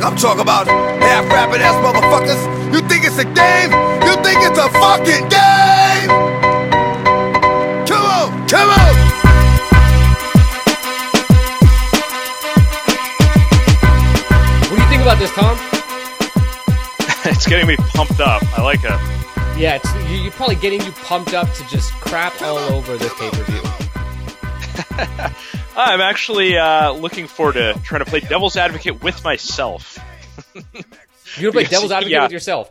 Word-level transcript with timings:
fuck 0.00 0.12
I'm 0.12 0.16
talking 0.16 0.40
about. 0.42 0.66
Half 0.66 1.28
rapping 1.30 1.60
ass 1.60 1.76
motherfuckers. 1.84 2.72
You 2.74 2.80
think 2.88 3.04
it's 3.04 3.18
a 3.18 3.24
game? 3.24 3.70
You 4.06 4.14
think 4.22 4.40
it's 4.42 4.58
a 4.58 4.68
fucking 4.68 5.28
game? 5.28 6.10
Come 7.86 8.04
on, 8.04 8.48
come 8.48 8.70
on. 8.70 9.10
What 14.70 14.76
do 14.76 14.82
you 14.82 14.88
think 14.88 15.02
about 15.02 15.18
this, 15.18 15.30
Tom? 15.32 15.56
it's 17.30 17.46
getting 17.46 17.66
me 17.66 17.76
pumped 17.94 18.20
up. 18.20 18.42
I 18.56 18.62
like 18.62 18.84
it. 18.84 18.90
Yeah, 19.58 19.76
it's 19.82 19.92
you- 20.10 20.18
you're 20.22 20.32
probably 20.32 20.54
getting 20.56 20.80
you 20.82 20.92
pumped 20.92 21.34
up 21.34 21.52
to 21.54 21.66
just 21.68 21.92
crap 21.94 22.40
all 22.42 22.58
over 22.58 22.96
this 22.96 23.12
pay 23.14 23.30
per 23.30 23.42
view. 23.44 23.62
I'm 25.80 26.00
actually 26.00 26.58
uh, 26.58 26.92
looking 26.92 27.26
forward 27.26 27.54
to 27.54 27.74
trying 27.82 28.04
to 28.04 28.10
play 28.10 28.20
devil's 28.20 28.56
advocate 28.56 29.02
with 29.02 29.24
myself. 29.24 29.98
You're 30.54 31.52
gonna 31.52 31.52
play 31.52 31.64
devil's 31.64 31.92
advocate 31.92 32.12
yeah. 32.12 32.22
with 32.24 32.32
yourself. 32.32 32.70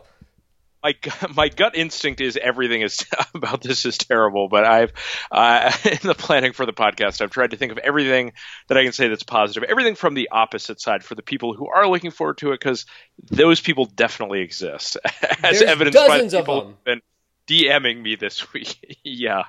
My 0.82 0.94
my 1.34 1.48
gut 1.48 1.76
instinct 1.76 2.20
is 2.20 2.38
everything 2.40 2.82
is 2.82 3.04
about 3.34 3.62
this 3.62 3.84
is 3.84 3.98
terrible, 3.98 4.48
but 4.48 4.64
I've 4.64 4.92
uh, 5.30 5.72
in 5.84 5.98
the 6.02 6.14
planning 6.14 6.52
for 6.52 6.66
the 6.66 6.72
podcast, 6.72 7.20
I've 7.20 7.30
tried 7.30 7.50
to 7.50 7.56
think 7.56 7.72
of 7.72 7.78
everything 7.78 8.32
that 8.68 8.78
I 8.78 8.84
can 8.84 8.92
say 8.92 9.08
that's 9.08 9.24
positive, 9.24 9.64
everything 9.64 9.96
from 9.96 10.14
the 10.14 10.28
opposite 10.30 10.80
side 10.80 11.02
for 11.02 11.14
the 11.14 11.22
people 11.22 11.52
who 11.52 11.68
are 11.68 11.88
looking 11.88 12.12
forward 12.12 12.38
to 12.38 12.52
it, 12.52 12.60
because 12.60 12.86
those 13.30 13.60
people 13.60 13.86
definitely 13.86 14.40
exist, 14.40 14.96
as 15.04 15.58
There's 15.58 15.62
evidenced 15.62 16.06
by 16.06 16.22
the 16.22 16.38
people 16.38 16.64
who've 16.64 16.84
been 16.84 17.00
DMing 17.48 18.00
me 18.00 18.14
this 18.14 18.52
week. 18.52 19.00
yeah, 19.02 19.44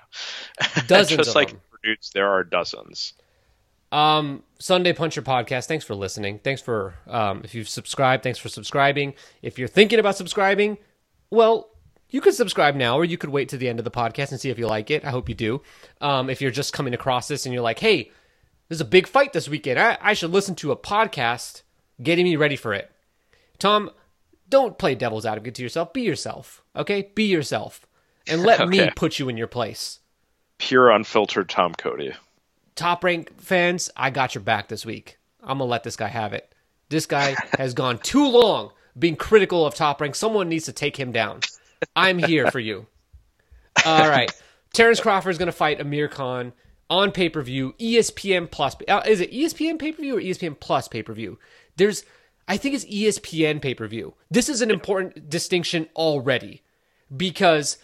Dozens 0.87 1.17
just 1.17 1.29
of 1.29 1.35
like 1.35 1.49
them. 1.49 1.61
produce, 1.69 2.09
there 2.13 2.29
are 2.29 2.43
dozens. 2.43 3.13
Um, 3.91 4.43
Sunday 4.59 4.93
Puncher 4.93 5.21
podcast. 5.21 5.67
Thanks 5.67 5.83
for 5.83 5.95
listening. 5.95 6.39
Thanks 6.39 6.61
for 6.61 6.95
um, 7.07 7.41
if 7.43 7.53
you've 7.53 7.69
subscribed. 7.69 8.23
Thanks 8.23 8.39
for 8.39 8.49
subscribing. 8.49 9.13
If 9.41 9.59
you're 9.59 9.67
thinking 9.67 9.99
about 9.99 10.15
subscribing, 10.15 10.77
well, 11.29 11.69
you 12.09 12.21
could 12.21 12.33
subscribe 12.33 12.75
now, 12.75 12.97
or 12.97 13.05
you 13.05 13.17
could 13.17 13.29
wait 13.29 13.49
to 13.49 13.57
the 13.57 13.69
end 13.69 13.79
of 13.79 13.85
the 13.85 13.91
podcast 13.91 14.31
and 14.31 14.39
see 14.39 14.49
if 14.49 14.59
you 14.59 14.67
like 14.67 14.91
it. 14.91 15.05
I 15.05 15.09
hope 15.09 15.29
you 15.29 15.35
do. 15.35 15.61
Um, 16.01 16.29
if 16.29 16.41
you're 16.41 16.51
just 16.51 16.73
coming 16.73 16.93
across 16.93 17.27
this 17.27 17.45
and 17.45 17.53
you're 17.53 17.63
like, 17.63 17.79
hey, 17.79 18.11
there's 18.67 18.81
a 18.81 18.85
big 18.85 19.07
fight 19.07 19.33
this 19.33 19.49
weekend. 19.49 19.79
I, 19.79 19.97
I 20.01 20.13
should 20.13 20.31
listen 20.31 20.55
to 20.55 20.71
a 20.71 20.77
podcast 20.77 21.63
getting 22.01 22.25
me 22.25 22.35
ready 22.35 22.55
for 22.55 22.73
it. 22.73 22.91
Tom, 23.59 23.91
don't 24.49 24.77
play 24.77 24.95
devil's 24.95 25.25
advocate 25.25 25.55
to 25.55 25.63
yourself. 25.63 25.93
Be 25.93 26.01
yourself. 26.01 26.63
Okay, 26.75 27.11
be 27.15 27.23
yourself, 27.23 27.85
and 28.27 28.43
let 28.43 28.67
me 28.69 28.89
put 28.95 29.17
you 29.17 29.29
in 29.29 29.37
your 29.37 29.47
place. 29.47 29.99
Pure 30.57 30.91
unfiltered 30.91 31.49
Tom 31.49 31.73
Cody. 31.73 32.13
Top 32.75 33.03
rank 33.03 33.39
fans, 33.41 33.89
I 33.95 34.09
got 34.09 34.35
your 34.35 34.43
back 34.43 34.67
this 34.67 34.85
week. 34.85 35.17
I'm 35.41 35.57
gonna 35.57 35.65
let 35.65 35.83
this 35.83 35.95
guy 35.95 36.07
have 36.07 36.33
it. 36.33 36.53
This 36.89 37.05
guy 37.05 37.35
has 37.57 37.73
gone 37.73 37.97
too 37.99 38.27
long 38.29 38.71
being 38.97 39.15
critical 39.15 39.65
of 39.65 39.75
top 39.75 40.01
rank. 40.01 40.15
Someone 40.15 40.49
needs 40.49 40.65
to 40.65 40.73
take 40.73 40.97
him 40.97 41.11
down. 41.11 41.41
I'm 41.95 42.17
here 42.17 42.51
for 42.51 42.59
you. 42.59 42.87
All 43.85 44.07
right, 44.07 44.31
Terrence 44.73 44.99
Crawford 44.99 45.31
is 45.31 45.37
gonna 45.37 45.51
fight 45.51 45.81
Amir 45.81 46.07
Khan 46.07 46.53
on 46.89 47.11
pay 47.11 47.29
per 47.29 47.41
view. 47.41 47.73
ESPN 47.79 48.51
Plus. 48.51 48.75
Uh, 48.87 49.01
is 49.07 49.21
it 49.21 49.31
ESPN 49.31 49.79
pay 49.79 49.91
per 49.91 50.01
view 50.01 50.17
or 50.17 50.21
ESPN 50.21 50.59
Plus 50.59 50.87
pay 50.87 51.01
per 51.01 51.13
view? 51.13 51.39
There's, 51.77 52.03
I 52.47 52.57
think 52.57 52.75
it's 52.75 52.85
ESPN 52.85 53.61
pay 53.61 53.73
per 53.73 53.87
view. 53.87 54.13
This 54.29 54.49
is 54.49 54.61
an 54.61 54.69
important 54.69 55.29
distinction 55.29 55.87
already 55.95 56.61
because 57.15 57.77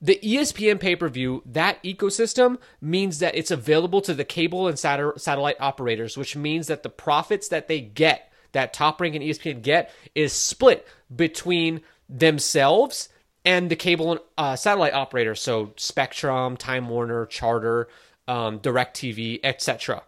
the 0.00 0.18
ESPN 0.22 0.80
pay 0.80 0.96
per 0.96 1.08
view, 1.08 1.42
that 1.44 1.82
ecosystem 1.82 2.58
means 2.80 3.18
that 3.18 3.34
it's 3.34 3.50
available 3.50 4.00
to 4.02 4.14
the 4.14 4.24
cable 4.24 4.66
and 4.66 4.78
sat- 4.78 5.20
satellite 5.20 5.56
operators, 5.60 6.16
which 6.16 6.36
means 6.36 6.68
that 6.68 6.82
the 6.82 6.88
profits 6.88 7.48
that 7.48 7.68
they 7.68 7.80
get, 7.80 8.32
that 8.52 8.72
Top 8.72 9.00
Rank 9.00 9.14
and 9.14 9.24
ESPN 9.24 9.62
get, 9.62 9.92
is 10.14 10.32
split 10.32 10.86
between 11.14 11.82
themselves 12.08 13.08
and 13.44 13.70
the 13.70 13.76
cable 13.76 14.12
and 14.12 14.20
uh, 14.38 14.56
satellite 14.56 14.94
operators. 14.94 15.40
So 15.40 15.72
Spectrum, 15.76 16.56
Time 16.56 16.88
Warner, 16.88 17.26
Charter, 17.26 17.88
um, 18.26 18.58
DirecTV, 18.60 19.40
etc. 19.44 20.02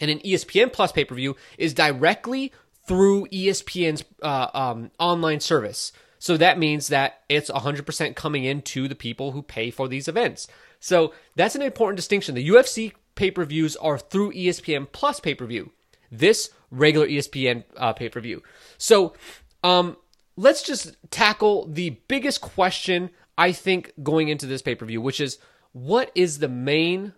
And 0.00 0.10
an 0.10 0.18
ESPN 0.20 0.72
Plus 0.72 0.90
pay 0.90 1.04
per 1.04 1.14
view 1.14 1.36
is 1.58 1.74
directly 1.74 2.52
through 2.86 3.26
ESPN's 3.26 4.04
uh, 4.22 4.48
um, 4.52 4.90
online 4.98 5.40
service. 5.40 5.92
So 6.18 6.36
that 6.36 6.58
means 6.58 6.88
that 6.88 7.20
it's 7.28 7.50
100% 7.50 8.16
coming 8.16 8.44
into 8.44 8.88
the 8.88 8.94
people 8.94 9.32
who 9.32 9.42
pay 9.42 9.70
for 9.70 9.88
these 9.88 10.08
events. 10.08 10.48
So 10.80 11.12
that's 11.34 11.54
an 11.54 11.62
important 11.62 11.96
distinction. 11.96 12.34
The 12.34 12.48
UFC 12.48 12.92
pay 13.14 13.30
per 13.30 13.44
views 13.44 13.76
are 13.76 13.98
through 13.98 14.32
ESPN 14.32 14.90
Plus 14.92 15.20
pay 15.20 15.34
per 15.34 15.46
view. 15.46 15.72
This 16.10 16.50
regular 16.70 17.06
ESPN 17.06 17.64
uh, 17.76 17.92
pay 17.92 18.08
per 18.08 18.20
view. 18.20 18.42
So 18.78 19.14
um, 19.62 19.96
let's 20.36 20.62
just 20.62 20.96
tackle 21.10 21.66
the 21.66 21.90
biggest 22.08 22.40
question 22.40 23.10
I 23.38 23.52
think 23.52 23.92
going 24.02 24.28
into 24.28 24.46
this 24.46 24.62
pay 24.62 24.74
per 24.74 24.86
view, 24.86 25.00
which 25.00 25.20
is 25.20 25.38
what 25.72 26.10
is 26.14 26.38
the 26.38 26.48
main 26.48 27.12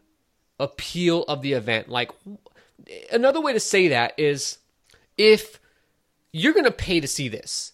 appeal 0.58 1.22
of 1.24 1.42
the 1.42 1.52
event? 1.52 1.88
Like 1.88 2.10
another 3.12 3.40
way 3.40 3.52
to 3.52 3.60
say 3.60 3.88
that 3.88 4.14
is 4.18 4.58
if 5.16 5.60
you're 6.32 6.52
going 6.52 6.64
to 6.64 6.70
pay 6.70 7.00
to 7.00 7.08
see 7.08 7.28
this, 7.28 7.72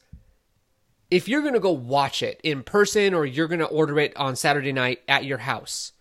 if 1.14 1.28
you're 1.28 1.42
going 1.42 1.54
to 1.54 1.60
go 1.60 1.70
watch 1.70 2.24
it 2.24 2.40
in 2.42 2.64
person 2.64 3.14
or 3.14 3.24
you're 3.24 3.46
going 3.46 3.60
to 3.60 3.66
order 3.66 4.00
it 4.00 4.16
on 4.16 4.34
Saturday 4.34 4.72
night 4.72 5.00
at 5.06 5.24
your 5.24 5.38
house, 5.38 5.92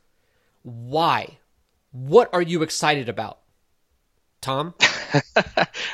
why? 0.63 1.37
What 1.91 2.33
are 2.33 2.41
you 2.41 2.63
excited 2.63 3.09
about? 3.09 3.37
Tom? 4.41 4.73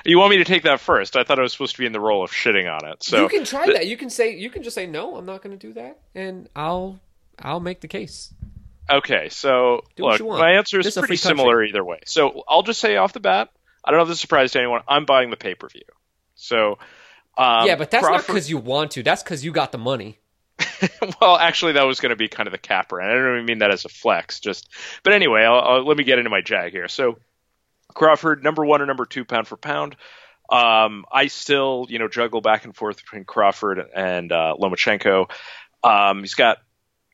You 0.05 0.17
want 0.17 0.31
me 0.31 0.37
to 0.37 0.45
take 0.45 0.63
that 0.63 0.79
first? 0.79 1.17
I 1.17 1.25
thought 1.25 1.39
I 1.39 1.41
was 1.41 1.51
supposed 1.51 1.75
to 1.75 1.81
be 1.81 1.85
in 1.85 1.91
the 1.91 1.99
role 1.99 2.23
of 2.23 2.31
shitting 2.31 2.73
on 2.73 2.89
it. 2.89 3.03
So 3.03 3.21
you 3.21 3.27
can 3.27 3.43
try 3.43 3.65
that. 3.67 3.85
You 3.85 3.97
can 3.97 4.09
say 4.09 4.37
you 4.37 4.49
can 4.49 4.63
just 4.63 4.75
say 4.75 4.87
no, 4.87 5.17
I'm 5.17 5.25
not 5.25 5.43
going 5.43 5.59
to 5.59 5.67
do 5.67 5.73
that 5.73 5.99
and 6.15 6.47
I'll 6.55 7.01
I'll 7.37 7.59
make 7.59 7.81
the 7.81 7.89
case. 7.89 8.33
Okay, 8.89 9.27
so 9.27 9.83
look, 9.97 10.21
my 10.21 10.53
answer 10.53 10.79
is 10.79 10.85
This 10.85 10.97
pretty 10.97 11.17
similar 11.17 11.61
either 11.65 11.83
way. 11.83 11.99
So 12.05 12.43
I'll 12.47 12.63
just 12.63 12.79
say 12.79 12.95
off 12.95 13.11
the 13.11 13.19
bat, 13.19 13.49
I 13.83 13.91
don't 13.91 13.97
know 13.97 14.03
if 14.03 14.07
this 14.07 14.19
is 14.19 14.21
a 14.21 14.21
surprise 14.21 14.53
to 14.53 14.59
anyone. 14.59 14.81
I'm 14.87 15.05
buying 15.05 15.31
the 15.31 15.37
pay 15.37 15.53
per 15.53 15.67
view. 15.67 15.83
So 16.35 16.79
um, 17.39 17.65
yeah, 17.65 17.77
but 17.77 17.89
that's 17.89 18.03
not 18.03 18.27
because 18.27 18.49
you 18.49 18.57
want 18.57 18.91
to. 18.91 19.03
That's 19.03 19.23
because 19.23 19.45
you 19.45 19.53
got 19.53 19.71
the 19.71 19.77
money. 19.77 20.19
well, 21.21 21.37
actually, 21.37 21.73
that 21.73 21.83
was 21.83 22.01
going 22.01 22.09
to 22.09 22.17
be 22.17 22.27
kind 22.27 22.47
of 22.47 22.51
the 22.51 22.57
capper, 22.57 22.99
and 22.99 23.09
I 23.09 23.13
don't 23.13 23.35
even 23.35 23.45
mean 23.45 23.59
that 23.59 23.71
as 23.71 23.85
a 23.85 23.89
flex. 23.89 24.41
Just, 24.41 24.67
but 25.03 25.13
anyway, 25.13 25.43
I'll, 25.43 25.61
I'll, 25.61 25.85
let 25.85 25.95
me 25.95 26.03
get 26.03 26.17
into 26.17 26.29
my 26.29 26.41
jag 26.41 26.73
here. 26.73 26.89
So 26.89 27.17
Crawford, 27.93 28.43
number 28.43 28.65
one 28.65 28.81
or 28.81 28.85
number 28.85 29.05
two 29.05 29.23
pound 29.23 29.47
for 29.47 29.55
pound. 29.55 29.95
Um, 30.49 31.05
I 31.09 31.27
still, 31.27 31.85
you 31.89 31.97
know, 31.97 32.09
juggle 32.09 32.41
back 32.41 32.65
and 32.65 32.75
forth 32.75 32.97
between 32.97 33.23
Crawford 33.23 33.79
and 33.95 34.31
uh, 34.33 34.55
Lomachenko. 34.59 35.29
Um, 35.81 36.19
he's 36.19 36.33
got 36.33 36.57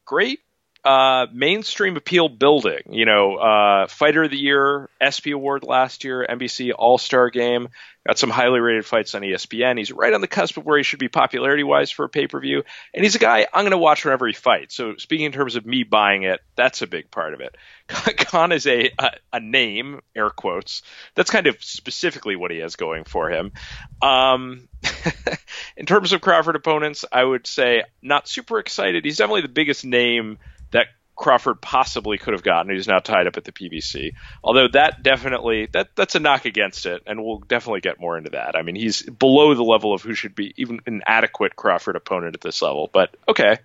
great 0.05 0.39
uh, 0.85 1.25
mainstream 1.33 1.97
appeal 1.97 2.29
building. 2.29 2.81
You 2.89 3.05
know, 3.05 3.35
uh, 3.37 3.87
Fighter 3.87 4.23
of 4.23 4.31
the 4.31 4.37
Year, 4.37 4.87
ESPY 5.01 5.31
Award 5.31 5.63
last 5.63 6.03
year, 6.03 6.25
NBC 6.29 6.71
All 6.77 6.99
Star 6.99 7.29
Game. 7.29 7.69
Got 8.05 8.19
some 8.19 8.29
highly 8.29 8.59
rated 8.59 8.85
fights 8.85 9.15
on 9.15 9.23
ESPN. 9.23 9.79
He's 9.79 9.91
right 9.91 10.13
on 10.13 10.21
the 10.21 10.27
cusp 10.27 10.57
of 10.57 10.65
where 10.65 10.77
he 10.77 10.83
should 10.83 10.99
be 10.99 11.07
popularity 11.07 11.63
wise 11.63 11.89
for 11.89 12.05
a 12.05 12.09
pay 12.09 12.27
per 12.27 12.39
view. 12.39 12.61
And 12.93 13.03
he's 13.03 13.15
a 13.15 13.19
guy 13.19 13.47
I'm 13.51 13.63
going 13.63 13.71
to 13.71 13.79
watch 13.79 14.05
whenever 14.05 14.27
he 14.27 14.33
fights. 14.33 14.75
So 14.75 14.95
speaking 14.97 15.25
in 15.25 15.31
terms 15.31 15.55
of 15.55 15.65
me 15.65 15.81
buying 15.81 16.21
it, 16.21 16.39
that's 16.55 16.83
a 16.83 16.87
big 16.87 17.09
part 17.09 17.33
of 17.33 17.41
it. 17.41 17.55
Khan 17.87 18.51
is 18.51 18.67
a, 18.67 18.91
a 18.99 19.11
a 19.33 19.39
name, 19.39 20.01
air 20.15 20.29
quotes. 20.29 20.83
That's 21.15 21.31
kind 21.31 21.47
of 21.47 21.63
specifically 21.63 22.35
what 22.35 22.51
he 22.51 22.59
has 22.59 22.75
going 22.75 23.05
for 23.05 23.31
him. 23.31 23.53
Um, 24.03 24.67
in 25.77 25.87
terms 25.87 26.13
of 26.13 26.21
Crawford 26.21 26.55
opponents, 26.55 27.05
I 27.11 27.23
would 27.23 27.47
say 27.47 27.85
not 28.03 28.27
super 28.27 28.59
excited. 28.59 29.03
He's 29.03 29.17
definitely 29.17 29.41
the 29.41 29.47
biggest 29.47 29.83
name 29.83 30.37
that 30.71 30.87
Crawford 31.15 31.61
possibly 31.61 32.17
could 32.17 32.33
have 32.33 32.43
gotten. 32.43 32.75
He's 32.75 32.87
now 32.87 32.99
tied 32.99 33.25
up 33.25 33.37
at 33.37 33.45
the 33.45 33.53
PBC. 33.53 34.15
Although 34.43 34.67
that 34.73 35.01
definitely 35.01 35.67
that 35.71 35.95
that's 35.95 36.15
a 36.15 36.19
knock 36.19 36.43
against 36.45 36.85
it, 36.85 37.03
and 37.07 37.23
we'll 37.23 37.39
definitely 37.39 37.79
get 37.79 38.01
more 38.01 38.17
into 38.17 38.31
that. 38.31 38.55
I 38.55 38.63
mean, 38.63 38.75
he's 38.75 39.01
below 39.01 39.55
the 39.55 39.63
level 39.63 39.93
of 39.93 40.01
who 40.01 40.13
should 40.13 40.35
be 40.35 40.53
even 40.57 40.81
an 40.85 41.03
adequate 41.05 41.55
Crawford 41.55 41.95
opponent 41.95 42.35
at 42.35 42.41
this 42.41 42.61
level. 42.61 42.89
But 42.91 43.15
okay. 43.29 43.57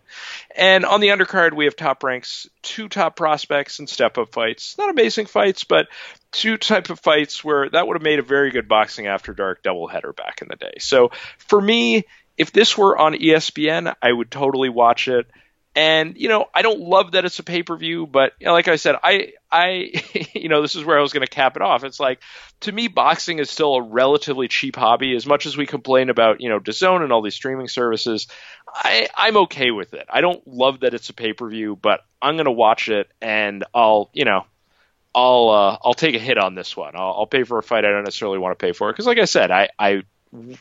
And 0.55 0.85
on 0.85 1.00
the 1.00 1.08
undercard, 1.08 1.55
we 1.55 1.64
have 1.64 1.75
top 1.75 2.05
ranks, 2.05 2.49
two 2.62 2.88
top 2.88 3.17
prospects 3.17 3.81
and 3.81 3.88
step 3.88 4.17
up 4.17 4.32
fights. 4.32 4.79
Not 4.79 4.91
amazing 4.91 5.26
fights, 5.26 5.64
but 5.64 5.88
two 6.31 6.56
type 6.56 6.88
of 6.91 7.00
fights 7.00 7.43
where 7.43 7.69
that 7.69 7.87
would 7.87 7.97
have 7.97 8.05
made 8.05 8.20
a 8.20 8.23
very 8.25 8.52
good 8.52 8.69
boxing 8.69 9.08
after 9.08 9.35
dark 9.35 9.64
doubleheader 9.64 10.14
back 10.14 10.41
in 10.41 10.49
the 10.49 10.56
day. 10.56 10.75
So 10.79 11.11
for 11.38 11.61
me, 11.61 12.05
if 12.38 12.52
this 12.52 12.79
were 12.79 12.97
on 12.97 13.14
ESPN, 13.14 13.93
I 14.00 14.12
would 14.12 14.31
totally 14.31 14.69
watch 14.69 15.08
it. 15.08 15.26
And 15.76 16.17
you 16.17 16.28
know, 16.28 16.46
I 16.52 16.62
don't 16.62 16.81
love 16.81 17.12
that 17.12 17.25
it's 17.25 17.38
a 17.38 17.44
pay 17.44 17.62
per 17.62 17.76
view, 17.76 18.06
but 18.06 18.32
you 18.40 18.46
know, 18.46 18.52
like 18.52 18.67
I 18.67 18.75
said, 18.75 18.96
I 19.05 19.34
I 19.50 19.93
you 20.34 20.49
know, 20.49 20.62
this 20.62 20.75
is 20.75 20.84
where 20.84 20.99
I 20.99 21.02
was 21.02 21.12
going 21.12 21.25
to 21.25 21.31
cap 21.31 21.55
it 21.55 21.62
off. 21.62 21.84
It's 21.84 22.00
like 22.00 22.20
to 22.61 22.72
me, 22.72 22.88
boxing 22.88 23.38
is 23.38 23.50
still 23.50 23.76
a 23.76 23.82
relatively 23.82 24.49
cheap 24.49 24.75
hobby. 24.75 25.14
As 25.14 25.26
much 25.26 25.46
as 25.46 25.56
we 25.56 25.67
complain 25.67 26.11
about 26.11 26.40
you 26.40 26.49
know 26.49 26.58
DAZN 26.58 27.02
and 27.05 27.12
all 27.12 27.22
these 27.22 27.37
streaming 27.37 27.69
services, 27.69 28.26
I 28.67 29.08
I'm 29.14 29.37
okay 29.38 29.70
with 29.70 29.94
it. 29.94 30.06
I 30.11 30.22
don't 30.22 30.44
love 30.46 30.81
that 30.81 30.93
it's 30.93 31.08
a 31.11 31.14
pay 31.14 31.34
per 31.34 31.49
view, 31.49 31.76
but 31.81 32.00
I'm 32.20 32.34
going 32.34 32.46
to 32.46 32.52
watch 32.52 32.88
it, 32.88 33.08
and 33.20 33.64
I'll 33.75 34.11
you 34.12 34.25
know. 34.25 34.46
I'll 35.12 35.49
uh, 35.49 35.78
I'll 35.82 35.94
take 35.94 36.14
a 36.14 36.20
hit 36.20 36.38
on 36.38 36.55
this 36.55 36.76
one. 36.76 36.93
I'll, 36.94 37.12
I'll 37.19 37.26
pay 37.26 37.43
for 37.43 37.58
a 37.58 37.64
fight 37.64 37.84
I 37.84 37.90
don't 37.90 38.05
necessarily 38.05 38.38
want 38.38 38.56
to 38.56 38.64
pay 38.64 38.70
for 38.70 38.93
because, 38.93 39.06
like 39.06 39.19
I 39.19 39.25
said, 39.25 39.50
I, 39.50 39.69
I 39.76 40.05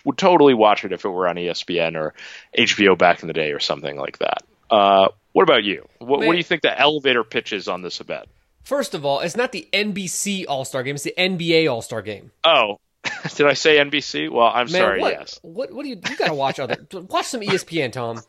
would 0.03 0.17
totally 0.17 0.55
watch 0.55 0.83
it 0.85 0.91
if 0.91 1.05
it 1.05 1.09
were 1.09 1.27
on 1.27 1.35
ESPN 1.35 1.95
or 1.95 2.15
HBO 2.57 2.97
back 2.97 3.21
in 3.21 3.27
the 3.27 3.33
day 3.33 3.51
or 3.51 3.59
something 3.59 3.95
like 3.95 4.17
that. 4.17 4.41
Uh, 4.69 5.09
what 5.33 5.43
about 5.43 5.63
you? 5.63 5.87
What, 5.99 6.19
what 6.19 6.31
do 6.31 6.37
you 6.37 6.43
think 6.43 6.61
the 6.61 6.77
elevator 6.79 7.23
pitch 7.23 7.53
is 7.53 7.67
on 7.67 7.81
this 7.81 8.01
event? 8.01 8.27
First 8.63 8.93
of 8.93 9.05
all, 9.05 9.19
it's 9.19 9.35
not 9.35 9.51
the 9.51 9.67
NBC 9.73 10.45
All 10.47 10.65
Star 10.65 10.83
Game; 10.83 10.95
it's 10.95 11.03
the 11.03 11.13
NBA 11.17 11.71
All 11.71 11.81
Star 11.81 12.01
Game. 12.01 12.31
Oh, 12.43 12.79
did 13.35 13.47
I 13.47 13.53
say 13.53 13.77
NBC? 13.77 14.29
Well, 14.29 14.47
I'm 14.47 14.71
Man, 14.71 14.81
sorry. 14.81 15.01
what, 15.01 15.13
Yes, 15.13 15.39
What? 15.41 15.73
What 15.73 15.83
do 15.83 15.89
you? 15.89 15.95
You 16.09 16.15
gotta 16.15 16.33
watch 16.33 16.59
other. 16.59 16.77
watch 17.09 17.25
some 17.27 17.41
ESPN, 17.41 17.91
Tom. 17.91 18.21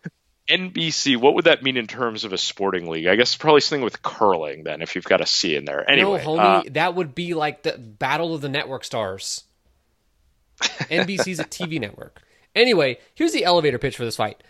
NBC. 0.48 1.16
What 1.16 1.34
would 1.34 1.44
that 1.44 1.62
mean 1.62 1.76
in 1.76 1.86
terms 1.86 2.24
of 2.24 2.32
a 2.32 2.38
sporting 2.38 2.88
league? 2.88 3.06
I 3.06 3.16
guess 3.16 3.36
probably 3.36 3.60
something 3.60 3.84
with 3.84 4.02
curling. 4.02 4.64
Then, 4.64 4.82
if 4.82 4.94
you've 4.94 5.04
got 5.04 5.20
a 5.20 5.26
C 5.26 5.56
in 5.56 5.64
there. 5.64 5.88
Anyway, 5.88 6.22
no, 6.24 6.38
uh, 6.38 6.62
homie, 6.62 6.72
that 6.74 6.94
would 6.94 7.14
be 7.14 7.34
like 7.34 7.62
the 7.62 7.78
Battle 7.78 8.34
of 8.34 8.40
the 8.40 8.48
Network 8.48 8.84
Stars. 8.84 9.44
NBC's 10.60 11.38
a 11.38 11.44
TV 11.44 11.80
network. 11.80 12.22
Anyway, 12.54 12.98
here's 13.14 13.32
the 13.32 13.44
elevator 13.44 13.78
pitch 13.78 13.96
for 13.96 14.04
this 14.04 14.16
fight. 14.16 14.42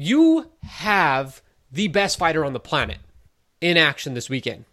You 0.00 0.52
have 0.62 1.42
the 1.72 1.88
best 1.88 2.20
fighter 2.20 2.44
on 2.44 2.52
the 2.52 2.60
planet 2.60 2.98
in 3.60 3.76
action 3.76 4.14
this 4.14 4.30
weekend. 4.30 4.64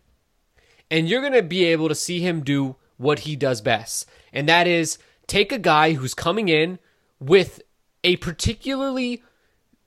And 0.92 1.10
you're 1.10 1.22
going 1.22 1.34
to 1.34 1.42
be 1.42 1.64
able 1.66 1.90
to 1.90 1.96
see 1.96 2.20
him 2.20 2.44
do 2.44 2.76
what 2.98 3.22
he 3.22 3.36
does 3.36 3.60
best. 3.60 4.08
And 4.32 4.48
that 4.48 4.68
is 4.68 5.00
take 5.26 5.52
a 5.52 5.58
guy 5.58 5.94
who's 5.94 6.14
coming 6.14 6.48
in 6.48 6.78
with 7.20 7.60
a 8.04 8.18
particularly 8.18 9.24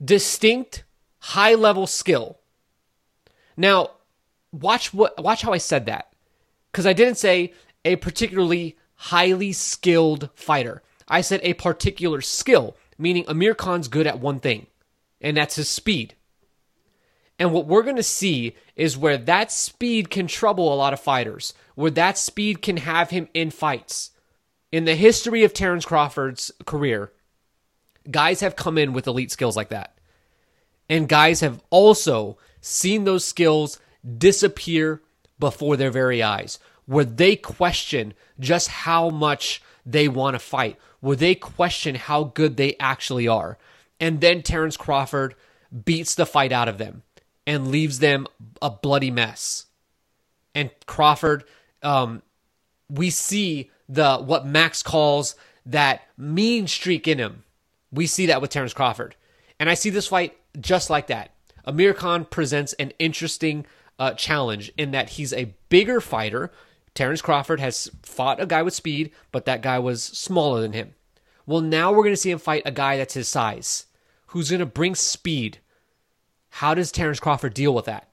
distinct 0.05 0.83
high 1.21 1.55
level 1.55 1.87
skill. 1.87 2.41
Now, 3.57 3.93
watch 4.51 4.93
what 4.93 5.23
watch 5.23 5.43
how 5.43 5.53
I 5.53 5.59
said 5.59 5.87
that. 5.87 6.13
Cuz 6.73 6.85
I 6.85 6.93
didn't 6.93 7.15
say 7.15 7.53
a 7.85 7.95
particularly 7.95 8.77
highly 8.97 9.53
skilled 9.53 10.31
fighter. 10.35 10.83
I 11.07 11.21
said 11.21 11.39
a 11.45 11.55
particular 11.55 12.23
skill, 12.23 12.77
meaning 12.99 13.25
Amir 13.29 13.55
Khan's 13.55 13.87
good 13.87 14.09
at 14.09 14.19
one 14.19 14.41
thing, 14.41 14.67
and 15.21 15.37
that's 15.37 15.57
his 15.57 15.69
speed. 15.69 16.15
And 17.39 17.53
what 17.53 17.67
we're 17.67 17.83
going 17.83 17.97
to 17.97 18.03
see 18.03 18.57
is 18.75 18.99
where 18.99 19.17
that 19.17 19.53
speed 19.53 20.11
can 20.11 20.27
trouble 20.27 20.73
a 20.73 20.77
lot 20.77 20.93
of 20.93 21.01
fighters, 21.01 21.55
where 21.77 21.91
that 21.93 22.19
speed 22.19 22.63
can 22.63 22.79
have 22.79 23.11
him 23.11 23.29
in 23.33 23.51
fights. 23.51 24.11
In 24.73 24.85
the 24.85 24.97
history 24.97 25.45
of 25.45 25.55
Terrence 25.55 25.85
Crawford's 25.85 26.51
career, 26.67 27.13
guys 28.11 28.41
have 28.41 28.57
come 28.57 28.77
in 28.77 28.93
with 28.93 29.07
elite 29.07 29.31
skills 29.31 29.57
like 29.57 29.69
that. 29.69 29.97
And 30.89 31.09
guys 31.09 31.41
have 31.41 31.63
also 31.71 32.39
seen 32.61 33.05
those 33.05 33.25
skills 33.25 33.79
disappear 34.17 35.03
before 35.39 35.77
their 35.77 35.91
very 35.91 36.23
eyes, 36.23 36.59
where 36.87 37.05
they 37.05 37.37
question 37.37 38.15
just 38.41 38.69
how 38.69 39.11
much 39.11 39.63
they 39.87 40.09
want 40.09 40.35
to 40.35 40.39
fight, 40.39 40.77
where 41.01 41.17
they 41.17 41.35
question 41.35 41.95
how 41.95 42.25
good 42.25 42.57
they 42.57 42.77
actually 42.81 43.29
are. 43.29 43.59
And 44.01 44.21
then 44.21 44.43
Terrence 44.43 44.77
Crawford 44.77 45.35
beats 45.85 46.15
the 46.15 46.27
fight 46.27 46.53
out 46.53 46.69
of 46.69 46.79
them 46.79 47.03
and 47.47 47.69
leaves 47.69 47.99
them 47.99 48.27
a 48.63 48.71
bloody 48.71 49.11
mess. 49.11 49.67
And 50.55 50.71
Crawford, 50.87 51.45
um, 51.83 52.23
we 52.89 53.11
see 53.11 53.71
the 53.89 54.19
what 54.19 54.47
Max 54.47 54.83
calls 54.83 55.35
that 55.67 56.03
mean 56.17 56.67
streak 56.67 57.07
in 57.07 57.19
him. 57.19 57.45
We 57.93 58.07
see 58.07 58.27
that 58.27 58.41
with 58.41 58.51
Terrence 58.51 58.75
Crawford. 58.75 59.17
And 59.59 59.69
I 59.69 59.75
see 59.75 59.91
this 59.91 60.09
fight 60.09 60.37
just 60.61 60.91
like 60.91 61.09
that. 61.09 61.33
Amir 61.65 61.95
Khan 61.95 62.25
presents 62.25 62.73
an 62.75 62.93
interesting 62.99 63.67
uh, 63.99 64.13
challenge 64.13 64.73
in 64.77 64.93
that 64.93 65.11
he's 65.11 65.33
a 65.33 65.55
bigger 65.69 66.01
fighter. 66.01 66.51
Terrence 66.95 67.21
Crawford 67.21 67.61
has 67.61 67.91
fought 68.03 68.41
a 68.41 68.47
guy 68.47 68.63
with 68.63 68.75
speed, 68.75 69.11
but 69.33 69.45
that 69.45 69.63
guy 69.63 69.79
was 69.79 70.03
smaller 70.03 70.61
than 70.61 70.73
him. 70.73 70.95
Well, 71.47 71.61
now 71.61 71.93
we're 71.93 72.03
going 72.03 72.13
to 72.13 72.17
see 72.17 72.31
him 72.31 72.39
fight 72.39 72.63
a 72.65 72.73
guy 72.73 72.97
that's 72.97 73.15
his 73.15 73.29
size, 73.29 73.87
who's 74.29 74.51
going 74.51 74.61
to 74.61 74.67
bring 74.67 74.95
speed. 74.95 75.59
How 76.51 76.75
does 76.75 76.91
Terrence 76.91 77.21
Crawford 77.21 77.55
deal 77.55 77.75
with 77.75 77.85
that? 77.87 78.09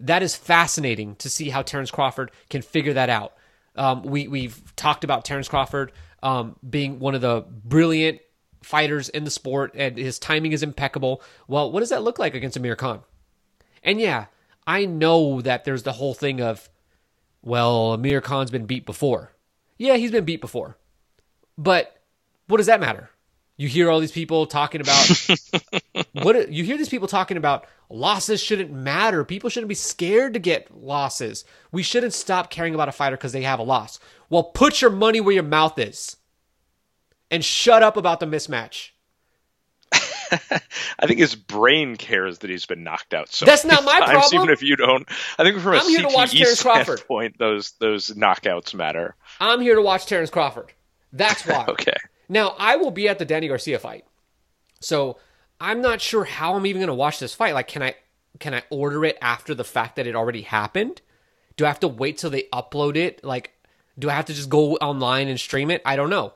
That 0.00 0.22
is 0.22 0.36
fascinating 0.36 1.16
to 1.16 1.28
see 1.28 1.50
how 1.50 1.62
Terrence 1.62 1.90
Crawford 1.90 2.30
can 2.50 2.62
figure 2.62 2.92
that 2.94 3.10
out. 3.10 3.34
Um, 3.74 4.02
we 4.02 4.28
we've 4.28 4.74
talked 4.76 5.04
about 5.04 5.24
Terrence 5.24 5.48
Crawford 5.48 5.92
um, 6.22 6.56
being 6.68 6.98
one 6.98 7.14
of 7.14 7.20
the 7.20 7.44
brilliant 7.48 8.20
fighters 8.62 9.08
in 9.08 9.24
the 9.24 9.30
sport, 9.30 9.72
and 9.74 9.96
his 9.96 10.18
timing 10.18 10.52
is 10.52 10.62
impeccable. 10.62 11.22
Well, 11.46 11.70
what 11.70 11.80
does 11.80 11.90
that 11.90 12.02
look 12.02 12.18
like 12.18 12.34
against 12.34 12.56
Amir 12.56 12.76
Khan? 12.76 13.02
And 13.82 14.00
yeah, 14.00 14.26
I 14.66 14.84
know 14.84 15.40
that 15.40 15.64
there's 15.64 15.84
the 15.84 15.92
whole 15.92 16.14
thing 16.14 16.40
of, 16.40 16.68
well, 17.42 17.92
Amir 17.92 18.20
Khan's 18.20 18.50
been 18.50 18.66
beat 18.66 18.84
before. 18.84 19.32
Yeah, 19.78 19.96
he's 19.96 20.10
been 20.10 20.24
beat 20.24 20.40
before, 20.40 20.76
but 21.56 22.02
what 22.48 22.56
does 22.56 22.66
that 22.66 22.80
matter? 22.80 23.10
You 23.58 23.66
hear 23.68 23.90
all 23.90 23.98
these 23.98 24.12
people 24.12 24.46
talking 24.46 24.80
about 24.80 25.26
what 26.12 26.50
you 26.50 26.62
hear 26.62 26.78
these 26.78 26.88
people 26.88 27.08
talking 27.08 27.36
about 27.36 27.66
losses 27.90 28.40
shouldn't 28.40 28.72
matter. 28.72 29.24
People 29.24 29.50
shouldn't 29.50 29.68
be 29.68 29.74
scared 29.74 30.34
to 30.34 30.38
get 30.38 30.70
losses. 30.80 31.44
We 31.72 31.82
shouldn't 31.82 32.14
stop 32.14 32.50
caring 32.50 32.74
about 32.74 32.88
a 32.88 32.92
fighter 32.92 33.16
because 33.16 33.32
they 33.32 33.42
have 33.42 33.58
a 33.58 33.64
loss. 33.64 33.98
Well, 34.30 34.44
put 34.44 34.80
your 34.80 34.92
money 34.92 35.20
where 35.20 35.34
your 35.34 35.42
mouth 35.42 35.76
is 35.76 36.16
and 37.32 37.44
shut 37.44 37.82
up 37.82 37.96
about 37.96 38.20
the 38.20 38.26
mismatch. 38.26 38.90
I 41.00 41.06
think 41.06 41.18
his 41.18 41.34
brain 41.34 41.96
cares 41.96 42.38
that 42.38 42.50
he's 42.50 42.66
been 42.66 42.84
knocked 42.84 43.12
out 43.12 43.32
so 43.32 43.44
That's 43.44 43.64
not 43.64 43.84
my 43.84 43.98
times, 43.98 44.10
problem. 44.12 44.42
Even 44.42 44.52
if 44.52 44.62
you 44.62 44.76
don't, 44.76 45.08
I 45.36 45.42
think 45.42 45.58
from 45.58 45.74
a 45.74 45.78
I'm 45.78 45.88
here 45.88 46.02
to 46.02 46.14
watch 46.14 46.30
Terrence 46.30 46.62
Crawford. 46.62 46.98
standpoint, 46.98 47.38
those 47.38 47.72
those 47.80 48.10
knockouts 48.10 48.72
matter. 48.72 49.16
I'm 49.40 49.60
here 49.60 49.74
to 49.74 49.82
watch 49.82 50.06
Terrence 50.06 50.30
Crawford. 50.30 50.72
That's 51.12 51.44
why. 51.44 51.64
Okay. 51.68 51.96
Now, 52.28 52.54
I 52.58 52.76
will 52.76 52.90
be 52.90 53.08
at 53.08 53.18
the 53.18 53.24
Danny 53.24 53.48
Garcia 53.48 53.78
fight. 53.78 54.04
So, 54.80 55.18
I'm 55.60 55.80
not 55.80 56.00
sure 56.00 56.24
how 56.24 56.54
I'm 56.54 56.66
even 56.66 56.80
going 56.80 56.88
to 56.88 56.94
watch 56.94 57.18
this 57.18 57.34
fight. 57.34 57.54
Like 57.54 57.68
can 57.68 57.82
I 57.82 57.94
can 58.38 58.54
I 58.54 58.62
order 58.70 59.04
it 59.04 59.18
after 59.20 59.54
the 59.54 59.64
fact 59.64 59.96
that 59.96 60.06
it 60.06 60.14
already 60.14 60.42
happened? 60.42 61.00
Do 61.56 61.64
I 61.64 61.68
have 61.68 61.80
to 61.80 61.88
wait 61.88 62.18
till 62.18 62.30
they 62.30 62.44
upload 62.52 62.96
it? 62.96 63.24
Like 63.24 63.52
do 63.98 64.08
I 64.08 64.14
have 64.14 64.26
to 64.26 64.34
just 64.34 64.48
go 64.48 64.76
online 64.76 65.28
and 65.28 65.38
stream 65.38 65.70
it? 65.70 65.82
I 65.84 65.96
don't 65.96 66.10
know. 66.10 66.34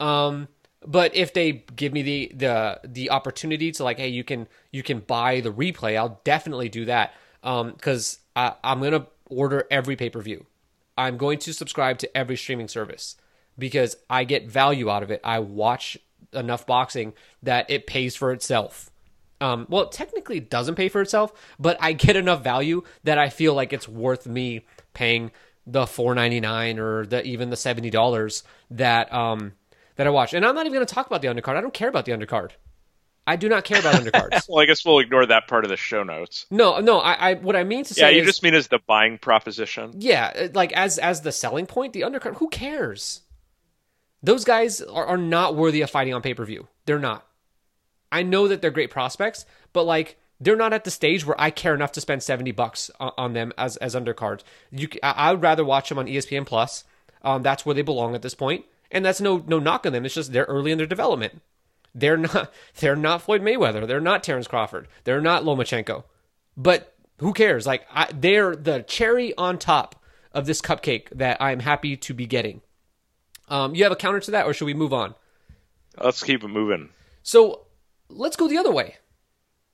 Um 0.00 0.48
but 0.84 1.14
if 1.16 1.32
they 1.32 1.64
give 1.74 1.92
me 1.92 2.02
the 2.02 2.32
the 2.34 2.80
the 2.84 3.10
opportunity 3.10 3.70
to 3.72 3.84
like 3.84 3.98
hey 3.98 4.08
you 4.08 4.24
can 4.24 4.48
you 4.72 4.82
can 4.82 5.00
buy 5.00 5.40
the 5.40 5.52
replay, 5.52 5.96
I'll 5.96 6.20
definitely 6.24 6.68
do 6.68 6.86
that. 6.86 7.14
Um 7.42 7.76
I 8.34 8.54
I'm 8.64 8.80
to 8.80 9.06
order 9.28 9.66
every 9.70 9.96
pay-per-view. 9.96 10.46
I'm 10.98 11.16
going 11.16 11.38
to 11.40 11.52
subscribe 11.52 11.98
to 11.98 12.16
every 12.16 12.36
streaming 12.36 12.68
service 12.68 13.16
because 13.58 13.96
I 14.10 14.24
get 14.24 14.48
value 14.50 14.90
out 14.90 15.02
of 15.02 15.10
it. 15.10 15.20
I 15.24 15.38
watch 15.40 15.96
enough 16.32 16.66
boxing 16.66 17.14
that 17.42 17.70
it 17.70 17.86
pays 17.86 18.16
for 18.16 18.32
itself. 18.32 18.90
Um, 19.40 19.66
well, 19.68 19.82
it 19.82 19.92
technically 19.92 20.38
it 20.38 20.50
doesn't 20.50 20.76
pay 20.76 20.88
for 20.88 21.00
itself, 21.02 21.32
but 21.58 21.76
I 21.80 21.92
get 21.92 22.16
enough 22.16 22.42
value 22.42 22.82
that 23.04 23.18
I 23.18 23.28
feel 23.28 23.54
like 23.54 23.72
it's 23.72 23.88
worth 23.88 24.26
me 24.26 24.64
paying 24.94 25.30
the 25.66 25.86
four 25.86 26.14
ninety 26.14 26.40
nine 26.40 26.78
or 26.78 27.04
the 27.04 27.22
even 27.24 27.50
the 27.50 27.56
seventy 27.56 27.90
dollars 27.90 28.44
that 28.70 29.12
um 29.12 29.52
that 29.96 30.06
I 30.06 30.10
watch. 30.10 30.32
And 30.32 30.44
I'm 30.46 30.54
not 30.54 30.62
even 30.66 30.74
going 30.74 30.86
to 30.86 30.94
talk 30.94 31.06
about 31.06 31.22
the 31.22 31.28
undercard. 31.28 31.56
I 31.56 31.60
don't 31.60 31.74
care 31.74 31.88
about 31.88 32.04
the 32.06 32.12
undercard. 32.12 32.52
I 33.26 33.36
do 33.36 33.48
not 33.48 33.64
care 33.64 33.80
about 33.80 33.94
undercards. 34.02 34.48
Well, 34.48 34.60
I 34.62 34.66
guess 34.66 34.84
we'll 34.84 35.00
ignore 35.00 35.26
that 35.26 35.48
part 35.48 35.64
of 35.64 35.68
the 35.70 35.76
show 35.76 36.02
notes. 36.02 36.46
no, 36.50 36.78
no. 36.80 36.98
I, 37.00 37.30
I 37.30 37.34
what 37.34 37.56
I 37.56 37.64
mean 37.64 37.84
to 37.84 37.94
say 37.94 38.02
Yeah, 38.02 38.08
you 38.10 38.20
is, 38.20 38.26
just 38.26 38.42
mean 38.42 38.54
as 38.54 38.68
the 38.68 38.78
buying 38.86 39.18
proposition. 39.18 39.92
yeah, 39.98 40.48
like 40.54 40.72
as 40.72 40.98
as 40.98 41.22
the 41.22 41.32
selling 41.32 41.66
point, 41.66 41.92
the 41.92 42.02
undercard. 42.02 42.36
Who 42.36 42.48
cares? 42.48 43.20
Those 44.26 44.44
guys 44.44 44.82
are, 44.82 45.06
are 45.06 45.16
not 45.16 45.54
worthy 45.54 45.82
of 45.82 45.90
fighting 45.90 46.12
on 46.12 46.20
pay 46.20 46.34
per 46.34 46.44
view. 46.44 46.66
They're 46.84 46.98
not. 46.98 47.24
I 48.10 48.24
know 48.24 48.48
that 48.48 48.60
they're 48.60 48.72
great 48.72 48.90
prospects, 48.90 49.46
but 49.72 49.84
like 49.84 50.18
they're 50.40 50.56
not 50.56 50.72
at 50.72 50.82
the 50.82 50.90
stage 50.90 51.24
where 51.24 51.40
I 51.40 51.50
care 51.50 51.76
enough 51.76 51.92
to 51.92 52.00
spend 52.00 52.24
seventy 52.24 52.50
bucks 52.50 52.90
on, 52.98 53.12
on 53.16 53.32
them 53.34 53.52
as 53.56 53.76
as 53.76 53.94
undercards. 53.94 54.40
You, 54.72 54.88
I, 55.00 55.30
would 55.30 55.42
rather 55.42 55.64
watch 55.64 55.88
them 55.88 55.98
on 55.98 56.08
ESPN 56.08 56.44
Plus. 56.44 56.82
Um, 57.22 57.44
that's 57.44 57.64
where 57.64 57.74
they 57.76 57.82
belong 57.82 58.16
at 58.16 58.22
this 58.22 58.34
point, 58.34 58.64
and 58.90 59.04
that's 59.04 59.20
no 59.20 59.44
no 59.46 59.60
knock 59.60 59.86
on 59.86 59.92
them. 59.92 60.04
It's 60.04 60.16
just 60.16 60.32
they're 60.32 60.44
early 60.46 60.72
in 60.72 60.78
their 60.78 60.88
development. 60.88 61.40
They're 61.94 62.16
not 62.16 62.52
they're 62.80 62.96
not 62.96 63.22
Floyd 63.22 63.42
Mayweather. 63.42 63.86
They're 63.86 64.00
not 64.00 64.24
Terrence 64.24 64.48
Crawford. 64.48 64.88
They're 65.04 65.20
not 65.20 65.44
Lomachenko. 65.44 66.02
But 66.56 66.96
who 67.18 67.32
cares? 67.32 67.64
Like 67.64 67.86
I, 67.94 68.10
they're 68.12 68.56
the 68.56 68.82
cherry 68.82 69.36
on 69.36 69.56
top 69.56 69.94
of 70.32 70.46
this 70.46 70.60
cupcake 70.60 71.10
that 71.10 71.40
I'm 71.40 71.60
happy 71.60 71.96
to 71.96 72.12
be 72.12 72.26
getting. 72.26 72.62
Um, 73.48 73.74
you 73.74 73.84
have 73.84 73.92
a 73.92 73.96
counter 73.96 74.20
to 74.20 74.30
that, 74.32 74.46
or 74.46 74.54
should 74.54 74.64
we 74.64 74.74
move 74.74 74.92
on? 74.92 75.14
Let's 76.02 76.22
keep 76.22 76.42
it 76.42 76.48
moving. 76.48 76.90
So 77.22 77.66
let's 78.08 78.36
go 78.36 78.48
the 78.48 78.58
other 78.58 78.72
way. 78.72 78.96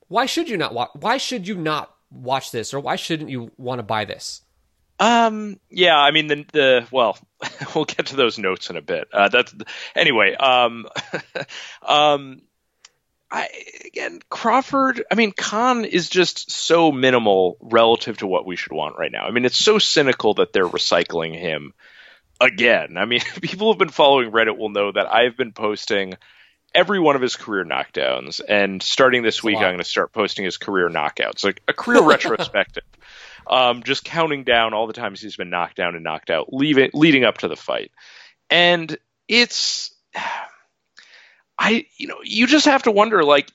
Why 0.08 0.26
should 0.26 0.48
you 0.48 0.56
not 0.56 0.74
watch? 0.74 0.90
Why 0.94 1.16
should 1.16 1.48
you 1.48 1.56
not 1.56 1.94
watch 2.10 2.50
this, 2.50 2.74
or 2.74 2.80
why 2.80 2.96
shouldn't 2.96 3.30
you 3.30 3.50
want 3.56 3.78
to 3.78 3.82
buy 3.82 4.04
this? 4.04 4.42
Um. 5.00 5.58
Yeah. 5.70 5.98
I 5.98 6.10
mean, 6.10 6.26
the 6.26 6.44
the 6.52 6.86
well, 6.90 7.18
we'll 7.74 7.86
get 7.86 8.06
to 8.06 8.16
those 8.16 8.38
notes 8.38 8.70
in 8.70 8.76
a 8.76 8.82
bit. 8.82 9.08
Uh, 9.12 9.28
that's 9.28 9.54
anyway. 9.94 10.34
Um. 10.34 10.86
um. 11.82 12.42
I 13.30 13.48
again 13.86 14.20
Crawford. 14.28 15.02
I 15.10 15.14
mean, 15.14 15.32
Khan 15.32 15.86
is 15.86 16.10
just 16.10 16.50
so 16.50 16.92
minimal 16.92 17.56
relative 17.62 18.18
to 18.18 18.26
what 18.26 18.44
we 18.44 18.56
should 18.56 18.72
want 18.72 18.98
right 18.98 19.10
now. 19.10 19.24
I 19.24 19.30
mean, 19.30 19.46
it's 19.46 19.56
so 19.56 19.78
cynical 19.78 20.34
that 20.34 20.52
they're 20.52 20.68
recycling 20.68 21.34
him 21.34 21.72
again. 22.42 22.98
I 22.98 23.04
mean, 23.06 23.20
people 23.40 23.68
who've 23.68 23.78
been 23.78 23.88
following 23.88 24.30
Reddit 24.30 24.58
will 24.58 24.68
know 24.68 24.92
that 24.92 25.12
I've 25.12 25.36
been 25.36 25.52
posting 25.52 26.14
every 26.74 26.98
one 26.98 27.16
of 27.16 27.22
his 27.22 27.36
career 27.36 27.64
knockdowns, 27.64 28.40
and 28.46 28.82
starting 28.82 29.22
this 29.22 29.42
week, 29.42 29.56
I'm 29.56 29.62
going 29.62 29.78
to 29.78 29.84
start 29.84 30.12
posting 30.12 30.44
his 30.44 30.56
career 30.56 30.88
knockouts, 30.88 31.44
like 31.44 31.62
a 31.68 31.72
career 31.72 32.02
retrospective. 32.06 32.84
Um, 33.46 33.82
just 33.82 34.04
counting 34.04 34.44
down 34.44 34.72
all 34.72 34.86
the 34.86 34.92
times 34.92 35.20
he's 35.20 35.36
been 35.36 35.50
knocked 35.50 35.76
down 35.76 35.94
and 35.94 36.04
knocked 36.04 36.30
out, 36.30 36.52
leaving, 36.52 36.90
leading 36.94 37.24
up 37.24 37.38
to 37.38 37.48
the 37.48 37.56
fight, 37.56 37.92
and 38.50 38.96
it's. 39.28 39.94
I, 41.64 41.86
you 41.96 42.08
know, 42.08 42.16
you 42.24 42.48
just 42.48 42.66
have 42.66 42.82
to 42.82 42.90
wonder, 42.90 43.22
like, 43.22 43.48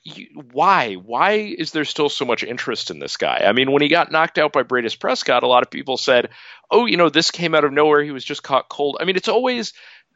why? 0.52 0.94
Why 0.94 1.32
is 1.32 1.72
there 1.72 1.84
still 1.84 2.08
so 2.08 2.24
much 2.24 2.42
interest 2.42 2.90
in 2.90 3.00
this 3.00 3.18
guy? 3.18 3.44
I 3.44 3.52
mean, 3.52 3.70
when 3.70 3.82
he 3.82 3.88
got 3.88 4.10
knocked 4.10 4.38
out 4.38 4.50
by 4.50 4.62
Breidis 4.62 4.98
Prescott, 4.98 5.42
a 5.42 5.46
lot 5.46 5.62
of 5.62 5.68
people 5.68 5.98
said, 5.98 6.30
"Oh, 6.70 6.86
you 6.86 6.96
know, 6.96 7.10
this 7.10 7.30
came 7.30 7.54
out 7.54 7.64
of 7.64 7.72
nowhere. 7.74 8.02
He 8.02 8.10
was 8.10 8.24
just 8.24 8.42
caught 8.42 8.70
cold." 8.70 8.96
I 8.98 9.04
mean, 9.04 9.16
it's 9.16 9.28
always, 9.28 9.74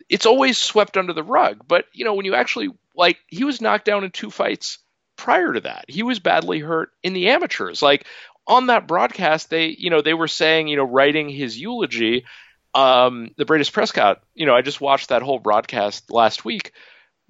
it's 0.08 0.24
always 0.24 0.56
swept 0.56 0.96
under 0.96 1.12
the 1.12 1.22
rug. 1.22 1.64
But 1.68 1.84
you 1.92 2.06
know, 2.06 2.14
when 2.14 2.24
you 2.24 2.34
actually 2.34 2.70
like, 2.96 3.18
he 3.26 3.44
was 3.44 3.60
knocked 3.60 3.84
down 3.84 4.04
in 4.04 4.10
two 4.10 4.30
fights 4.30 4.78
prior 5.16 5.52
to 5.52 5.60
that. 5.60 5.84
He 5.86 6.02
was 6.02 6.18
badly 6.18 6.60
hurt 6.60 6.92
in 7.02 7.12
the 7.12 7.28
amateurs. 7.28 7.82
Like 7.82 8.06
on 8.46 8.68
that 8.68 8.88
broadcast, 8.88 9.50
they, 9.50 9.66
you 9.66 9.90
know, 9.90 10.00
they 10.00 10.14
were 10.14 10.28
saying, 10.28 10.68
you 10.68 10.78
know, 10.78 10.84
writing 10.84 11.28
his 11.28 11.60
eulogy. 11.60 12.24
Um, 12.72 13.34
the 13.36 13.44
Breidis 13.44 13.70
Prescott, 13.70 14.22
you 14.34 14.46
know, 14.46 14.54
I 14.54 14.62
just 14.62 14.80
watched 14.80 15.10
that 15.10 15.20
whole 15.20 15.38
broadcast 15.38 16.10
last 16.10 16.42
week 16.42 16.72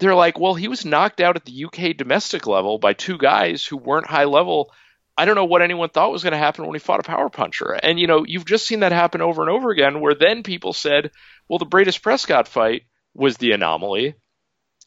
they're 0.02 0.14
like, 0.14 0.38
well, 0.38 0.54
he 0.54 0.68
was 0.68 0.84
knocked 0.84 1.20
out 1.20 1.36
at 1.36 1.44
the 1.44 1.64
UK 1.64 1.96
domestic 1.96 2.46
level 2.46 2.78
by 2.78 2.92
two 2.92 3.18
guys 3.18 3.64
who 3.64 3.76
weren't 3.76 4.06
high 4.06 4.24
level. 4.24 4.72
I 5.16 5.24
don't 5.24 5.34
know 5.34 5.44
what 5.44 5.62
anyone 5.62 5.90
thought 5.90 6.12
was 6.12 6.22
going 6.22 6.32
to 6.32 6.38
happen 6.38 6.66
when 6.66 6.74
he 6.74 6.80
fought 6.80 7.00
a 7.00 7.04
power 7.04 7.28
puncher. 7.28 7.72
And, 7.72 8.00
you 8.00 8.06
know, 8.06 8.24
you've 8.26 8.46
just 8.46 8.66
seen 8.66 8.80
that 8.80 8.92
happen 8.92 9.20
over 9.20 9.42
and 9.42 9.50
over 9.50 9.70
again, 9.70 10.00
where 10.00 10.14
then 10.14 10.42
people 10.42 10.72
said, 10.72 11.10
well, 11.48 11.58
the 11.58 11.66
Breidis 11.66 12.00
Prescott 12.00 12.48
fight 12.48 12.82
was 13.14 13.36
the 13.36 13.52
anomaly. 13.52 14.14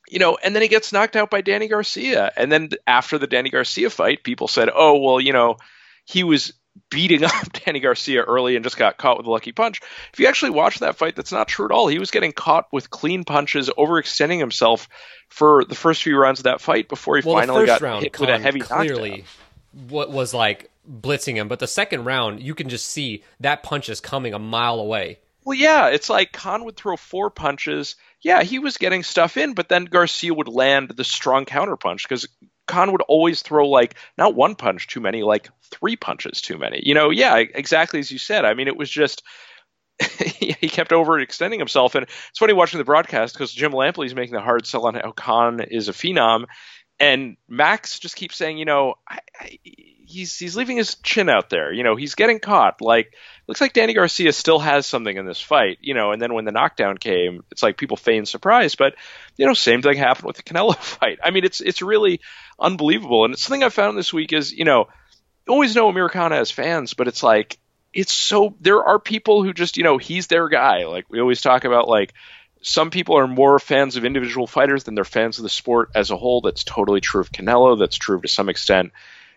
You 0.08 0.20
know, 0.20 0.38
and 0.44 0.54
then 0.54 0.62
he 0.62 0.68
gets 0.68 0.92
knocked 0.92 1.16
out 1.16 1.30
by 1.32 1.42
Danny 1.42 1.68
Garcia. 1.68 2.32
And 2.36 2.52
then 2.52 2.70
after 2.86 3.18
the 3.18 3.28
Danny 3.28 3.50
Garcia 3.50 3.90
fight, 3.90 4.24
people 4.24 4.48
said, 4.48 4.70
oh, 4.74 5.00
well, 5.00 5.20
you 5.20 5.34
know, 5.34 5.58
he 6.06 6.24
was 6.24 6.54
beating 6.90 7.24
up 7.26 7.52
Danny 7.54 7.80
Garcia 7.80 8.24
early 8.24 8.56
and 8.56 8.64
just 8.64 8.78
got 8.78 8.98
caught 8.98 9.18
with 9.18 9.28
a 9.28 9.32
lucky 9.32 9.52
punch. 9.52 9.82
If 10.14 10.20
you 10.20 10.28
actually 10.28 10.52
watch 10.52 10.80
that 10.80 10.96
fight, 10.96 11.16
that's 11.16 11.32
not 11.32 11.48
true 11.48 11.66
at 11.66 11.72
all. 11.72 11.88
He 11.88 12.00
was 12.00 12.12
getting 12.12 12.32
caught 12.32 12.72
with 12.72 12.90
clean 12.90 13.24
punches, 13.24 13.70
overextending 13.70 14.40
himself 14.40 14.88
for 15.30 15.66
the 15.66 15.76
first 15.76 16.04
few 16.04 16.18
rounds 16.18 16.40
of 16.40 16.46
that 16.46 16.62
fight 16.62 16.88
before 16.90 17.18
he 17.18 17.24
well, 17.26 17.36
finally 17.36 17.66
got 17.66 17.82
round, 17.82 18.04
hit 18.04 18.14
Khan 18.14 18.28
with 18.28 18.36
a 18.36 18.40
heavy 18.40 18.60
clearly 18.60 19.10
knockdown. 19.10 19.90
what 19.90 20.12
was 20.12 20.34
like 20.34 20.72
blitzing 20.90 21.36
him, 21.36 21.48
but 21.48 21.60
the 21.60 21.68
second 21.68 22.06
round 22.06 22.42
you 22.42 22.56
can 22.56 22.70
just 22.70 22.86
see 22.86 23.24
that 23.40 23.64
punch 23.64 23.90
is 23.90 24.00
coming 24.00 24.34
a 24.34 24.40
mile 24.40 24.80
away. 24.80 25.20
Well, 25.44 25.58
yeah, 25.58 25.90
it's 25.90 26.10
like 26.10 26.32
Khan 26.32 26.66
would 26.66 26.76
throw 26.76 26.98
four 26.98 27.30
punches. 27.30 27.96
Yeah, 28.22 28.42
he 28.42 28.58
was 28.58 28.78
getting 28.78 29.04
stuff 29.04 29.38
in, 29.38 29.54
but 29.54 29.70
then 29.70 29.86
Garcia 29.86 30.34
would 30.34 30.48
land 30.48 30.90
the 30.90 31.04
strong 31.04 31.46
counterpunch 31.46 32.02
because 32.02 32.28
Khan 32.68 32.92
would 32.92 33.02
always 33.02 33.42
throw 33.42 33.70
like 33.70 33.96
not 34.18 34.36
one 34.36 34.56
punch 34.56 34.88
too 34.88 35.00
many, 35.00 35.24
like 35.24 35.50
three 35.72 35.96
punches 35.96 36.42
too 36.42 36.58
many. 36.58 36.82
You 36.84 36.94
know, 36.94 37.10
yeah, 37.10 37.36
exactly 37.36 38.00
as 38.00 38.12
you 38.12 38.18
said. 38.18 38.46
I 38.46 38.54
mean, 38.54 38.68
it 38.68 38.78
was 38.78 38.90
just 38.90 39.24
he 40.20 40.70
kept 40.70 40.92
overextending 40.92 41.60
himself, 41.60 41.96
and 41.96 42.04
it's 42.04 42.40
funny 42.40 42.54
watching 42.54 42.80
the 42.80 42.84
broadcast 42.84 43.34
because 43.34 43.54
Jim 43.54 43.72
Lampley's 43.72 44.16
making 44.16 44.36
the 44.36 44.42
hard 44.42 44.66
sell 44.68 44.88
on 44.88 44.96
how 44.96 45.12
Khan 45.12 45.62
is 45.62 45.88
a 45.88 45.94
phenom, 45.94 46.46
and 47.00 47.38
Max 47.48 48.00
just 48.00 48.16
keeps 48.16 48.36
saying, 48.36 48.58
you 48.58 48.66
know, 48.66 48.96
I, 49.08 49.20
I, 49.40 49.58
he's 50.06 50.38
he's 50.38 50.56
leaving 50.56 50.78
his 50.78 50.96
chin 50.96 51.30
out 51.30 51.50
there. 51.50 51.72
You 51.74 51.84
know, 51.84 51.96
he's 51.96 52.16
getting 52.16 52.40
caught. 52.40 52.82
Like 52.82 53.14
looks 53.48 53.62
like 53.62 53.74
Danny 53.74 53.94
Garcia 53.94 54.32
still 54.32 54.60
has 54.60 54.86
something 54.86 55.16
in 55.16 55.26
this 55.26 55.42
fight, 55.42 55.78
you 55.82 55.94
know, 55.94 56.12
and 56.12 56.22
then 56.22 56.34
when 56.34 56.46
the 56.46 56.52
knockdown 56.52 56.98
came, 56.98 57.44
it's 57.52 57.64
like 57.64 57.78
people 57.78 57.98
feigned 57.98 58.28
surprise, 58.28 58.76
but 58.76 58.96
you 59.38 59.46
know, 59.46 59.54
same 59.54 59.82
thing 59.82 59.98
happened 59.98 60.28
with 60.28 60.38
the 60.38 60.44
Canelo 60.44 60.76
fight. 60.80 61.20
I 61.24 61.32
mean, 61.32 61.44
it's 61.44 61.62
it's 61.62 61.82
really 61.82 62.22
unbelievable. 62.60 63.26
And 63.26 63.34
it's 63.34 63.44
something 63.44 63.64
I 63.64 63.70
found 63.70 63.98
this 63.98 64.14
week 64.14 64.34
is, 64.34 64.52
you 64.52 64.66
know, 64.66 64.88
always 65.48 65.76
know 65.76 65.90
Amir 65.90 66.10
Khan 66.10 66.32
has 66.32 66.52
fans, 66.52 66.94
but 66.94 67.08
it's 67.08 67.24
like 67.24 67.58
it's 67.94 68.12
so 68.12 68.56
there 68.60 68.84
are 68.84 69.00
people 69.00 69.44
who 69.44 69.54
just, 69.54 69.78
you 69.78 69.84
know, 69.84 69.98
he's 69.98 70.28
their 70.28 70.50
guy. 70.50 70.86
Like 70.86 71.06
we 71.10 71.20
always 71.20 71.42
talk 71.42 71.64
about 71.64 71.88
like 71.88 72.14
some 72.62 72.90
people 72.90 73.18
are 73.18 73.28
more 73.28 73.60
fans 73.60 73.96
of 73.96 74.06
individual 74.06 74.48
fighters 74.48 74.84
than 74.84 74.96
they're 74.96 75.06
fans 75.06 75.38
of 75.38 75.44
the 75.44 75.50
sport 75.50 75.92
as 75.96 76.10
a 76.12 76.18
whole. 76.18 76.42
That's 76.42 76.64
totally 76.64 77.00
true 77.00 77.22
of 77.22 77.32
Canelo. 77.32 77.78
That's 77.78 77.96
true 77.96 78.20
to 78.20 78.28
some 78.28 78.50
extent 78.50 78.92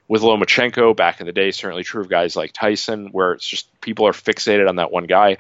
with 0.09 0.23
Lomachenko 0.23 0.97
back 0.97 1.21
in 1.21 1.27
the 1.27 1.33
day, 1.33 1.51
certainly 1.51 1.85
true 1.85 2.01
of 2.01 2.09
guys 2.09 2.35
like 2.35 2.53
Tyson, 2.53 3.09
where 3.13 3.33
it's 3.33 3.47
just 3.47 3.69
people 3.83 4.07
are 4.07 4.13
fixated 4.13 4.67
on 4.67 4.77
that 4.77 4.91
one 4.91 5.05
guy. 5.05 5.37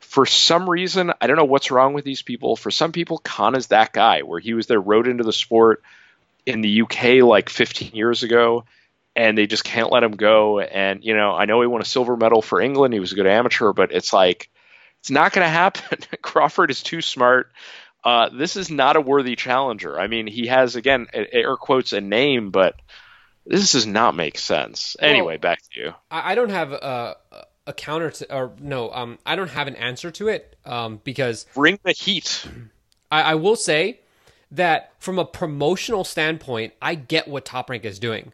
For 0.00 0.26
some 0.26 0.68
reason, 0.68 1.14
I 1.18 1.26
don't 1.26 1.38
know 1.38 1.46
what's 1.46 1.70
wrong 1.70 1.94
with 1.94 2.04
these 2.04 2.20
people. 2.20 2.54
For 2.54 2.70
some 2.70 2.92
people, 2.92 3.16
Khan 3.16 3.54
is 3.54 3.68
that 3.68 3.94
guy 3.94 4.20
where 4.20 4.38
he 4.38 4.52
was 4.52 4.66
there, 4.66 4.80
rode 4.80 5.08
into 5.08 5.24
the 5.24 5.32
sport 5.32 5.82
in 6.46 6.60
the 6.60 6.82
UK 6.82 7.22
like 7.22 7.48
15 7.48 7.92
years 7.94 8.22
ago, 8.22 8.64
and 9.14 9.36
they 9.36 9.46
just 9.46 9.64
can't 9.64 9.92
let 9.92 10.02
him 10.02 10.12
go. 10.12 10.60
And, 10.60 11.04
you 11.04 11.14
know, 11.14 11.32
I 11.32 11.44
know 11.44 11.60
he 11.60 11.66
won 11.66 11.82
a 11.82 11.86
silver 11.86 12.16
medal 12.16 12.42
for 12.42 12.60
England. 12.60 12.94
He 12.94 13.00
was 13.00 13.12
a 13.12 13.16
good 13.16 13.26
amateur, 13.26 13.72
but 13.72 13.92
it's 13.92 14.12
like, 14.12 14.50
it's 15.00 15.10
not 15.10 15.32
going 15.32 15.44
to 15.46 15.50
happen. 15.50 15.98
Crawford 16.22 16.70
is 16.70 16.82
too 16.82 17.00
smart. 17.00 17.50
Uh, 18.04 18.30
this 18.30 18.56
is 18.56 18.70
not 18.70 18.96
a 18.96 19.00
worthy 19.00 19.36
challenger. 19.36 19.98
I 19.98 20.08
mean, 20.08 20.26
he 20.26 20.46
has, 20.48 20.74
again, 20.74 21.06
air 21.12 21.56
quotes, 21.56 21.92
a 21.92 22.00
name, 22.00 22.50
but 22.50 22.74
this 23.46 23.72
does 23.72 23.86
not 23.86 24.16
make 24.16 24.38
sense. 24.38 24.96
Well, 25.00 25.10
anyway, 25.10 25.36
back 25.36 25.62
to 25.70 25.80
you. 25.80 25.94
I 26.10 26.34
don't 26.34 26.50
have 26.50 26.72
a, 26.72 27.16
a 27.66 27.72
counter 27.72 28.10
to, 28.10 28.34
or 28.34 28.52
no, 28.58 28.92
um, 28.92 29.18
I 29.24 29.36
don't 29.36 29.50
have 29.50 29.68
an 29.68 29.76
answer 29.76 30.10
to 30.12 30.28
it, 30.28 30.56
um, 30.64 31.00
because 31.04 31.46
bring 31.54 31.78
the 31.84 31.92
heat. 31.92 32.44
I, 33.10 33.22
I 33.22 33.34
will 33.36 33.56
say 33.56 34.00
that 34.52 34.92
from 34.98 35.18
a 35.18 35.24
promotional 35.24 36.04
standpoint, 36.04 36.74
I 36.80 36.94
get 36.94 37.26
what 37.28 37.44
Top 37.44 37.68
Rank 37.68 37.84
is 37.84 37.98
doing, 37.98 38.32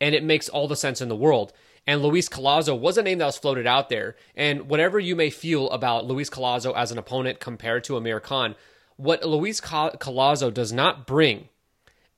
and 0.00 0.14
it 0.14 0.22
makes 0.22 0.48
all 0.48 0.68
the 0.68 0.76
sense 0.76 1.00
in 1.00 1.08
the 1.08 1.16
world. 1.16 1.52
And 1.86 2.02
Luis 2.02 2.28
Collazo 2.28 2.78
was 2.78 2.98
a 2.98 3.02
name 3.02 3.18
that 3.18 3.26
was 3.26 3.38
floated 3.38 3.66
out 3.66 3.88
there. 3.88 4.14
And 4.36 4.68
whatever 4.68 5.00
you 5.00 5.16
may 5.16 5.30
feel 5.30 5.70
about 5.70 6.04
Luis 6.04 6.28
Collazo 6.28 6.76
as 6.76 6.92
an 6.92 6.98
opponent 6.98 7.40
compared 7.40 7.84
to 7.84 7.96
Amir 7.96 8.20
Khan, 8.20 8.54
what 8.96 9.24
Luis 9.24 9.60
Collazo 9.62 10.52
does 10.52 10.72
not 10.72 11.06
bring 11.06 11.48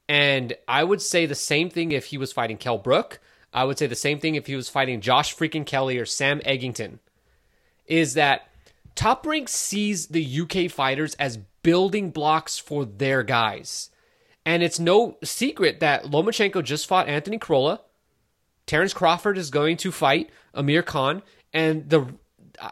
and 0.09 0.55
I 0.69 0.85
would 0.85 1.01
say 1.01 1.25
the 1.25 1.35
same 1.35 1.71
thing 1.71 1.93
if 1.93 2.07
he 2.07 2.19
was 2.19 2.33
fighting 2.33 2.59
Kell 2.59 2.77
Brook. 2.77 3.19
I 3.51 3.65
would 3.65 3.79
say 3.79 3.87
the 3.87 3.95
same 3.95 4.19
thing 4.19 4.35
if 4.35 4.47
he 4.47 4.57
was 4.57 4.69
fighting 4.69 5.01
Josh 5.01 5.35
freaking 5.35 5.65
Kelly 5.67 5.99
or 5.99 6.05
Sam 6.07 6.41
Eggington. 6.41 6.99
Is 7.87 8.13
that 8.15 8.49
Top 8.95 9.27
Rank 9.27 9.49
sees 9.49 10.09
the 10.09 10.41
UK 10.41 10.71
fighters 10.71 11.15
as 11.15 11.39
building 11.63 12.11
blocks 12.11 12.59
for 12.59 12.85
their 12.85 13.23
guys. 13.23 13.91
And 14.45 14.63
it's 14.63 14.81
no 14.81 15.19
secret 15.23 15.81
that 15.81 16.05
Lomachenko 16.05 16.65
just 16.65 16.87
fought 16.87 17.09
Anthony 17.09 17.39
Crolla. 17.39 17.81
Terrence 18.67 18.93
Crawford 18.93 19.39
is 19.39 19.51
going 19.51 19.77
to 19.79 19.93
fight 19.93 20.31
Amir 20.55 20.83
Khan. 20.83 21.23
And 21.53 21.89
the 21.89 22.07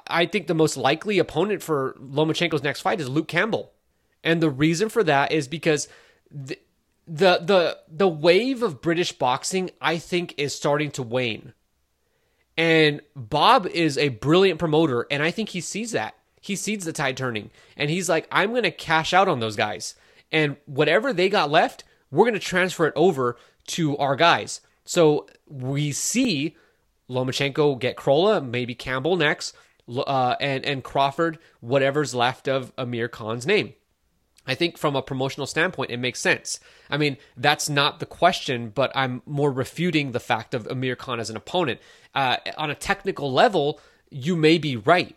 I 0.07 0.27
think 0.27 0.47
the 0.47 0.55
most 0.55 0.77
likely 0.77 1.19
opponent 1.19 1.63
for 1.63 1.97
Lomachenko's 2.01 2.63
next 2.63 2.81
fight 2.81 3.01
is 3.01 3.09
Luke 3.09 3.29
Campbell. 3.29 3.73
And 4.23 4.43
the 4.43 4.51
reason 4.51 4.89
for 4.89 5.03
that 5.05 5.33
is 5.33 5.49
because 5.49 5.89
the 6.33 6.59
the 7.07 7.79
the 7.89 8.09
wave 8.09 8.63
of 8.63 8.81
British 8.81 9.13
boxing 9.13 9.71
I 9.81 9.99
think 9.99 10.35
is 10.37 10.55
starting 10.55 10.91
to 10.93 11.03
wane. 11.03 11.55
And 12.57 13.01
Bob 13.17 13.67
is 13.67 13.97
a 13.97 14.11
brilliant 14.11 14.59
promoter 14.59 15.07
and 15.11 15.23
I 15.23 15.31
think 15.31 15.51
he 15.51 15.61
sees 15.61 15.93
that. 15.93 16.15
He 16.41 16.57
sees 16.57 16.85
the 16.85 16.93
tide 16.93 17.17
turning 17.17 17.51
and 17.77 17.91
he's 17.91 18.09
like 18.09 18.27
I'm 18.33 18.51
going 18.51 18.63
to 18.63 18.71
cash 18.71 19.13
out 19.13 19.29
on 19.29 19.41
those 19.41 19.57
guys 19.57 19.95
and 20.33 20.57
whatever 20.67 21.13
they 21.13 21.29
got 21.29 21.51
left, 21.51 21.85
we're 22.11 22.25
going 22.25 22.35
to 22.35 22.41
transfer 22.41 22.87
it 22.87 22.93
over 22.97 23.37
to 23.69 23.97
our 23.99 24.17
guys. 24.17 24.61
So 24.85 25.27
we 25.47 25.93
see 25.93 26.57
Lomachenko 27.09 27.79
get 27.79 27.97
Crolla, 27.97 28.41
maybe 28.41 28.75
Campbell 28.75 29.17
next, 29.17 29.55
uh, 29.89 30.37
and 30.41 30.65
and 30.65 30.85
Crawford, 30.85 31.39
whatever's 31.61 32.15
left 32.15 32.49
of 32.49 32.73
Amir 32.79 33.09
Khan's 33.09 33.47
name. 33.47 33.75
I 34.47 34.55
think 34.55 34.79
from 34.79 34.97
a 34.97 35.03
promotional 35.03 35.47
standpoint, 35.47 35.91
it 35.91 35.99
makes 35.99 36.19
sense. 36.19 36.61
I 36.89 36.97
mean, 36.97 37.19
that's 37.37 37.69
not 37.69 38.01
the 38.01 38.07
question, 38.07 38.71
but 38.71 38.91
I'm 38.95 39.23
more 39.27 39.53
refuting 39.53 40.13
the 40.13 40.21
fact 40.21 40.55
of 40.55 40.67
Amir 40.67 40.97
Khan 40.97 41.21
as 41.21 41.31
an 41.31 41.37
opponent. 41.37 41.79
Uh, 42.15 42.37
on 42.57 42.71
a 42.71 42.75
technical 42.75 43.33
level, 43.33 43.81
you 44.11 44.35
may 44.37 44.59
be 44.59 44.77
right. 44.77 45.15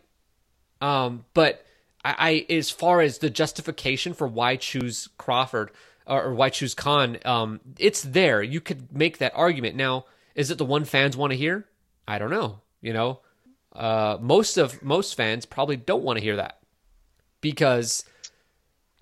Um, 0.84 1.26
but 1.34 1.66
I, 2.04 2.46
I, 2.50 2.54
as 2.54 2.70
far 2.70 3.02
as 3.02 3.20
the 3.20 3.30
justification 3.30 4.14
for 4.14 4.28
why 4.28 4.58
choose 4.58 5.10
Crawford 5.18 5.72
or, 6.06 6.26
or 6.26 6.34
why 6.34 6.50
choose 6.50 6.74
Khan, 6.74 7.18
um, 7.26 7.60
it's 7.80 8.02
there. 8.02 8.44
You 8.44 8.60
could 8.60 8.94
make 8.96 9.20
that 9.20 9.32
argument. 9.36 9.76
Now, 9.76 10.06
is 10.36 10.52
it 10.52 10.58
the 10.58 10.66
one 10.66 10.86
fans 10.86 11.16
want 11.16 11.32
to 11.32 11.38
hear? 11.38 11.66
I 12.08 12.20
don't 12.20 12.32
know. 12.32 12.60
You 12.82 12.94
know, 12.94 13.20
uh, 13.74 14.18
most 14.20 14.58
of 14.58 14.84
most 14.84 15.16
fans 15.16 15.46
probably 15.46 15.78
don't 15.78 16.04
want 16.04 16.20
to 16.20 16.24
hear 16.24 16.36
that 16.36 16.60
because 17.40 18.04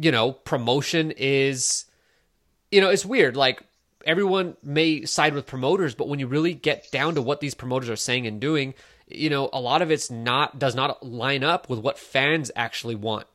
you 0.02 0.12
know, 0.12 0.32
promotion 0.32 1.12
is, 1.16 1.86
you 2.72 2.82
know, 2.82 2.90
it's 2.90 3.06
weird. 3.06 3.38
Like 3.38 3.62
everyone 4.04 4.58
may 4.64 5.06
side 5.06 5.36
with 5.36 5.46
promoters, 5.46 5.94
but 5.94 6.08
when 6.08 6.20
you 6.20 6.26
really 6.26 6.56
get 6.56 6.92
down 6.92 7.16
to 7.16 7.22
what 7.22 7.40
these 7.40 7.54
promoters 7.54 7.90
are 7.90 7.96
saying 7.96 8.26
and 8.26 8.42
doing, 8.42 8.74
you 9.16 9.30
know, 9.30 9.50
a 9.54 9.60
lot 9.60 9.82
of 9.82 9.92
it's 9.92 10.10
not 10.10 10.60
does 10.60 10.76
not 10.76 11.06
line 11.06 11.44
up 11.44 11.70
with 11.70 11.80
what 11.80 11.98
fans 11.98 12.52
actually 12.56 12.96
want. 12.96 13.28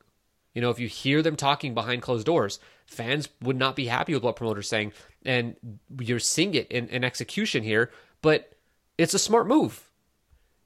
You 0.54 0.62
know, 0.62 0.71
if 0.71 0.78
you 0.78 0.88
hear 0.88 1.23
them 1.23 1.37
talking 1.37 1.75
behind 1.75 2.02
closed 2.02 2.26
doors, 2.26 2.59
fans 2.87 3.28
would 3.42 3.56
not 3.56 3.76
be 3.76 3.87
happy 3.87 4.14
with 4.14 4.23
what 4.23 4.37
promoters 4.37 4.68
saying, 4.68 4.92
and 5.25 5.56
you're 6.00 6.18
seeing 6.18 6.54
it 6.54 6.71
in, 6.71 6.88
in 6.88 7.04
execution 7.04 7.62
here. 7.62 7.90
But 8.23 8.52
it's 8.97 9.14
a 9.14 9.18
smart 9.18 9.47
move, 9.47 9.90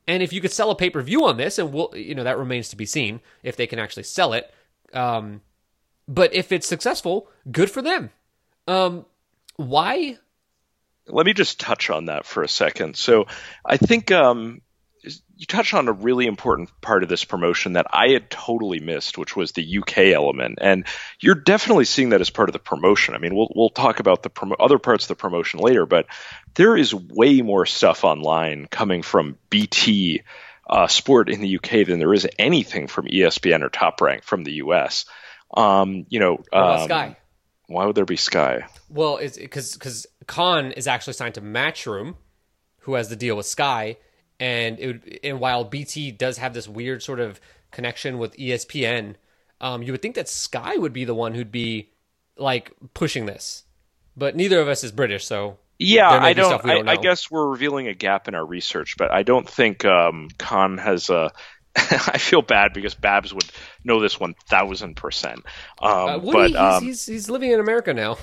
and 0.07 0.23
if 0.23 0.33
you 0.33 0.41
could 0.41 0.53
sell 0.53 0.71
a 0.71 0.77
pay 0.77 0.91
per 0.91 1.03
view 1.03 1.25
on 1.25 1.37
this, 1.37 1.59
and 1.59 1.73
we'll, 1.73 1.91
you 1.95 2.15
know, 2.15 2.25
that 2.25 2.39
remains 2.39 2.69
to 2.69 2.77
be 2.77 2.87
seen 2.87 3.21
if 3.43 3.57
they 3.57 3.67
can 3.67 3.79
actually 3.79 4.05
sell 4.05 4.33
it. 4.33 4.53
Um, 4.93 5.41
but 6.07 6.35
if 6.35 6.53
it's 6.53 6.67
successful, 6.67 7.29
good 7.51 7.71
for 7.71 7.83
them. 7.83 8.11
Um, 8.67 9.07
why? 9.57 10.19
Let 11.07 11.27
me 11.27 11.33
just 11.33 11.61
touch 11.61 11.91
on 11.91 12.07
that 12.07 12.27
for 12.27 12.43
a 12.43 12.49
second. 12.49 12.97
So 12.97 13.27
I 13.65 13.77
think 13.77 14.11
um, 14.11 14.61
you 15.03 15.47
touched 15.47 15.73
on 15.75 15.89
a 15.89 15.93
really 15.93 16.27
important 16.27 16.69
part 16.81 17.03
of 17.03 17.09
this 17.09 17.25
promotion 17.25 17.75
that 17.75 17.87
I 17.91 18.09
had 18.09 18.31
totally 18.31 18.81
missed, 18.81 19.17
which 19.17 19.35
was 19.35 19.53
the 19.53 19.79
UK 19.79 19.99
element. 20.15 20.59
And 20.61 20.87
you're 21.21 21.35
definitely 21.35 21.87
seeing 21.87 22.11
that 22.11 22.21
as 22.21 22.31
part 22.31 22.49
of 22.49 22.53
the 22.53 22.59
promotion. 22.59 23.15
I 23.15 23.19
mean, 23.19 23.35
we'll 23.35 23.51
we'll 23.55 23.71
talk 23.71 24.01
about 24.01 24.23
the 24.23 24.31
promo- 24.31 24.57
other 24.61 24.79
parts 24.79 25.05
of 25.05 25.09
the 25.09 25.15
promotion 25.17 25.61
later, 25.61 25.87
but 25.87 26.07
there 26.55 26.77
is 26.77 26.95
way 26.95 27.41
more 27.41 27.67
stuff 27.67 28.05
online 28.05 28.67
coming 28.67 29.03
from 29.03 29.39
BT 29.49 30.23
uh, 30.69 30.87
Sport 30.87 31.31
in 31.31 31.41
the 31.41 31.57
UK 31.57 31.87
than 31.87 31.99
there 31.99 32.15
is 32.15 32.29
anything 32.39 32.87
from 32.87 33.07
ESPN 33.07 33.63
or 33.63 33.71
Top 33.71 34.01
Rank 34.01 34.23
from 34.23 34.45
the 34.45 34.53
US. 34.55 35.07
Um, 35.55 36.07
you 36.11 36.21
know, 36.21 36.43
um, 36.53 36.85
Sky? 36.85 37.17
Why 37.67 37.87
would 37.87 37.95
there 37.95 38.05
be 38.05 38.17
Sky? 38.17 38.67
Well, 38.89 39.19
because 39.19 39.73
because 39.75 40.07
Khan 40.27 40.73
is 40.73 40.87
actually 40.87 41.15
signed 41.15 41.35
to 41.35 41.41
Matchroom, 41.41 42.17
who 42.81 42.95
has 42.95 43.09
the 43.09 43.17
deal 43.17 43.37
with 43.37 43.47
Sky 43.47 43.97
and 44.41 44.79
it 44.81 44.87
would, 44.87 45.21
and 45.23 45.39
while 45.39 45.63
BT 45.63 46.11
does 46.11 46.39
have 46.39 46.55
this 46.55 46.67
weird 46.67 47.03
sort 47.03 47.21
of 47.21 47.41
connection 47.71 48.19
with 48.19 48.37
ESPN, 48.37 49.15
um, 49.61 49.83
you 49.83 49.93
would 49.93 50.03
think 50.03 50.17
that 50.17 50.29
Sky 50.29 50.77
would 50.77 50.93
be 50.93 51.05
the 51.05 51.15
one 51.15 51.35
who'd 51.35 51.53
be 51.53 51.91
like 52.37 52.73
pushing 52.95 53.27
this, 53.27 53.65
but 54.17 54.35
neither 54.35 54.59
of 54.59 54.67
us 54.67 54.83
is 54.83 54.91
British, 54.91 55.27
so 55.27 55.59
yeah, 55.79 56.11
I 56.11 56.35
don't. 56.35 56.63
don't 56.63 56.89
I, 56.89 56.93
I, 56.93 56.97
guess 56.97 57.31
we're 57.31 57.49
revealing 57.49 57.89
a 57.89 57.95
gap 57.95 58.29
in 58.29 58.35
our 58.35 58.45
research, 58.45 58.97
but 58.99 59.11
I 59.11 59.23
don't 59.23 59.49
think 59.49 59.85
um, 59.85 60.29
Khan 60.39 60.77
has 60.79 61.09
a. 61.09 61.31
I 61.77 62.19
feel 62.19 62.43
bad 62.43 62.73
because 62.75 62.95
Babs 62.95 63.33
would 63.33 63.51
know 63.83 64.01
this 64.01 64.21
one 64.21 64.35
thousand 64.47 64.97
percent. 64.97 65.41
Um, 65.81 65.93
uh, 65.93 66.19
but 66.19 66.49
he's, 66.49 66.57
um, 66.57 66.85
he's, 66.85 67.07
he's 67.07 67.31
living 67.31 67.53
in 67.53 67.61
America 67.61 67.95
now. 67.95 68.19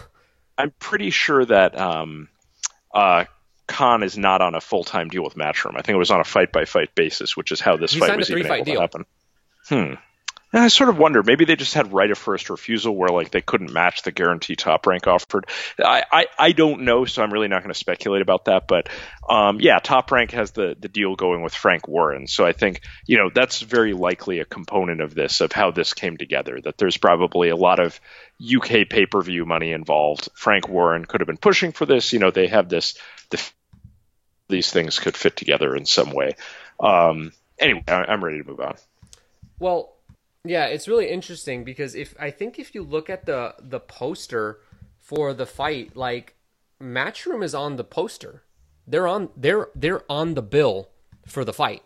I'm 0.58 0.72
pretty 0.78 1.10
sure 1.10 1.46
that 1.46 1.80
um, 1.80 2.30
uh, 2.94 3.26
Khan 3.68 4.04
is 4.04 4.18
not 4.18 4.42
on 4.42 4.56
a 4.56 4.62
full 4.62 4.84
time 4.84 5.10
deal 5.10 5.24
with 5.24 5.36
Matchroom. 5.36 5.78
I 5.78 5.82
think 5.82 5.96
it 5.96 6.00
was 6.00 6.12
on 6.12 6.22
a 6.22 6.26
fight 6.26 6.52
by 6.52 6.66
fight 6.66 6.96
basis, 6.96 7.36
which 7.36 7.52
is 7.52 7.60
how 7.60 7.78
this 7.78 7.92
he 7.92 8.00
fight 8.00 8.18
was 8.18 8.32
even 8.32 8.46
able 8.46 8.66
deal. 8.66 8.76
to 8.76 8.82
happen. 8.82 9.06
Hmm. 9.68 9.94
And 10.54 10.64
I 10.64 10.70
sort 10.70 10.90
of 10.90 10.98
wonder 10.98 11.24
maybe 11.24 11.44
they 11.44 11.58
just 11.58 11.74
had 11.74 11.92
right 11.92 12.10
of 12.10 12.18
first 12.18 12.50
refusal 12.50 12.96
where 12.96 13.10
like 13.10 13.32
they 13.32 13.42
couldn't 13.42 13.74
match 13.74 14.04
the 14.04 14.14
guarantee 14.14 14.56
top 14.56 14.88
rank 14.88 15.06
offered. 15.06 15.46
I, 15.78 16.04
I, 16.10 16.26
I 16.40 16.52
don't 16.54 16.84
know, 16.84 17.04
so 17.04 17.22
I'm 17.22 17.34
really 17.34 17.50
not 17.50 17.64
going 17.64 17.74
to 17.74 17.78
speculate 17.78 18.22
about 18.22 18.46
that. 18.46 18.66
But 18.66 18.88
um, 19.28 19.60
yeah, 19.60 19.80
top 19.80 20.10
rank 20.10 20.32
has 20.32 20.52
the 20.52 20.76
the 20.80 20.88
deal 20.88 21.18
going 21.18 21.44
with 21.44 21.54
Frank 21.54 21.90
Warren, 21.90 22.28
so 22.28 22.46
I 22.46 22.54
think 22.54 22.82
you 23.06 23.18
know 23.18 23.30
that's 23.34 23.62
very 23.62 23.92
likely 23.92 24.40
a 24.40 24.46
component 24.46 25.02
of 25.02 25.14
this 25.14 25.42
of 25.42 25.52
how 25.52 25.72
this 25.72 25.94
came 25.94 26.16
together. 26.16 26.62
That 26.64 26.78
there's 26.78 26.98
probably 26.98 27.50
a 27.50 27.58
lot 27.58 27.82
of 27.82 28.00
UK 28.42 28.88
pay 28.90 29.06
per 29.06 29.22
view 29.22 29.46
money 29.46 29.74
involved. 29.74 30.30
Frank 30.34 30.70
Warren 30.70 31.04
could 31.04 31.20
have 31.20 31.28
been 31.28 31.36
pushing 31.36 31.74
for 31.74 31.86
this. 31.86 32.14
You 32.14 32.20
know, 32.20 32.32
they 32.32 32.48
have 32.48 32.70
this 32.70 32.98
the 33.32 33.52
these 34.48 34.72
things 34.72 35.00
could 35.00 35.18
fit 35.18 35.36
together 35.36 35.76
in 35.76 35.86
some 35.86 36.12
way. 36.12 36.36
Um, 36.80 37.32
anyway, 37.60 37.84
I'm 37.88 38.24
ready 38.24 38.42
to 38.42 38.48
move 38.48 38.60
on. 38.60 38.76
Well, 39.60 39.94
yeah, 40.44 40.66
it's 40.66 40.88
really 40.88 41.10
interesting 41.10 41.64
because 41.64 41.96
if 41.96 42.16
I 42.20 42.32
think 42.32 42.60
if 42.60 42.74
you 42.74 42.84
look 42.84 43.10
at 43.10 43.26
the 43.26 43.56
the 43.60 43.80
poster 43.80 44.60
for 45.00 45.34
the 45.34 45.46
fight, 45.46 45.96
like 45.96 46.36
Matchroom 46.82 47.44
is 47.44 47.56
on 47.56 47.76
the 47.76 47.84
poster. 47.84 48.44
They're 48.86 49.08
on 49.08 49.30
they're 49.36 49.70
they're 49.76 50.04
on 50.10 50.36
the 50.36 50.42
bill 50.42 50.90
for 51.26 51.44
the 51.44 51.54
fight. 51.54 51.84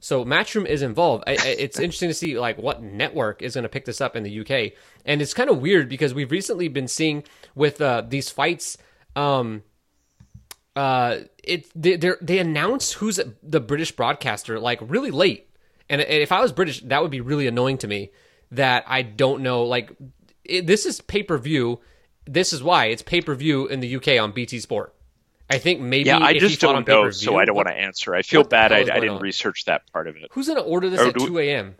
So 0.00 0.24
Matchroom 0.24 0.66
is 0.66 0.82
involved. 0.82 1.22
I, 1.28 1.32
I, 1.32 1.46
it's 1.46 1.78
interesting 1.78 2.10
to 2.10 2.14
see 2.14 2.38
like 2.38 2.58
what 2.58 2.82
network 2.82 3.40
is 3.40 3.54
going 3.54 3.62
to 3.62 3.68
pick 3.68 3.84
this 3.84 4.00
up 4.00 4.16
in 4.16 4.24
the 4.24 4.40
UK, 4.40 4.72
and 5.04 5.22
it's 5.22 5.32
kind 5.32 5.48
of 5.48 5.62
weird 5.62 5.88
because 5.88 6.12
we've 6.12 6.30
recently 6.30 6.68
been 6.68 6.88
seeing 6.88 7.24
with 7.54 7.80
uh, 7.80 8.02
these 8.06 8.28
fights. 8.28 8.76
Um, 9.14 9.62
uh, 10.76 11.18
it 11.42 11.70
they 11.74 11.96
they 11.96 12.38
announce 12.38 12.92
who's 12.92 13.20
the 13.42 13.60
British 13.60 13.92
broadcaster 13.92 14.58
like 14.58 14.78
really 14.82 15.10
late, 15.10 15.48
and 15.88 16.00
if 16.00 16.32
I 16.32 16.40
was 16.40 16.52
British, 16.52 16.80
that 16.82 17.02
would 17.02 17.10
be 17.10 17.20
really 17.20 17.46
annoying 17.46 17.78
to 17.78 17.88
me. 17.88 18.10
That 18.50 18.84
I 18.86 19.02
don't 19.02 19.42
know. 19.42 19.64
Like 19.64 19.92
it, 20.44 20.66
this 20.66 20.86
is 20.86 21.00
pay 21.00 21.22
per 21.22 21.38
view. 21.38 21.80
This 22.24 22.52
is 22.52 22.62
why 22.62 22.86
it's 22.86 23.02
pay 23.02 23.20
per 23.20 23.34
view 23.34 23.66
in 23.66 23.80
the 23.80 23.96
UK 23.96 24.20
on 24.20 24.32
BT 24.32 24.60
Sport. 24.60 24.94
I 25.50 25.58
think 25.58 25.80
maybe 25.80 26.06
yeah, 26.06 26.18
I 26.18 26.38
just 26.38 26.60
don't 26.60 26.88
know, 26.88 27.10
so 27.10 27.36
I 27.36 27.44
don't 27.44 27.56
want 27.56 27.68
to 27.68 27.74
answer. 27.74 28.14
I 28.14 28.22
feel 28.22 28.42
bad 28.42 28.72
I, 28.72 28.78
I 28.78 28.84
didn't 28.84 29.10
on? 29.10 29.20
research 29.20 29.66
that 29.66 29.90
part 29.92 30.06
of 30.06 30.16
it. 30.16 30.28
Who's 30.32 30.46
going 30.46 30.58
to 30.58 30.64
order 30.64 30.88
this 30.88 31.00
or 31.00 31.08
at 31.08 31.18
two 31.18 31.38
a.m.? 31.38 31.74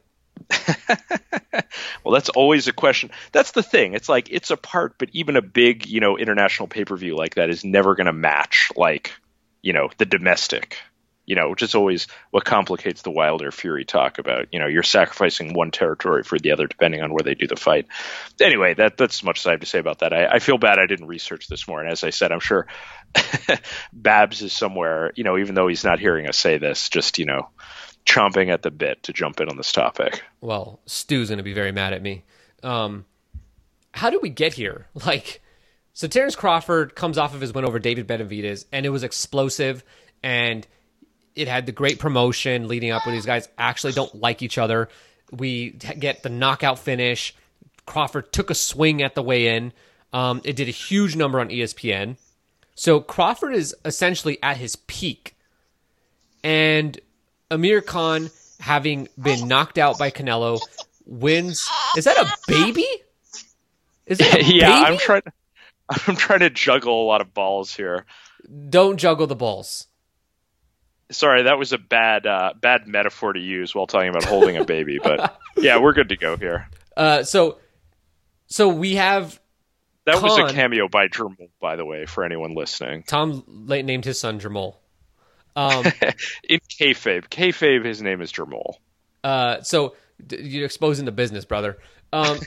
well, 2.05 2.15
that's 2.15 2.29
always 2.31 2.69
a 2.69 2.73
question. 2.73 3.11
That's 3.33 3.53
the 3.53 3.63
thing. 3.63 3.95
It's 3.95 4.09
like 4.09 4.29
it's 4.31 4.51
a 4.51 4.57
part, 4.57 4.97
but 4.99 5.11
even 5.13 5.37
a 5.37 5.43
big, 5.43 5.87
you 5.87 6.01
know, 6.01 6.19
international 6.19 6.69
pay 6.69 6.85
per 6.85 6.97
view 6.97 7.17
like 7.17 7.37
that 7.37 7.51
is 7.51 7.65
never 7.65 7.95
going 7.95 8.07
to 8.07 8.13
match 8.13 8.71
like, 8.77 9.13
you 9.63 9.73
know, 9.73 9.91
the 9.99 10.07
domestic. 10.07 10.79
You 11.25 11.37
know, 11.37 11.51
which 11.51 11.63
is 11.63 11.77
always 11.77 12.09
what 12.33 12.45
complicates 12.45 13.03
the 13.03 13.13
Wilder 13.13 13.53
Fury 13.53 13.85
talk 13.85 14.19
about. 14.19 14.49
You 14.51 14.59
know, 14.59 14.67
you're 14.67 14.83
sacrificing 14.83 15.55
one 15.55 15.71
territory 15.71 16.25
for 16.25 16.37
the 16.37 16.51
other, 16.51 16.67
depending 16.67 17.01
on 17.01 17.13
where 17.13 17.23
they 17.23 17.37
do 17.37 17.47
the 17.47 17.55
fight. 17.55 17.87
Anyway, 18.41 18.75
that 18.75 18.97
that's 18.97 19.19
as 19.19 19.23
much 19.23 19.39
as 19.39 19.47
I 19.47 19.53
have 19.53 19.61
to 19.61 19.67
say 19.67 19.79
about 19.79 20.01
that. 20.01 20.13
I, 20.13 20.27
I 20.27 20.39
feel 20.41 20.59
bad 20.59 20.81
I 20.81 20.87
didn't 20.87 21.07
research 21.07 21.47
this 21.47 21.69
more, 21.69 21.81
and 21.81 21.89
as 21.89 22.03
I 22.03 22.11
said, 22.11 22.33
I'm 22.33 22.41
sure 22.41 22.67
Babs 23.93 24.43
is 24.43 24.53
somewhere. 24.53 25.13
You 25.15 25.23
know, 25.23 25.39
even 25.39 25.55
though 25.55 25.69
he's 25.69 25.85
not 25.85 26.01
hearing 26.01 26.27
us 26.27 26.37
say 26.37 26.59
this, 26.59 26.89
just 26.89 27.19
you 27.19 27.25
know, 27.25 27.51
chomping 28.07 28.51
at 28.51 28.63
the 28.63 28.71
bit 28.71 29.03
to 29.05 29.13
jump 29.13 29.41
in 29.41 29.49
on 29.49 29.57
this 29.57 29.73
topic. 29.73 30.23
Well, 30.41 30.81
Stu's 30.87 31.29
going 31.29 31.39
to 31.39 31.45
be 31.45 31.53
very 31.53 31.73
mad 31.73 31.93
at 31.93 32.03
me. 32.03 32.25
Um, 32.63 33.05
how 33.93 34.11
did 34.11 34.23
we 34.23 34.31
get 34.31 34.55
here? 34.55 34.87
Like, 35.07 35.41
so 35.95 36.09
Terrence 36.09 36.37
Crawford 36.37 36.95
comes 36.95 37.19
off 37.19 37.35
of 37.35 37.41
his 37.41 37.53
win 37.53 37.67
over 37.67 37.79
David 37.79 38.09
Benavidez, 38.09 38.65
and 38.73 38.87
it 38.87 38.89
was 38.89 39.03
explosive, 39.03 39.85
and 40.23 40.67
it 41.35 41.49
had 41.49 41.67
the 41.67 41.73
great 41.73 41.99
promotion 41.99 42.67
leading 42.67 42.91
up 42.91 43.05
where 43.05 43.15
these 43.15 43.27
guys 43.27 43.49
actually 43.59 43.93
don't 43.93 44.15
like 44.15 44.43
each 44.43 44.57
other. 44.59 44.89
We 45.31 45.71
get 45.71 46.23
the 46.23 46.29
knockout 46.29 46.79
finish. 46.79 47.35
Crawford 47.85 48.33
took 48.33 48.51
a 48.51 48.55
swing 48.55 49.03
at 49.03 49.15
the 49.15 49.23
weigh 49.23 49.55
in. 49.55 49.73
Um, 50.13 50.41
it 50.45 50.57
did 50.57 50.69
a 50.69 50.73
huge 50.73 51.17
number 51.17 51.41
on 51.41 51.49
ESPN. 51.49 52.17
So 52.75 53.01
Crawford 53.01 53.55
is 53.55 53.75
essentially 53.85 54.39
at 54.43 54.57
his 54.57 54.77
peak. 54.77 55.37
And 56.45 56.99
Amir 57.53 57.81
Khan, 57.83 58.31
having 58.61 59.09
been 59.21 59.47
knocked 59.47 59.79
out 59.79 59.99
by 59.99 60.11
Canelo, 60.11 60.61
wins. 61.07 61.69
Is 61.97 62.05
that 62.05 62.17
a 62.17 62.29
baby? 62.49 62.87
Is 64.07 64.19
it? 64.21 64.47
yeah, 64.47 64.81
baby? 64.81 64.87
I'm 64.87 64.99
trying. 64.99 65.23
I'm 65.89 66.17
trying 66.17 66.41
to 66.41 66.51
juggle 66.51 67.03
a 67.03 67.07
lot 67.07 67.21
of 67.21 67.35
balls 67.35 67.75
here. 67.75 68.07
Don't 68.69 68.97
juggle 68.97 69.27
the 69.27 69.37
balls. 69.37 69.87
Sorry, 71.11 71.43
that 71.43 71.59
was 71.59 71.73
a 71.75 71.79
bad 71.79 72.27
uh, 72.27 72.55
bad 72.59 72.87
metaphor 72.89 73.35
to 73.35 73.41
use 73.41 73.75
while 73.75 73.87
talking 73.87 74.09
about 74.09 74.25
holding 74.25 74.57
a 74.57 74.65
baby, 74.65 74.99
but 75.03 75.39
yeah, 75.59 75.79
we're 75.79 75.93
good 75.93 76.09
to 76.09 76.17
go 76.17 76.37
here. 76.37 76.69
Uh, 76.97 77.23
so, 77.23 77.59
so 78.47 78.69
we 78.69 78.95
have 78.95 79.39
that 80.07 80.15
Khan. 80.15 80.23
was 80.23 80.39
a 80.39 80.55
cameo 80.55 80.89
by 80.89 81.09
Jermall, 81.09 81.51
by 81.61 81.77
the 81.77 81.85
way, 81.85 82.07
for 82.07 82.25
anyone 82.25 82.55
listening. 82.55 83.03
Tom 83.03 83.45
late 83.47 83.85
named 83.85 84.07
his 84.07 84.19
son 84.19 84.41
Jermall. 84.41 84.77
Um, 85.57 85.85
in 86.49 86.61
kayfabe, 86.69 87.29
kayfabe, 87.29 87.85
his 87.85 88.03
name 88.03 88.21
is 88.21 88.33
Jermall. 88.33 88.77
Uh, 89.23 89.63
so 89.63 89.95
you're 90.31 90.65
exposing 90.65 91.05
the 91.05 91.13
business, 91.13 91.45
brother. 91.45 91.79
Um, 92.13 92.39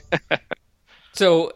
so 1.12 1.52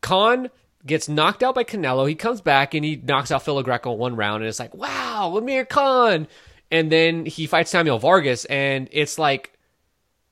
Khan 0.00 0.50
gets 0.84 1.08
knocked 1.08 1.42
out 1.42 1.54
by 1.54 1.64
Canelo. 1.64 2.08
He 2.08 2.14
comes 2.14 2.40
back 2.40 2.74
and 2.74 2.84
he 2.84 2.96
knocks 2.96 3.30
out 3.30 3.42
Phil 3.42 3.62
Greco 3.62 3.92
one 3.92 4.16
round, 4.16 4.42
and 4.42 4.48
it's 4.48 4.58
like, 4.58 4.74
wow, 4.74 5.34
Amir 5.36 5.64
Khan. 5.64 6.28
And 6.70 6.90
then 6.90 7.26
he 7.26 7.46
fights 7.46 7.70
Samuel 7.70 7.98
Vargas, 7.98 8.44
and 8.46 8.88
it's 8.92 9.18
like 9.18 9.52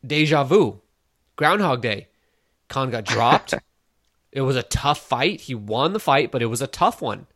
deja 0.07 0.44
vu, 0.44 0.81
Groundhog 1.37 1.83
Day. 1.83 2.09
Khan 2.68 2.90
got 2.90 3.05
dropped. 3.05 3.55
it 4.33 4.40
was 4.42 4.57
a 4.57 4.62
tough 4.62 4.99
fight. 5.01 5.42
He 5.42 5.55
won 5.55 5.92
the 5.92 6.01
fight, 6.01 6.31
but 6.31 6.42
it 6.42 6.46
was 6.46 6.62
a 6.62 6.66
tough 6.66 7.03
one. 7.03 7.27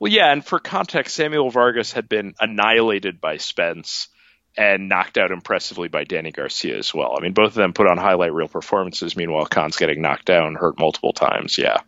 Well, 0.00 0.12
yeah, 0.12 0.32
and 0.32 0.44
for 0.44 0.58
context, 0.58 1.16
Samuel 1.16 1.50
Vargas 1.50 1.92
had 1.92 2.08
been 2.08 2.34
annihilated 2.38 3.20
by 3.20 3.38
Spence 3.38 4.08
and 4.56 4.88
knocked 4.88 5.18
out 5.18 5.30
impressively 5.30 5.88
by 5.88 6.04
Danny 6.04 6.32
Garcia 6.32 6.76
as 6.76 6.92
well. 6.94 7.14
I 7.16 7.22
mean, 7.22 7.32
both 7.32 7.48
of 7.48 7.54
them 7.54 7.72
put 7.72 7.86
on 7.86 7.96
highlight 7.96 8.32
reel 8.32 8.48
performances. 8.48 9.16
Meanwhile, 9.16 9.46
Khan's 9.46 9.76
getting 9.76 10.02
knocked 10.02 10.24
down, 10.24 10.54
hurt 10.54 10.78
multiple 10.78 11.12
times. 11.12 11.58
Yeah. 11.58 11.78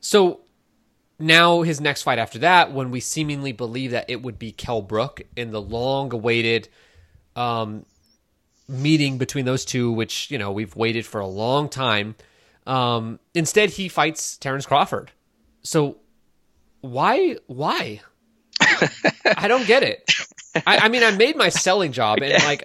So 0.00 0.40
now 1.18 1.62
his 1.62 1.80
next 1.80 2.02
fight 2.02 2.18
after 2.18 2.40
that, 2.40 2.72
when 2.72 2.90
we 2.90 3.00
seemingly 3.00 3.52
believe 3.52 3.92
that 3.92 4.10
it 4.10 4.22
would 4.22 4.38
be 4.38 4.52
Kell 4.52 4.82
Brook 4.82 5.22
in 5.36 5.50
the 5.50 5.60
long-awaited 5.60 6.68
um, 7.36 7.86
meeting 8.68 9.18
between 9.18 9.44
those 9.44 9.64
two, 9.64 9.92
which 9.92 10.30
you 10.30 10.38
know 10.38 10.52
we've 10.52 10.76
waited 10.76 11.06
for 11.06 11.20
a 11.20 11.26
long 11.26 11.68
time. 11.68 12.16
Um, 12.66 13.18
instead, 13.34 13.70
he 13.70 13.88
fights 13.88 14.36
Terrence 14.36 14.66
Crawford. 14.66 15.10
So 15.62 15.98
why? 16.82 17.36
Why? 17.46 18.00
I 19.36 19.48
don't 19.48 19.66
get 19.66 19.82
it. 19.82 20.12
I, 20.54 20.78
I, 20.78 20.88
mean, 20.88 21.02
I 21.02 21.12
made 21.12 21.36
my 21.36 21.48
selling 21.48 21.92
job, 21.92 22.18
and 22.20 22.44
like, 22.44 22.62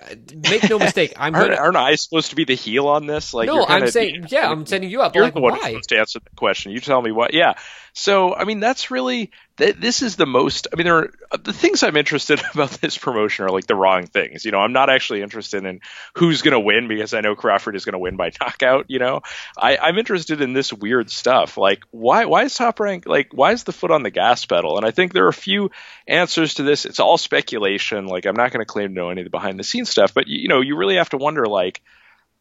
make 0.50 0.70
no 0.70 0.78
mistake, 0.78 1.14
I'm 1.16 1.34
aren't, 1.34 1.52
gonna. 1.52 1.62
Aren't 1.62 1.78
I 1.78 1.96
supposed 1.96 2.32
to 2.32 2.36
be 2.36 2.44
the 2.44 2.56
heel 2.56 2.88
on 2.88 3.08
this? 3.08 3.34
Like, 3.34 3.48
no, 3.48 3.66
I'm 3.66 3.88
saying, 3.88 4.26
yeah, 4.30 4.50
I'm 4.50 4.66
setting 4.66 4.90
you 4.90 5.02
up. 5.02 5.16
You're 5.16 5.24
like, 5.24 5.34
the 5.34 5.40
one 5.40 5.54
why? 5.54 5.58
who's 5.58 5.68
supposed 5.68 5.90
to 5.90 6.00
answer 6.00 6.20
the 6.20 6.36
question. 6.36 6.74
You 6.74 6.82
tell 6.82 7.02
me 7.02 7.12
what. 7.12 7.34
Yeah. 7.34 7.54
So, 7.94 8.36
I 8.36 8.44
mean, 8.44 8.60
that's 8.60 8.92
really 8.92 9.32
th- 9.58 9.76
this 9.78 10.02
is 10.02 10.16
the 10.16 10.26
most. 10.26 10.68
I 10.72 10.76
mean, 10.76 10.86
there 10.86 10.98
are 10.98 11.14
uh, 11.32 11.38
the 11.38 11.54
things 11.54 11.84
I'm 11.84 11.98
interested 11.98 12.42
about 12.54 12.72
this 12.72 12.98
promotion 12.98 13.46
are 13.46 13.50
like 13.50 13.68
the 13.68 13.76
wrong 13.76 14.08
things. 14.08 14.46
You 14.46 14.52
know, 14.52 14.60
I'm 14.60 14.74
not 14.74 14.90
actually 14.90 15.22
interested 15.22 15.66
in 15.66 15.82
who's 16.16 16.42
going 16.42 16.54
to 16.54 16.60
win 16.60 16.88
because 16.88 17.14
I 17.14 17.22
know 17.22 17.36
Crawford 17.36 17.76
is 17.76 17.86
going 17.86 17.94
to 17.94 18.00
win 18.00 18.16
by 18.16 18.32
knockout. 18.42 18.86
You 18.90 19.00
know, 19.00 19.22
I, 19.58 19.78
I'm 19.78 19.98
interested 19.98 20.42
in 20.42 20.54
this 20.54 20.72
weird 20.72 21.10
stuff. 21.10 21.58
Like, 21.58 21.84
why 21.92 22.26
why 22.26 22.44
is 22.44 22.56
Top 22.56 22.80
Rank 22.80 23.06
like 23.06 23.30
why 23.34 23.52
is 23.52 23.64
the 23.64 23.74
foot 23.74 23.92
on 23.92 24.04
the 24.04 24.12
gas 24.12 24.46
pedal? 24.46 24.78
And 24.78 24.86
I 24.86 24.92
think 24.92 25.14
there 25.14 25.26
are 25.26 25.30
a 25.30 25.34
few 25.34 25.72
answers 26.08 26.56
to 26.56 26.64
this. 26.64 26.86
It's 26.86 27.00
all 27.00 27.18
speculation. 27.18 28.08
Like, 28.08 28.26
I'm 28.26 28.36
not 28.36 28.52
going 28.52 28.66
to 28.66 28.72
claim 28.72 28.90
to 28.90 28.94
know 28.94 29.10
any 29.10 29.22
of 29.22 29.26
the 29.26 29.32
behind 29.32 29.60
the 29.60 29.64
scenes 29.64 29.90
stuff, 29.90 30.14
but 30.14 30.28
you, 30.28 30.40
you 30.40 30.48
know, 30.48 30.62
you 30.62 30.76
really 30.78 30.96
have 30.96 31.10
to 31.10 31.18
wonder 31.18 31.46
like 31.46 31.82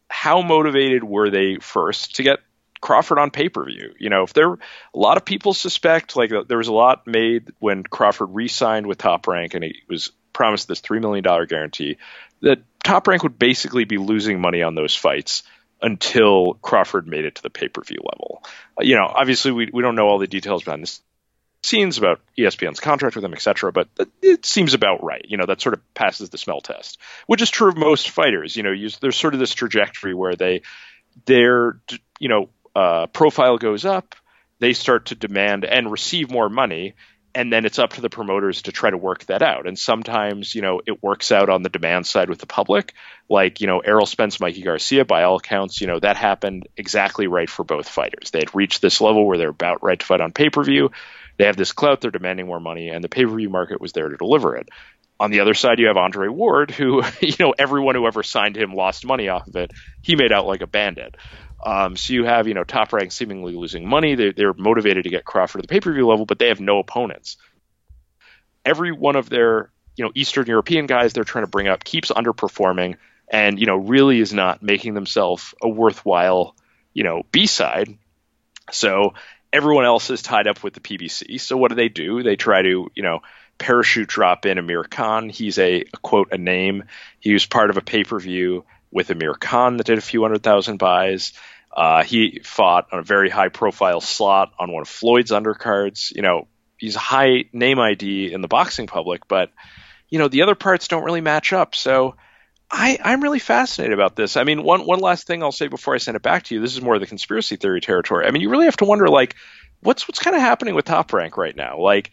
how 0.09 0.41
motivated 0.41 1.03
were 1.03 1.29
they 1.29 1.57
first 1.57 2.15
to 2.15 2.23
get 2.23 2.39
Crawford 2.81 3.19
on 3.19 3.31
pay 3.31 3.49
per 3.49 3.65
view. 3.65 3.93
You 3.99 4.09
know, 4.09 4.23
if 4.23 4.33
there 4.33 4.53
a 4.53 4.57
lot 4.93 5.17
of 5.17 5.25
people 5.25 5.53
suspect, 5.53 6.15
like 6.15 6.31
there 6.47 6.57
was 6.57 6.67
a 6.67 6.73
lot 6.73 7.07
made 7.07 7.51
when 7.59 7.83
Crawford 7.83 8.29
re 8.31 8.47
signed 8.47 8.87
with 8.87 8.97
Top 8.97 9.27
Rank 9.27 9.53
and 9.53 9.63
he 9.63 9.83
was 9.89 10.11
promised 10.33 10.67
this 10.67 10.81
$3 10.81 11.01
million 11.01 11.23
guarantee, 11.47 11.97
that 12.41 12.59
Top 12.83 13.07
Rank 13.07 13.23
would 13.23 13.39
basically 13.39 13.85
be 13.85 13.97
losing 13.97 14.39
money 14.39 14.61
on 14.61 14.75
those 14.75 14.95
fights 14.95 15.43
until 15.81 16.55
Crawford 16.55 17.07
made 17.07 17.25
it 17.25 17.35
to 17.35 17.43
the 17.43 17.49
pay 17.49 17.67
per 17.67 17.81
view 17.81 17.99
level. 18.03 18.43
Uh, 18.79 18.83
you 18.83 18.95
know, 18.95 19.05
obviously, 19.05 19.51
we, 19.51 19.69
we 19.71 19.81
don't 19.81 19.95
know 19.95 20.07
all 20.07 20.19
the 20.19 20.27
details 20.27 20.63
behind 20.63 20.83
the 20.83 20.99
scenes 21.63 21.97
about 21.97 22.21
ESPN's 22.37 22.79
contract 22.79 23.15
with 23.15 23.25
him, 23.25 23.33
etc. 23.33 23.71
But 23.71 23.89
it 24.21 24.45
seems 24.45 24.73
about 24.73 25.03
right. 25.03 25.25
You 25.27 25.37
know, 25.37 25.45
that 25.45 25.61
sort 25.61 25.73
of 25.73 25.93
passes 25.93 26.29
the 26.29 26.37
smell 26.37 26.61
test, 26.61 26.99
which 27.27 27.41
is 27.41 27.49
true 27.49 27.69
of 27.69 27.77
most 27.77 28.09
fighters. 28.09 28.55
You 28.55 28.63
know, 28.63 28.71
you, 28.71 28.89
there's 29.01 29.17
sort 29.17 29.33
of 29.33 29.39
this 29.39 29.53
trajectory 29.53 30.13
where 30.13 30.35
they, 30.35 30.61
they're, 31.25 31.79
you 32.19 32.29
know, 32.29 32.49
uh, 32.77 33.07
profile 33.07 33.57
goes 33.57 33.85
up, 33.85 34.13
they 34.59 34.73
start 34.73 35.07
to 35.07 35.15
demand 35.15 35.65
and 35.65 35.91
receive 35.91 36.29
more 36.29 36.47
money, 36.47 36.93
and 37.33 37.51
then 37.51 37.65
it's 37.65 37.79
up 37.79 37.93
to 37.93 38.01
the 38.01 38.09
promoters 38.09 38.61
to 38.63 38.71
try 38.71 38.91
to 38.91 38.97
work 38.97 39.25
that 39.25 39.41
out. 39.41 39.65
And 39.65 39.77
sometimes, 39.79 40.53
you 40.53 40.61
know, 40.61 40.81
it 40.85 41.01
works 41.01 41.31
out 41.31 41.49
on 41.49 41.63
the 41.63 41.69
demand 41.69 42.05
side 42.05 42.29
with 42.29 42.37
the 42.37 42.45
public. 42.45 42.93
Like, 43.27 43.61
you 43.61 43.67
know, 43.67 43.79
Errol 43.79 44.05
Spence, 44.05 44.39
Mikey 44.39 44.61
Garcia, 44.61 45.05
by 45.05 45.23
all 45.23 45.37
accounts, 45.37 45.81
you 45.81 45.87
know, 45.87 45.99
that 45.99 46.17
happened 46.17 46.67
exactly 46.77 47.25
right 47.25 47.49
for 47.49 47.63
both 47.63 47.89
fighters. 47.89 48.29
They 48.29 48.39
had 48.39 48.53
reached 48.53 48.83
this 48.83 49.01
level 49.01 49.25
where 49.25 49.39
they're 49.39 49.49
about 49.49 49.81
right 49.81 49.99
to 49.99 50.05
fight 50.05 50.21
on 50.21 50.31
pay 50.31 50.51
per 50.51 50.63
view. 50.63 50.91
They 51.37 51.45
have 51.45 51.57
this 51.57 51.73
clout, 51.73 52.01
they're 52.01 52.11
demanding 52.11 52.45
more 52.45 52.59
money, 52.59 52.89
and 52.89 53.03
the 53.03 53.09
pay 53.09 53.25
per 53.25 53.35
view 53.35 53.49
market 53.49 53.81
was 53.81 53.93
there 53.93 54.09
to 54.09 54.17
deliver 54.17 54.55
it. 54.55 54.69
On 55.19 55.31
the 55.31 55.39
other 55.39 55.55
side, 55.55 55.79
you 55.79 55.87
have 55.87 55.97
Andre 55.97 56.27
Ward, 56.27 56.69
who, 56.69 57.01
you 57.21 57.33
know, 57.39 57.55
everyone 57.57 57.95
who 57.95 58.05
ever 58.05 58.21
signed 58.21 58.55
him 58.55 58.73
lost 58.73 59.03
money 59.03 59.29
off 59.29 59.47
of 59.47 59.55
it. 59.55 59.71
He 60.03 60.15
made 60.15 60.31
out 60.31 60.45
like 60.45 60.61
a 60.61 60.67
bandit. 60.67 61.15
Um, 61.63 61.95
so 61.95 62.13
you 62.13 62.25
have, 62.25 62.47
you 62.47 62.53
know, 62.53 62.63
top 62.63 62.93
rank 62.93 63.11
seemingly 63.11 63.53
losing 63.53 63.87
money. 63.87 64.15
They're, 64.15 64.33
they're 64.33 64.53
motivated 64.53 65.05
to 65.05 65.09
get 65.09 65.25
Crawford 65.25 65.59
at 65.59 65.67
the 65.67 65.71
pay 65.71 65.79
per 65.79 65.91
view 65.91 66.07
level, 66.07 66.25
but 66.25 66.39
they 66.39 66.49
have 66.49 66.59
no 66.59 66.79
opponents. 66.79 67.37
Every 68.63 68.91
one 68.91 69.15
of 69.15 69.29
their, 69.29 69.71
you 69.95 70.05
know, 70.05 70.11
Eastern 70.13 70.45
European 70.45 70.85
guys 70.85 71.13
they're 71.13 71.23
trying 71.23 71.45
to 71.45 71.49
bring 71.49 71.67
up 71.67 71.83
keeps 71.83 72.11
underperforming 72.11 72.97
and, 73.27 73.59
you 73.59 73.65
know, 73.65 73.77
really 73.77 74.19
is 74.19 74.33
not 74.33 74.61
making 74.61 74.93
themselves 74.93 75.53
a 75.61 75.67
worthwhile, 75.67 76.55
you 76.93 77.03
know, 77.03 77.23
B 77.31 77.47
side. 77.47 77.97
So 78.71 79.13
everyone 79.51 79.85
else 79.85 80.09
is 80.09 80.21
tied 80.21 80.47
up 80.47 80.63
with 80.63 80.73
the 80.73 80.79
PBC. 80.79 81.39
So 81.39 81.57
what 81.57 81.69
do 81.69 81.75
they 81.75 81.89
do? 81.89 82.23
They 82.23 82.35
try 82.35 82.61
to, 82.61 82.91
you 82.93 83.03
know, 83.03 83.21
parachute 83.57 84.07
drop 84.07 84.45
in 84.45 84.57
Amir 84.57 84.83
Khan. 84.83 85.29
He's 85.29 85.57
a, 85.57 85.81
a 85.81 85.97
quote, 86.01 86.29
a 86.31 86.37
name. 86.37 86.83
He 87.19 87.33
was 87.33 87.45
part 87.45 87.69
of 87.69 87.77
a 87.77 87.81
pay 87.81 88.03
per 88.03 88.19
view 88.19 88.65
with 88.91 89.09
Amir 89.09 89.33
Khan 89.33 89.77
that 89.77 89.85
did 89.85 89.97
a 89.97 90.01
few 90.01 90.21
hundred 90.21 90.43
thousand 90.43 90.77
buys. 90.77 91.33
Uh, 91.75 92.03
he 92.03 92.41
fought 92.43 92.87
on 92.91 92.99
a 92.99 93.03
very 93.03 93.29
high 93.29 93.49
profile 93.49 94.01
slot 94.01 94.53
on 94.57 94.71
one 94.71 94.81
of 94.81 94.87
Floyd's 94.87 95.31
undercards. 95.31 96.15
You 96.15 96.21
know, 96.21 96.47
he's 96.77 96.95
a 96.95 96.99
high 96.99 97.45
name 97.53 97.79
ID 97.79 98.31
in 98.33 98.41
the 98.41 98.47
boxing 98.47 98.87
public, 98.87 99.27
but 99.27 99.51
you 100.09 100.19
know 100.19 100.27
the 100.27 100.41
other 100.41 100.55
parts 100.55 100.87
don't 100.87 101.03
really 101.03 101.21
match 101.21 101.53
up. 101.53 101.75
So 101.75 102.15
I, 102.69 102.97
I'm 103.01 103.21
really 103.21 103.39
fascinated 103.39 103.93
about 103.93 104.15
this. 104.15 104.37
I 104.37 104.43
mean, 104.43 104.63
one 104.63 104.85
one 104.85 104.99
last 104.99 105.27
thing 105.27 105.43
I'll 105.43 105.51
say 105.51 105.67
before 105.67 105.95
I 105.95 105.99
send 105.99 106.15
it 106.15 106.23
back 106.23 106.43
to 106.43 106.55
you. 106.55 106.61
This 106.61 106.73
is 106.73 106.81
more 106.81 106.95
of 106.95 107.01
the 107.01 107.07
conspiracy 107.07 107.55
theory 107.55 107.81
territory. 107.81 108.25
I 108.25 108.31
mean, 108.31 108.41
you 108.41 108.49
really 108.49 108.65
have 108.65 108.77
to 108.77 108.85
wonder 108.85 109.07
like 109.07 109.35
what's 109.81 110.07
what's 110.07 110.19
kind 110.19 110.35
of 110.35 110.41
happening 110.41 110.75
with 110.75 110.85
Top 110.85 111.13
Rank 111.13 111.37
right 111.37 111.55
now. 111.55 111.79
Like 111.79 112.11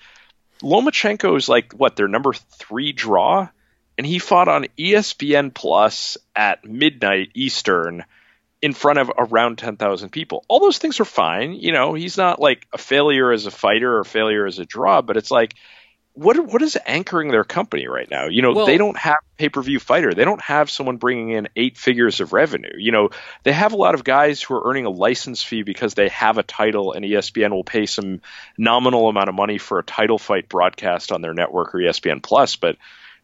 Lomachenko 0.62 1.37
is 1.37 1.48
like 1.48 1.72
what 1.72 1.96
their 1.96 2.08
number 2.08 2.32
three 2.32 2.92
draw 2.92 3.48
and 3.96 4.07
he 4.07 4.18
fought 4.18 4.48
on 4.48 4.66
ESPN 4.78 5.52
Plus 5.54 6.16
at 6.35 6.64
midnight 6.64 7.30
Eastern 7.35 8.04
in 8.61 8.72
front 8.72 8.98
of 8.98 9.11
around 9.18 9.59
10,000 9.59 10.09
people. 10.11 10.44
All 10.48 10.61
those 10.61 10.78
things 10.78 10.98
are 11.00 11.04
fine. 11.04 11.52
You 11.52 11.72
know, 11.72 11.94
he's 11.94 12.16
not 12.16 12.40
like 12.40 12.66
a 12.72 12.78
failure 12.78 13.30
as 13.30 13.46
a 13.46 13.50
fighter 13.50 13.96
or 13.96 14.00
a 14.00 14.04
failure 14.07 14.46
as 14.46 14.59
a 14.59 14.64
draw, 14.64 15.02
but 15.02 15.16
it's 15.16 15.30
like, 15.30 15.54
what 16.14 16.38
what 16.46 16.62
is 16.62 16.78
anchoring 16.87 17.33
their 17.33 17.42
company 17.42 17.88
right 17.88 18.09
now? 18.09 18.28
You 18.28 18.40
know, 18.40 18.52
Well- 18.52 18.66
they 18.66 18.78
don't 18.78 18.96
have 18.96 19.18
pay 19.37 19.48
per 19.48 19.61
view 19.61 19.80
fighter. 19.80 20.14
They 20.14 20.24
don't 20.24 20.40
have 20.40 20.70
someone 20.70 20.96
bringing 20.96 21.30
in 21.30 21.48
eight 21.57 21.76
figures 21.76 22.20
of 22.20 22.33
revenue. 22.33 22.70
You 22.78 22.92
know, 22.92 23.11
they 23.42 23.52
have 23.52 23.72
a 23.72 23.76
lot 23.76 23.94
of 23.96 24.04
guys 24.04 24.40
who 24.40 24.54
are 24.54 24.70
earning 24.70 24.87
a 24.87 24.90
license 24.90 25.42
fee 25.42 25.62
because 25.62 25.94
they 25.94 26.09
have 26.11 26.38
a 26.38 26.44
title, 26.44 26.92
and 26.92 27.04
ESPN 27.04 27.50
will 27.50 27.64
pay 27.64 27.87
some 27.87 28.20
nominal 28.57 29.09
amount 29.09 29.28
of 29.28 29.35
money 29.35 29.59
for 29.59 29.80
a 29.80 29.85
title 29.85 30.18
fight 30.18 30.48
broadcast 30.48 31.11
on 31.11 31.20
their 31.20 31.35
network 31.35 31.74
or 31.74 31.78
ESPN 31.78 32.22
Plus. 32.22 32.54
But 32.54 32.76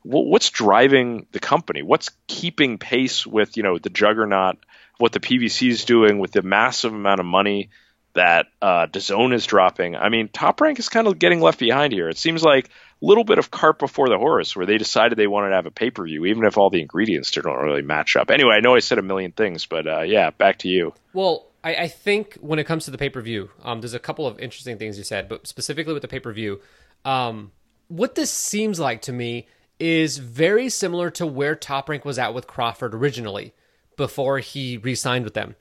what's 0.03 0.51
driving 0.51 1.27
the 1.33 1.41
company? 1.41 1.83
What's 1.83 2.11
keeping 2.27 2.79
pace 2.79 3.27
with 3.27 3.57
you 3.57 3.63
know 3.63 3.79
the 3.79 3.91
juggernaut? 3.91 4.59
What 4.99 5.13
the 5.13 5.21
PBC 5.21 5.71
is 5.71 5.85
doing 5.85 6.19
with 6.19 6.33
the 6.33 6.43
massive 6.43 6.93
amount 6.93 7.21
of 7.21 7.27
money 7.27 7.71
that 8.13 8.47
uh, 8.61 8.87
DAZN 8.87 9.33
is 9.33 9.47
dropping. 9.47 9.97
I 9.97 10.09
mean, 10.09 10.29
Top 10.29 10.61
Rank 10.61 10.79
is 10.79 10.89
kind 10.89 11.07
of 11.07 11.19
getting 11.19 11.41
left 11.41 11.59
behind 11.59 11.93
here. 11.93 12.09
It 12.09 12.19
seems 12.19 12.43
like 12.43 12.67
a 12.67 12.71
little 13.01 13.25
bit 13.25 13.39
of 13.39 13.51
cart 13.51 13.79
before 13.79 14.09
the 14.09 14.19
horse, 14.19 14.57
where 14.57 14.67
they 14.67 14.79
decided 14.79 15.17
they 15.17 15.27
wanted 15.27 15.51
to 15.51 15.55
have 15.55 15.67
a 15.67 15.71
pay 15.71 15.91
per 15.91 16.05
view, 16.05 16.27
even 16.27 16.45
if 16.45 16.59
all 16.59 16.71
the 16.71 16.81
ingredients 16.81 17.31
don't 17.31 17.47
really 17.47 17.83
match 17.83 18.17
up. 18.17 18.31
Anyway, 18.31 18.55
I 18.55 18.61
know 18.61 18.75
I 18.75 18.81
said 18.81 18.99
a 18.99 19.03
million 19.03 19.33
things, 19.33 19.67
but 19.67 19.87
uh, 19.87 20.01
yeah, 20.03 20.31
back 20.31 20.59
to 20.61 20.69
you. 20.69 20.93
Well, 21.13 21.47
I, 21.63 21.75
I 21.75 21.89
think 21.89 22.37
when 22.41 22.59
it 22.59 22.65
comes 22.65 22.85
to 22.87 22.91
the 22.91 22.99
pay 22.99 23.11
per 23.11 23.21
view, 23.21 23.51
um, 23.63 23.81
there's 23.81 23.95
a 23.95 23.99
couple 23.99 24.27
of 24.27 24.39
interesting 24.39 24.79
things 24.79 24.99
you 24.99 25.05
said, 25.05 25.29
but 25.29 25.47
specifically 25.47 25.93
with 25.93 26.03
the 26.03 26.09
pay 26.09 26.21
per 26.21 26.33
view, 26.33 26.61
um, 27.05 27.53
what 27.89 28.15
this 28.15 28.31
seems 28.31 28.81
like 28.81 29.03
to 29.03 29.13
me 29.13 29.47
is 29.81 30.19
very 30.19 30.69
similar 30.69 31.11
to 31.11 31.27
where 31.27 31.57
Top 31.57 31.89
Rank 31.89 32.05
was 32.05 32.19
at 32.19 32.35
with 32.35 32.47
Crawford 32.47 32.95
originally 32.95 33.55
before 33.97 34.39
he 34.39 34.77
re 34.77 34.95
signed 34.95 35.25
with 35.25 35.35
them. 35.35 35.57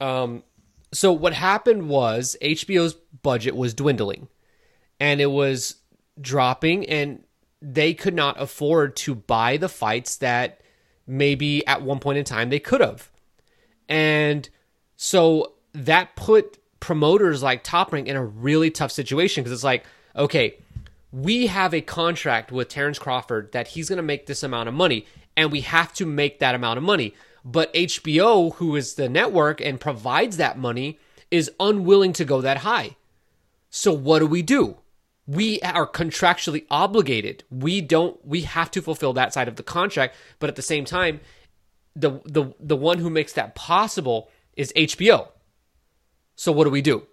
Um, 0.00 0.44
so 0.92 1.12
what 1.12 1.32
happened 1.32 1.88
was 1.88 2.36
HBO's 2.40 2.94
budget 3.22 3.56
was 3.56 3.74
dwindling 3.74 4.28
and 5.00 5.20
it 5.20 5.26
was 5.26 5.76
dropping 6.20 6.86
and 6.86 7.24
they 7.60 7.92
could 7.92 8.14
not 8.14 8.40
afford 8.40 8.96
to 8.96 9.14
buy 9.14 9.56
the 9.56 9.68
fights 9.68 10.16
that 10.16 10.60
maybe 11.06 11.66
at 11.66 11.82
one 11.82 11.98
point 11.98 12.18
in 12.18 12.24
time 12.24 12.50
they 12.50 12.58
could 12.58 12.80
have. 12.80 13.10
And 13.88 14.48
so 14.96 15.54
that 15.72 16.16
put 16.16 16.58
promoters 16.80 17.42
like 17.42 17.64
Top 17.64 17.92
Rank 17.92 18.06
in 18.06 18.16
a 18.16 18.24
really 18.24 18.70
tough 18.70 18.92
situation 18.92 19.42
because 19.42 19.52
it's 19.52 19.64
like, 19.64 19.84
okay, 20.14 20.56
we 21.12 21.46
have 21.46 21.72
a 21.72 21.80
contract 21.80 22.52
with 22.52 22.68
Terrence 22.68 22.98
Crawford 22.98 23.52
that 23.52 23.68
he's 23.68 23.88
going 23.88 23.98
to 23.98 24.02
make 24.02 24.26
this 24.26 24.42
amount 24.42 24.68
of 24.68 24.74
money, 24.74 25.06
and 25.36 25.52
we 25.52 25.60
have 25.62 25.92
to 25.94 26.06
make 26.06 26.38
that 26.40 26.54
amount 26.54 26.78
of 26.78 26.84
money. 26.84 27.14
But 27.44 27.72
HBO, 27.74 28.54
who 28.56 28.74
is 28.76 28.94
the 28.94 29.08
network 29.08 29.60
and 29.60 29.80
provides 29.80 30.36
that 30.36 30.58
money, 30.58 30.98
is 31.30 31.50
unwilling 31.60 32.12
to 32.14 32.24
go 32.24 32.40
that 32.40 32.58
high. 32.58 32.96
So 33.70 33.92
what 33.92 34.20
do 34.20 34.26
we 34.26 34.42
do? 34.42 34.78
We 35.26 35.60
are 35.60 35.86
contractually 35.86 36.66
obligated. 36.70 37.44
We 37.50 37.80
don't. 37.80 38.24
We 38.24 38.42
have 38.42 38.70
to 38.72 38.82
fulfill 38.82 39.12
that 39.14 39.32
side 39.32 39.48
of 39.48 39.56
the 39.56 39.62
contract, 39.62 40.14
but 40.38 40.48
at 40.48 40.56
the 40.56 40.62
same 40.62 40.84
time, 40.84 41.20
the 41.94 42.20
the 42.24 42.52
the 42.60 42.76
one 42.76 42.98
who 42.98 43.10
makes 43.10 43.32
that 43.32 43.54
possible 43.54 44.30
is 44.56 44.72
HBO. 44.76 45.28
So 46.36 46.52
what 46.52 46.64
do 46.64 46.70
we 46.70 46.82
do? 46.82 47.06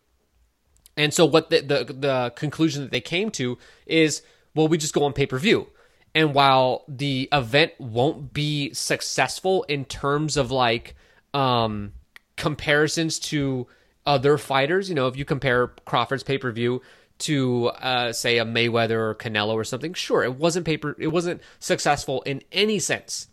And 0.96 1.14
so 1.14 1.26
what 1.26 1.50
the 1.50 1.62
the, 1.62 1.94
the 1.94 2.34
conclusion 2.36 2.82
that 2.84 2.92
they 2.92 3.02
came 3.02 3.32
to 3.32 3.58
is, 3.86 4.22
well, 4.56 4.68
we 4.68 4.78
just 4.78 4.94
go 4.94 5.04
on 5.04 5.14
pay 5.14 5.26
per 5.26 5.38
view. 5.38 5.68
And 6.16 6.34
while 6.34 6.84
the 6.88 7.28
event 7.32 7.74
won't 7.80 8.34
be 8.34 8.74
successful 8.74 9.64
in 9.64 9.86
terms 9.86 10.38
of 10.38 10.52
like 10.52 10.96
um, 11.34 11.94
comparisons 12.38 13.18
to 13.20 13.68
other 14.06 14.38
fighters, 14.38 14.90
you 14.90 14.96
know, 14.96 15.08
if 15.08 15.18
you 15.18 15.26
compare 15.26 15.68
Crawford's 15.86 16.24
pay 16.24 16.38
per 16.38 16.52
view 16.52 16.82
to 17.20 17.68
uh, 17.68 18.12
say 18.12 18.38
a 18.38 18.46
Mayweather 18.46 18.92
or 18.98 19.16
Canelo 19.16 19.54
or 19.54 19.64
something. 19.64 19.94
Sure, 19.94 20.24
it 20.24 20.36
wasn't 20.36 20.66
paper. 20.66 20.96
It 21.00 21.08
wasn't 21.08 21.42
successful 21.60 22.22
in 22.24 22.42
any 22.52 22.80
sense. 22.80 23.28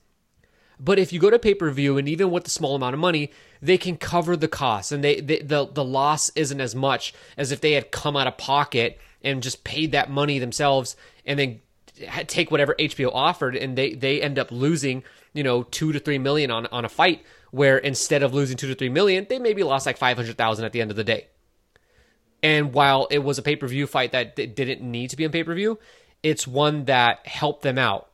But 0.83 0.99
if 0.99 1.12
you 1.12 1.21
go 1.21 1.29
to 1.29 1.38
pay 1.38 1.55
per 1.55 1.71
view, 1.71 1.99
and 1.99 2.09
even 2.09 2.31
with 2.31 2.45
the 2.45 2.51
small 2.51 2.75
amount 2.75 2.95
of 2.95 3.01
money, 3.01 3.31
they 3.61 3.77
can 3.77 3.97
cover 3.97 4.35
the 4.37 4.49
costs, 4.49 4.93
and 4.93 5.05
they, 5.05 5.21
they 5.21 5.40
the 5.40 5.66
the 5.71 5.85
loss 5.85 6.31
isn't 6.35 6.61
as 6.61 6.75
much 6.75 7.12
as 7.37 7.53
if 7.53 7.61
they 7.61 7.73
had 7.73 7.90
come 7.90 8.16
out 8.16 8.27
of 8.27 8.38
pocket 8.38 8.99
and 9.23 9.43
just 9.43 9.62
paid 9.62 9.93
that 9.93 10.11
money 10.11 10.38
themselves, 10.38 10.97
and 11.27 11.38
then 11.38 11.61
take 12.27 12.51
whatever 12.51 12.75
HBO 12.79 13.11
offered, 13.12 13.55
and 13.57 13.77
they 13.77 13.93
they 13.93 14.23
end 14.23 14.38
up 14.38 14.51
losing 14.51 15.05
you 15.35 15.43
know 15.43 15.64
two 15.64 15.93
to 15.93 15.99
three 15.99 16.19
million 16.19 16.51
on 16.51 16.66
on 16.66 16.87
a 16.87 16.88
fight, 16.88 17.23
where 17.51 17.77
instead 17.77 18.23
of 18.23 18.33
losing 18.33 18.57
two 18.57 18.69
to 18.69 18.75
three 18.75 18.88
million, 18.88 19.27
they 19.29 19.38
maybe 19.38 19.62
lost 19.62 19.85
like 19.85 19.99
five 19.99 20.16
hundred 20.16 20.38
thousand 20.38 20.64
at 20.64 20.73
the 20.73 20.81
end 20.81 20.90
of 20.90 20.97
the 20.97 21.05
day. 21.05 21.27
And 22.43 22.73
while 22.73 23.07
it 23.11 23.19
was 23.19 23.37
a 23.37 23.43
pay 23.43 23.57
per 23.57 23.66
view 23.66 23.87
fight 23.87 24.12
that 24.12 24.35
didn't 24.35 24.81
need 24.81 25.11
to 25.11 25.16
be 25.16 25.27
on 25.27 25.31
pay 25.31 25.45
per 25.45 25.55
view, 25.55 25.79
it's 26.23 26.47
one 26.47 26.87
that 26.87 27.27
helped 27.27 27.62
them 27.62 27.77
out. 27.77 28.10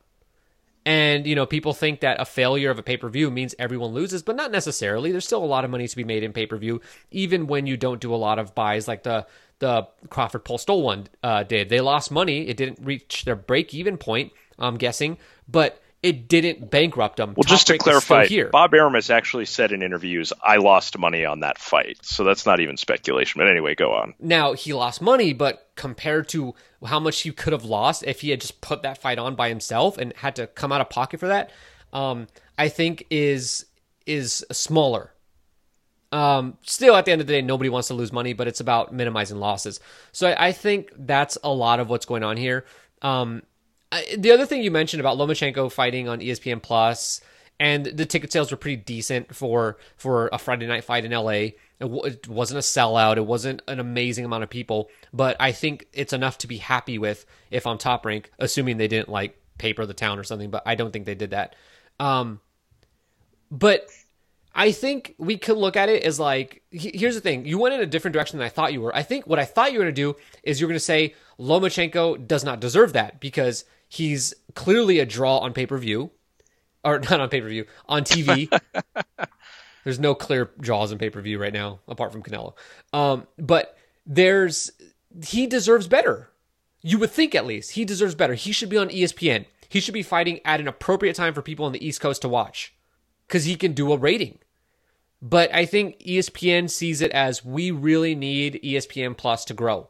And, 0.87 1.27
you 1.27 1.35
know, 1.35 1.45
people 1.45 1.73
think 1.73 1.99
that 1.99 2.21
a 2.21 2.23
failure 2.23 2.69
of 2.71 2.79
a 2.79 2.81
pay 2.81 2.95
per 2.95 3.09
view 3.09 3.29
means 3.29 3.53
everyone 3.59 3.91
loses, 3.91 4.23
but 4.23 4.37
not 4.37 4.51
necessarily. 4.51 5.11
There's 5.11 5.25
still 5.25 5.43
a 5.43 5.45
lot 5.45 5.65
of 5.65 5.69
money 5.69 5.85
to 5.85 5.95
be 5.97 6.05
made 6.05 6.23
in 6.23 6.31
pay 6.31 6.45
per 6.45 6.55
view, 6.55 6.79
even 7.11 7.45
when 7.45 7.67
you 7.67 7.75
don't 7.75 7.99
do 7.99 8.15
a 8.15 8.15
lot 8.15 8.39
of 8.39 8.55
buys 8.55 8.87
like 8.87 9.03
the 9.03 9.27
the 9.59 9.85
Crawford 10.09 10.45
Postol 10.45 10.83
one 10.83 11.07
uh, 11.21 11.43
did. 11.43 11.67
They 11.67 11.81
lost 11.81 12.09
money. 12.09 12.47
It 12.47 12.55
didn't 12.55 12.79
reach 12.81 13.25
their 13.25 13.35
break 13.35 13.73
even 13.73 13.97
point, 13.97 14.31
I'm 14.57 14.77
guessing, 14.77 15.17
but 15.49 15.81
it 16.03 16.27
didn't 16.27 16.69
bankrupt 16.69 17.17
them. 17.17 17.33
Well, 17.35 17.43
Top 17.43 17.49
just 17.49 17.67
to 17.67 17.77
clarify, 17.77 18.27
here. 18.27 18.49
Bob 18.49 18.73
Arum's 18.73 19.09
actually 19.09 19.45
said 19.45 19.71
in 19.71 19.81
interviews, 19.81 20.31
"I 20.43 20.57
lost 20.57 20.97
money 20.97 21.25
on 21.25 21.39
that 21.39 21.57
fight," 21.57 21.97
so 22.03 22.23
that's 22.23 22.45
not 22.45 22.59
even 22.59 22.77
speculation. 22.77 23.39
But 23.39 23.49
anyway, 23.49 23.75
go 23.75 23.93
on. 23.93 24.13
Now 24.19 24.53
he 24.53 24.73
lost 24.73 25.01
money, 25.01 25.33
but 25.33 25.69
compared 25.75 26.29
to 26.29 26.53
how 26.85 26.99
much 26.99 27.21
he 27.21 27.31
could 27.31 27.53
have 27.53 27.65
lost 27.65 28.03
if 28.05 28.21
he 28.21 28.29
had 28.29 28.41
just 28.41 28.61
put 28.61 28.83
that 28.83 28.99
fight 28.99 29.17
on 29.17 29.35
by 29.35 29.49
himself 29.49 29.97
and 29.97 30.13
had 30.17 30.35
to 30.35 30.47
come 30.47 30.71
out 30.71 30.81
of 30.81 30.89
pocket 30.89 31.19
for 31.19 31.27
that, 31.27 31.51
um, 31.91 32.27
I 32.57 32.69
think 32.69 33.05
is 33.09 33.65
is 34.05 34.45
smaller. 34.51 35.13
Um, 36.11 36.57
still, 36.61 36.95
at 36.95 37.05
the 37.05 37.11
end 37.11 37.21
of 37.21 37.27
the 37.27 37.33
day, 37.33 37.41
nobody 37.41 37.69
wants 37.69 37.89
to 37.89 37.93
lose 37.93 38.13
money, 38.13 38.33
but 38.33 38.47
it's 38.47 38.61
about 38.61 38.93
minimizing 38.93 39.39
losses. 39.39 39.79
So 40.11 40.29
I, 40.29 40.47
I 40.47 40.51
think 40.51 40.91
that's 40.95 41.37
a 41.43 41.51
lot 41.51 41.79
of 41.79 41.89
what's 41.89 42.05
going 42.05 42.23
on 42.23 42.37
here. 42.37 42.65
Um, 43.01 43.43
The 43.91 44.31
other 44.31 44.45
thing 44.45 44.63
you 44.63 44.71
mentioned 44.71 44.99
about 44.99 45.17
Lomachenko 45.17 45.71
fighting 45.71 46.07
on 46.09 46.19
ESPN 46.19 46.61
Plus 46.61 47.21
and 47.59 47.85
the 47.85 48.05
ticket 48.05 48.31
sales 48.31 48.51
were 48.51 48.57
pretty 48.57 48.75
decent 48.75 49.33
for 49.33 49.77
for 49.95 50.29
a 50.31 50.37
Friday 50.37 50.67
night 50.67 50.83
fight 50.83 51.05
in 51.05 51.11
LA. 51.11 51.31
It, 51.31 51.55
w- 51.79 52.03
it 52.03 52.27
wasn't 52.27 52.59
a 52.59 52.61
sellout. 52.61 53.17
It 53.17 53.25
wasn't 53.25 53.61
an 53.67 53.79
amazing 53.79 54.25
amount 54.25 54.43
of 54.43 54.49
people, 54.49 54.89
but 55.13 55.35
I 55.39 55.51
think 55.51 55.87
it's 55.93 56.13
enough 56.13 56.37
to 56.39 56.47
be 56.47 56.57
happy 56.57 56.97
with 56.97 57.25
if 57.49 57.65
I'm 57.65 57.77
top 57.77 58.05
rank, 58.05 58.31
assuming 58.39 58.77
they 58.77 58.87
didn't 58.87 59.09
like 59.09 59.39
paper 59.57 59.85
the 59.85 59.93
town 59.93 60.19
or 60.19 60.23
something. 60.23 60.51
But 60.51 60.63
I 60.65 60.75
don't 60.75 60.91
think 60.91 61.05
they 61.05 61.15
did 61.15 61.31
that. 61.31 61.55
Um, 61.99 62.41
but 63.49 63.87
I 64.53 64.71
think 64.71 65.15
we 65.17 65.37
could 65.37 65.57
look 65.57 65.75
at 65.77 65.89
it 65.89 66.03
as 66.03 66.19
like 66.19 66.61
he- 66.69 66.95
here's 66.95 67.15
the 67.15 67.21
thing: 67.21 67.45
you 67.45 67.57
went 67.57 67.73
in 67.73 67.81
a 67.81 67.87
different 67.87 68.13
direction 68.13 68.37
than 68.37 68.45
I 68.45 68.49
thought 68.49 68.73
you 68.73 68.81
were. 68.81 68.95
I 68.95 69.01
think 69.01 69.25
what 69.25 69.39
I 69.39 69.45
thought 69.45 69.71
you 69.71 69.79
were 69.79 69.85
going 69.85 69.95
to 69.95 70.01
do 70.01 70.15
is 70.43 70.59
you're 70.61 70.69
going 70.69 70.75
to 70.75 70.79
say 70.79 71.15
Lomachenko 71.39 72.27
does 72.27 72.43
not 72.43 72.59
deserve 72.59 72.93
that 72.93 73.19
because 73.19 73.65
he's 73.87 74.33
clearly 74.55 74.99
a 74.99 75.05
draw 75.05 75.39
on 75.39 75.53
pay 75.53 75.65
per 75.65 75.77
view, 75.77 76.11
or 76.83 76.99
not 77.09 77.19
on 77.19 77.29
pay 77.29 77.41
per 77.41 77.49
view 77.49 77.65
on 77.87 78.03
TV. 78.03 78.49
there's 79.83 79.99
no 79.99 80.15
clear 80.15 80.51
draws 80.59 80.91
in 80.91 80.97
pay 80.97 81.09
per 81.09 81.21
view 81.21 81.39
right 81.39 81.53
now 81.53 81.79
apart 81.87 82.11
from 82.11 82.23
Canelo. 82.23 82.53
Um, 82.93 83.27
but 83.37 83.77
there's 84.05 84.71
he 85.25 85.47
deserves 85.47 85.87
better. 85.87 86.29
You 86.81 86.99
would 86.99 87.11
think 87.11 87.35
at 87.35 87.45
least 87.45 87.71
he 87.71 87.85
deserves 87.85 88.15
better. 88.15 88.33
He 88.33 88.51
should 88.51 88.69
be 88.69 88.77
on 88.77 88.89
ESPN. 88.89 89.45
He 89.69 89.79
should 89.79 89.93
be 89.93 90.03
fighting 90.03 90.39
at 90.45 90.59
an 90.59 90.67
appropriate 90.67 91.15
time 91.15 91.33
for 91.33 91.41
people 91.41 91.65
on 91.65 91.73
the 91.73 91.85
East 91.85 91.99
Coast 91.99 92.21
to 92.21 92.29
watch 92.29 92.73
because 93.27 93.45
he 93.45 93.55
can 93.55 93.73
do 93.73 93.91
a 93.91 93.97
rating. 93.97 94.39
But 95.21 95.53
I 95.53 95.65
think 95.65 95.99
ESPN 95.99 96.69
sees 96.69 97.01
it 97.01 97.11
as 97.11 97.43
we 97.43 97.71
really 97.71 98.15
need 98.15 98.61
ESPN 98.63 99.17
Plus 99.17 99.43
to 99.45 99.53
grow. 99.53 99.89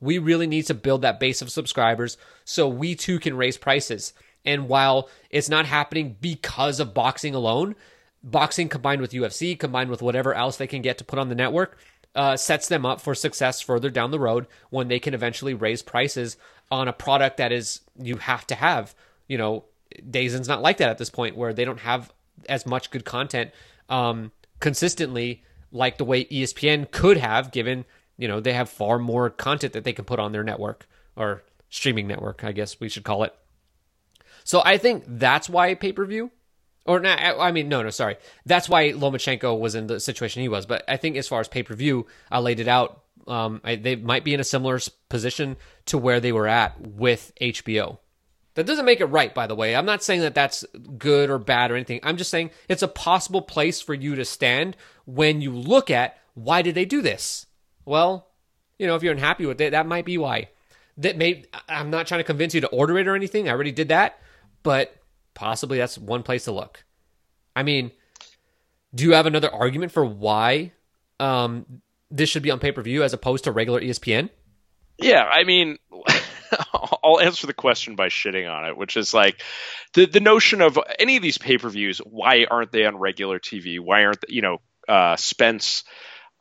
We 0.00 0.18
really 0.18 0.46
need 0.46 0.66
to 0.66 0.74
build 0.74 1.02
that 1.02 1.20
base 1.20 1.42
of 1.42 1.50
subscribers 1.50 2.16
so 2.44 2.68
we 2.68 2.94
too 2.94 3.18
can 3.18 3.36
raise 3.36 3.56
prices. 3.56 4.12
And 4.44 4.68
while 4.68 5.08
it's 5.30 5.48
not 5.48 5.66
happening 5.66 6.16
because 6.20 6.80
of 6.80 6.94
boxing 6.94 7.34
alone, 7.34 7.74
boxing 8.22 8.68
combined 8.68 9.00
with 9.00 9.12
UFC, 9.12 9.58
combined 9.58 9.90
with 9.90 10.02
whatever 10.02 10.34
else 10.34 10.56
they 10.56 10.66
can 10.66 10.82
get 10.82 10.98
to 10.98 11.04
put 11.04 11.18
on 11.18 11.28
the 11.28 11.34
network, 11.34 11.78
uh, 12.14 12.36
sets 12.36 12.68
them 12.68 12.86
up 12.86 13.00
for 13.00 13.14
success 13.14 13.60
further 13.60 13.90
down 13.90 14.10
the 14.10 14.18
road 14.18 14.46
when 14.70 14.88
they 14.88 14.98
can 14.98 15.14
eventually 15.14 15.54
raise 15.54 15.82
prices 15.82 16.36
on 16.70 16.88
a 16.88 16.92
product 16.92 17.36
that 17.36 17.52
is 17.52 17.80
you 18.00 18.16
have 18.16 18.46
to 18.46 18.54
have. 18.54 18.94
You 19.28 19.38
know, 19.38 19.64
DAZN's 20.10 20.48
not 20.48 20.62
like 20.62 20.78
that 20.78 20.88
at 20.88 20.98
this 20.98 21.10
point 21.10 21.36
where 21.36 21.52
they 21.52 21.64
don't 21.64 21.80
have 21.80 22.12
as 22.48 22.66
much 22.66 22.90
good 22.90 23.04
content 23.04 23.50
um, 23.88 24.32
consistently 24.60 25.42
like 25.72 25.98
the 25.98 26.04
way 26.04 26.24
ESPN 26.24 26.90
could 26.90 27.16
have, 27.16 27.50
given 27.50 27.84
you 28.18 28.28
know 28.28 28.40
they 28.40 28.52
have 28.52 28.68
far 28.68 28.98
more 28.98 29.30
content 29.30 29.72
that 29.72 29.84
they 29.84 29.92
can 29.92 30.04
put 30.04 30.18
on 30.18 30.32
their 30.32 30.44
network 30.44 30.86
or 31.16 31.42
streaming 31.68 32.06
network, 32.06 32.44
I 32.44 32.52
guess 32.52 32.80
we 32.80 32.88
should 32.88 33.04
call 33.04 33.24
it. 33.24 33.34
So 34.44 34.62
I 34.64 34.78
think 34.78 35.04
that's 35.06 35.48
why 35.48 35.74
pay 35.74 35.92
per 35.92 36.04
view, 36.04 36.30
or 36.84 37.04
I 37.04 37.50
mean, 37.52 37.68
no, 37.68 37.82
no, 37.82 37.90
sorry, 37.90 38.16
that's 38.44 38.68
why 38.68 38.92
Lomachenko 38.92 39.58
was 39.58 39.74
in 39.74 39.88
the 39.88 39.98
situation 40.00 40.42
he 40.42 40.48
was. 40.48 40.66
But 40.66 40.84
I 40.88 40.96
think 40.96 41.16
as 41.16 41.28
far 41.28 41.40
as 41.40 41.48
pay 41.48 41.62
per 41.62 41.74
view, 41.74 42.06
I 42.30 42.38
laid 42.38 42.60
it 42.60 42.68
out. 42.68 43.02
Um, 43.26 43.60
I, 43.64 43.74
they 43.74 43.96
might 43.96 44.22
be 44.22 44.34
in 44.34 44.40
a 44.40 44.44
similar 44.44 44.78
position 45.08 45.56
to 45.86 45.98
where 45.98 46.20
they 46.20 46.30
were 46.30 46.46
at 46.46 46.80
with 46.80 47.32
HBO. 47.40 47.98
That 48.54 48.66
doesn't 48.66 48.84
make 48.84 49.00
it 49.00 49.06
right, 49.06 49.34
by 49.34 49.46
the 49.46 49.54
way. 49.54 49.74
I'm 49.74 49.84
not 49.84 50.02
saying 50.02 50.20
that 50.20 50.34
that's 50.34 50.64
good 50.96 51.28
or 51.28 51.38
bad 51.38 51.70
or 51.70 51.74
anything. 51.74 52.00
I'm 52.02 52.16
just 52.16 52.30
saying 52.30 52.50
it's 52.68 52.82
a 52.82 52.88
possible 52.88 53.42
place 53.42 53.82
for 53.82 53.92
you 53.92 54.14
to 54.14 54.24
stand 54.24 54.76
when 55.04 55.40
you 55.42 55.50
look 55.50 55.90
at 55.90 56.18
why 56.34 56.62
did 56.62 56.74
they 56.74 56.84
do 56.84 57.02
this? 57.02 57.46
Well, 57.86 58.28
you 58.78 58.86
know, 58.86 58.96
if 58.96 59.02
you're 59.02 59.12
unhappy 59.12 59.46
with 59.46 59.60
it, 59.60 59.70
that 59.70 59.86
might 59.86 60.04
be 60.04 60.18
why. 60.18 60.50
That 60.98 61.16
may 61.16 61.44
I'm 61.68 61.90
not 61.90 62.06
trying 62.06 62.20
to 62.20 62.24
convince 62.24 62.54
you 62.54 62.60
to 62.62 62.68
order 62.68 62.98
it 62.98 63.06
or 63.06 63.14
anything. 63.14 63.48
I 63.48 63.52
already 63.52 63.72
did 63.72 63.88
that, 63.88 64.18
but 64.62 64.94
possibly 65.34 65.78
that's 65.78 65.96
one 65.96 66.22
place 66.22 66.44
to 66.44 66.52
look. 66.52 66.84
I 67.54 67.62
mean, 67.62 67.92
do 68.94 69.04
you 69.04 69.12
have 69.12 69.26
another 69.26 69.52
argument 69.52 69.92
for 69.92 70.04
why 70.04 70.72
um, 71.20 71.80
this 72.10 72.28
should 72.28 72.42
be 72.42 72.50
on 72.50 72.58
pay 72.58 72.72
per 72.72 72.82
view 72.82 73.02
as 73.02 73.12
opposed 73.12 73.44
to 73.44 73.52
regular 73.52 73.80
ESPN? 73.80 74.30
Yeah, 74.98 75.24
I 75.24 75.44
mean, 75.44 75.78
I'll 77.04 77.20
answer 77.20 77.46
the 77.46 77.54
question 77.54 77.96
by 77.96 78.08
shitting 78.08 78.50
on 78.50 78.66
it, 78.66 78.76
which 78.76 78.96
is 78.96 79.12
like 79.12 79.42
the 79.94 80.06
the 80.06 80.20
notion 80.20 80.62
of 80.62 80.78
any 80.98 81.16
of 81.16 81.22
these 81.22 81.38
pay 81.38 81.58
per 81.58 81.68
views. 81.68 81.98
Why 81.98 82.46
aren't 82.50 82.72
they 82.72 82.86
on 82.86 82.96
regular 82.96 83.38
TV? 83.38 83.78
Why 83.78 84.04
aren't 84.04 84.22
they, 84.22 84.34
you 84.34 84.42
know 84.42 84.58
uh, 84.88 85.16
Spence? 85.16 85.84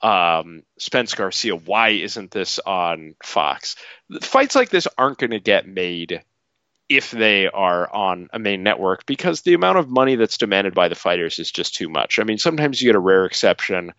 Um, 0.05 0.61
Spence 0.77 1.15
Garcia, 1.15 1.55
why 1.55 1.89
isn't 1.89 2.29
this 2.29 2.59
on 2.59 3.15
Fox? 3.23 3.75
Fights 4.21 4.55
like 4.55 4.69
this 4.69 4.87
aren't 4.99 5.17
going 5.17 5.31
to 5.31 5.39
get 5.39 5.67
made 5.67 6.21
if 6.87 7.09
they 7.09 7.47
are 7.47 7.91
on 7.91 8.29
a 8.31 8.37
main 8.37 8.61
network 8.61 9.07
because 9.07 9.41
the 9.41 9.55
amount 9.55 9.79
of 9.79 9.89
money 9.89 10.15
that's 10.15 10.37
demanded 10.37 10.75
by 10.75 10.89
the 10.89 10.95
fighters 10.95 11.39
is 11.39 11.51
just 11.51 11.73
too 11.73 11.89
much. 11.89 12.19
I 12.19 12.23
mean, 12.23 12.37
sometimes 12.37 12.79
you 12.79 12.89
get 12.89 12.95
a 12.95 12.99
rare 12.99 13.25
exception, 13.25 13.93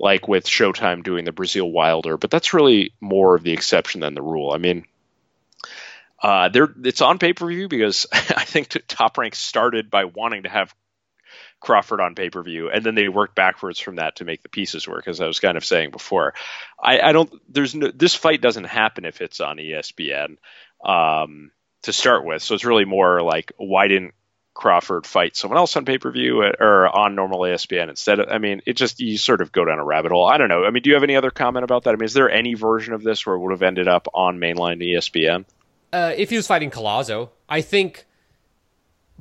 like 0.00 0.26
with 0.26 0.44
Showtime 0.44 1.04
doing 1.04 1.24
the 1.24 1.30
Breazeale 1.30 1.70
Wilder, 1.70 2.16
but 2.16 2.32
that's 2.32 2.52
really 2.52 2.92
more 3.00 3.36
of 3.36 3.44
the 3.44 3.52
exception 3.52 4.00
than 4.00 4.14
the 4.14 4.22
rule. 4.22 4.50
I 4.50 4.58
mean, 4.58 4.86
uh, 6.20 6.50
it's 6.82 7.00
on 7.00 7.20
pay 7.20 7.32
per 7.32 7.46
view 7.46 7.68
because 7.68 8.08
I 8.12 8.44
think 8.44 8.70
Top 8.88 9.18
Rank 9.18 9.36
started 9.36 9.88
by 9.88 10.06
wanting 10.06 10.42
to 10.42 10.48
have 10.48 10.74
Crawford 11.64 12.00
on 12.00 12.14
pay 12.14 12.30
per 12.30 12.42
view, 12.42 12.70
and 12.70 12.84
then 12.84 12.94
they 12.94 13.08
worked 13.08 13.34
backwards 13.34 13.78
from 13.78 13.96
that 13.96 14.16
to 14.16 14.24
make 14.24 14.42
the 14.42 14.48
pieces 14.48 14.86
work. 14.86 15.08
As 15.08 15.20
I 15.20 15.26
was 15.26 15.40
kind 15.40 15.56
of 15.56 15.64
saying 15.64 15.90
before, 15.90 16.34
I, 16.80 17.00
I 17.00 17.12
don't. 17.12 17.32
There's 17.48 17.74
no. 17.74 17.90
This 17.90 18.14
fight 18.14 18.40
doesn't 18.40 18.64
happen 18.64 19.04
if 19.04 19.20
it's 19.20 19.40
on 19.40 19.56
ESPN 19.56 20.36
um, 20.84 21.50
to 21.82 21.92
start 21.92 22.24
with. 22.24 22.42
So 22.42 22.54
it's 22.54 22.64
really 22.64 22.84
more 22.84 23.22
like 23.22 23.52
why 23.56 23.88
didn't 23.88 24.14
Crawford 24.52 25.06
fight 25.06 25.36
someone 25.36 25.58
else 25.58 25.76
on 25.76 25.84
pay 25.84 25.98
per 25.98 26.10
view 26.10 26.42
or 26.42 26.88
on 26.88 27.14
normal 27.14 27.40
ESPN 27.40 27.88
instead 27.88 28.20
of? 28.20 28.28
I 28.28 28.38
mean, 28.38 28.62
it 28.66 28.74
just 28.74 29.00
you 29.00 29.18
sort 29.18 29.40
of 29.40 29.50
go 29.50 29.64
down 29.64 29.78
a 29.78 29.84
rabbit 29.84 30.12
hole. 30.12 30.26
I 30.26 30.38
don't 30.38 30.48
know. 30.48 30.64
I 30.64 30.70
mean, 30.70 30.82
do 30.82 30.90
you 30.90 30.94
have 30.94 31.04
any 31.04 31.16
other 31.16 31.30
comment 31.30 31.64
about 31.64 31.84
that? 31.84 31.90
I 31.90 31.96
mean, 31.96 32.04
is 32.04 32.14
there 32.14 32.30
any 32.30 32.54
version 32.54 32.94
of 32.94 33.02
this 33.02 33.26
where 33.26 33.34
it 33.34 33.40
would 33.40 33.52
have 33.52 33.62
ended 33.62 33.88
up 33.88 34.08
on 34.14 34.38
mainline 34.38 34.82
ESPN? 34.82 35.44
uh, 35.94 36.12
if 36.16 36.30
he 36.30 36.36
was 36.36 36.46
fighting 36.46 36.70
Collazo, 36.70 37.30
I 37.48 37.60
think 37.60 38.04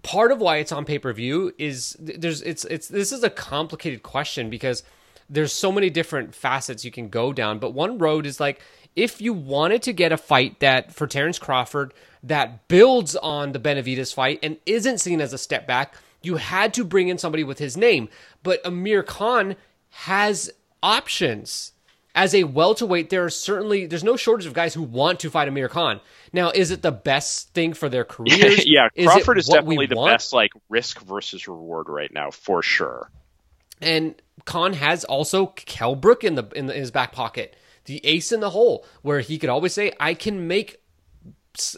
part 0.03 0.31
of 0.31 0.39
why 0.39 0.57
it's 0.57 0.71
on 0.71 0.85
pay 0.85 0.99
per 0.99 1.11
view 1.13 1.53
is 1.57 1.97
there's 1.99 2.41
it's 2.43 2.65
it's 2.65 2.87
this 2.87 3.11
is 3.11 3.23
a 3.23 3.29
complicated 3.29 4.03
question 4.03 4.49
because 4.49 4.83
there's 5.29 5.53
so 5.53 5.71
many 5.71 5.89
different 5.89 6.35
facets 6.35 6.85
you 6.85 6.91
can 6.91 7.09
go 7.09 7.33
down. 7.33 7.59
But 7.59 7.73
one 7.73 7.97
road 7.97 8.25
is 8.25 8.39
like 8.39 8.61
if 8.95 9.21
you 9.21 9.33
wanted 9.33 9.81
to 9.83 9.93
get 9.93 10.11
a 10.11 10.17
fight 10.17 10.59
that 10.59 10.93
for 10.93 11.07
Terrence 11.07 11.39
Crawford 11.39 11.93
that 12.21 12.67
builds 12.67 13.15
on 13.15 13.51
the 13.51 13.59
Benavidez 13.59 14.13
fight 14.13 14.39
and 14.43 14.57
isn't 14.65 14.99
seen 14.99 15.19
as 15.19 15.33
a 15.33 15.37
step 15.37 15.65
back, 15.65 15.95
you 16.21 16.35
had 16.35 16.73
to 16.75 16.83
bring 16.83 17.07
in 17.07 17.17
somebody 17.17 17.43
with 17.43 17.59
his 17.59 17.75
name. 17.75 18.09
But 18.43 18.65
Amir 18.65 19.03
Khan 19.03 19.55
has 19.89 20.51
options. 20.81 21.72
As 22.15 22.35
a 22.35 22.43
welterweight, 22.43 23.09
there 23.09 23.23
are 23.25 23.29
certainly 23.29 23.85
there's 23.85 24.03
no 24.03 24.15
shortage 24.15 24.45
of 24.45 24.53
guys 24.53 24.73
who 24.73 24.83
want 24.83 25.19
to 25.21 25.29
fight 25.29 25.47
Amir 25.47 25.67
Khan. 25.69 25.99
Now, 26.31 26.51
is 26.51 26.71
it 26.71 26.81
the 26.81 26.91
best 26.91 27.53
thing 27.53 27.73
for 27.73 27.89
their 27.89 28.03
careers? 28.05 28.65
yeah, 28.65 28.89
Is 28.95 29.07
Crawford 29.07 29.37
is 29.39 29.47
definitely 29.47 29.87
the 29.87 29.95
want? 29.95 30.13
best 30.13 30.33
like 30.33 30.51
risk 30.69 30.99
versus 31.01 31.47
reward 31.47 31.89
right 31.89 32.11
now 32.13 32.29
for 32.31 32.61
sure. 32.61 33.09
And 33.81 34.15
Khan 34.45 34.73
has 34.73 35.03
also 35.03 35.47
Kell 35.47 35.95
Brook 35.95 36.23
in 36.23 36.35
the 36.35 36.47
in 36.55 36.67
the, 36.67 36.73
his 36.73 36.91
back 36.91 37.11
pocket, 37.11 37.55
the 37.85 37.99
ace 38.05 38.31
in 38.31 38.39
the 38.39 38.51
hole, 38.51 38.85
where 39.01 39.19
he 39.19 39.37
could 39.37 39.49
always 39.49 39.73
say, 39.73 39.91
"I 39.99 40.13
can 40.13 40.47
make 40.47 40.81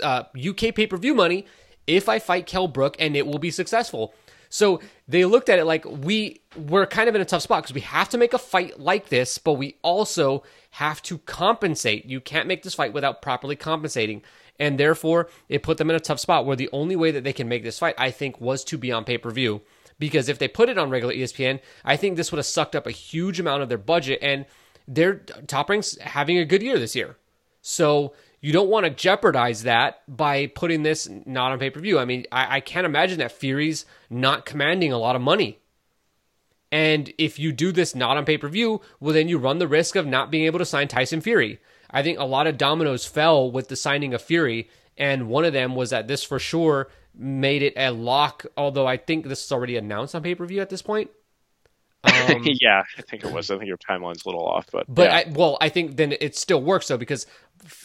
uh, 0.03 0.23
UK 0.37 0.75
pay 0.75 0.87
per 0.87 0.97
view 0.97 1.13
money 1.15 1.45
if 1.87 2.09
I 2.09 2.19
fight 2.19 2.45
Kell 2.45 2.67
Brook, 2.67 2.95
and 2.99 3.15
it 3.15 3.25
will 3.25 3.39
be 3.39 3.51
successful." 3.51 4.13
So 4.55 4.79
they 5.05 5.25
looked 5.25 5.49
at 5.49 5.59
it 5.59 5.65
like 5.65 5.83
we 5.83 6.39
we're 6.55 6.85
kind 6.85 7.09
of 7.09 7.15
in 7.15 7.19
a 7.19 7.25
tough 7.25 7.41
spot 7.41 7.63
because 7.63 7.73
we 7.73 7.81
have 7.81 8.07
to 8.09 8.17
make 8.17 8.33
a 8.33 8.37
fight 8.37 8.79
like 8.79 9.09
this, 9.09 9.37
but 9.37 9.55
we 9.55 9.75
also 9.81 10.43
have 10.71 11.01
to 11.03 11.17
compensate. 11.17 12.05
You 12.05 12.21
can't 12.21 12.47
make 12.47 12.63
this 12.63 12.73
fight 12.73 12.93
without 12.93 13.21
properly 13.21 13.57
compensating. 13.57 14.21
And 14.57 14.79
therefore, 14.79 15.27
it 15.49 15.61
put 15.61 15.77
them 15.77 15.89
in 15.89 15.97
a 15.97 15.99
tough 15.99 16.21
spot 16.21 16.45
where 16.45 16.55
the 16.55 16.69
only 16.71 16.95
way 16.95 17.11
that 17.11 17.25
they 17.25 17.33
can 17.33 17.49
make 17.49 17.63
this 17.63 17.79
fight, 17.79 17.95
I 17.97 18.11
think, 18.11 18.39
was 18.39 18.63
to 18.65 18.77
be 18.77 18.93
on 18.93 19.03
pay 19.03 19.17
per 19.17 19.29
view 19.29 19.59
because 19.99 20.29
if 20.29 20.39
they 20.39 20.47
put 20.47 20.69
it 20.69 20.77
on 20.77 20.89
regular 20.89 21.13
ESPN, 21.13 21.59
I 21.83 21.97
think 21.97 22.15
this 22.15 22.31
would 22.31 22.37
have 22.37 22.45
sucked 22.45 22.77
up 22.77 22.87
a 22.87 22.91
huge 22.91 23.41
amount 23.41 23.61
of 23.61 23.67
their 23.67 23.77
budget. 23.77 24.19
And 24.21 24.45
their 24.87 25.15
top 25.47 25.69
ranks 25.69 25.97
having 25.99 26.37
a 26.37 26.45
good 26.45 26.63
year 26.63 26.79
this 26.79 26.95
year, 26.95 27.17
so 27.61 28.13
you 28.45 28.51
don't 28.51 28.69
want 28.69 28.85
to 28.85 28.91
jeopardize 28.91 29.63
that 29.63 30.03
by 30.07 30.45
putting 30.45 30.83
this 30.83 31.09
not 31.25 31.51
on 31.51 31.57
pay 31.57 31.71
per 31.71 31.79
view. 31.79 31.97
I 31.97 32.05
mean, 32.05 32.27
I, 32.31 32.57
I 32.57 32.59
can't 32.59 32.85
imagine 32.85 33.17
that 33.17 33.31
Fury's 33.31 33.87
not 34.07 34.45
commanding 34.45 34.91
a 34.91 34.99
lot 34.99 35.15
of 35.15 35.23
money. 35.23 35.57
And 36.71 37.11
if 37.17 37.39
you 37.39 37.51
do 37.51 37.71
this 37.71 37.95
not 37.95 38.17
on 38.17 38.23
pay 38.23 38.37
per 38.37 38.47
view, 38.47 38.81
well, 38.99 39.15
then 39.15 39.27
you 39.27 39.39
run 39.39 39.57
the 39.57 39.67
risk 39.67 39.95
of 39.95 40.05
not 40.05 40.29
being 40.29 40.45
able 40.45 40.59
to 40.59 40.65
sign 40.65 40.87
Tyson 40.87 41.21
Fury. 41.21 41.59
I 41.89 42.03
think 42.03 42.19
a 42.19 42.23
lot 42.23 42.45
of 42.45 42.55
dominoes 42.55 43.03
fell 43.03 43.49
with 43.49 43.67
the 43.67 43.75
signing 43.75 44.13
of 44.13 44.21
Fury, 44.21 44.69
and 44.95 45.27
one 45.27 45.43
of 45.43 45.53
them 45.53 45.75
was 45.75 45.89
that 45.89 46.07
this 46.07 46.23
for 46.23 46.37
sure 46.37 46.89
made 47.15 47.63
it 47.63 47.73
a 47.75 47.89
lock. 47.89 48.45
Although 48.55 48.85
I 48.85 48.97
think 48.97 49.25
this 49.25 49.43
is 49.43 49.51
already 49.51 49.75
announced 49.75 50.13
on 50.13 50.21
pay 50.21 50.35
per 50.35 50.45
view 50.45 50.61
at 50.61 50.69
this 50.69 50.83
point. 50.83 51.09
Um, 52.05 52.43
yeah, 52.45 52.83
I 52.99 53.01
think 53.01 53.23
it 53.23 53.31
was. 53.31 53.49
I 53.49 53.57
think 53.57 53.67
your 53.67 53.77
timeline's 53.77 54.25
a 54.25 54.29
little 54.29 54.45
off, 54.45 54.67
but 54.71 54.85
but 54.87 55.09
yeah. 55.09 55.15
I, 55.15 55.31
well, 55.31 55.57
I 55.59 55.69
think 55.69 55.97
then 55.97 56.13
it 56.19 56.35
still 56.35 56.61
works 56.61 56.87
though 56.87 56.97
because 56.97 57.25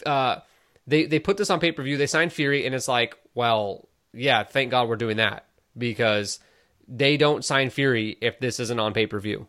uh, 0.05 0.37
they 0.87 1.05
they 1.05 1.19
put 1.19 1.37
this 1.37 1.49
on 1.49 1.59
pay 1.59 1.71
per 1.71 1.83
view. 1.83 1.97
They 1.97 2.07
signed 2.07 2.33
Fury, 2.33 2.65
and 2.65 2.75
it's 2.75 2.87
like, 2.87 3.17
well, 3.33 3.87
yeah, 4.13 4.43
thank 4.43 4.71
God 4.71 4.87
we're 4.87 4.95
doing 4.95 5.17
that 5.17 5.45
because 5.77 6.39
they 6.87 7.17
don't 7.17 7.45
sign 7.45 7.69
Fury 7.69 8.17
if 8.21 8.39
this 8.39 8.59
isn't 8.59 8.79
on 8.79 8.93
pay 8.93 9.07
per 9.07 9.19
view, 9.19 9.47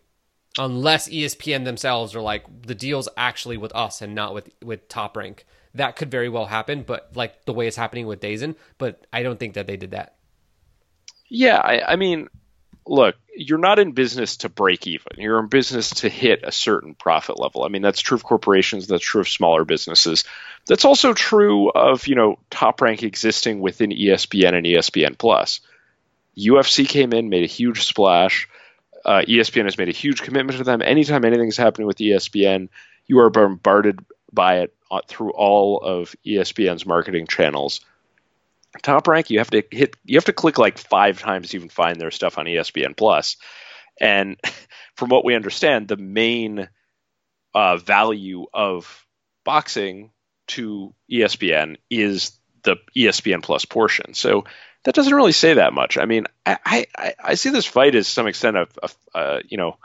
unless 0.58 1.08
ESPN 1.08 1.64
themselves 1.64 2.14
are 2.14 2.20
like 2.20 2.44
the 2.66 2.74
deal's 2.74 3.08
actually 3.16 3.56
with 3.56 3.74
us 3.74 4.02
and 4.02 4.14
not 4.14 4.34
with 4.34 4.50
with 4.62 4.88
Top 4.88 5.16
Rank. 5.16 5.46
That 5.74 5.96
could 5.96 6.10
very 6.10 6.28
well 6.28 6.46
happen, 6.46 6.82
but 6.82 7.10
like 7.14 7.46
the 7.46 7.54
way 7.54 7.66
it's 7.66 7.78
happening 7.78 8.06
with 8.06 8.20
DAZN, 8.20 8.56
but 8.76 9.06
I 9.10 9.22
don't 9.22 9.40
think 9.40 9.54
that 9.54 9.66
they 9.66 9.78
did 9.78 9.92
that. 9.92 10.16
Yeah, 11.30 11.56
I, 11.56 11.92
I 11.92 11.96
mean, 11.96 12.28
look, 12.86 13.16
you're 13.34 13.58
not 13.58 13.78
in 13.78 13.92
business 13.92 14.38
to 14.38 14.48
break 14.48 14.86
even. 14.86 15.12
You're 15.16 15.40
in 15.40 15.48
business 15.48 15.90
to 16.00 16.08
hit 16.08 16.40
a 16.42 16.52
certain 16.52 16.94
profit 16.94 17.38
level. 17.38 17.64
I 17.64 17.68
mean, 17.68 17.82
that's 17.82 18.00
true 18.00 18.16
of 18.16 18.24
corporations. 18.24 18.86
That's 18.86 19.04
true 19.04 19.20
of 19.20 19.28
smaller 19.28 19.64
businesses. 19.64 20.24
That's 20.66 20.84
also 20.84 21.12
true 21.12 21.70
of 21.70 22.06
you 22.06 22.14
know 22.14 22.38
top 22.50 22.80
rank 22.80 23.02
existing 23.02 23.60
within 23.60 23.90
ESPN 23.90 24.54
and 24.54 24.66
ESPN 24.66 25.18
Plus. 25.18 25.60
UFC 26.36 26.88
came 26.88 27.12
in, 27.12 27.28
made 27.28 27.44
a 27.44 27.46
huge 27.46 27.84
splash. 27.84 28.48
Uh, 29.04 29.22
ESPN 29.26 29.64
has 29.64 29.78
made 29.78 29.88
a 29.88 29.92
huge 29.92 30.22
commitment 30.22 30.58
to 30.58 30.64
them. 30.64 30.80
Anytime 30.80 31.24
anything's 31.24 31.56
happening 31.56 31.86
with 31.86 31.98
ESPN, 31.98 32.68
you 33.06 33.18
are 33.18 33.30
bombarded 33.30 34.04
by 34.32 34.60
it 34.60 34.74
uh, 34.90 35.00
through 35.06 35.32
all 35.32 35.80
of 35.80 36.14
ESPN's 36.24 36.86
marketing 36.86 37.26
channels 37.26 37.80
top 38.80 39.06
rank 39.06 39.30
you 39.30 39.38
have 39.38 39.50
to 39.50 39.62
hit 39.70 39.96
you 40.04 40.16
have 40.16 40.24
to 40.24 40.32
click 40.32 40.58
like 40.58 40.78
five 40.78 41.20
times 41.20 41.50
to 41.50 41.56
even 41.56 41.68
find 41.68 42.00
their 42.00 42.10
stuff 42.10 42.38
on 42.38 42.46
espn 42.46 42.96
plus. 42.96 43.36
And 44.00 44.38
from 44.96 45.10
what 45.10 45.24
we 45.24 45.34
understand 45.34 45.88
the 45.88 45.96
main 45.96 46.68
uh, 47.54 47.76
value 47.76 48.46
of 48.52 49.06
boxing 49.44 50.10
to 50.48 50.94
espn 51.10 51.76
is 51.90 52.32
the 52.62 52.76
espn 52.96 53.42
plus 53.42 53.64
portion. 53.64 54.14
So 54.14 54.44
that 54.84 54.94
doesn't 54.94 55.14
really 55.14 55.32
say 55.32 55.54
that 55.54 55.72
much. 55.72 55.98
I 55.98 56.06
mean 56.06 56.26
i 56.46 56.86
i, 56.96 57.14
I 57.22 57.34
see 57.34 57.50
this 57.50 57.66
fight 57.66 57.94
as 57.94 58.08
some 58.08 58.26
extent 58.26 58.56
of 58.56 58.78
a, 58.82 58.90
a 59.18 59.42
you 59.48 59.58
know 59.58 59.76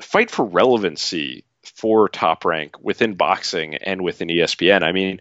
fight 0.00 0.30
for 0.30 0.44
relevancy 0.44 1.44
for 1.74 2.08
top 2.08 2.44
rank 2.44 2.76
within 2.80 3.14
boxing 3.14 3.74
and 3.74 4.02
within 4.02 4.28
espn 4.28 4.82
i 4.82 4.92
mean 4.92 5.20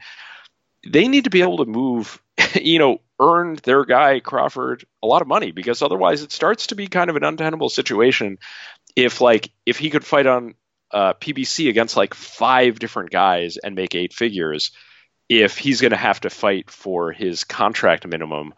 they 0.86 1.08
need 1.08 1.24
to 1.26 1.30
be 1.30 1.42
able 1.42 1.58
to 1.58 1.66
move, 1.66 2.22
you 2.56 2.80
know, 2.80 3.00
earn 3.20 3.58
their 3.64 3.86
guy 3.86 4.20
Crawford 4.20 4.86
a 5.02 5.08
lot 5.08 5.22
of 5.22 5.28
money 5.28 5.52
because 5.52 5.82
otherwise 5.82 6.22
it 6.22 6.32
starts 6.32 6.68
to 6.68 6.76
be 6.76 6.88
kind 6.88 7.10
of 7.10 7.16
an 7.16 7.24
untenable 7.24 7.70
situation. 7.70 8.38
If 8.96 9.22
like 9.22 9.52
if 9.66 9.78
he 9.78 9.90
could 9.90 10.06
fight 10.06 10.28
on 10.28 10.56
uh, 10.92 11.14
PBC 11.14 11.70
against 11.70 11.98
like 11.98 12.14
five 12.14 12.80
different 12.80 13.12
guys 13.12 13.58
and 13.58 13.76
make 13.76 13.96
eight 13.96 14.14
figures, 14.14 14.72
if 15.28 15.58
he's 15.58 15.82
going 15.82 15.92
to 15.92 15.98
have 15.98 16.22
to 16.22 16.30
fight 16.30 16.70
for 16.70 17.12
his 17.12 17.44
contract 17.44 18.08
minimum 18.08 18.54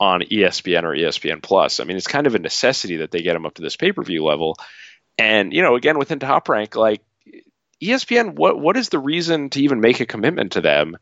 on 0.00 0.20
ESPN 0.20 0.84
or 0.84 0.94
ESPN 0.94 1.42
Plus, 1.42 1.80
I 1.80 1.84
mean, 1.84 1.96
it's 1.96 2.06
kind 2.06 2.26
of 2.26 2.34
a 2.34 2.38
necessity 2.38 2.98
that 2.98 3.10
they 3.10 3.22
get 3.22 3.36
him 3.36 3.46
up 3.46 3.54
to 3.54 3.62
this 3.62 3.76
pay 3.76 3.92
per 3.92 4.02
view 4.02 4.24
level. 4.24 4.56
And 5.16 5.52
you 5.52 5.62
know, 5.62 5.76
again 5.76 5.98
within 5.98 6.18
Top 6.18 6.48
Rank, 6.48 6.76
like 6.76 7.02
ESPN, 7.82 8.34
what 8.34 8.58
what 8.58 8.76
is 8.76 8.88
the 8.88 8.98
reason 8.98 9.50
to 9.50 9.62
even 9.62 9.80
make 9.80 10.00
a 10.00 10.06
commitment 10.06 10.52
to 10.52 10.60
them? 10.60 10.96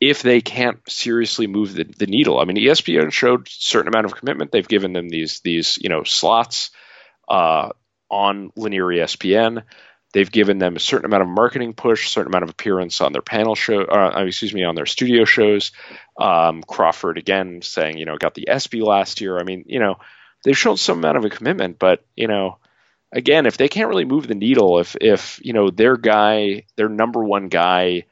If 0.00 0.22
they 0.22 0.40
can't 0.40 0.78
seriously 0.88 1.46
move 1.46 1.74
the, 1.74 1.84
the 1.84 2.06
needle. 2.06 2.40
I 2.40 2.44
mean, 2.44 2.56
ESPN 2.56 3.12
showed 3.12 3.48
certain 3.48 3.88
amount 3.88 4.06
of 4.06 4.16
commitment. 4.16 4.50
They've 4.50 4.66
given 4.66 4.92
them 4.94 5.08
these 5.08 5.40
these 5.40 5.78
you 5.80 5.90
know 5.90 6.04
slots 6.04 6.70
uh, 7.28 7.70
on 8.08 8.50
linear 8.56 8.86
ESPN. 8.86 9.62
They've 10.12 10.30
given 10.30 10.58
them 10.58 10.74
a 10.74 10.80
certain 10.80 11.04
amount 11.04 11.22
of 11.22 11.28
marketing 11.28 11.74
push, 11.74 12.08
certain 12.08 12.32
amount 12.32 12.44
of 12.44 12.50
appearance 12.50 13.00
on 13.00 13.12
their 13.12 13.22
panel 13.22 13.54
show, 13.54 13.82
uh, 13.82 14.24
excuse 14.26 14.52
me, 14.52 14.64
on 14.64 14.74
their 14.74 14.86
studio 14.86 15.24
shows. 15.24 15.70
Um, 16.20 16.64
Crawford 16.64 17.16
again 17.16 17.62
saying, 17.62 17.96
you 17.96 18.06
know, 18.06 18.16
got 18.16 18.34
the 18.34 18.48
ESPY 18.48 18.80
last 18.80 19.20
year. 19.20 19.38
I 19.38 19.44
mean, 19.44 19.66
you 19.68 19.78
know, 19.78 19.96
they've 20.42 20.58
shown 20.58 20.78
some 20.78 20.98
amount 20.98 21.18
of 21.18 21.24
a 21.24 21.30
commitment, 21.30 21.78
but 21.78 22.04
you 22.16 22.26
know, 22.26 22.58
again, 23.12 23.46
if 23.46 23.56
they 23.56 23.68
can't 23.68 23.88
really 23.88 24.04
move 24.04 24.26
the 24.26 24.34
needle, 24.34 24.80
if 24.80 24.96
if 25.00 25.38
you 25.44 25.52
know 25.52 25.70
their 25.70 25.96
guy, 25.96 26.64
their 26.76 26.88
number 26.88 27.22
one 27.22 27.48
guy 27.48 28.06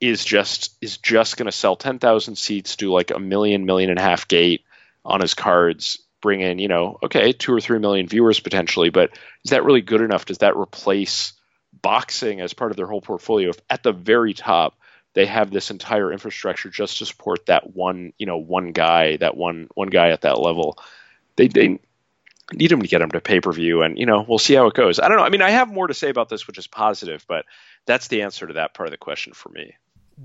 is 0.00 0.24
just 0.24 0.76
is 0.80 0.96
just 0.96 1.36
going 1.36 1.46
to 1.46 1.52
sell 1.52 1.76
10,000 1.76 2.36
seats, 2.36 2.76
do 2.76 2.92
like 2.92 3.10
a 3.10 3.18
million, 3.18 3.66
million 3.66 3.90
and 3.90 3.98
a 3.98 4.02
half 4.02 4.26
gate 4.28 4.64
on 5.04 5.20
his 5.20 5.34
cards, 5.34 5.98
bring 6.20 6.40
in, 6.40 6.58
you 6.58 6.68
know, 6.68 6.98
okay, 7.02 7.32
two 7.32 7.52
or 7.52 7.60
three 7.60 7.78
million 7.78 8.06
viewers 8.06 8.40
potentially, 8.40 8.90
but 8.90 9.10
is 9.44 9.50
that 9.50 9.64
really 9.64 9.82
good 9.82 10.00
enough? 10.00 10.24
Does 10.24 10.38
that 10.38 10.56
replace 10.56 11.34
boxing 11.82 12.40
as 12.40 12.54
part 12.54 12.70
of 12.70 12.76
their 12.76 12.86
whole 12.86 13.00
portfolio? 13.00 13.50
If 13.50 13.60
at 13.68 13.82
the 13.82 13.92
very 13.92 14.34
top 14.34 14.76
they 15.12 15.26
have 15.26 15.50
this 15.50 15.70
entire 15.70 16.12
infrastructure 16.12 16.70
just 16.70 16.98
to 16.98 17.06
support 17.06 17.46
that 17.46 17.74
one, 17.74 18.12
you 18.18 18.26
know, 18.26 18.38
one 18.38 18.72
guy, 18.72 19.16
that 19.18 19.36
one 19.36 19.68
one 19.74 19.88
guy 19.88 20.10
at 20.10 20.22
that 20.22 20.38
level, 20.38 20.78
they 21.36 21.48
they 21.48 21.78
need 22.52 22.72
him 22.72 22.82
to 22.82 22.88
get 22.88 23.02
him 23.02 23.10
to 23.10 23.20
pay 23.20 23.40
per 23.40 23.52
view, 23.52 23.82
and 23.82 23.98
you 23.98 24.06
know, 24.06 24.24
we'll 24.26 24.38
see 24.38 24.54
how 24.54 24.66
it 24.66 24.74
goes. 24.74 24.98
I 24.98 25.08
don't 25.08 25.16
know. 25.18 25.24
I 25.24 25.30
mean, 25.30 25.42
I 25.42 25.50
have 25.50 25.72
more 25.72 25.86
to 25.86 25.94
say 25.94 26.10
about 26.10 26.28
this, 26.28 26.46
which 26.46 26.58
is 26.58 26.66
positive, 26.66 27.24
but 27.28 27.44
that's 27.86 28.08
the 28.08 28.22
answer 28.22 28.46
to 28.46 28.54
that 28.54 28.74
part 28.74 28.88
of 28.88 28.92
the 28.92 28.98
question 28.98 29.32
for 29.32 29.48
me 29.50 29.74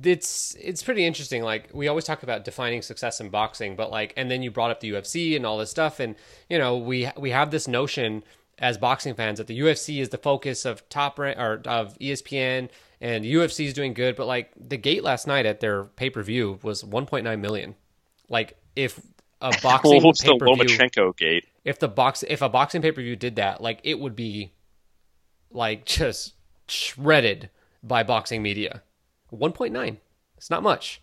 it's 0.03 0.55
it's 0.59 0.83
pretty 0.83 1.05
interesting. 1.05 1.43
Like 1.43 1.69
we 1.73 1.87
always 1.87 2.05
talk 2.05 2.23
about 2.23 2.43
defining 2.43 2.81
success 2.81 3.21
in 3.21 3.29
boxing, 3.29 3.75
but 3.75 3.91
like, 3.91 4.13
and 4.17 4.29
then 4.29 4.41
you 4.43 4.51
brought 4.51 4.71
up 4.71 4.79
the 4.79 4.91
UFC 4.91 5.35
and 5.35 5.45
all 5.45 5.57
this 5.57 5.69
stuff, 5.69 5.99
and 5.99 6.15
you 6.49 6.57
know, 6.57 6.77
we 6.77 7.09
we 7.17 7.31
have 7.31 7.51
this 7.51 7.67
notion 7.67 8.23
as 8.57 8.77
boxing 8.77 9.13
fans 9.13 9.37
that 9.37 9.47
the 9.47 9.59
UFC 9.59 9.99
is 9.99 10.09
the 10.09 10.17
focus 10.17 10.65
of 10.65 10.87
top 10.89 11.19
rank 11.19 11.37
or 11.37 11.61
of 11.65 11.97
ESPN, 11.99 12.69
and 13.01 13.25
UFC 13.25 13.65
is 13.65 13.73
doing 13.73 13.93
good, 13.93 14.15
but 14.15 14.27
like 14.27 14.51
the 14.57 14.77
gate 14.77 15.03
last 15.03 15.27
night 15.27 15.45
at 15.45 15.59
their 15.59 15.85
pay 15.85 16.09
per 16.09 16.23
view 16.23 16.59
was 16.63 16.83
1.9 16.83 17.39
million. 17.39 17.75
Like 18.29 18.57
if 18.75 18.99
a 19.41 19.53
boxing 19.63 20.03
well, 20.03 20.13
pay 20.13 20.37
per 20.37 20.45
view, 20.45 20.55
Lomachenko 20.55 21.17
gate. 21.17 21.45
if 21.63 21.79
the 21.79 21.87
box 21.87 22.23
if 22.27 22.41
a 22.41 22.49
boxing 22.49 22.81
pay 22.81 22.91
per 22.91 23.01
view 23.01 23.15
did 23.15 23.37
that, 23.37 23.61
like 23.61 23.79
it 23.83 23.99
would 23.99 24.15
be 24.15 24.51
like 25.51 25.85
just 25.85 26.33
shredded 26.67 27.49
by 27.83 28.03
boxing 28.03 28.41
media. 28.41 28.81
1.9. 29.33 29.97
It's 30.37 30.49
not 30.49 30.63
much. 30.63 31.01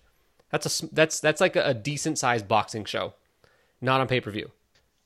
That's 0.51 0.83
a 0.83 0.87
that's 0.95 1.21
that's 1.21 1.41
like 1.41 1.57
a, 1.57 1.69
a 1.69 1.75
decent 1.75 2.19
sized 2.19 2.47
boxing 2.47 2.85
show, 2.85 3.15
not 3.81 4.01
on 4.01 4.07
pay 4.07 4.21
per 4.21 4.31
view. 4.31 4.51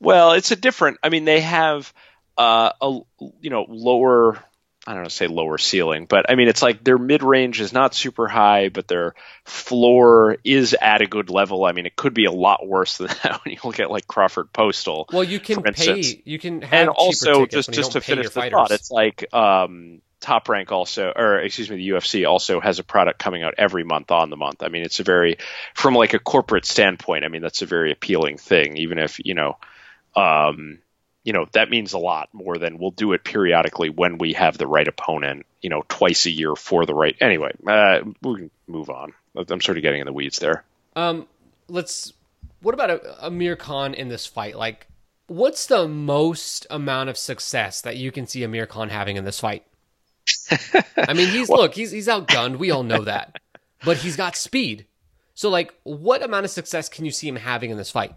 Well, 0.00 0.32
it's 0.32 0.50
a 0.50 0.56
different. 0.56 0.98
I 1.02 1.08
mean, 1.08 1.24
they 1.24 1.40
have 1.40 1.92
uh, 2.36 2.72
a 2.80 3.00
you 3.40 3.50
know 3.50 3.64
lower. 3.68 4.42
I 4.88 4.94
don't 4.94 5.02
know, 5.02 5.08
say 5.08 5.26
lower 5.26 5.58
ceiling, 5.58 6.06
but 6.08 6.30
I 6.30 6.36
mean, 6.36 6.46
it's 6.46 6.62
like 6.62 6.84
their 6.84 6.98
mid 6.98 7.24
range 7.24 7.60
is 7.60 7.72
not 7.72 7.92
super 7.92 8.28
high, 8.28 8.68
but 8.68 8.86
their 8.86 9.16
floor 9.44 10.36
is 10.44 10.76
at 10.80 11.00
a 11.00 11.08
good 11.08 11.28
level. 11.28 11.64
I 11.64 11.72
mean, 11.72 11.86
it 11.86 11.96
could 11.96 12.14
be 12.14 12.26
a 12.26 12.30
lot 12.30 12.64
worse 12.64 12.98
than 12.98 13.08
that 13.22 13.40
when 13.44 13.54
you 13.54 13.58
look 13.64 13.80
at 13.80 13.90
like 13.90 14.06
Crawford 14.06 14.52
Postol. 14.52 15.12
Well, 15.12 15.24
you 15.24 15.40
can 15.40 15.66
instance. 15.66 16.12
pay. 16.12 16.22
You 16.24 16.38
can 16.38 16.62
have 16.62 16.72
and 16.72 16.88
also 16.88 17.46
just 17.46 17.72
just 17.72 17.92
to 17.92 18.00
finish 18.00 18.26
the 18.26 18.32
fighters. 18.32 18.52
thought, 18.52 18.70
it's 18.70 18.90
like 18.90 19.32
um, 19.34 20.02
Top 20.26 20.48
Rank 20.48 20.72
also, 20.72 21.12
or 21.14 21.38
excuse 21.38 21.70
me, 21.70 21.76
the 21.76 21.90
UFC 21.90 22.28
also 22.28 22.58
has 22.58 22.80
a 22.80 22.82
product 22.82 23.20
coming 23.20 23.44
out 23.44 23.54
every 23.58 23.84
month 23.84 24.10
on 24.10 24.28
the 24.28 24.36
month. 24.36 24.64
I 24.64 24.68
mean, 24.70 24.82
it's 24.82 24.98
a 24.98 25.04
very, 25.04 25.36
from 25.72 25.94
like 25.94 26.14
a 26.14 26.18
corporate 26.18 26.64
standpoint, 26.64 27.24
I 27.24 27.28
mean, 27.28 27.42
that's 27.42 27.62
a 27.62 27.66
very 27.66 27.92
appealing 27.92 28.36
thing. 28.36 28.76
Even 28.76 28.98
if 28.98 29.24
you 29.24 29.34
know, 29.34 29.56
um, 30.16 30.80
you 31.22 31.32
know, 31.32 31.46
that 31.52 31.70
means 31.70 31.92
a 31.92 31.98
lot 31.98 32.28
more 32.32 32.58
than 32.58 32.78
we'll 32.78 32.90
do 32.90 33.12
it 33.12 33.22
periodically 33.22 33.88
when 33.88 34.18
we 34.18 34.32
have 34.32 34.58
the 34.58 34.66
right 34.66 34.88
opponent. 34.88 35.46
You 35.60 35.70
know, 35.70 35.84
twice 35.88 36.26
a 36.26 36.30
year 36.30 36.56
for 36.56 36.86
the 36.86 36.94
right. 36.94 37.14
Anyway, 37.20 37.52
uh, 37.64 38.00
we 38.20 38.34
can 38.34 38.50
move 38.66 38.90
on. 38.90 39.12
I'm 39.36 39.60
sort 39.60 39.78
of 39.78 39.82
getting 39.82 40.00
in 40.00 40.06
the 40.06 40.12
weeds 40.12 40.40
there. 40.40 40.64
Um, 40.96 41.28
let's. 41.68 42.12
What 42.62 42.74
about 42.74 43.00
Amir 43.20 43.54
Khan 43.54 43.94
in 43.94 44.08
this 44.08 44.26
fight? 44.26 44.56
Like, 44.56 44.88
what's 45.28 45.66
the 45.66 45.86
most 45.86 46.66
amount 46.68 47.10
of 47.10 47.16
success 47.16 47.80
that 47.82 47.96
you 47.96 48.10
can 48.10 48.26
see 48.26 48.42
Amir 48.42 48.66
Khan 48.66 48.88
having 48.88 49.16
in 49.16 49.24
this 49.24 49.38
fight? 49.38 49.62
I 50.96 51.12
mean, 51.14 51.28
he's 51.28 51.48
well, 51.48 51.62
look, 51.62 51.74
he's 51.74 51.90
he's 51.90 52.08
outgunned. 52.08 52.58
We 52.58 52.70
all 52.70 52.82
know 52.82 53.04
that, 53.04 53.38
but 53.84 53.98
he's 53.98 54.16
got 54.16 54.36
speed. 54.36 54.86
So, 55.34 55.50
like, 55.50 55.74
what 55.82 56.22
amount 56.22 56.44
of 56.46 56.50
success 56.50 56.88
can 56.88 57.04
you 57.04 57.10
see 57.10 57.28
him 57.28 57.36
having 57.36 57.70
in 57.70 57.76
this 57.76 57.90
fight? 57.90 58.14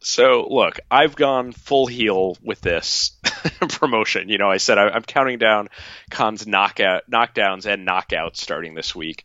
So, 0.00 0.46
look, 0.48 0.78
I've 0.90 1.16
gone 1.16 1.52
full 1.52 1.86
heel 1.86 2.36
with 2.42 2.60
this 2.60 3.12
promotion. 3.68 4.28
You 4.28 4.38
know, 4.38 4.50
I 4.50 4.58
said 4.58 4.78
I, 4.78 4.96
am 4.96 5.02
counting 5.02 5.38
down 5.38 5.68
Khan's 6.10 6.46
knockout, 6.46 7.10
knockdowns 7.10 7.66
and 7.66 7.86
knockouts 7.86 8.36
starting 8.36 8.74
this 8.74 8.94
week. 8.94 9.24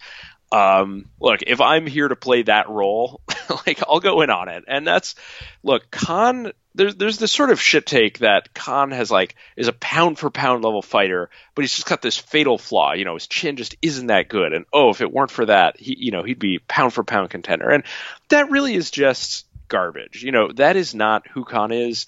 Um, 0.53 1.09
look, 1.19 1.41
if 1.47 1.61
I'm 1.61 1.87
here 1.87 2.07
to 2.07 2.15
play 2.15 2.43
that 2.43 2.69
role, 2.69 3.21
like 3.65 3.81
I'll 3.87 3.99
go 3.99 4.21
in 4.21 4.29
on 4.29 4.49
it. 4.49 4.63
And 4.67 4.85
that's 4.85 5.15
look, 5.63 5.89
Khan. 5.89 6.51
There's 6.75 6.95
there's 6.95 7.17
this 7.17 7.31
sort 7.31 7.49
of 7.49 7.61
shit 7.61 7.87
take 7.87 8.19
that 8.19 8.53
Khan 8.53 8.91
has 8.91 9.09
like 9.09 9.35
is 9.55 9.67
a 9.67 9.73
pound 9.73 10.19
for 10.19 10.29
pound 10.29 10.63
level 10.63 10.83
fighter, 10.83 11.31
but 11.55 11.63
he's 11.63 11.73
just 11.73 11.87
got 11.87 12.03
this 12.03 12.19
fatal 12.19 12.59
flaw. 12.59 12.93
You 12.93 13.03
know, 13.03 13.15
his 13.15 13.27
chin 13.27 13.55
just 13.55 13.75
isn't 13.81 14.07
that 14.07 14.29
good. 14.29 14.53
And 14.53 14.65
oh, 14.71 14.89
if 14.89 15.01
it 15.01 15.11
weren't 15.11 15.31
for 15.31 15.45
that, 15.47 15.79
he 15.79 15.95
you 15.97 16.11
know 16.11 16.21
he'd 16.21 16.39
be 16.39 16.59
pound 16.59 16.93
for 16.93 17.03
pound 17.03 17.31
contender. 17.31 17.69
And 17.69 17.83
that 18.29 18.51
really 18.51 18.75
is 18.75 18.91
just 18.91 19.47
garbage. 19.69 20.23
You 20.23 20.31
know, 20.31 20.51
that 20.51 20.75
is 20.75 20.93
not 20.93 21.27
who 21.27 21.45
Khan 21.45 21.71
is. 21.71 22.05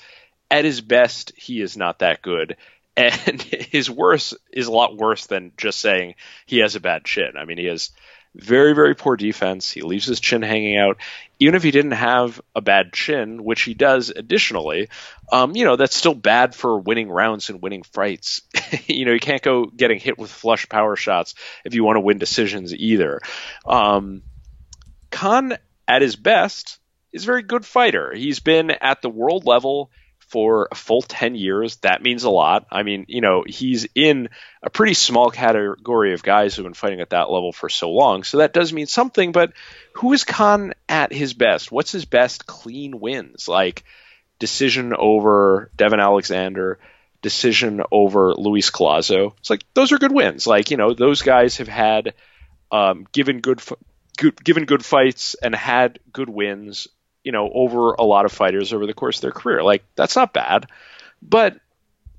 At 0.52 0.66
his 0.66 0.82
best, 0.82 1.34
he 1.36 1.62
is 1.62 1.76
not 1.76 2.00
that 2.00 2.22
good 2.22 2.56
and 2.98 3.42
his 3.42 3.90
worst 3.90 4.36
is 4.54 4.68
a 4.68 4.72
lot 4.72 4.96
worse 4.96 5.26
than 5.26 5.52
just 5.58 5.80
saying 5.82 6.16
he 6.46 6.60
has 6.60 6.76
a 6.76 6.80
bad 6.80 7.04
chin. 7.04 7.34
I 7.38 7.44
mean, 7.44 7.58
he 7.58 7.66
has 7.66 7.92
very, 8.36 8.74
very 8.74 8.96
poor 8.96 9.16
defense. 9.16 9.72
He 9.72 9.82
leaves 9.82 10.06
his 10.06 10.20
chin 10.20 10.42
hanging 10.42 10.78
out. 10.78 10.98
Even 11.40 11.56
if 11.56 11.64
he 11.64 11.72
didn't 11.72 11.92
have 11.92 12.40
a 12.56 12.62
bad 12.62 12.94
chin, 12.94 13.44
which 13.44 13.64
he 13.64 13.74
does 13.74 14.10
additionally, 14.10 14.90
um, 15.32 15.56
you 15.56 15.66
know, 15.66 15.76
that's 15.76 15.96
still 15.96 16.14
bad 16.14 16.56
for 16.56 16.80
winning 16.80 17.10
rounds 17.10 17.50
and 17.50 17.62
winning 17.62 17.84
fights. 17.84 18.42
you 18.88 19.06
know, 19.06 19.14
you 19.14 19.20
can't 19.20 19.42
go 19.42 19.66
getting 19.66 20.00
hit 20.00 20.18
with 20.18 20.32
flush 20.32 20.70
power 20.70 20.96
shots 20.96 21.36
if 21.64 21.74
you 21.74 21.84
want 21.84 21.98
to 21.98 22.02
win 22.02 22.18
decisions 22.18 22.74
either. 22.74 23.22
Um, 23.66 24.22
Khan, 25.12 25.58
at 25.88 26.02
his 26.02 26.16
best, 26.16 26.80
is 27.12 27.24
a 27.24 27.28
very 27.28 27.44
good 27.44 27.66
fighter. 27.66 28.14
He's 28.14 28.40
been 28.40 28.72
at 28.72 29.02
the 29.02 29.10
world 29.10 29.46
level 29.46 29.90
for 30.36 30.68
a 30.70 30.76
full 30.76 31.02
10 31.02 31.36
years. 31.36 31.78
That 31.78 32.04
means 32.04 32.26
a 32.26 32.30
lot. 32.30 32.66
I 32.70 32.84
mean, 32.84 33.06
you 33.08 33.22
know, 33.22 33.46
he's 33.48 33.88
in 33.96 34.28
a 34.62 34.70
pretty 34.70 34.94
small 34.94 35.32
category 35.32 36.14
of 36.14 36.24
guys 36.24 36.54
who've 36.54 36.66
been 36.66 36.74
fighting 36.74 37.00
at 37.00 37.12
that 37.12 37.32
level 37.32 37.54
for 37.54 37.70
so 37.70 37.90
long. 37.90 38.26
So 38.26 38.40
that 38.40 38.52
does 38.52 38.74
mean 38.74 38.86
something, 38.86 39.32
but 39.32 39.54
who 39.94 40.12
is 40.12 40.26
Khan 40.26 40.74
at 40.90 41.14
his 41.14 41.34
best? 41.34 41.72
What's 41.72 41.94
his 41.94 42.04
best 42.04 42.46
clean 42.46 43.00
wins? 43.00 43.48
Like 43.48 43.86
decision 44.38 44.94
over 44.94 45.72
Devon 45.74 46.02
Alexander, 46.02 46.80
decision 47.22 47.82
over 47.90 48.34
Luis 48.34 48.72
Collazo. 48.72 49.32
It's 49.38 49.50
like 49.50 49.64
those 49.74 49.94
are 49.94 50.00
good 50.00 50.12
wins. 50.12 50.46
Like, 50.46 50.70
you 50.70 50.76
know, 50.76 50.94
those 50.94 51.22
guys 51.22 51.60
have 51.60 51.70
had 51.70 52.14
um, 52.74 53.08
given 53.14 53.40
good, 53.40 53.62
good 54.18 54.44
given 54.44 54.66
good 54.66 54.84
fights 54.84 55.38
and 55.42 55.56
had 55.56 56.00
good 56.12 56.28
wins 56.28 56.90
you 57.26 57.32
know, 57.32 57.50
over 57.52 57.94
a 57.94 58.04
lot 58.04 58.26
of 58.26 58.32
fighters 58.32 58.72
over 58.72 58.86
the 58.86 58.94
course 58.94 59.18
of 59.18 59.22
their 59.24 59.32
career. 59.32 59.64
Like 59.64 59.84
that's 59.96 60.16
not 60.16 60.32
bad. 60.32 60.68
But 61.22 61.58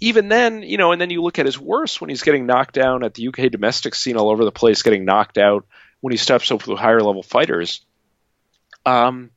even 0.00 0.28
then, 0.28 0.62
you 0.62 0.76
know, 0.76 0.90
and 0.90 1.00
then 1.00 1.10
you 1.10 1.22
look 1.22 1.38
at 1.38 1.46
his 1.46 1.58
worst 1.58 2.00
when 2.00 2.10
he's 2.10 2.24
getting 2.24 2.44
knocked 2.44 2.74
down 2.74 3.04
at 3.04 3.14
the 3.14 3.28
UK 3.28 3.50
domestic 3.50 3.94
scene 3.94 4.16
all 4.16 4.28
over 4.28 4.44
the 4.44 4.52
place, 4.52 4.82
getting 4.82 5.04
knocked 5.04 5.38
out 5.38 5.64
when 6.00 6.10
he 6.10 6.18
steps 6.18 6.50
up 6.50 6.66
with 6.66 6.78
higher 6.78 7.00
level 7.00 7.22
fighters. 7.22 7.86
Um, 8.84 9.30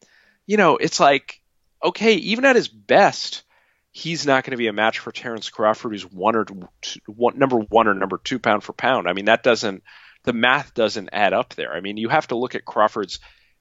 you 0.48 0.58
know, 0.58 0.78
it's 0.78 1.00
like, 1.00 1.40
okay, 1.84 2.16
even 2.16 2.46
at 2.46 2.56
his 2.56 2.68
best, 2.68 3.44
he's 3.92 4.26
not 4.26 4.44
going 4.44 4.52
to 4.52 4.58
be 4.58 4.68
a 4.68 4.74
match 4.74 5.00
for 5.00 5.12
Terence 5.12 5.52
Crawford, 5.52 5.92
who's 5.92 6.12
one 6.12 6.36
or 6.36 6.46
two, 6.82 7.00
one, 7.06 7.38
number 7.38 7.58
one 7.58 7.88
or 7.88 7.94
number 7.94 8.20
two 8.22 8.40
pound 8.40 8.64
for 8.64 8.74
pound. 8.74 9.08
I 9.08 9.14
mean, 9.14 9.26
that 9.26 9.44
doesn't, 9.44 9.84
the 10.24 10.34
math 10.34 10.74
doesn't 10.74 11.10
add 11.14 11.34
up 11.34 11.54
there. 11.54 11.72
I 11.74 11.80
mean, 11.80 11.98
you 11.98 12.10
have 12.10 12.28
to 12.28 12.36
look 12.36 12.56
at 12.56 12.66
Crawford's 12.66 13.20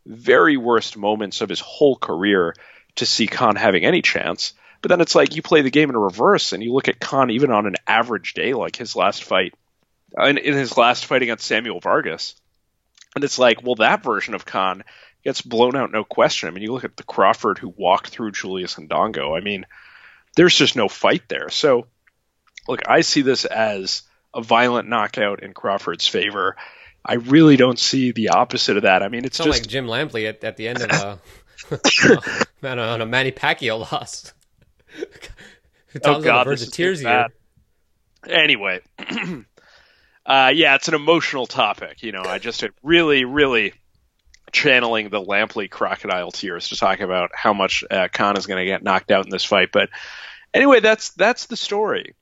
very 0.08 0.56
worst 0.56 0.96
moments 0.96 1.42
of 1.42 1.50
his 1.50 1.60
whole 1.60 1.94
career 1.96 2.54
to 2.96 3.06
see 3.06 3.26
Khan 3.26 3.56
having 3.56 3.84
any 3.84 4.02
chance. 4.02 4.54
But 4.80 4.88
then 4.88 5.00
it's 5.00 5.14
like 5.14 5.36
you 5.36 5.42
play 5.42 5.62
the 5.62 5.70
game 5.70 5.90
in 5.90 5.96
reverse 5.96 6.52
and 6.52 6.62
you 6.62 6.72
look 6.72 6.88
at 6.88 7.00
Khan 7.00 7.30
even 7.30 7.50
on 7.50 7.66
an 7.66 7.76
average 7.86 8.34
day, 8.34 8.54
like 8.54 8.76
his 8.76 8.96
last 8.96 9.24
fight, 9.24 9.54
in, 10.16 10.38
in 10.38 10.54
his 10.54 10.76
last 10.76 11.04
fight 11.06 11.22
against 11.22 11.46
Samuel 11.46 11.80
Vargas. 11.80 12.36
And 13.14 13.24
it's 13.24 13.38
like, 13.38 13.62
well, 13.62 13.74
that 13.76 14.02
version 14.02 14.34
of 14.34 14.46
Khan 14.46 14.84
gets 15.24 15.42
blown 15.42 15.76
out, 15.76 15.92
no 15.92 16.04
question. 16.04 16.48
I 16.48 16.52
mean, 16.52 16.62
you 16.62 16.72
look 16.72 16.84
at 16.84 16.96
the 16.96 17.02
Crawford 17.02 17.58
who 17.58 17.74
walked 17.76 18.08
through 18.08 18.32
Julius 18.32 18.76
Indongo. 18.76 19.36
I 19.36 19.42
mean, 19.42 19.66
there's 20.36 20.54
just 20.54 20.76
no 20.76 20.88
fight 20.88 21.28
there. 21.28 21.50
So, 21.50 21.86
look, 22.68 22.88
I 22.88 23.00
see 23.00 23.22
this 23.22 23.44
as 23.44 24.02
a 24.32 24.40
violent 24.40 24.88
knockout 24.88 25.42
in 25.42 25.52
Crawford's 25.52 26.06
favor. 26.06 26.56
I 27.04 27.14
really 27.14 27.56
don't 27.56 27.78
see 27.78 28.12
the 28.12 28.30
opposite 28.30 28.76
of 28.76 28.82
that. 28.82 29.02
I 29.02 29.08
mean, 29.08 29.24
it's, 29.24 29.38
it's 29.40 29.46
just 29.46 29.60
like 29.60 29.68
Jim 29.68 29.86
Lampley 29.86 30.28
at, 30.28 30.44
at 30.44 30.56
the 30.56 30.68
end 30.68 30.82
of 30.82 30.90
a 31.70 32.46
man 32.62 32.78
on 32.78 33.00
a 33.00 33.06
Manny 33.06 33.32
Pacquiao 33.32 33.92
loss. 33.92 34.32
oh 36.04 36.20
God, 36.20 36.48
is 36.48 36.70
tears 36.70 37.02
bad. 37.02 37.30
Anyway, 38.28 38.80
uh, 40.26 40.52
yeah, 40.54 40.74
it's 40.74 40.88
an 40.88 40.94
emotional 40.94 41.46
topic. 41.46 42.02
You 42.02 42.12
know, 42.12 42.22
I 42.24 42.38
just 42.38 42.64
really, 42.82 43.24
really 43.24 43.74
channeling 44.52 45.08
the 45.10 45.22
Lampley 45.22 45.70
crocodile 45.70 46.30
tears 46.30 46.68
to 46.68 46.76
talk 46.76 47.00
about 47.00 47.30
how 47.34 47.52
much 47.52 47.84
uh, 47.90 48.08
Khan 48.12 48.36
is 48.36 48.46
going 48.46 48.60
to 48.60 48.66
get 48.66 48.82
knocked 48.82 49.10
out 49.10 49.24
in 49.24 49.30
this 49.30 49.44
fight. 49.44 49.68
But 49.72 49.90
anyway, 50.52 50.80
that's 50.80 51.10
that's 51.10 51.46
the 51.46 51.56
story. 51.56 52.14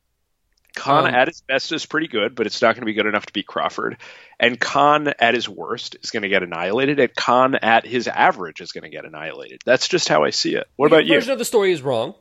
Khan 0.76 1.06
um, 1.06 1.14
at 1.14 1.26
his 1.26 1.40
best 1.40 1.72
is 1.72 1.86
pretty 1.86 2.06
good, 2.06 2.36
but 2.36 2.46
it's 2.46 2.60
not 2.62 2.74
going 2.74 2.82
to 2.82 2.86
be 2.86 2.92
good 2.92 3.06
enough 3.06 3.26
to 3.26 3.32
beat 3.32 3.46
Crawford. 3.46 3.96
And 4.38 4.60
Khan 4.60 5.08
at 5.18 5.34
his 5.34 5.48
worst 5.48 5.96
is 6.02 6.10
going 6.10 6.22
to 6.22 6.28
get 6.28 6.42
annihilated, 6.42 7.00
and 7.00 7.12
Khan 7.16 7.56
at 7.56 7.86
his 7.86 8.06
average 8.06 8.60
is 8.60 8.72
going 8.72 8.84
to 8.84 8.90
get 8.90 9.06
annihilated. 9.06 9.62
That's 9.64 9.88
just 9.88 10.08
how 10.08 10.22
I 10.22 10.30
see 10.30 10.54
it. 10.54 10.68
What 10.76 10.86
about 10.86 11.06
you? 11.06 11.14
Version 11.14 11.32
of 11.32 11.38
the 11.38 11.44
story 11.44 11.72
is 11.72 11.82
wrong. 11.82 12.14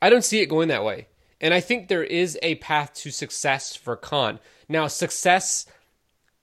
I 0.00 0.10
don't 0.10 0.24
see 0.24 0.40
it 0.40 0.46
going 0.46 0.68
that 0.68 0.84
way, 0.84 1.08
and 1.40 1.54
I 1.54 1.60
think 1.60 1.88
there 1.88 2.04
is 2.04 2.38
a 2.42 2.56
path 2.56 2.92
to 2.96 3.10
success 3.10 3.74
for 3.74 3.96
Khan. 3.96 4.38
Now, 4.68 4.86
success 4.88 5.64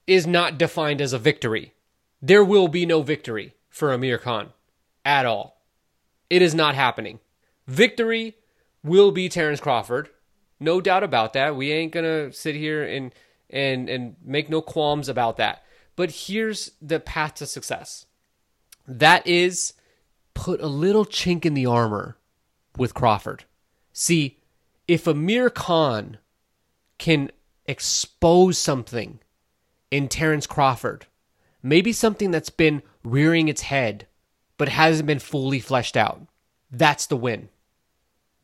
is 0.08 0.26
not 0.26 0.58
defined 0.58 1.00
as 1.00 1.12
a 1.12 1.18
victory. 1.18 1.72
There 2.20 2.44
will 2.44 2.68
be 2.68 2.84
no 2.84 3.02
victory 3.02 3.54
for 3.70 3.92
Amir 3.92 4.18
Khan 4.18 4.52
at 5.04 5.24
all. 5.24 5.62
It 6.28 6.42
is 6.42 6.54
not 6.54 6.74
happening. 6.74 7.20
Victory 7.68 8.34
will 8.82 9.12
be 9.12 9.28
Terence 9.28 9.60
Crawford 9.60 10.10
no 10.64 10.80
doubt 10.80 11.04
about 11.04 11.34
that. 11.34 11.54
We 11.54 11.70
ain't 11.70 11.92
gonna 11.92 12.32
sit 12.32 12.54
here 12.54 12.82
and 12.82 13.12
and 13.50 13.88
and 13.88 14.16
make 14.24 14.50
no 14.50 14.60
qualms 14.60 15.08
about 15.08 15.36
that. 15.36 15.62
But 15.96 16.10
here's 16.10 16.72
the 16.82 16.98
path 16.98 17.34
to 17.34 17.46
success. 17.46 18.06
That 18.86 19.26
is 19.26 19.74
put 20.34 20.60
a 20.60 20.66
little 20.66 21.04
chink 21.04 21.44
in 21.44 21.54
the 21.54 21.66
armor 21.66 22.16
with 22.76 22.94
Crawford. 22.94 23.44
See, 23.92 24.38
if 24.88 25.06
Amir 25.06 25.50
Khan 25.50 26.18
can 26.98 27.30
expose 27.66 28.58
something 28.58 29.20
in 29.90 30.08
Terence 30.08 30.46
Crawford, 30.46 31.06
maybe 31.62 31.92
something 31.92 32.30
that's 32.30 32.50
been 32.50 32.82
rearing 33.04 33.48
its 33.48 33.62
head 33.62 34.06
but 34.58 34.68
hasn't 34.68 35.06
been 35.06 35.18
fully 35.18 35.60
fleshed 35.60 35.96
out, 35.96 36.26
that's 36.70 37.06
the 37.06 37.16
win. 37.16 37.48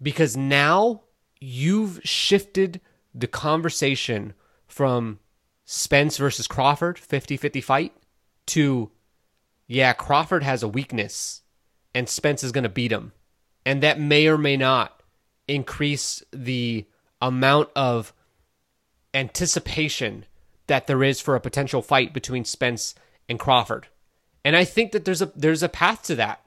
Because 0.01 0.37
now 0.37 1.03
you've 1.41 2.01
shifted 2.05 2.81
the 3.15 3.27
conversation 3.27 4.35
from 4.67 5.19
Spence 5.65 6.17
versus 6.17 6.47
Crawford 6.47 6.99
50 6.99 7.37
50 7.37 7.61
fight 7.61 7.93
to, 8.47 8.91
yeah, 9.67 9.93
Crawford 9.93 10.43
has 10.43 10.63
a 10.63 10.69
weakness 10.69 11.43
and 11.95 12.09
Spence 12.09 12.45
is 12.45 12.53
going 12.53 12.65
to 12.65 12.71
beat 12.71 12.93
him. 12.93 13.13
And 13.65 13.83
that 13.83 14.01
may 14.01 14.27
or 14.27 14.39
may 14.39 14.57
not 14.57 15.03
increase 15.47 16.23
the 16.33 16.87
amount 17.21 17.69
of 17.77 18.13
anticipation 19.13 20.25
that 20.67 20.87
there 20.87 21.03
is 21.03 21.21
for 21.21 21.35
a 21.35 21.41
potential 21.41 21.83
fight 21.83 22.15
between 22.15 22.45
Spence 22.45 22.95
and 23.29 23.39
Crawford. 23.39 23.89
And 24.45 24.57
I 24.57 24.65
think 24.65 24.93
that 24.93 25.05
there's 25.05 25.21
a 25.21 25.27
there's 25.37 25.63
a 25.63 25.69
path 25.69 26.03
to 26.05 26.15
that. 26.17 26.45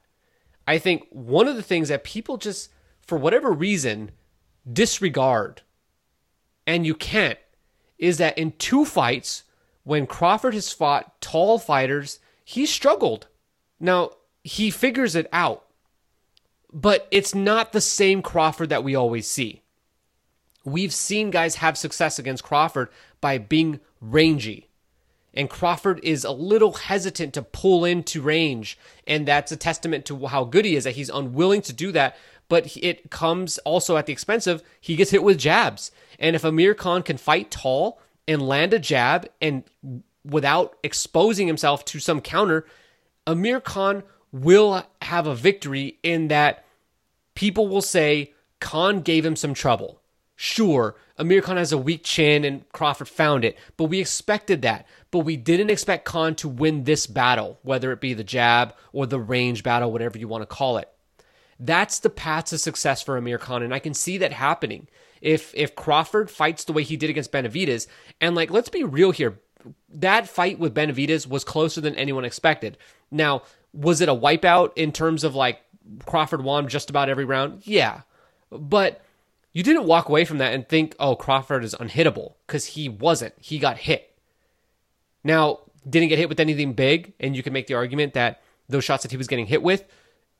I 0.67 0.77
think 0.77 1.05
one 1.09 1.47
of 1.47 1.55
the 1.55 1.61
things 1.61 1.89
that 1.89 2.03
people 2.03 2.37
just 2.37 2.69
for 3.05 3.17
whatever 3.17 3.51
reason 3.51 4.11
disregard, 4.71 5.61
and 6.65 6.85
you 6.85 6.95
can't, 6.95 7.39
is 7.97 8.17
that 8.17 8.37
in 8.37 8.53
two 8.53 8.85
fights, 8.85 9.43
when 9.83 10.07
Crawford 10.07 10.53
has 10.53 10.71
fought 10.71 11.19
tall 11.21 11.59
fighters, 11.59 12.19
he 12.43 12.65
struggled. 12.65 13.27
Now, 13.79 14.11
he 14.43 14.69
figures 14.71 15.15
it 15.15 15.27
out, 15.31 15.65
but 16.71 17.07
it's 17.11 17.35
not 17.35 17.71
the 17.71 17.81
same 17.81 18.21
Crawford 18.21 18.69
that 18.69 18.83
we 18.83 18.95
always 18.95 19.27
see. 19.27 19.61
We've 20.65 20.93
seen 20.93 21.31
guys 21.31 21.55
have 21.55 21.77
success 21.77 22.17
against 22.17 22.43
Crawford 22.43 22.89
by 23.19 23.37
being 23.37 23.79
rangy. 23.99 24.69
And 25.33 25.49
Crawford 25.49 25.99
is 26.03 26.23
a 26.23 26.31
little 26.31 26.73
hesitant 26.73 27.33
to 27.33 27.41
pull 27.41 27.85
into 27.85 28.21
range. 28.21 28.77
And 29.07 29.27
that's 29.27 29.51
a 29.51 29.57
testament 29.57 30.05
to 30.05 30.27
how 30.27 30.43
good 30.43 30.63
he 30.63 30.75
is 30.75 30.83
that 30.83 30.91
he's 30.95 31.09
unwilling 31.09 31.61
to 31.63 31.73
do 31.73 31.91
that. 31.93 32.15
But 32.49 32.75
it 32.77 33.09
comes 33.09 33.57
also 33.59 33.97
at 33.97 34.05
the 34.05 34.13
expense 34.13 34.47
of 34.47 34.63
he 34.79 34.95
gets 34.95 35.11
hit 35.11 35.23
with 35.23 35.37
jabs. 35.37 35.91
And 36.19 36.35
if 36.35 36.43
Amir 36.43 36.73
Khan 36.73 37.03
can 37.03 37.17
fight 37.17 37.51
tall 37.51 37.99
and 38.27 38.41
land 38.41 38.73
a 38.73 38.79
jab 38.79 39.27
and 39.41 39.63
without 40.23 40.77
exposing 40.83 41.47
himself 41.47 41.83
to 41.85 41.99
some 41.99 42.21
counter, 42.21 42.65
Amir 43.25 43.59
Khan 43.59 44.03
will 44.31 44.85
have 45.01 45.27
a 45.27 45.35
victory 45.35 45.99
in 46.03 46.27
that 46.29 46.65
people 47.35 47.67
will 47.67 47.81
say 47.81 48.33
Khan 48.59 49.01
gave 49.01 49.25
him 49.25 49.35
some 49.35 49.53
trouble. 49.53 50.01
Sure, 50.35 50.95
Amir 51.17 51.41
Khan 51.41 51.57
has 51.57 51.71
a 51.71 51.77
weak 51.77 52.03
chin 52.03 52.43
and 52.43 52.67
Crawford 52.71 53.07
found 53.07 53.45
it, 53.45 53.57
but 53.77 53.85
we 53.85 53.99
expected 53.99 54.61
that. 54.63 54.87
But 55.11 55.19
we 55.19 55.37
didn't 55.37 55.69
expect 55.69 56.05
Khan 56.05 56.35
to 56.35 56.49
win 56.49 56.83
this 56.83 57.05
battle, 57.05 57.59
whether 57.61 57.91
it 57.91 58.01
be 58.01 58.13
the 58.13 58.23
jab 58.23 58.73
or 58.91 59.05
the 59.05 59.19
range 59.19 59.61
battle, 59.61 59.91
whatever 59.91 60.17
you 60.17 60.27
want 60.27 60.41
to 60.41 60.47
call 60.47 60.77
it. 60.77 60.89
That's 61.65 61.99
the 61.99 62.09
path 62.09 62.45
to 62.45 62.57
success 62.57 63.01
for 63.01 63.15
Amir 63.15 63.37
Khan, 63.37 63.63
and 63.63 63.73
I 63.73 63.79
can 63.79 63.93
see 63.93 64.17
that 64.17 64.33
happening. 64.33 64.87
If 65.21 65.53
if 65.55 65.75
Crawford 65.75 66.29
fights 66.29 66.65
the 66.65 66.73
way 66.73 66.83
he 66.83 66.97
did 66.97 67.09
against 67.09 67.31
Benavidez, 67.31 67.87
and 68.19 68.35
like 68.35 68.51
let's 68.51 68.69
be 68.69 68.83
real 68.83 69.11
here, 69.11 69.39
that 69.89 70.27
fight 70.27 70.59
with 70.59 70.75
Benavidez 70.75 71.25
was 71.25 71.45
closer 71.45 71.79
than 71.79 71.95
anyone 71.95 72.25
expected. 72.25 72.77
Now, 73.11 73.43
was 73.71 74.01
it 74.01 74.09
a 74.09 74.15
wipeout 74.15 74.71
in 74.75 74.91
terms 74.91 75.23
of 75.23 75.35
like 75.35 75.61
Crawford 76.05 76.43
won 76.43 76.67
just 76.67 76.89
about 76.89 77.07
every 77.07 77.23
round? 77.23 77.65
Yeah. 77.65 78.01
But 78.51 79.01
you 79.53 79.63
didn't 79.63 79.85
walk 79.85 80.09
away 80.09 80.25
from 80.25 80.39
that 80.39 80.53
and 80.53 80.67
think, 80.67 80.95
oh, 80.99 81.15
Crawford 81.15 81.63
is 81.63 81.75
unhittable, 81.75 82.33
because 82.45 82.65
he 82.65 82.89
wasn't. 82.89 83.35
He 83.39 83.57
got 83.59 83.77
hit. 83.77 84.13
Now, 85.23 85.59
didn't 85.89 86.09
get 86.09 86.17
hit 86.17 86.29
with 86.29 86.39
anything 86.39 86.73
big, 86.73 87.13
and 87.19 87.35
you 87.35 87.43
can 87.43 87.53
make 87.53 87.67
the 87.67 87.75
argument 87.75 88.13
that 88.13 88.41
those 88.67 88.83
shots 88.83 89.03
that 89.03 89.11
he 89.11 89.17
was 89.17 89.27
getting 89.27 89.45
hit 89.45 89.63
with, 89.63 89.85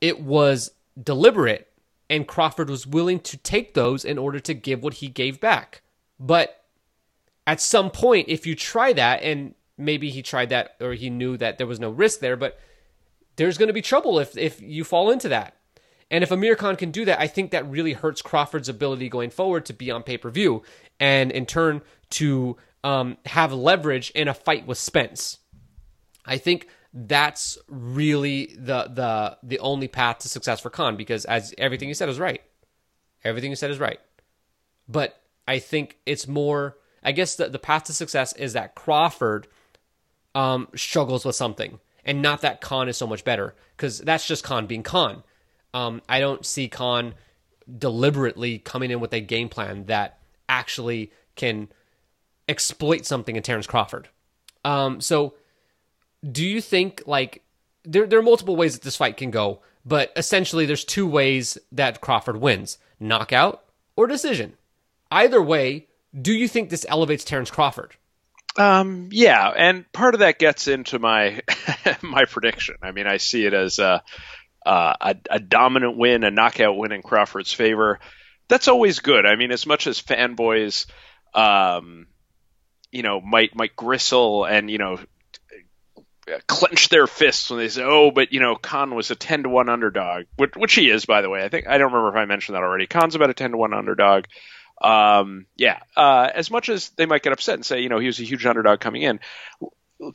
it 0.00 0.20
was 0.20 0.70
deliberate, 1.00 1.68
and 2.08 2.26
Crawford 2.26 2.70
was 2.70 2.86
willing 2.86 3.20
to 3.20 3.36
take 3.36 3.74
those 3.74 4.04
in 4.04 4.18
order 4.18 4.40
to 4.40 4.54
give 4.54 4.82
what 4.82 4.94
he 4.94 5.08
gave 5.08 5.40
back. 5.40 5.82
But 6.18 6.64
at 7.46 7.60
some 7.60 7.90
point, 7.90 8.28
if 8.28 8.46
you 8.46 8.54
try 8.54 8.92
that, 8.92 9.22
and 9.22 9.54
maybe 9.76 10.10
he 10.10 10.22
tried 10.22 10.50
that 10.50 10.76
or 10.80 10.94
he 10.94 11.10
knew 11.10 11.36
that 11.36 11.58
there 11.58 11.66
was 11.66 11.80
no 11.80 11.90
risk 11.90 12.20
there, 12.20 12.36
but 12.36 12.58
there's 13.36 13.58
going 13.58 13.68
to 13.68 13.72
be 13.72 13.82
trouble 13.82 14.18
if 14.18 14.36
if 14.36 14.60
you 14.60 14.84
fall 14.84 15.10
into 15.10 15.28
that. 15.28 15.56
And 16.10 16.22
if 16.22 16.30
Amir 16.30 16.54
Khan 16.54 16.76
can 16.76 16.90
do 16.90 17.04
that, 17.06 17.20
I 17.20 17.26
think 17.26 17.50
that 17.50 17.68
really 17.68 17.94
hurts 17.94 18.22
Crawford's 18.22 18.68
ability 18.68 19.08
going 19.08 19.30
forward 19.30 19.66
to 19.66 19.72
be 19.72 19.90
on 19.90 20.02
pay 20.02 20.18
per 20.18 20.30
view, 20.30 20.62
and 21.00 21.32
in 21.32 21.46
turn 21.46 21.82
to 22.10 22.56
um, 22.84 23.16
have 23.26 23.52
leverage 23.52 24.10
in 24.10 24.28
a 24.28 24.34
fight 24.34 24.66
with 24.66 24.78
Spence. 24.78 25.38
I 26.26 26.38
think 26.38 26.68
that's 26.94 27.58
really 27.66 28.54
the 28.56 28.84
the 28.84 29.36
the 29.42 29.58
only 29.58 29.88
path 29.88 30.20
to 30.20 30.28
success 30.28 30.60
for 30.60 30.70
Khan 30.70 30.96
because 30.96 31.24
as 31.24 31.52
everything 31.58 31.88
you 31.88 31.94
said 31.94 32.08
is 32.08 32.20
right, 32.20 32.40
everything 33.24 33.50
you 33.50 33.56
said 33.56 33.72
is 33.72 33.80
right. 33.80 33.98
But 34.88 35.20
I 35.48 35.58
think 35.58 35.98
it's 36.06 36.28
more. 36.28 36.78
I 37.02 37.12
guess 37.12 37.36
the, 37.36 37.48
the 37.50 37.58
path 37.58 37.84
to 37.84 37.92
success 37.92 38.32
is 38.34 38.54
that 38.54 38.74
Crawford 38.74 39.46
um, 40.34 40.68
struggles 40.74 41.24
with 41.24 41.34
something, 41.34 41.80
and 42.04 42.22
not 42.22 42.40
that 42.42 42.60
Khan 42.60 42.88
is 42.88 42.96
so 42.96 43.06
much 43.06 43.24
better 43.24 43.54
because 43.76 43.98
that's 43.98 44.26
just 44.26 44.44
Khan 44.44 44.66
being 44.66 44.84
Khan. 44.84 45.24
Um, 45.74 46.00
I 46.08 46.20
don't 46.20 46.46
see 46.46 46.68
Khan 46.68 47.14
deliberately 47.78 48.58
coming 48.58 48.90
in 48.90 49.00
with 49.00 49.12
a 49.12 49.20
game 49.20 49.48
plan 49.48 49.86
that 49.86 50.18
actually 50.48 51.10
can 51.34 51.68
exploit 52.48 53.04
something 53.04 53.36
in 53.36 53.42
Terrence 53.42 53.66
Crawford. 53.66 54.08
Um, 54.64 55.00
so, 55.00 55.34
do 56.30 56.44
you 56.44 56.60
think 56.60 57.02
like 57.06 57.42
there 57.84 58.06
there 58.06 58.18
are 58.18 58.22
multiple 58.22 58.56
ways 58.56 58.74
that 58.74 58.82
this 58.82 58.96
fight 58.96 59.16
can 59.16 59.30
go, 59.30 59.60
but 59.84 60.12
essentially 60.16 60.66
there's 60.66 60.84
two 60.84 61.06
ways 61.06 61.58
that 61.72 62.00
Crawford 62.00 62.38
wins: 62.38 62.78
knockout 62.98 63.64
or 63.96 64.06
decision. 64.06 64.54
Either 65.10 65.40
way, 65.40 65.86
do 66.20 66.32
you 66.32 66.48
think 66.48 66.70
this 66.70 66.86
elevates 66.88 67.24
Terrence 67.24 67.50
Crawford? 67.50 67.94
Um, 68.56 69.08
yeah, 69.10 69.48
and 69.48 69.90
part 69.92 70.14
of 70.14 70.20
that 70.20 70.38
gets 70.38 70.68
into 70.68 70.98
my 70.98 71.40
my 72.02 72.24
prediction. 72.24 72.76
I 72.82 72.92
mean, 72.92 73.06
I 73.06 73.18
see 73.18 73.44
it 73.44 73.54
as 73.54 73.78
a, 73.78 74.02
a, 74.64 75.16
a 75.30 75.40
dominant 75.40 75.96
win, 75.96 76.24
a 76.24 76.30
knockout 76.30 76.76
win 76.76 76.92
in 76.92 77.02
Crawford's 77.02 77.52
favor. 77.52 77.98
That's 78.48 78.68
always 78.68 79.00
good. 79.00 79.26
I 79.26 79.36
mean, 79.36 79.50
as 79.52 79.66
much 79.66 79.86
as 79.86 80.00
fanboys, 80.00 80.86
um, 81.34 82.06
you 82.92 83.02
know, 83.02 83.20
might 83.20 83.56
might 83.56 83.74
gristle 83.74 84.44
and 84.44 84.70
you 84.70 84.78
know 84.78 85.00
clench 86.46 86.88
their 86.88 87.06
fists 87.06 87.50
when 87.50 87.58
they 87.58 87.68
say, 87.68 87.82
"Oh, 87.84 88.10
but 88.10 88.32
you 88.32 88.40
know, 88.40 88.56
Khan 88.56 88.94
was 88.94 89.10
a 89.10 89.14
ten 89.14 89.42
to 89.42 89.48
one 89.48 89.68
underdog," 89.68 90.24
which, 90.36 90.56
which 90.56 90.74
he 90.74 90.90
is, 90.90 91.04
by 91.04 91.22
the 91.22 91.30
way. 91.30 91.44
I 91.44 91.48
think 91.48 91.66
I 91.66 91.78
don't 91.78 91.92
remember 91.92 92.16
if 92.16 92.22
I 92.22 92.24
mentioned 92.24 92.56
that 92.56 92.62
already. 92.62 92.86
Khan's 92.86 93.14
about 93.14 93.30
a 93.30 93.34
ten 93.34 93.52
to 93.52 93.56
one 93.56 93.74
underdog. 93.74 94.24
Um, 94.82 95.46
yeah, 95.56 95.80
uh, 95.96 96.28
as 96.34 96.50
much 96.50 96.68
as 96.68 96.90
they 96.90 97.06
might 97.06 97.22
get 97.22 97.32
upset 97.32 97.54
and 97.54 97.64
say, 97.64 97.80
you 97.80 97.88
know, 97.88 97.98
he 97.98 98.06
was 98.06 98.20
a 98.20 98.24
huge 98.24 98.44
underdog 98.44 98.80
coming 98.80 99.02
in, 99.02 99.20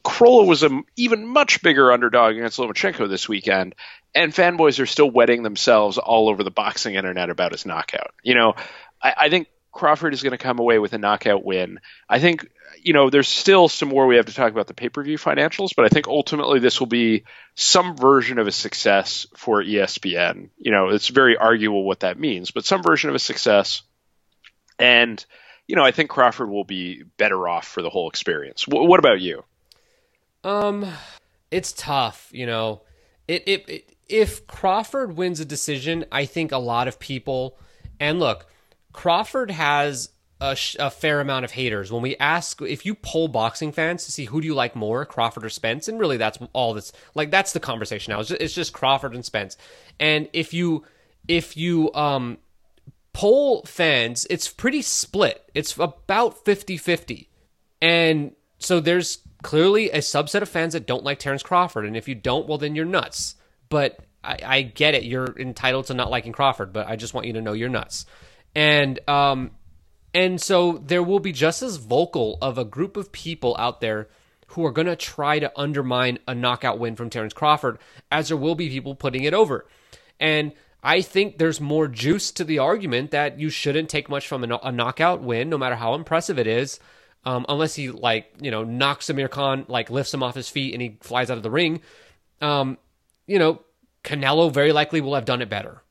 Crolla 0.03 0.45
was 0.45 0.63
an 0.63 0.83
even 0.95 1.27
much 1.27 1.61
bigger 1.61 1.91
underdog 1.91 2.35
against 2.35 2.59
Lomachenko 2.59 3.09
this 3.09 3.29
weekend, 3.29 3.75
and 4.13 4.33
fanboys 4.33 4.79
are 4.79 4.85
still 4.85 5.09
wetting 5.09 5.43
themselves 5.43 5.97
all 5.97 6.29
over 6.29 6.43
the 6.43 6.51
boxing 6.51 6.95
internet 6.95 7.29
about 7.29 7.51
his 7.51 7.65
knockout. 7.65 8.13
You 8.23 8.35
know, 8.35 8.55
I, 9.01 9.13
I 9.17 9.29
think 9.29 9.47
Crawford 9.71 10.13
is 10.13 10.21
going 10.21 10.31
to 10.31 10.37
come 10.37 10.59
away 10.59 10.79
with 10.79 10.93
a 10.93 10.97
knockout 10.97 11.45
win. 11.45 11.79
I 12.07 12.19
think 12.19 12.49
you 12.89 12.93
know, 12.93 13.11
there's 13.11 13.27
still 13.27 13.69
some 13.69 13.89
more 13.89 14.07
we 14.07 14.15
have 14.15 14.25
to 14.25 14.33
talk 14.33 14.51
about 14.51 14.65
the 14.65 14.73
pay 14.73 14.89
per 14.89 15.03
view 15.03 15.19
financials, 15.19 15.75
but 15.75 15.85
I 15.85 15.89
think 15.89 16.07
ultimately 16.07 16.57
this 16.57 16.79
will 16.79 16.87
be 16.87 17.23
some 17.53 17.95
version 17.95 18.39
of 18.39 18.47
a 18.47 18.51
success 18.51 19.27
for 19.37 19.63
ESPN. 19.63 20.49
You 20.57 20.71
know, 20.71 20.89
it's 20.89 21.09
very 21.09 21.37
arguable 21.37 21.83
what 21.83 21.99
that 21.99 22.19
means, 22.19 22.49
but 22.49 22.65
some 22.65 22.81
version 22.81 23.11
of 23.11 23.15
a 23.15 23.19
success. 23.19 23.83
And, 24.79 25.23
you 25.67 25.75
know, 25.75 25.83
I 25.83 25.91
think 25.91 26.09
Crawford 26.09 26.49
will 26.49 26.63
be 26.63 27.03
better 27.17 27.47
off 27.47 27.67
for 27.67 27.83
the 27.83 27.91
whole 27.91 28.09
experience. 28.09 28.65
W- 28.65 28.89
what 28.89 28.97
about 28.97 29.21
you? 29.21 29.43
Um, 30.43 30.91
it's 31.51 31.73
tough, 31.73 32.27
you 32.31 32.47
know. 32.47 32.81
It, 33.27 33.43
it, 33.45 33.69
it 33.69 33.95
if 34.07 34.47
Crawford 34.47 35.15
wins 35.15 35.39
a 35.39 35.45
decision, 35.45 36.05
I 36.11 36.25
think 36.25 36.51
a 36.51 36.57
lot 36.57 36.87
of 36.87 36.97
people 36.97 37.59
and 37.99 38.19
look, 38.19 38.47
Crawford 38.93 39.51
has 39.51 40.09
a, 40.41 40.55
sh- 40.55 40.77
a, 40.79 40.89
fair 40.89 41.19
amount 41.19 41.45
of 41.45 41.51
haters. 41.51 41.91
When 41.91 42.01
we 42.01 42.15
ask, 42.17 42.61
if 42.61 42.85
you 42.85 42.95
poll 42.95 43.27
boxing 43.27 43.71
fans 43.71 44.05
to 44.05 44.11
see 44.11 44.25
who 44.25 44.41
do 44.41 44.47
you 44.47 44.53
like 44.53 44.75
more, 44.75 45.05
Crawford 45.05 45.43
or 45.43 45.49
Spence, 45.49 45.87
and 45.87 45.99
really 45.99 46.17
that's 46.17 46.37
all 46.53 46.73
that's 46.73 46.91
like 47.13 47.31
that's 47.31 47.53
the 47.53 47.59
conversation 47.59 48.11
now. 48.11 48.19
It's 48.19 48.29
just, 48.29 48.41
it's 48.41 48.53
just 48.53 48.73
Crawford 48.73 49.15
and 49.15 49.25
Spence. 49.25 49.57
And 49.99 50.29
if 50.33 50.53
you 50.53 50.85
if 51.27 51.57
you 51.57 51.93
um 51.93 52.37
poll 53.13 53.63
fans, 53.63 54.25
it's 54.29 54.47
pretty 54.47 54.81
split. 54.81 55.49
It's 55.53 55.75
about 55.77 56.45
50-50. 56.45 57.27
And 57.81 58.33
so 58.59 58.79
there's 58.79 59.19
clearly 59.43 59.89
a 59.91 59.97
subset 59.97 60.41
of 60.41 60.49
fans 60.49 60.73
that 60.73 60.85
don't 60.87 61.03
like 61.03 61.19
Terrence 61.19 61.43
Crawford, 61.43 61.85
and 61.85 61.97
if 61.97 62.07
you 62.07 62.15
don't, 62.15 62.47
well 62.47 62.57
then 62.57 62.75
you're 62.75 62.85
nuts. 62.85 63.35
But 63.67 63.99
I, 64.23 64.37
I 64.43 64.61
get 64.61 64.95
it. 64.95 65.03
You're 65.03 65.37
entitled 65.37 65.87
to 65.87 65.93
not 65.93 66.09
liking 66.09 66.31
Crawford, 66.31 66.71
but 66.71 66.87
I 66.87 66.95
just 66.95 67.13
want 67.13 67.27
you 67.27 67.33
to 67.33 67.41
know 67.41 67.53
you're 67.53 67.67
nuts. 67.67 68.05
And 68.55 68.99
um 69.07 69.51
and 70.13 70.41
so 70.41 70.81
there 70.85 71.03
will 71.03 71.19
be 71.19 71.31
just 71.31 71.61
as 71.61 71.77
vocal 71.77 72.37
of 72.41 72.57
a 72.57 72.65
group 72.65 72.97
of 72.97 73.11
people 73.11 73.55
out 73.59 73.81
there 73.81 74.07
who 74.47 74.65
are 74.65 74.71
going 74.71 74.87
to 74.87 74.95
try 74.95 75.37
to 75.37 75.51
undermine 75.55 76.17
a 76.27 76.33
knockout 76.33 76.79
win 76.79 76.95
from 76.95 77.09
Terrence 77.09 77.33
Crawford 77.33 77.77
as 78.11 78.29
there 78.29 78.37
will 78.37 78.55
be 78.55 78.69
people 78.69 78.95
putting 78.95 79.23
it 79.23 79.33
over. 79.33 79.67
And 80.19 80.53
I 80.81 81.01
think 81.01 81.37
there's 81.37 81.61
more 81.61 81.87
juice 81.87 82.31
to 82.31 82.43
the 82.43 82.59
argument 82.59 83.11
that 83.11 83.39
you 83.39 83.49
shouldn't 83.49 83.89
take 83.89 84.09
much 84.09 84.27
from 84.27 84.43
a, 84.43 84.59
a 84.63 84.71
knockout 84.71 85.21
win, 85.21 85.49
no 85.49 85.57
matter 85.57 85.75
how 85.75 85.93
impressive 85.93 86.39
it 86.39 86.47
is, 86.47 86.79
um, 87.25 87.45
unless 87.49 87.75
he 87.75 87.89
like 87.89 88.31
you 88.41 88.49
know 88.49 88.63
knocks 88.63 89.09
Amir 89.09 89.27
Khan, 89.27 89.65
like 89.67 89.89
lifts 89.89 90.13
him 90.13 90.23
off 90.23 90.35
his 90.35 90.49
feet 90.49 90.73
and 90.73 90.81
he 90.81 90.97
flies 91.01 91.29
out 91.29 91.37
of 91.37 91.43
the 91.43 91.51
ring. 91.51 91.81
Um, 92.41 92.77
you 93.27 93.37
know, 93.37 93.61
Canelo 94.03 94.51
very 94.51 94.71
likely 94.71 95.01
will 95.01 95.15
have 95.15 95.25
done 95.25 95.41
it 95.41 95.49
better. 95.49 95.83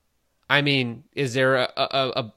I 0.50 0.62
mean, 0.62 1.04
is 1.12 1.34
there 1.34 1.56
a, 1.56 1.70
a, 1.76 2.12
a 2.16 2.32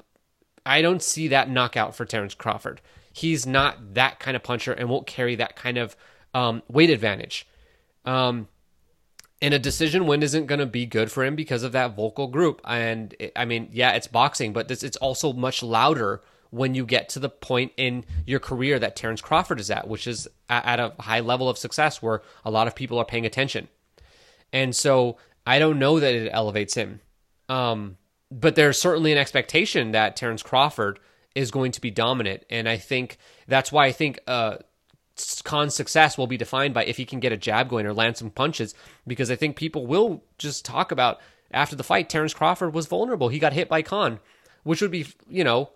I 0.66 0.82
don't 0.82 1.02
see 1.02 1.28
that 1.30 1.50
knockout 1.50 1.96
for 1.96 2.06
Terrence 2.06 2.36
Crawford. 2.36 2.82
He's 3.14 3.46
not 3.46 3.96
that 3.96 4.20
kind 4.20 4.36
of 4.36 4.44
puncher 4.44 4.72
and 4.74 4.90
won't 4.90 5.08
carry 5.08 5.36
that 5.36 5.56
kind 5.56 5.78
of 5.78 5.96
um, 6.34 6.64
weight 6.68 6.90
advantage. 6.90 7.48
Um, 8.06 8.48
and 9.42 9.54
a 9.54 9.60
decision 9.60 10.06
win 10.06 10.22
isn't 10.22 10.46
going 10.46 10.60
to 10.60 10.66
be 10.66 10.86
good 10.86 11.12
for 11.12 11.24
him 11.24 11.36
because 11.36 11.64
of 11.64 11.72
that 11.72 11.96
vocal 11.96 12.28
group. 12.28 12.62
And 12.64 13.16
I 13.36 13.46
mean, 13.46 13.70
yeah, 13.72 13.92
it's 13.92 14.08
boxing, 14.08 14.54
but 14.54 14.68
this, 14.68 14.84
it's 14.84 14.98
also 14.98 15.34
much 15.34 15.64
louder 15.64 16.22
when 16.52 16.76
you 16.76 16.86
get 16.86 17.10
to 17.10 17.20
the 17.20 17.30
point 17.30 17.72
in 17.78 18.06
your 18.26 18.40
career 18.40 18.78
that 18.78 18.96
Terrence 18.96 19.22
Crawford 19.22 19.60
is 19.60 19.72
at, 19.72 19.88
which 19.88 20.06
is 20.06 20.28
at 20.50 20.80
a 20.80 20.94
high 21.00 21.22
level 21.22 21.50
of 21.50 21.58
success 21.58 22.02
where 22.02 22.22
a 22.46 22.52
lot 22.52 22.68
of 22.68 22.76
people 22.76 23.00
are 23.00 23.06
paying 23.06 23.26
attention. 23.26 23.68
And 24.54 24.76
so 24.76 25.18
I 25.48 25.60
don't 25.60 25.80
know 25.80 26.00
that 26.00 26.14
it 26.14 26.30
elevates 26.32 26.76
him. 26.76 27.00
Um, 27.50 27.98
but 28.32 28.56
there's 28.56 28.80
certainly 28.80 29.12
an 29.12 29.18
expectation 29.18 29.92
that 29.92 30.16
Terrence 30.16 30.42
Crawford 30.42 31.00
is 31.36 31.52
going 31.52 31.72
to 31.74 31.82
be 31.82 31.92
dominant. 31.92 32.44
And 32.50 32.68
I 32.68 32.78
think 32.78 33.18
that's 33.48 33.72
why 33.72 33.86
I 33.86 33.92
think 33.92 34.20
uh, 34.26 34.58
Khan's 35.44 35.76
success 35.76 36.18
will 36.18 36.28
be 36.28 36.38
defined 36.38 36.74
by 36.74 36.86
if 36.86 36.98
he 36.98 37.06
can 37.06 37.20
get 37.20 37.32
a 37.32 37.38
jab 37.38 37.70
going 37.70 37.86
or 37.86 37.94
land 37.94 38.18
some 38.18 38.30
punches, 38.32 38.74
because 39.06 39.30
I 39.30 39.36
think 39.36 39.56
people 39.56 39.86
will 39.86 40.24
just 40.38 40.66
talk 40.66 40.92
about 40.92 41.20
after 41.54 41.76
the 41.76 41.84
fight, 41.84 42.10
Terrence 42.10 42.34
Crawford 42.34 42.74
was 42.74 42.88
vulnerable. 42.88 43.28
He 43.28 43.40
got 43.40 43.54
hit 43.54 43.68
by 43.68 43.82
Khan, 43.82 44.20
which 44.64 44.82
would 44.82 44.92
be, 44.92 45.08
you 45.30 45.44
know, 45.44 45.70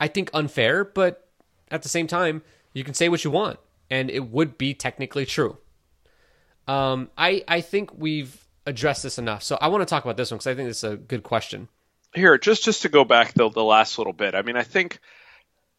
I 0.00 0.08
think 0.08 0.30
unfair, 0.32 0.84
but 0.84 1.28
at 1.70 1.82
the 1.82 1.88
same 1.88 2.06
time, 2.06 2.42
you 2.72 2.84
can 2.84 2.94
say 2.94 3.08
what 3.08 3.24
you 3.24 3.30
want, 3.30 3.58
and 3.90 4.10
it 4.10 4.30
would 4.30 4.56
be 4.56 4.72
technically 4.72 5.26
true. 5.26 5.58
Um, 6.66 7.10
I 7.18 7.44
I 7.46 7.60
think 7.60 7.90
we've 7.94 8.46
addressed 8.66 9.02
this 9.02 9.18
enough, 9.18 9.42
so 9.42 9.58
I 9.60 9.68
want 9.68 9.82
to 9.82 9.86
talk 9.86 10.04
about 10.04 10.16
this 10.16 10.30
one 10.30 10.38
because 10.38 10.46
I 10.46 10.54
think 10.54 10.70
it's 10.70 10.84
a 10.84 10.96
good 10.96 11.22
question. 11.22 11.68
Here, 12.14 12.36
just 12.38 12.64
just 12.64 12.82
to 12.82 12.88
go 12.88 13.04
back 13.04 13.34
the 13.34 13.48
the 13.48 13.64
last 13.64 13.98
little 13.98 14.12
bit. 14.12 14.34
I 14.34 14.42
mean, 14.42 14.56
I 14.56 14.62
think 14.62 15.00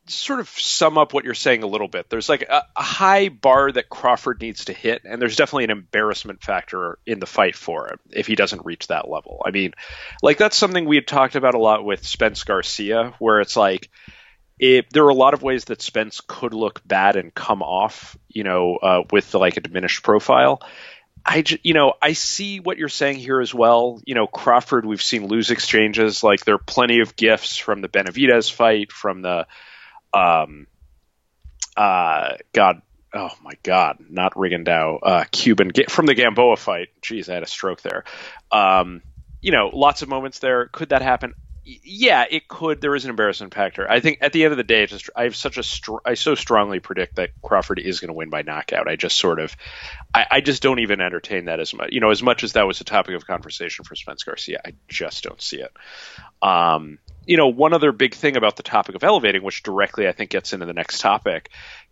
sort 0.08 0.40
of 0.40 0.50
sum 0.50 0.98
up 0.98 1.14
what 1.14 1.24
you're 1.24 1.34
saying 1.34 1.64
a 1.64 1.68
little 1.68 1.88
bit. 1.88 2.10
There's 2.10 2.28
like 2.28 2.42
a, 2.44 2.66
a, 2.76 2.82
high 2.82 3.30
bar 3.30 3.72
that 3.72 3.90
Crawford 3.90 4.42
needs 4.42 4.66
to 4.66 4.74
hit, 4.74 5.04
and 5.06 5.22
there's 5.22 5.36
definitely 5.36 5.66
an 5.66 5.70
embarrassment 5.70 6.44
factor 6.44 7.00
in 7.06 7.20
the 7.20 7.26
fight 7.26 7.56
for 7.56 7.88
him 7.88 8.00
if 8.12 8.28
he 8.28 8.36
doesn't 8.36 8.66
reach 8.66 8.88
that 8.88 9.10
level. 9.10 9.42
I 9.46 9.52
mean, 9.52 9.74
like 10.22 10.38
that's 10.38 10.58
something 10.58 10.86
we 10.86 10.98
had 10.98 11.08
talked 11.08 11.36
about 11.36 11.56
a 11.56 11.60
lot 11.60 11.86
with 11.86 12.06
Spence 12.06 12.44
Garcia, 12.44 13.14
where 13.20 13.40
it's 13.40 13.56
like 13.56 13.90
it, 14.60 14.88
there 14.92 15.06
are 15.06 15.10
a 15.10 15.16
lot 15.16 15.34
of 15.34 15.42
ways 15.42 15.66
that 15.66 15.82
Spence 15.82 16.22
could 16.26 16.54
look 16.54 16.82
bad 16.86 17.16
and 17.16 17.34
come 17.34 17.62
off, 17.62 18.18
you 18.28 18.44
know, 18.44 18.78
uh, 18.78 19.04
with 19.12 19.34
like 19.34 19.58
a 19.58 19.62
diminished 19.62 20.04
profile. 20.04 20.62
I, 21.26 21.44
you 21.64 21.74
know, 21.74 21.94
I 22.02 22.14
see 22.14 22.60
what 22.60 22.78
you're 22.78 22.90
saying 22.90 23.18
here 23.18 23.40
as 23.40 23.54
well. 23.54 24.02
You 24.06 24.16
know, 24.16 24.28
Crawford, 24.28 24.86
we've 24.86 25.02
seen 25.02 25.28
lose 25.28 25.52
exchanges. 25.52 26.24
Like 26.24 26.44
there 26.44 26.56
are 26.56 26.60
plenty 26.60 27.00
of 27.00 27.16
gifts 27.16 27.58
from 27.58 27.82
the 27.82 27.88
Benavidez 27.88 28.52
fight, 28.52 28.92
from 28.92 29.22
the 29.22 29.48
um, 30.14 30.68
uh, 31.78 32.36
God, 32.52 32.82
oh 33.14 33.32
my 33.42 33.54
God, 33.64 33.98
not 34.10 34.34
Rigondeaux, 34.34 35.00
uh, 35.02 35.24
Cuban 35.32 35.72
from 35.88 36.08
the 36.08 36.14
Gamboa 36.14 36.58
fight. 36.58 36.90
Jeez, 37.02 37.30
I 37.30 37.36
had 37.36 37.44
a 37.44 37.48
stroke 37.48 37.82
there. 37.82 38.04
Um, 38.52 39.02
you 39.42 39.52
know, 39.52 39.70
lots 39.74 40.02
of 40.02 40.10
moments 40.10 40.40
there. 40.40 40.68
Could 40.68 40.90
that 40.90 41.02
happen? 41.02 41.34
Yeah, 41.66 42.26
it 42.30 42.50
could. 42.50 42.82
There 42.82 42.94
is 42.94 43.06
an 43.06 43.10
embarrassment 43.10 43.54
factor. 43.54 43.90
I 43.90 44.02
think 44.02 44.18
at 44.20 44.34
the 44.34 44.44
end 44.44 44.52
of 44.52 44.58
the 44.58 44.66
day, 44.66 44.86
just 44.86 45.10
I 45.16 45.24
have 45.24 45.36
such 45.36 45.58
a 45.58 45.64
str- 45.64 46.04
I 46.06 46.16
so 46.16 46.36
strongly 46.36 46.82
predict 46.82 47.16
that 47.16 47.30
Crawford 47.42 47.80
is 47.80 48.02
going 48.02 48.10
to 48.10 48.14
win 48.14 48.30
by 48.30 48.42
knockout. 48.42 48.90
I 48.90 48.98
just 48.98 49.18
sort 49.18 49.40
of, 49.40 49.56
I, 50.14 50.26
I, 50.30 50.42
just 50.42 50.62
don't 50.62 50.80
even 50.80 51.00
entertain 51.00 51.46
that 51.46 51.62
as 51.62 51.74
much. 51.74 51.92
You 51.94 52.02
know, 52.02 52.10
as 52.10 52.22
much 52.22 52.44
as 52.44 52.54
that 52.54 52.68
was 52.68 52.82
a 52.82 52.84
topic 52.84 53.16
of 53.16 53.26
conversation 53.26 53.86
for 53.86 53.96
Spence 53.96 54.24
Garcia, 54.24 54.60
I 54.66 54.74
just 54.90 55.24
don't 55.24 55.42
see 55.42 55.62
it. 55.62 55.72
Um, 56.42 57.00
you 57.26 57.38
know, 57.38 57.48
one 57.48 57.72
other 57.72 57.94
big 57.94 58.14
thing 58.14 58.36
about 58.36 58.58
the 58.58 58.64
topic 58.64 58.96
of 58.96 59.04
elevating, 59.06 59.42
which 59.42 59.64
directly 59.64 60.06
I 60.06 60.12
think 60.12 60.32
gets 60.32 60.52
into 60.52 60.66
the 60.66 60.74
next 60.74 61.00
topic, 61.00 61.50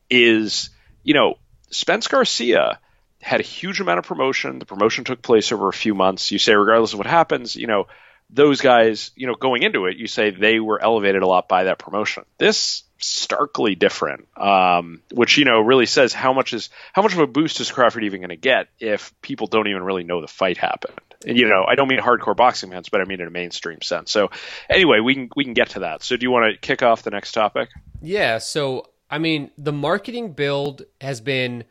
is 0.10 0.70
you 1.02 1.14
know 1.14 1.36
Spence 1.70 2.10
Garcia 2.10 2.80
had 3.22 3.40
a 3.40 3.44
huge 3.44 3.80
amount 3.80 4.00
of 4.00 4.06
promotion. 4.06 4.60
The 4.60 4.66
promotion 4.66 5.06
took 5.06 5.22
place 5.22 5.54
over 5.54 5.70
a 5.70 5.74
few 5.74 5.96
months. 5.96 6.32
You 6.32 6.40
say, 6.40 6.54
regardless 6.56 6.92
of 6.92 7.00
what 7.00 7.08
happens, 7.08 7.56
you 7.56 7.68
know, 7.68 7.88
those 8.32 8.62
guys, 8.62 9.12
you 9.16 9.28
know, 9.28 9.36
going 9.36 9.64
into 9.64 9.86
it, 9.86 9.98
you 9.98 10.08
say 10.08 10.32
they 10.32 10.60
were 10.60 10.82
elevated 10.82 11.22
a 11.22 11.28
lot 11.28 11.48
by 11.48 11.66
that 11.66 11.80
promotion. 11.80 12.24
This 12.38 12.84
starkly 12.98 13.76
different, 13.76 14.28
um, 14.38 15.02
which 15.12 15.38
you 15.38 15.46
know 15.46 15.60
really 15.60 15.86
says 15.86 16.14
how 16.14 16.34
much 16.34 16.54
is 16.54 16.70
how 16.94 17.02
much 17.02 17.14
of 17.14 17.20
a 17.20 17.28
boost 17.28 17.60
is 17.60 17.72
Crawford 17.72 18.04
even 18.04 18.22
going 18.22 18.30
to 18.30 18.36
get 18.36 18.68
if 18.80 19.14
people 19.22 19.48
don't 19.48 19.68
even 19.68 19.84
really 19.84 20.04
know 20.04 20.22
the 20.22 20.28
fight 20.28 20.58
happened. 20.58 21.00
And 21.26 21.38
you 21.38 21.48
know, 21.48 21.66
I 21.68 21.76
don't 21.76 21.88
mean 21.88 22.00
hardcore 22.00 22.36
boxing 22.36 22.72
fans, 22.72 22.90
but 22.90 23.02
I 23.02 23.06
mean 23.06 23.22
in 23.22 23.28
a 23.28 23.32
mainstream 23.32 23.82
sense. 23.82 24.12
So 24.12 24.32
anyway, 24.70 25.00
we 25.00 25.14
can 25.14 25.30
we 25.36 25.44
can 25.44 25.54
get 25.54 25.72
to 25.72 25.80
that. 25.80 26.04
So 26.04 26.16
do 26.16 26.24
you 26.24 26.32
want 26.32 26.54
to 26.54 26.60
kick 26.60 26.84
off 26.84 27.04
the 27.04 27.12
next 27.12 27.34
topic? 27.34 27.70
Yeah. 28.02 28.38
So 28.38 28.88
I 29.10 29.18
mean, 29.18 29.52
the 29.58 29.74
marketing 29.74 30.34
build 30.34 30.84
has 31.02 31.20
been 31.20 31.66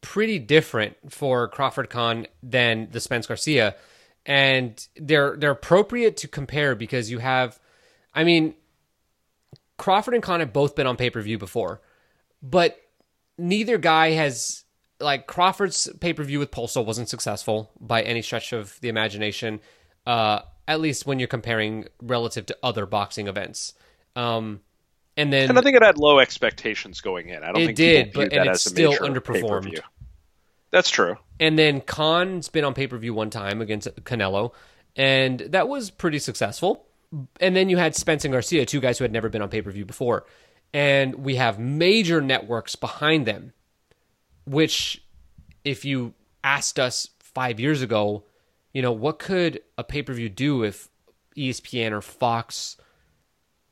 pretty 0.00 0.38
different 0.38 0.96
for 1.08 1.48
Crawford 1.48 1.90
Khan 1.90 2.26
than 2.42 2.88
the 2.90 3.00
Spence 3.00 3.26
Garcia, 3.26 3.76
and 4.26 4.86
they're 4.96 5.36
they're 5.36 5.52
appropriate 5.52 6.18
to 6.18 6.28
compare 6.28 6.74
because 6.74 7.10
you 7.10 7.18
have, 7.18 7.58
I 8.12 8.24
mean, 8.24 8.54
Crawford 9.78 10.14
and 10.14 10.22
Khan 10.22 10.40
have 10.40 10.52
both 10.52 10.74
been 10.74 10.86
on 10.86 10.96
pay 10.96 11.08
per 11.08 11.22
view 11.22 11.38
before, 11.38 11.80
but 12.42 12.78
neither 13.38 13.78
guy 13.78 14.10
has 14.10 14.64
like 15.00 15.26
Crawford's 15.26 15.88
pay 16.00 16.12
per 16.12 16.24
view 16.24 16.38
with 16.38 16.50
Postol 16.50 16.84
wasn't 16.84 17.08
successful 17.08 17.70
by 17.80 18.02
any 18.02 18.20
stretch 18.20 18.52
of 18.52 18.78
the 18.80 18.88
imagination. 18.88 19.60
Uh, 20.06 20.40
at 20.68 20.80
least 20.80 21.06
when 21.06 21.18
you're 21.18 21.28
comparing 21.28 21.86
relative 22.02 22.46
to 22.46 22.56
other 22.62 22.86
boxing 22.86 23.28
events. 23.28 23.74
Um, 24.14 24.60
and 25.16 25.32
then 25.32 25.48
and 25.48 25.58
I 25.58 25.62
think 25.62 25.76
it 25.76 25.82
had 25.82 25.98
low 25.98 26.18
expectations 26.18 27.00
going 27.00 27.28
in. 27.28 27.42
I 27.42 27.52
don't 27.52 27.62
it 27.62 27.66
think 27.66 27.76
did, 27.76 28.12
but 28.12 28.32
and 28.32 28.48
it 28.48 28.56
still 28.58 28.92
underperformed. 28.92 29.64
Pay-per-view. 29.64 29.80
That's 30.70 30.90
true. 30.90 31.16
And 31.38 31.58
then 31.58 31.80
Khan's 31.80 32.48
been 32.48 32.64
on 32.64 32.74
pay 32.74 32.86
per 32.86 32.98
view 32.98 33.14
one 33.14 33.30
time 33.30 33.60
against 33.60 33.88
Canelo, 34.04 34.52
and 34.94 35.40
that 35.40 35.68
was 35.68 35.90
pretty 35.90 36.18
successful. 36.18 36.86
And 37.40 37.54
then 37.54 37.68
you 37.68 37.76
had 37.76 37.94
Spence 37.94 38.24
and 38.24 38.32
Garcia, 38.32 38.66
two 38.66 38.80
guys 38.80 38.98
who 38.98 39.04
had 39.04 39.12
never 39.12 39.28
been 39.28 39.42
on 39.42 39.48
pay 39.48 39.62
per 39.62 39.70
view 39.70 39.84
before, 39.84 40.24
and 40.72 41.14
we 41.16 41.36
have 41.36 41.58
major 41.58 42.20
networks 42.20 42.74
behind 42.74 43.26
them 43.26 43.52
which 44.46 45.02
if 45.64 45.84
you 45.84 46.14
asked 46.42 46.78
us 46.78 47.10
five 47.18 47.60
years 47.60 47.82
ago, 47.82 48.24
you 48.72 48.80
know, 48.80 48.92
what 48.92 49.18
could 49.18 49.60
a 49.76 49.84
pay 49.84 50.02
per 50.02 50.14
view 50.14 50.28
do 50.28 50.62
if 50.62 50.88
ESPN 51.36 51.92
or 51.92 52.00
Fox, 52.00 52.76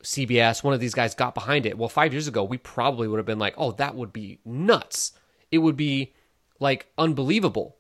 CBS, 0.03 0.63
one 0.63 0.75
of 0.75 0.81
these 0.81 0.95
guys 0.95 1.15
got 1.15 1.35
behind 1.35 1.65
it? 1.65 1.79
Well, 1.79 1.89
five 1.89 2.13
years 2.13 2.29
ago, 2.29 2.45
we 2.45 2.59
probably 2.59 3.09
would 3.09 3.19
have 3.19 3.27
been 3.27 3.39
like, 3.39 3.55
oh, 3.57 3.73
that 3.73 3.95
would 3.95 4.13
be 4.13 4.41
nuts. 4.45 5.13
It 5.51 5.59
would 5.59 5.77
be 5.77 6.13
like 6.65 6.87
unbelievable. 6.99 7.77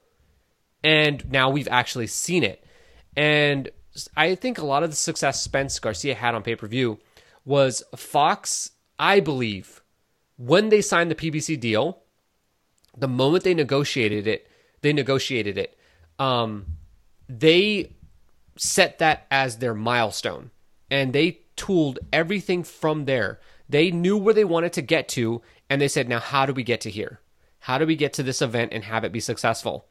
And 0.85 1.29
now 1.33 1.51
we've 1.51 1.69
actually 1.69 2.07
seen 2.07 2.45
it. 2.45 2.65
And 3.17 3.71
I 4.17 4.35
think 4.37 4.59
a 4.59 4.67
lot 4.67 4.85
of 4.85 4.91
the 4.91 4.97
success 4.97 5.43
Spence 5.43 5.79
Garcia 5.81 6.15
had 6.15 6.35
on 6.35 6.43
pay 6.43 6.55
per 6.55 6.69
view 6.69 7.01
was 7.45 7.83
Fox, 7.97 8.71
I 8.99 9.19
believe, 9.21 9.83
when 10.37 10.69
they 10.69 10.81
signed 10.81 11.11
the 11.11 11.15
PBC 11.15 11.59
deal, 11.59 12.03
the 12.97 13.09
moment 13.09 13.45
they 13.45 13.55
negotiated 13.55 14.27
it, 14.27 14.49
they 14.83 14.93
negotiated 14.93 15.59
it. 15.59 15.77
Um, 16.19 16.67
they 17.29 17.93
set 18.57 18.99
that 18.99 19.27
as 19.31 19.59
their 19.59 19.75
milestone, 19.75 20.51
and 20.91 21.13
they 21.13 21.41
tooled 21.57 21.99
everything 22.13 22.63
from 22.63 23.05
there. 23.05 23.41
They 23.69 23.91
knew 23.91 24.17
where 24.17 24.35
they 24.35 24.45
wanted 24.45 24.73
to 24.75 24.83
get 24.83 25.09
to, 25.11 25.43
and 25.71 25.81
they 25.81 25.89
said, 25.89 26.09
"Now, 26.09 26.21
how 26.21 26.47
do 26.47 26.53
we 26.53 26.63
get 26.63 26.81
to 26.83 26.91
here? 26.91 27.21
How 27.65 27.79
do 27.79 27.87
we 27.87 27.97
get 27.97 28.13
to 28.15 28.23
this 28.23 28.43
event 28.43 28.73
and 28.73 28.85
have 28.85 29.05
it 29.05 29.13
be 29.13 29.21
successful?" 29.21 29.87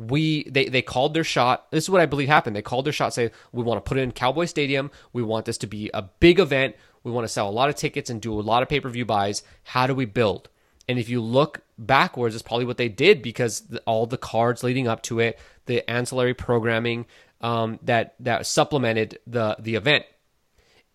we 0.00 0.44
they 0.44 0.64
they 0.66 0.80
called 0.82 1.12
their 1.12 1.24
shot. 1.24 1.70
This 1.70 1.84
is 1.84 1.90
what 1.90 2.00
I 2.00 2.06
believe 2.06 2.28
happened. 2.28 2.56
They 2.56 2.62
called 2.62 2.86
their 2.86 2.92
shot, 2.92 3.12
say 3.12 3.30
we 3.52 3.62
want 3.62 3.84
to 3.84 3.88
put 3.88 3.98
it 3.98 4.02
in 4.02 4.12
Cowboy 4.12 4.46
Stadium. 4.46 4.90
We 5.12 5.22
want 5.22 5.44
this 5.44 5.58
to 5.58 5.66
be 5.66 5.90
a 5.92 6.02
big 6.02 6.38
event. 6.38 6.74
We 7.04 7.12
want 7.12 7.24
to 7.24 7.32
sell 7.32 7.48
a 7.48 7.50
lot 7.50 7.68
of 7.68 7.74
tickets 7.74 8.08
and 8.08 8.20
do 8.20 8.32
a 8.32 8.40
lot 8.40 8.62
of 8.62 8.68
pay 8.68 8.80
per 8.80 8.88
view 8.88 9.04
buys. 9.04 9.42
How 9.64 9.86
do 9.86 9.94
we 9.94 10.06
build? 10.06 10.48
And 10.88 10.98
if 10.98 11.08
you 11.08 11.20
look 11.20 11.60
backwards, 11.78 12.34
it's 12.34 12.42
probably 12.42 12.64
what 12.64 12.78
they 12.78 12.88
did 12.88 13.22
because 13.22 13.60
the, 13.60 13.80
all 13.80 14.06
the 14.06 14.16
cards 14.16 14.62
leading 14.62 14.88
up 14.88 15.02
to 15.04 15.20
it, 15.20 15.38
the 15.66 15.88
ancillary 15.88 16.34
programming 16.34 17.06
um, 17.42 17.78
that 17.82 18.14
that 18.20 18.46
supplemented 18.46 19.18
the 19.26 19.56
the 19.58 19.74
event, 19.74 20.06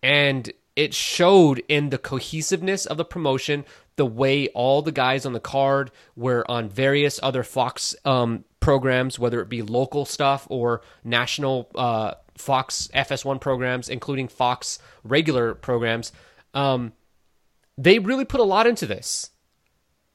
and 0.02 0.52
it 0.74 0.94
showed 0.94 1.62
in 1.68 1.90
the 1.90 1.98
cohesiveness 1.98 2.86
of 2.86 2.96
the 2.96 3.04
promotion, 3.04 3.64
the 3.96 4.06
way 4.06 4.48
all 4.48 4.82
the 4.82 4.92
guys 4.92 5.26
on 5.26 5.32
the 5.32 5.40
card 5.40 5.90
were 6.14 6.48
on 6.50 6.68
various 6.68 7.18
other 7.22 7.42
Fox 7.42 7.96
um, 8.04 8.44
programs, 8.60 9.18
whether 9.18 9.40
it 9.40 9.48
be 9.48 9.62
local 9.62 10.04
stuff 10.04 10.46
or 10.50 10.82
national 11.02 11.70
uh, 11.74 12.14
Fox 12.36 12.88
FS1 12.94 13.40
programs, 13.40 13.88
including 13.88 14.28
Fox 14.28 14.78
regular 15.02 15.54
programs. 15.54 16.12
Um, 16.52 16.92
they 17.78 17.98
really 17.98 18.24
put 18.24 18.40
a 18.40 18.44
lot 18.44 18.66
into 18.66 18.86
this 18.86 19.30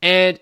and 0.01 0.39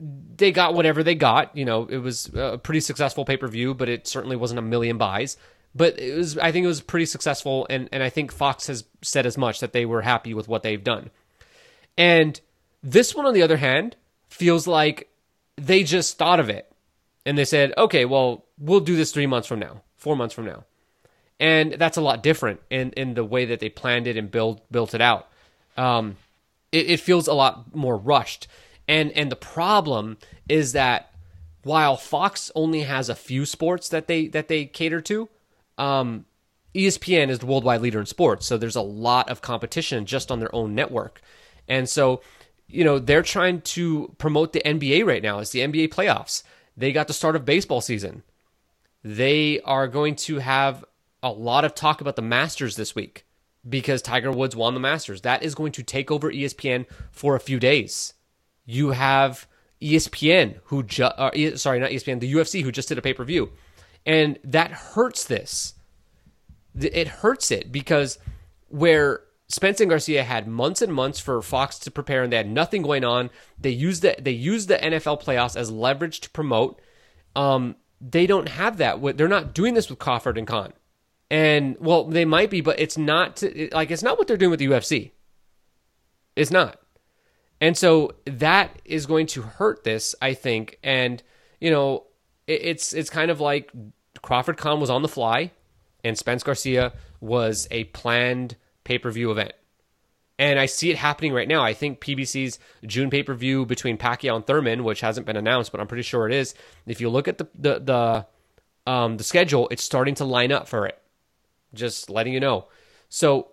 they 0.00 0.52
got 0.52 0.74
whatever 0.74 1.02
they 1.02 1.14
got. 1.14 1.56
You 1.56 1.64
know, 1.64 1.86
it 1.86 1.98
was 1.98 2.30
a 2.34 2.58
pretty 2.58 2.80
successful 2.80 3.24
pay 3.24 3.36
per 3.36 3.48
view, 3.48 3.74
but 3.74 3.88
it 3.88 4.06
certainly 4.06 4.36
wasn't 4.36 4.58
a 4.58 4.62
million 4.62 4.98
buys. 4.98 5.36
But 5.74 5.98
it 5.98 6.16
was, 6.16 6.38
I 6.38 6.52
think 6.52 6.64
it 6.64 6.68
was 6.68 6.80
pretty 6.80 7.06
successful, 7.06 7.66
and 7.68 7.88
and 7.92 8.02
I 8.02 8.08
think 8.08 8.32
Fox 8.32 8.66
has 8.68 8.84
said 9.02 9.26
as 9.26 9.36
much 9.36 9.60
that 9.60 9.72
they 9.72 9.84
were 9.84 10.02
happy 10.02 10.34
with 10.34 10.48
what 10.48 10.62
they've 10.62 10.82
done. 10.82 11.10
And 11.96 12.40
this 12.82 13.14
one, 13.14 13.26
on 13.26 13.34
the 13.34 13.42
other 13.42 13.56
hand, 13.56 13.96
feels 14.28 14.66
like 14.66 15.08
they 15.56 15.82
just 15.82 16.18
thought 16.18 16.40
of 16.40 16.48
it, 16.48 16.70
and 17.26 17.36
they 17.36 17.44
said, 17.44 17.72
okay, 17.76 18.04
well, 18.04 18.44
we'll 18.58 18.80
do 18.80 18.96
this 18.96 19.12
three 19.12 19.26
months 19.26 19.48
from 19.48 19.58
now, 19.58 19.82
four 19.96 20.16
months 20.16 20.34
from 20.34 20.46
now, 20.46 20.64
and 21.40 21.72
that's 21.74 21.96
a 21.96 22.02
lot 22.02 22.22
different 22.22 22.60
in 22.70 22.92
in 22.92 23.14
the 23.14 23.24
way 23.24 23.44
that 23.46 23.60
they 23.60 23.68
planned 23.68 24.06
it 24.06 24.16
and 24.16 24.30
build 24.30 24.60
built 24.70 24.94
it 24.94 25.00
out. 25.00 25.28
Um, 25.76 26.16
it, 26.72 26.90
it 26.90 27.00
feels 27.00 27.28
a 27.28 27.34
lot 27.34 27.74
more 27.74 27.96
rushed, 27.96 28.46
and 28.86 29.10
and 29.12 29.30
the 29.30 29.36
problem 29.36 30.18
is 30.48 30.72
that 30.72 31.12
while 31.62 31.96
Fox 31.96 32.50
only 32.54 32.82
has 32.82 33.08
a 33.08 33.14
few 33.14 33.44
sports 33.44 33.88
that 33.88 34.06
they 34.06 34.28
that 34.28 34.48
they 34.48 34.64
cater 34.64 35.00
to, 35.02 35.28
um, 35.76 36.24
ESPN 36.74 37.28
is 37.28 37.40
the 37.40 37.46
worldwide 37.46 37.80
leader 37.80 38.00
in 38.00 38.06
sports, 38.06 38.46
so 38.46 38.56
there's 38.56 38.76
a 38.76 38.82
lot 38.82 39.28
of 39.28 39.42
competition 39.42 40.06
just 40.06 40.30
on 40.30 40.38
their 40.38 40.54
own 40.54 40.74
network, 40.74 41.20
and 41.66 41.88
so 41.88 42.20
you 42.68 42.84
know 42.84 42.98
they're 42.98 43.22
trying 43.22 43.62
to 43.62 44.14
promote 44.18 44.52
the 44.52 44.62
NBA 44.64 45.06
right 45.06 45.22
now. 45.22 45.38
It's 45.38 45.50
the 45.50 45.60
NBA 45.60 45.88
playoffs. 45.88 46.42
They 46.76 46.92
got 46.92 47.08
the 47.08 47.12
start 47.12 47.34
of 47.34 47.44
baseball 47.44 47.80
season. 47.80 48.22
They 49.02 49.60
are 49.62 49.88
going 49.88 50.16
to 50.16 50.38
have 50.38 50.84
a 51.22 51.30
lot 51.30 51.64
of 51.64 51.74
talk 51.74 52.00
about 52.00 52.16
the 52.16 52.22
Masters 52.22 52.76
this 52.76 52.94
week 52.94 53.24
because 53.68 54.02
Tiger 54.02 54.30
Woods 54.30 54.54
won 54.54 54.74
the 54.74 54.80
Masters. 54.80 55.22
That 55.22 55.42
is 55.42 55.54
going 55.54 55.72
to 55.72 55.82
take 55.82 56.10
over 56.10 56.30
ESPN 56.30 56.86
for 57.10 57.34
a 57.34 57.40
few 57.40 57.58
days. 57.58 58.14
You 58.64 58.90
have 58.90 59.46
ESPN 59.80 60.60
who 60.64 60.82
just 60.82 61.14
uh, 61.18 61.56
sorry, 61.56 61.80
not 61.80 61.90
ESPN, 61.90 62.20
the 62.20 62.32
UFC 62.32 62.62
who 62.62 62.72
just 62.72 62.88
did 62.88 62.98
a 62.98 63.02
pay-per-view. 63.02 63.50
And 64.06 64.38
that 64.44 64.70
hurts 64.70 65.24
this. 65.24 65.74
It 66.78 67.08
hurts 67.08 67.50
it 67.50 67.72
because 67.72 68.18
where 68.68 69.22
Spence 69.48 69.80
and 69.80 69.88
Garcia 69.88 70.24
had 70.24 70.46
months 70.46 70.82
and 70.82 70.92
months 70.92 71.20
for 71.20 71.40
Fox 71.40 71.78
to 71.80 71.90
prepare 71.90 72.22
and 72.22 72.32
they 72.32 72.36
had 72.36 72.50
nothing 72.50 72.82
going 72.82 73.04
on. 73.04 73.30
They 73.58 73.70
used 73.70 74.02
the 74.02 74.14
they 74.20 74.32
used 74.32 74.68
the 74.68 74.76
NFL 74.76 75.22
playoffs 75.22 75.56
as 75.56 75.70
leverage 75.70 76.20
to 76.20 76.30
promote. 76.30 76.80
Um, 77.34 77.76
they 78.00 78.26
don't 78.26 78.48
have 78.48 78.76
that. 78.76 79.16
They're 79.16 79.26
not 79.26 79.54
doing 79.54 79.74
this 79.74 79.88
with 79.88 79.98
Crawford 79.98 80.36
and 80.36 80.46
Khan. 80.46 80.72
And 81.30 81.76
well, 81.80 82.04
they 82.04 82.24
might 82.24 82.50
be, 82.50 82.60
but 82.60 82.78
it's 82.78 82.98
not 82.98 83.42
like 83.72 83.90
it's 83.90 84.02
not 84.02 84.18
what 84.18 84.28
they're 84.28 84.36
doing 84.36 84.50
with 84.50 84.60
the 84.60 84.66
UFC. 84.66 85.12
It's 86.36 86.50
not. 86.50 86.78
And 87.60 87.76
so 87.76 88.12
that 88.24 88.80
is 88.84 89.06
going 89.06 89.26
to 89.28 89.42
hurt 89.42 89.82
this, 89.82 90.14
I 90.22 90.34
think. 90.34 90.78
And 90.82 91.22
you 91.58 91.70
know, 91.70 92.04
it, 92.46 92.60
it's 92.62 92.92
it's 92.92 93.10
kind 93.10 93.30
of 93.30 93.40
like 93.40 93.72
Crawford 94.20 94.58
Khan 94.58 94.78
was 94.78 94.90
on 94.90 95.02
the 95.02 95.08
fly, 95.08 95.52
and 96.04 96.18
Spence 96.18 96.42
Garcia 96.42 96.92
was 97.20 97.66
a 97.70 97.84
planned 97.84 98.56
pay 98.88 98.98
per 98.98 99.10
view 99.10 99.30
event. 99.30 99.52
And 100.38 100.58
I 100.58 100.66
see 100.66 100.90
it 100.90 100.96
happening 100.96 101.32
right 101.32 101.48
now. 101.48 101.62
I 101.62 101.74
think 101.74 102.00
PBC's 102.00 102.58
June 102.86 103.10
pay 103.10 103.22
per 103.22 103.34
view 103.34 103.66
between 103.66 103.98
Pacquiao 103.98 104.36
and 104.36 104.46
Thurman, 104.46 104.82
which 104.82 105.00
hasn't 105.00 105.26
been 105.26 105.36
announced, 105.36 105.70
but 105.70 105.80
I'm 105.80 105.86
pretty 105.86 106.02
sure 106.02 106.26
it 106.26 106.34
is. 106.34 106.54
If 106.86 107.00
you 107.00 107.10
look 107.10 107.28
at 107.28 107.38
the 107.38 107.48
the 107.54 107.78
the, 107.78 108.90
um, 108.90 109.18
the 109.18 109.24
schedule, 109.24 109.68
it's 109.70 109.82
starting 109.82 110.14
to 110.16 110.24
line 110.24 110.50
up 110.50 110.66
for 110.66 110.86
it. 110.86 110.98
Just 111.74 112.08
letting 112.08 112.32
you 112.32 112.40
know. 112.40 112.66
So, 113.10 113.52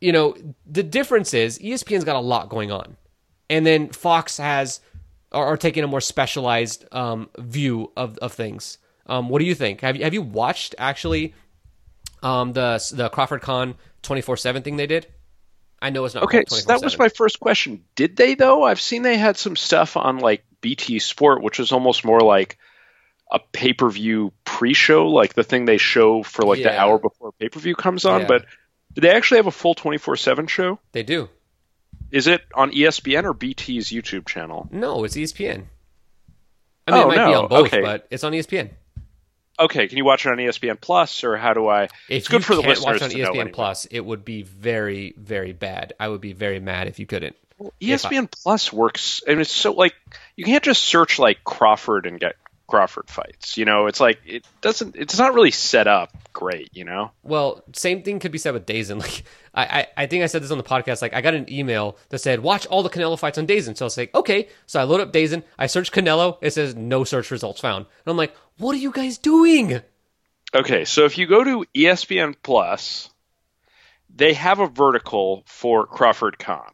you 0.00 0.10
know, 0.10 0.34
the 0.66 0.82
difference 0.82 1.32
is 1.32 1.58
ESPN's 1.58 2.04
got 2.04 2.16
a 2.16 2.20
lot 2.20 2.48
going 2.48 2.72
on, 2.72 2.96
and 3.48 3.64
then 3.64 3.90
Fox 3.90 4.38
has 4.38 4.80
are, 5.30 5.46
are 5.46 5.56
taking 5.56 5.84
a 5.84 5.86
more 5.86 6.00
specialized 6.00 6.86
um, 6.92 7.28
view 7.38 7.92
of 7.96 8.18
of 8.18 8.32
things. 8.32 8.78
Um, 9.06 9.28
what 9.28 9.38
do 9.38 9.44
you 9.44 9.54
think? 9.54 9.82
Have 9.82 9.96
you 9.96 10.04
have 10.04 10.14
you 10.14 10.22
watched 10.22 10.74
actually 10.78 11.34
um, 12.22 12.52
the 12.54 12.82
the 12.94 13.10
Crawford 13.10 13.42
Khan 13.42 13.74
24 14.02 14.36
7 14.36 14.62
thing 14.62 14.76
they 14.76 14.86
did? 14.86 15.06
I 15.80 15.90
know 15.90 16.04
it's 16.04 16.14
not. 16.14 16.24
Okay, 16.24 16.44
so 16.46 16.66
that 16.66 16.82
was 16.82 16.96
my 16.96 17.08
first 17.08 17.40
question. 17.40 17.84
Did 17.96 18.16
they, 18.16 18.36
though? 18.36 18.62
I've 18.62 18.80
seen 18.80 19.02
they 19.02 19.16
had 19.16 19.36
some 19.36 19.56
stuff 19.56 19.96
on 19.96 20.18
like 20.18 20.44
BT 20.60 21.00
Sport, 21.00 21.42
which 21.42 21.58
was 21.58 21.72
almost 21.72 22.04
more 22.04 22.20
like 22.20 22.56
a 23.32 23.40
pay 23.40 23.72
per 23.72 23.90
view 23.90 24.32
pre 24.44 24.74
show, 24.74 25.08
like 25.08 25.34
the 25.34 25.42
thing 25.42 25.64
they 25.64 25.78
show 25.78 26.22
for 26.22 26.42
like 26.42 26.60
yeah. 26.60 26.68
the 26.68 26.78
hour 26.78 26.98
before 26.98 27.32
pay 27.32 27.48
per 27.48 27.58
view 27.58 27.74
comes 27.74 28.04
on. 28.04 28.22
Yeah. 28.22 28.26
But 28.28 28.46
did 28.94 29.00
they 29.00 29.10
actually 29.10 29.38
have 29.38 29.48
a 29.48 29.52
full 29.52 29.74
24 29.74 30.16
7 30.16 30.46
show? 30.46 30.78
They 30.92 31.02
do. 31.02 31.28
Is 32.12 32.26
it 32.26 32.42
on 32.54 32.70
ESPN 32.70 33.24
or 33.24 33.32
BT's 33.32 33.90
YouTube 33.90 34.26
channel? 34.26 34.68
No, 34.70 35.02
it's 35.02 35.16
ESPN. 35.16 35.64
I 36.86 36.90
mean, 36.90 37.00
oh, 37.00 37.02
it 37.02 37.06
might 37.08 37.16
no. 37.16 37.26
be 37.26 37.34
on 37.34 37.48
both, 37.48 37.66
okay. 37.68 37.80
but 37.80 38.06
it's 38.10 38.22
on 38.22 38.32
ESPN. 38.32 38.70
Okay, 39.58 39.86
can 39.86 39.98
you 39.98 40.04
watch 40.04 40.26
it 40.26 40.30
on 40.30 40.38
ESPN 40.38 40.80
Plus, 40.80 41.24
or 41.24 41.36
how 41.36 41.52
do 41.52 41.68
I? 41.68 41.84
If 41.84 41.90
it's 42.08 42.28
good 42.28 42.44
for 42.44 42.54
the 42.54 42.62
listeners 42.62 43.00
watch 43.00 43.14
it 43.14 43.26
on 43.26 43.34
ESPN 43.34 43.52
Plus, 43.52 43.86
it 43.86 44.00
would 44.00 44.24
be 44.24 44.42
very, 44.42 45.14
very 45.16 45.52
bad. 45.52 45.92
I 46.00 46.08
would 46.08 46.20
be 46.20 46.32
very 46.32 46.58
mad 46.58 46.88
if 46.88 46.98
you 46.98 47.06
couldn't. 47.06 47.36
Well, 47.58 47.72
ESPN 47.80 48.24
I... 48.24 48.28
Plus 48.30 48.72
works, 48.72 49.22
and 49.26 49.40
it's 49.40 49.52
so 49.52 49.72
like 49.72 49.94
you 50.36 50.44
can't 50.44 50.64
just 50.64 50.82
search 50.82 51.18
like 51.18 51.44
Crawford 51.44 52.06
and 52.06 52.18
get 52.18 52.36
Crawford 52.72 53.10
fights. 53.10 53.58
You 53.58 53.66
know, 53.66 53.86
it's 53.86 54.00
like 54.00 54.18
it 54.24 54.46
doesn't. 54.62 54.96
It's 54.96 55.18
not 55.18 55.34
really 55.34 55.50
set 55.50 55.86
up 55.86 56.10
great. 56.32 56.70
You 56.72 56.84
know. 56.84 57.10
Well, 57.22 57.62
same 57.74 58.02
thing 58.02 58.18
could 58.18 58.32
be 58.32 58.38
said 58.38 58.54
with 58.54 58.64
DAZN. 58.64 58.98
Like 59.02 59.24
I, 59.54 59.80
I, 59.80 59.86
I 59.98 60.06
think 60.06 60.24
I 60.24 60.26
said 60.26 60.42
this 60.42 60.50
on 60.50 60.56
the 60.56 60.64
podcast. 60.64 61.02
Like 61.02 61.12
I 61.12 61.20
got 61.20 61.34
an 61.34 61.52
email 61.52 61.98
that 62.08 62.20
said 62.20 62.40
watch 62.40 62.64
all 62.64 62.82
the 62.82 62.88
Canelo 62.88 63.18
fights 63.18 63.36
on 63.36 63.46
DAZN. 63.46 63.76
So 63.76 63.84
I 63.84 63.86
was 63.86 63.98
like, 63.98 64.14
okay. 64.14 64.48
So 64.64 64.80
I 64.80 64.84
load 64.84 65.02
up 65.02 65.12
DAZN. 65.12 65.42
I 65.58 65.66
search 65.66 65.92
Canelo. 65.92 66.38
It 66.40 66.54
says 66.54 66.74
no 66.74 67.04
search 67.04 67.30
results 67.30 67.60
found. 67.60 67.84
And 67.84 68.10
I'm 68.10 68.16
like, 68.16 68.34
what 68.56 68.74
are 68.74 68.78
you 68.78 68.90
guys 68.90 69.18
doing? 69.18 69.82
Okay, 70.54 70.86
so 70.86 71.04
if 71.04 71.18
you 71.18 71.26
go 71.26 71.44
to 71.44 71.66
ESPN 71.74 72.34
Plus, 72.42 73.10
they 74.14 74.32
have 74.32 74.60
a 74.60 74.66
vertical 74.66 75.42
for 75.44 75.86
Crawford 75.86 76.38
Khan. 76.38 76.72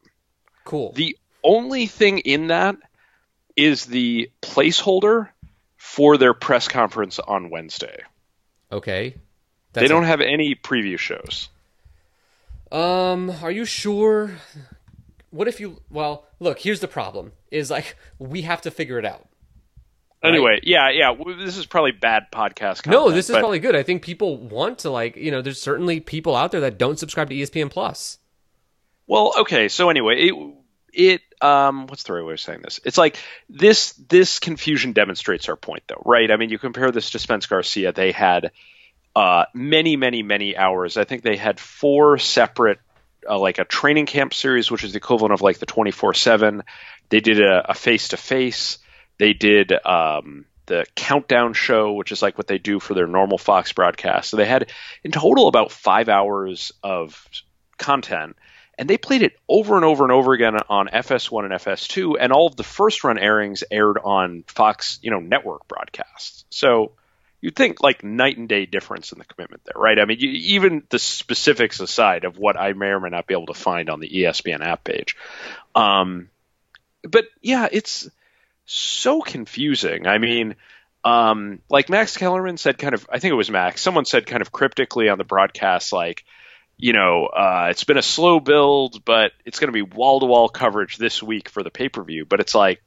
Cool. 0.64 0.92
The 0.92 1.16
only 1.42 1.86
thing 1.86 2.18
in 2.18 2.48
that 2.48 2.76
is 3.56 3.84
the 3.86 4.30
placeholder 4.42 5.30
for 5.78 6.18
their 6.18 6.34
press 6.34 6.68
conference 6.68 7.18
on 7.18 7.48
Wednesday. 7.48 8.02
Okay. 8.70 9.14
That's 9.72 9.84
they 9.84 9.88
don't 9.88 10.04
a... 10.04 10.08
have 10.08 10.20
any 10.20 10.54
preview 10.54 10.98
shows. 10.98 11.48
Um, 12.70 13.30
are 13.42 13.50
you 13.50 13.64
sure? 13.64 14.32
What 15.30 15.48
if 15.48 15.60
you 15.60 15.80
well, 15.88 16.26
look, 16.40 16.58
here's 16.58 16.80
the 16.80 16.88
problem. 16.88 17.32
Is 17.50 17.70
like 17.70 17.96
we 18.18 18.42
have 18.42 18.60
to 18.62 18.70
figure 18.70 18.98
it 18.98 19.06
out. 19.06 19.26
Right? 20.22 20.30
Anyway, 20.30 20.60
yeah, 20.64 20.90
yeah, 20.90 21.14
this 21.38 21.56
is 21.56 21.64
probably 21.64 21.92
bad 21.92 22.24
podcast 22.32 22.82
content, 22.82 22.90
No, 22.90 23.10
this 23.10 23.30
is 23.30 23.36
but... 23.36 23.40
probably 23.40 23.60
good. 23.60 23.76
I 23.76 23.84
think 23.84 24.02
people 24.02 24.36
want 24.36 24.80
to 24.80 24.90
like, 24.90 25.14
you 25.16 25.30
know, 25.30 25.42
there's 25.42 25.62
certainly 25.62 26.00
people 26.00 26.34
out 26.34 26.50
there 26.50 26.60
that 26.62 26.76
don't 26.76 26.98
subscribe 26.98 27.28
to 27.28 27.36
ESPN 27.36 27.70
Plus. 27.70 28.18
Well, 29.06 29.32
okay, 29.38 29.68
so 29.68 29.90
anyway, 29.90 30.26
it 30.26 30.34
it 30.92 31.22
um 31.40 31.86
what's 31.86 32.02
the 32.04 32.12
right 32.12 32.24
way 32.24 32.32
of 32.32 32.40
saying 32.40 32.60
this? 32.62 32.80
It's 32.84 32.98
like 32.98 33.18
this 33.48 33.92
this 33.92 34.38
confusion 34.38 34.92
demonstrates 34.92 35.48
our 35.48 35.56
point 35.56 35.82
though 35.88 36.02
right? 36.04 36.30
I 36.30 36.36
mean 36.36 36.50
you 36.50 36.58
compare 36.58 36.90
this 36.90 37.10
to 37.10 37.18
spence 37.18 37.46
garcia 37.46 37.92
they 37.92 38.12
had 38.12 38.52
uh 39.14 39.44
many 39.54 39.96
many 39.96 40.22
many 40.22 40.56
hours. 40.56 40.96
I 40.96 41.04
think 41.04 41.22
they 41.22 41.36
had 41.36 41.60
four 41.60 42.18
separate 42.18 42.78
uh, 43.28 43.38
like 43.38 43.58
a 43.58 43.64
training 43.64 44.06
camp 44.06 44.34
series 44.34 44.70
which 44.70 44.84
is 44.84 44.92
the 44.92 44.98
equivalent 44.98 45.34
of 45.34 45.42
like 45.42 45.58
the 45.58 45.66
24-7 45.66 46.62
they 47.10 47.20
did 47.20 47.40
a 47.40 47.74
face 47.74 48.08
to 48.08 48.16
face 48.16 48.78
they 49.18 49.32
did 49.32 49.72
um 49.84 50.46
the 50.68 50.86
countdown 50.94 51.54
show 51.54 51.94
which 51.94 52.12
is 52.12 52.22
like 52.22 52.38
what 52.38 52.46
they 52.46 52.58
do 52.58 52.78
for 52.78 52.94
their 52.94 53.06
normal 53.06 53.38
fox 53.38 53.72
broadcast. 53.72 54.30
So 54.30 54.36
they 54.36 54.44
had 54.44 54.70
in 55.02 55.10
total 55.10 55.48
about 55.48 55.72
five 55.72 56.08
hours 56.08 56.72
of 56.82 57.26
content 57.78 58.36
and 58.78 58.88
they 58.88 58.96
played 58.96 59.22
it 59.22 59.36
over 59.48 59.74
and 59.74 59.84
over 59.84 60.04
and 60.04 60.12
over 60.12 60.32
again 60.32 60.54
on 60.68 60.86
FS1 60.86 61.44
and 61.44 61.52
FS2, 61.52 62.14
and 62.18 62.32
all 62.32 62.46
of 62.46 62.54
the 62.54 62.62
first 62.62 63.02
run 63.02 63.18
airings 63.18 63.64
aired 63.70 63.98
on 64.02 64.44
Fox, 64.46 65.00
you 65.02 65.10
know, 65.10 65.18
network 65.18 65.66
broadcasts. 65.66 66.44
So 66.50 66.92
you'd 67.40 67.56
think 67.56 67.82
like 67.82 68.04
night 68.04 68.38
and 68.38 68.48
day 68.48 68.66
difference 68.66 69.10
in 69.10 69.18
the 69.18 69.24
commitment 69.24 69.62
there, 69.64 69.80
right? 69.80 69.98
I 69.98 70.04
mean, 70.04 70.20
you, 70.20 70.30
even 70.30 70.84
the 70.90 71.00
specifics 71.00 71.80
aside 71.80 72.24
of 72.24 72.38
what 72.38 72.56
I 72.56 72.72
may 72.72 72.86
or 72.86 73.00
may 73.00 73.08
not 73.08 73.26
be 73.26 73.34
able 73.34 73.46
to 73.46 73.54
find 73.54 73.90
on 73.90 73.98
the 73.98 74.08
ESPN 74.08 74.60
app 74.60 74.84
page. 74.84 75.16
Um, 75.74 76.30
but 77.02 77.26
yeah, 77.42 77.68
it's 77.70 78.08
so 78.64 79.22
confusing. 79.22 80.06
I 80.06 80.18
mean, 80.18 80.54
um, 81.04 81.60
like 81.68 81.88
Max 81.88 82.16
Kellerman 82.16 82.58
said, 82.58 82.78
kind 82.78 82.94
of, 82.94 83.08
I 83.10 83.18
think 83.18 83.32
it 83.32 83.36
was 83.36 83.50
Max, 83.50 83.82
someone 83.82 84.04
said 84.04 84.26
kind 84.26 84.42
of 84.42 84.52
cryptically 84.52 85.08
on 85.08 85.18
the 85.18 85.24
broadcast, 85.24 85.92
like, 85.92 86.24
you 86.78 86.92
know, 86.92 87.26
uh, 87.26 87.68
it's 87.70 87.84
been 87.84 87.98
a 87.98 88.02
slow 88.02 88.38
build, 88.38 89.04
but 89.04 89.32
it's 89.44 89.58
going 89.58 89.68
to 89.68 89.72
be 89.72 89.82
wall 89.82 90.20
to 90.20 90.26
wall 90.26 90.48
coverage 90.48 90.96
this 90.96 91.22
week 91.22 91.48
for 91.48 91.62
the 91.62 91.70
pay 91.70 91.88
per 91.88 92.02
view. 92.04 92.24
But 92.24 92.40
it's 92.40 92.54
like, 92.54 92.80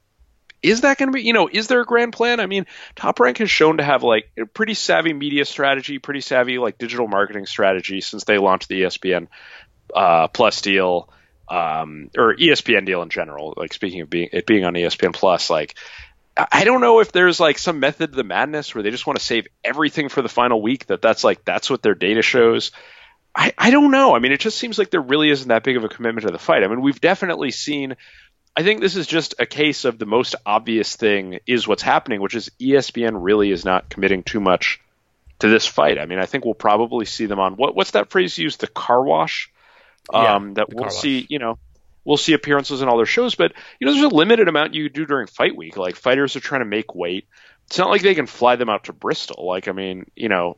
is 0.64 0.82
that 0.82 0.98
going 0.98 1.10
to 1.10 1.14
be, 1.14 1.24
you 1.24 1.34
know, 1.34 1.50
is 1.52 1.68
there 1.68 1.82
a 1.82 1.86
grand 1.86 2.14
plan? 2.14 2.40
I 2.40 2.46
mean, 2.46 2.68
Top 2.96 3.20
Rank 3.20 3.40
has 3.40 3.52
shown 3.52 3.78
to 3.78 3.84
have 3.84 4.02
like 4.04 4.32
a 4.38 4.46
pretty 4.46 4.76
savvy 4.76 5.12
media 5.12 5.44
strategy, 5.44 6.00
pretty 6.00 6.22
savvy 6.22 6.58
like 6.58 6.78
digital 6.78 7.08
marketing 7.08 7.46
strategy 7.48 8.00
since 8.00 8.24
they 8.24 8.38
launched 8.38 8.70
the 8.70 8.84
ESPN 8.84 9.28
uh, 9.94 10.28
Plus 10.30 10.62
deal 10.62 11.10
um, 11.50 12.10
or 12.18 12.36
ESPN 12.36 12.86
deal 12.86 13.02
in 13.02 13.10
general. 13.10 13.54
Like 13.58 13.74
speaking 13.74 14.02
of 14.02 14.10
being 14.10 14.30
it 14.32 14.46
being 14.46 14.64
on 14.64 14.74
ESPN 14.74 15.14
Plus, 15.14 15.50
like 15.50 15.76
I 16.38 16.64
don't 16.64 16.80
know 16.80 17.02
if 17.02 17.12
there's 17.12 17.42
like 17.42 17.60
some 17.60 17.82
method 17.82 18.12
to 18.12 18.16
the 18.16 18.24
madness 18.24 18.74
where 18.74 18.84
they 18.84 18.92
just 18.92 19.06
want 19.06 19.20
to 19.20 19.26
save 19.26 19.48
everything 19.66 20.08
for 20.08 20.22
the 20.22 20.30
final 20.30 20.62
week. 20.62 20.86
That 20.88 21.02
that's 21.02 21.26
like 21.26 21.44
that's 21.44 21.70
what 21.70 21.82
their 21.82 21.96
data 21.96 22.22
shows. 22.22 22.72
I, 23.36 23.54
I 23.58 23.72
don't 23.72 23.92
know. 23.92 24.16
I 24.16 24.20
mean, 24.20 24.32
it 24.32 24.40
just 24.40 24.58
seems 24.58 24.78
like 24.78 24.90
there 24.90 25.02
really 25.02 25.30
isn't 25.30 25.48
that 25.48 25.64
big 25.64 25.78
of 25.78 25.84
a 25.84 25.90
commitment 25.90 26.28
to 26.28 26.34
the 26.34 26.40
fight. 26.40 26.64
I 26.64 26.68
mean, 26.68 26.82
we've 26.82 27.00
definitely 27.00 27.52
seen. 27.52 27.96
I 28.56 28.64
think 28.64 28.82
this 28.82 28.98
is 28.98 29.08
just 29.08 29.36
a 29.40 29.46
case 29.46 29.86
of 29.86 29.98
the 29.98 30.06
most 30.06 30.36
obvious 30.46 30.96
thing 30.98 31.40
is 31.48 31.68
what's 31.68 31.82
happening, 31.82 32.22
which 32.22 32.36
is 32.36 32.52
ESPN 32.60 33.18
really 33.22 33.52
is 33.52 33.64
not 33.64 33.90
committing 33.90 34.24
too 34.24 34.42
much 34.42 34.82
to 35.40 35.48
this 35.48 35.66
fight. 35.66 35.98
I 35.98 36.06
mean, 36.06 36.20
I 36.20 36.26
think 36.26 36.44
we'll 36.44 36.54
probably 36.54 37.06
see 37.06 37.26
them 37.26 37.40
on 37.40 37.56
what 37.56 37.76
what's 37.76 37.92
that 37.92 38.10
phrase 38.10 38.38
you 38.38 38.44
used? 38.44 38.60
The 38.60 38.68
car 38.68 39.02
wash. 39.04 39.52
Um, 40.14 40.50
yeah, 40.50 40.54
that 40.56 40.74
we'll 40.74 40.90
see. 40.90 41.26
You 41.30 41.40
know, 41.40 41.58
we'll 42.04 42.18
see 42.18 42.34
appearances 42.34 42.82
in 42.82 42.90
all 42.90 42.98
their 42.98 43.06
shows. 43.06 43.36
But 43.36 43.54
you 43.80 43.88
know, 43.88 43.94
there's 43.94 44.12
a 44.12 44.16
limited 44.16 44.50
amount 44.50 44.74
you 44.74 44.90
do 44.90 45.06
during 45.06 45.28
fight 45.28 45.56
week. 45.56 45.78
Like 45.78 45.96
fighters 45.96 46.36
are 46.36 46.42
trying 46.42 46.62
to 46.62 46.66
make 46.66 46.96
weight. 46.96 47.28
It's 47.68 47.78
not 47.78 47.90
like 47.90 48.02
they 48.02 48.16
can 48.16 48.28
fly 48.28 48.58
them 48.58 48.70
out 48.70 48.86
to 48.86 48.94
Bristol. 48.94 49.48
Like 49.48 49.68
I 49.68 49.72
mean, 49.72 50.12
you 50.16 50.28
know, 50.30 50.58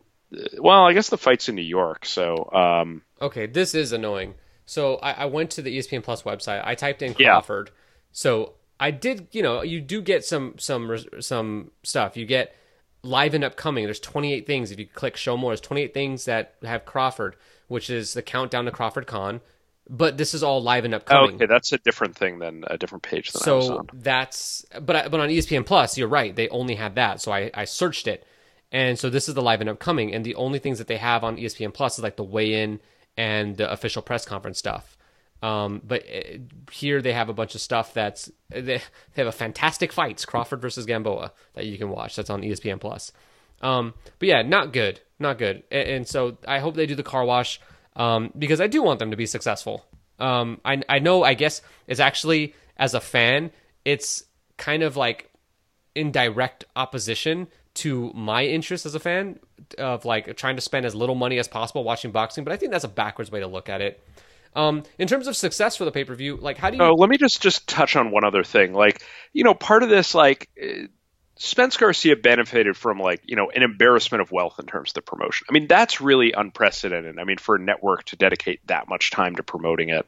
well, 0.57 0.85
I 0.85 0.93
guess 0.93 1.09
the 1.09 1.17
fight's 1.17 1.49
in 1.49 1.55
New 1.55 1.61
York, 1.61 2.05
so. 2.05 2.49
Um, 2.53 3.01
okay, 3.21 3.45
this 3.45 3.75
is 3.75 3.91
annoying. 3.91 4.35
So 4.65 4.95
I, 4.95 5.11
I, 5.11 5.25
went 5.25 5.51
to 5.51 5.61
the 5.61 5.77
ESPN 5.77 6.03
Plus 6.03 6.23
website. 6.23 6.61
I 6.65 6.75
typed 6.75 7.01
in 7.01 7.15
Yeah. 7.19 7.31
Crawford. 7.31 7.71
So 8.11 8.53
I 8.79 8.91
did, 8.91 9.27
you 9.31 9.41
know, 9.41 9.61
you 9.61 9.81
do 9.81 10.01
get 10.01 10.23
some 10.23 10.55
some 10.57 10.97
some 11.19 11.71
stuff. 11.83 12.15
You 12.15 12.25
get 12.25 12.55
live 13.03 13.33
and 13.33 13.43
upcoming. 13.43 13.85
There's 13.85 13.99
28 13.99 14.47
things. 14.47 14.71
If 14.71 14.79
you 14.79 14.87
click 14.87 15.17
show 15.17 15.35
more, 15.35 15.51
there's 15.51 15.61
28 15.61 15.93
things 15.93 16.25
that 16.25 16.55
have 16.63 16.85
Crawford, 16.85 17.35
which 17.67 17.89
is 17.89 18.13
the 18.13 18.21
countdown 18.21 18.65
to 18.65 18.71
Crawford 18.71 19.07
Khan. 19.07 19.41
But 19.89 20.17
this 20.17 20.33
is 20.33 20.43
all 20.43 20.63
live 20.63 20.85
and 20.85 20.93
oh, 20.93 20.97
upcoming. 20.97 21.35
okay, 21.35 21.45
that's 21.45 21.73
a 21.73 21.77
different 21.77 22.15
thing 22.15 22.39
than 22.39 22.63
a 22.67 22.77
different 22.77 23.03
page 23.03 23.33
than 23.33 23.41
I 23.45 23.55
was 23.55 23.65
so 23.67 23.77
on. 23.79 23.89
that's 23.93 24.65
but 24.81 24.95
I, 24.95 25.07
but 25.09 25.19
on 25.19 25.27
ESPN 25.27 25.65
Plus, 25.65 25.97
you're 25.97 26.07
right. 26.07 26.33
They 26.33 26.47
only 26.49 26.75
had 26.75 26.95
that. 26.95 27.19
So 27.19 27.33
I 27.33 27.51
I 27.53 27.65
searched 27.65 28.07
it, 28.07 28.25
and 28.73 28.97
so 28.97 29.11
this 29.11 29.29
is 29.29 29.35
the 29.35 29.41
live 29.41 29.61
and 29.61 29.69
upcoming, 29.69 30.13
and 30.13 30.25
the 30.25 30.35
only 30.35 30.57
things 30.57 30.79
that 30.79 30.87
they 30.87 30.97
have 30.97 31.23
on 31.23 31.37
ESPN 31.37 31.73
Plus 31.73 31.99
is 31.99 32.03
like 32.03 32.17
the 32.17 32.23
weigh 32.23 32.63
in 32.63 32.79
and 33.15 33.55
the 33.55 33.71
official 33.71 34.01
press 34.01 34.25
conference 34.25 34.57
stuff. 34.57 34.97
Um, 35.43 35.81
but 35.85 36.03
uh, 36.03 36.37
here 36.71 37.01
they 37.01 37.13
have 37.13 37.29
a 37.29 37.33
bunch 37.33 37.53
of 37.53 37.61
stuff 37.61 37.93
that's 37.93 38.31
they, 38.49 38.61
they 38.61 38.81
have 39.15 39.27
a 39.27 39.31
fantastic 39.31 39.93
fights 39.93 40.25
Crawford 40.25 40.61
versus 40.61 40.87
Gamboa 40.87 41.33
that 41.53 41.67
you 41.67 41.77
can 41.77 41.89
watch. 41.89 42.15
That's 42.15 42.31
on 42.31 42.41
ESPN 42.41 42.79
Plus. 42.79 43.11
Um, 43.61 43.93
but 44.17 44.27
yeah, 44.27 44.41
not 44.41 44.73
good, 44.73 44.99
not 45.19 45.37
good. 45.37 45.63
And, 45.69 45.89
and 45.89 46.07
so 46.07 46.37
I 46.47 46.57
hope 46.59 46.75
they 46.75 46.87
do 46.87 46.95
the 46.95 47.03
car 47.03 47.23
wash 47.23 47.61
um, 47.95 48.31
because 48.37 48.59
I 48.59 48.67
do 48.67 48.81
want 48.81 48.99
them 48.99 49.11
to 49.11 49.17
be 49.17 49.27
successful. 49.27 49.85
Um, 50.17 50.59
I 50.65 50.81
I 50.89 50.97
know 50.97 51.23
I 51.23 51.35
guess 51.35 51.61
it's 51.85 51.99
actually 51.99 52.55
as 52.75 52.95
a 52.95 53.01
fan, 53.01 53.51
it's 53.85 54.23
kind 54.57 54.81
of 54.81 54.97
like 54.97 55.29
in 55.93 56.11
direct 56.11 56.65
opposition 56.75 57.47
to 57.75 58.11
my 58.13 58.45
interest 58.45 58.85
as 58.85 58.95
a 58.95 58.99
fan 58.99 59.39
of 59.77 60.05
like 60.05 60.35
trying 60.37 60.55
to 60.55 60.61
spend 60.61 60.85
as 60.85 60.93
little 60.93 61.15
money 61.15 61.39
as 61.39 61.47
possible 61.47 61.83
watching 61.83 62.11
boxing. 62.11 62.43
But 62.43 62.53
I 62.53 62.57
think 62.57 62.71
that's 62.71 62.83
a 62.83 62.89
backwards 62.89 63.31
way 63.31 63.39
to 63.39 63.47
look 63.47 63.69
at 63.69 63.81
it. 63.81 64.01
Um, 64.55 64.83
in 64.99 65.07
terms 65.07 65.27
of 65.27 65.35
success 65.35 65.77
for 65.77 65.85
the 65.85 65.91
pay 65.91 66.03
per 66.03 66.13
view, 66.13 66.37
like 66.37 66.57
how 66.57 66.69
do 66.69 66.77
you? 66.77 66.83
Oh, 66.83 66.93
let 66.93 67.09
me 67.09 67.17
just 67.17 67.41
just 67.41 67.67
touch 67.67 67.95
on 67.95 68.11
one 68.11 68.23
other 68.23 68.43
thing. 68.43 68.73
Like, 68.73 69.03
you 69.33 69.43
know, 69.43 69.53
part 69.55 69.81
of 69.81 69.89
this, 69.89 70.13
like, 70.13 70.49
eh, 70.59 70.87
Spence 71.35 71.77
Garcia 71.77 72.15
benefited 72.15 72.77
from 72.77 72.99
like, 72.99 73.21
you 73.25 73.35
know, 73.35 73.49
an 73.49 73.63
embarrassment 73.63 74.21
of 74.21 74.31
wealth 74.31 74.59
in 74.59 74.67
terms 74.67 74.91
of 74.91 74.93
the 74.93 75.01
promotion. 75.01 75.47
I 75.49 75.53
mean, 75.53 75.67
that's 75.67 75.99
really 75.99 76.33
unprecedented. 76.33 77.17
I 77.17 77.23
mean, 77.23 77.37
for 77.37 77.55
a 77.55 77.59
network 77.59 78.05
to 78.05 78.15
dedicate 78.15 78.65
that 78.67 78.87
much 78.87 79.09
time 79.09 79.35
to 79.37 79.43
promoting 79.43 79.89
it, 79.89 80.07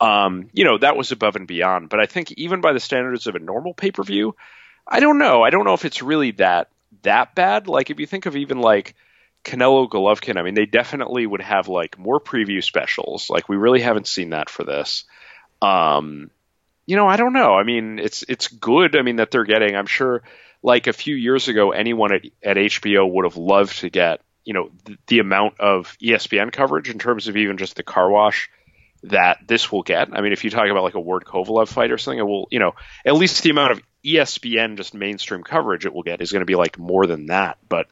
um, 0.00 0.50
you 0.52 0.64
know, 0.64 0.78
that 0.78 0.96
was 0.96 1.12
above 1.12 1.36
and 1.36 1.46
beyond. 1.46 1.88
But 1.88 2.00
I 2.00 2.06
think 2.06 2.32
even 2.32 2.60
by 2.60 2.72
the 2.72 2.80
standards 2.80 3.28
of 3.28 3.36
a 3.36 3.38
normal 3.38 3.74
pay 3.74 3.92
per 3.92 4.02
view, 4.02 4.34
I 4.88 4.98
don't 4.98 5.18
know. 5.18 5.42
I 5.42 5.50
don't 5.50 5.64
know 5.64 5.74
if 5.74 5.84
it's 5.84 6.02
really 6.02 6.32
that 6.32 6.68
that 7.06 7.34
bad. 7.34 7.66
Like, 7.66 7.90
if 7.90 7.98
you 7.98 8.06
think 8.06 8.26
of 8.26 8.36
even 8.36 8.60
like 8.60 8.94
Canelo 9.44 9.88
Golovkin, 9.88 10.36
I 10.36 10.42
mean, 10.42 10.54
they 10.54 10.66
definitely 10.66 11.26
would 11.26 11.40
have 11.40 11.68
like 11.68 11.98
more 11.98 12.20
preview 12.20 12.62
specials. 12.62 13.28
Like, 13.30 13.48
we 13.48 13.56
really 13.56 13.80
haven't 13.80 14.06
seen 14.06 14.30
that 14.30 14.50
for 14.50 14.64
this. 14.64 15.04
Um, 15.60 16.30
you 16.86 16.96
know, 16.96 17.08
I 17.08 17.16
don't 17.16 17.32
know. 17.32 17.54
I 17.54 17.64
mean, 17.64 17.98
it's 17.98 18.24
it's 18.28 18.48
good. 18.48 18.96
I 18.96 19.02
mean, 19.02 19.16
that 19.16 19.30
they're 19.30 19.44
getting. 19.44 19.74
I'm 19.74 19.86
sure, 19.86 20.22
like 20.62 20.86
a 20.86 20.92
few 20.92 21.16
years 21.16 21.48
ago, 21.48 21.72
anyone 21.72 22.12
at, 22.12 22.22
at 22.44 22.56
HBO 22.56 23.10
would 23.10 23.24
have 23.24 23.36
loved 23.36 23.80
to 23.80 23.90
get 23.90 24.20
you 24.44 24.54
know 24.54 24.70
the, 24.84 24.96
the 25.08 25.18
amount 25.18 25.60
of 25.60 25.96
ESPN 26.00 26.52
coverage 26.52 26.88
in 26.88 26.98
terms 26.98 27.28
of 27.28 27.36
even 27.36 27.58
just 27.58 27.76
the 27.76 27.82
car 27.82 28.08
wash 28.08 28.48
that 29.02 29.38
this 29.46 29.70
will 29.70 29.82
get. 29.82 30.08
I 30.12 30.20
mean, 30.20 30.32
if 30.32 30.44
you 30.44 30.50
talk 30.50 30.68
about 30.68 30.84
like 30.84 30.94
a 30.94 31.00
Ward 31.00 31.24
Kovalev 31.24 31.68
fight 31.68 31.90
or 31.90 31.98
something, 31.98 32.18
it 32.18 32.26
will, 32.26 32.48
you 32.50 32.58
know, 32.58 32.72
at 33.04 33.14
least 33.14 33.42
the 33.42 33.50
amount 33.50 33.72
of 33.72 33.82
ESPN 34.06 34.76
just 34.76 34.94
mainstream 34.94 35.42
coverage 35.42 35.86
it 35.86 35.92
will 35.92 36.02
get 36.02 36.20
is 36.20 36.32
going 36.32 36.40
to 36.40 36.46
be 36.46 36.54
like 36.54 36.78
more 36.78 37.06
than 37.06 37.26
that. 37.26 37.58
But 37.68 37.88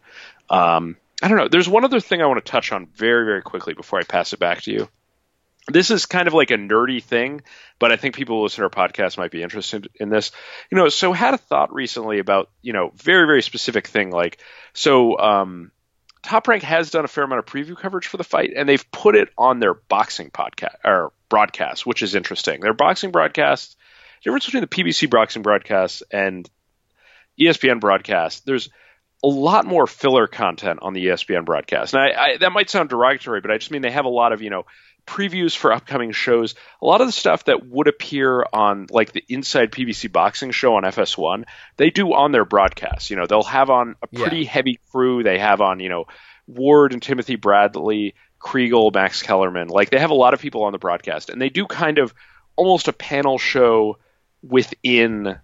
um, 0.49 0.97
I 1.23 1.29
don't 1.29 1.39
know. 1.39 1.49
There's 1.49 1.69
one 1.69 1.85
other 1.85 2.01
thing 2.01 2.23
I 2.23 2.27
want 2.27 2.45
to 2.45 2.51
touch 2.51 2.73
on 2.73 2.87
very, 2.87 3.25
very 3.25 3.43
quickly 3.43 3.75
before 3.75 3.99
I 3.99 4.05
pass 4.05 4.33
it 4.33 4.39
back 4.39 4.63
to 4.63 4.73
you. 4.73 4.89
This 5.67 5.91
is 5.91 6.05
kind 6.05 6.29
of 6.29 6.35
like 6.35 6.51
a 6.51 6.59
nerdy 6.59 7.03
thing, 7.03 7.41
but 7.79 7.91
I 7.91 7.97
think 7.97 8.15
people 8.15 8.37
who 8.37 8.43
listen 8.43 8.59
to 8.59 8.65
our 8.65 8.89
podcast 8.89 9.17
might 9.17 9.31
be 9.31 9.43
interested 9.43 9.89
in 9.95 10.11
this. 10.11 10.31
You 10.71 10.77
know, 10.77 10.91
so 10.91 11.15
had 11.15 11.33
a 11.33 11.39
thought 11.39 11.73
recently 11.73 12.19
about, 12.19 12.51
you 12.61 12.75
know, 12.75 12.93
very, 12.95 13.27
very 13.27 13.41
specific 13.41 13.87
thing. 13.89 14.11
Like, 14.11 14.39
so 14.75 15.19
um, 15.19 15.73
Top 16.23 16.49
Rank 16.49 16.63
has 16.65 16.91
done 16.91 17.07
a 17.07 17.09
fair 17.09 17.25
amount 17.25 17.39
of 17.39 17.47
preview 17.47 17.77
coverage 17.77 18.09
for 18.09 18.19
the 18.19 18.25
fight, 18.25 18.53
and 18.55 18.69
they've 18.69 18.91
put 18.91 19.17
it 19.17 19.31
on 19.39 19.59
their 19.59 19.75
boxing 19.75 20.31
podcast 20.31 20.77
or 20.85 21.13
broadcast, 21.31 21.87
which 21.87 22.03
is 22.03 22.15
interesting. 22.15 22.61
Their 22.61 22.75
boxing 22.75 23.11
broadcast, 23.11 23.77
difference 24.25 24.47
between 24.47 24.63
the 24.63 24.67
PBC 24.67 25.09
boxing 25.11 25.43
broadcast 25.43 26.03
and 26.11 26.49
ESPN 27.41 27.81
broadcast, 27.81 28.47
there's 28.47 28.69
a 29.23 29.29
lot 29.29 29.65
more 29.67 29.87
filler 29.87 30.27
content 30.27 30.81
on 30.83 30.93
the 30.93 31.07
ESPN 31.07 31.45
broadcast. 31.45 31.95
And 31.95 32.03
I, 32.03 32.07
I, 32.23 32.37
that 32.39 32.53
might 32.53 32.71
sound 32.71 32.91
derogatory, 32.91 33.41
but 33.41 33.51
I 33.51 33.59
just 33.59 33.71
mean 33.71 33.83
they 33.83 33.91
have 33.91 34.05
a 34.05 34.09
lot 34.11 34.33
of, 34.33 34.43
you 34.43 34.51
know, 34.51 34.65
previews 35.07 35.57
for 35.57 35.73
upcoming 35.73 36.13
shows. 36.13 36.55
A 36.81 36.87
lot 36.87 37.01
of 37.01 37.07
the 37.09 37.13
stuff 37.13 37.45
that 37.45 37.67
would 37.67 37.89
appear 37.89 38.45
on 38.53 38.87
like 38.91 39.13
the 39.13 39.25
Inside 39.29 39.71
PBC 39.71 40.11
boxing 40.13 40.51
show 40.51 40.77
on 40.77 40.83
FS1, 40.85 41.45
they 41.77 41.91
do 41.91 42.13
on 42.15 42.33
their 42.33 42.45
broadcast. 42.45 43.11
You 43.11 43.17
know, 43.17 43.27
they'll 43.27 43.43
have 43.43 43.71
on 43.71 43.97
a 44.03 44.07
pretty 44.07 44.41
Yeah. 44.41 44.49
heavy 44.51 44.81
crew. 44.91 45.23
They 45.23 45.39
have 45.39 45.61
on, 45.61 45.81
you 45.81 45.89
know, 45.89 46.05
Ward 46.47 46.93
and 46.93 47.03
Timothy 47.03 47.37
Bradley, 47.37 48.15
Kriegel, 48.41 48.93
Max 48.95 49.23
Kellerman. 49.23 49.69
Like 49.69 49.91
they 49.91 49.99
have 49.99 50.11
a 50.11 50.15
lot 50.15 50.35
of 50.35 50.41
people 50.41 50.65
on 50.65 50.73
the 50.73 50.79
broadcast, 50.79 51.31
and 51.31 51.41
they 51.41 51.49
do 51.49 51.67
kind 51.67 51.99
of 51.99 52.15
almost 52.57 52.89
a 52.89 52.93
panel 52.93 53.39
show 53.39 53.99
within 54.47 55.39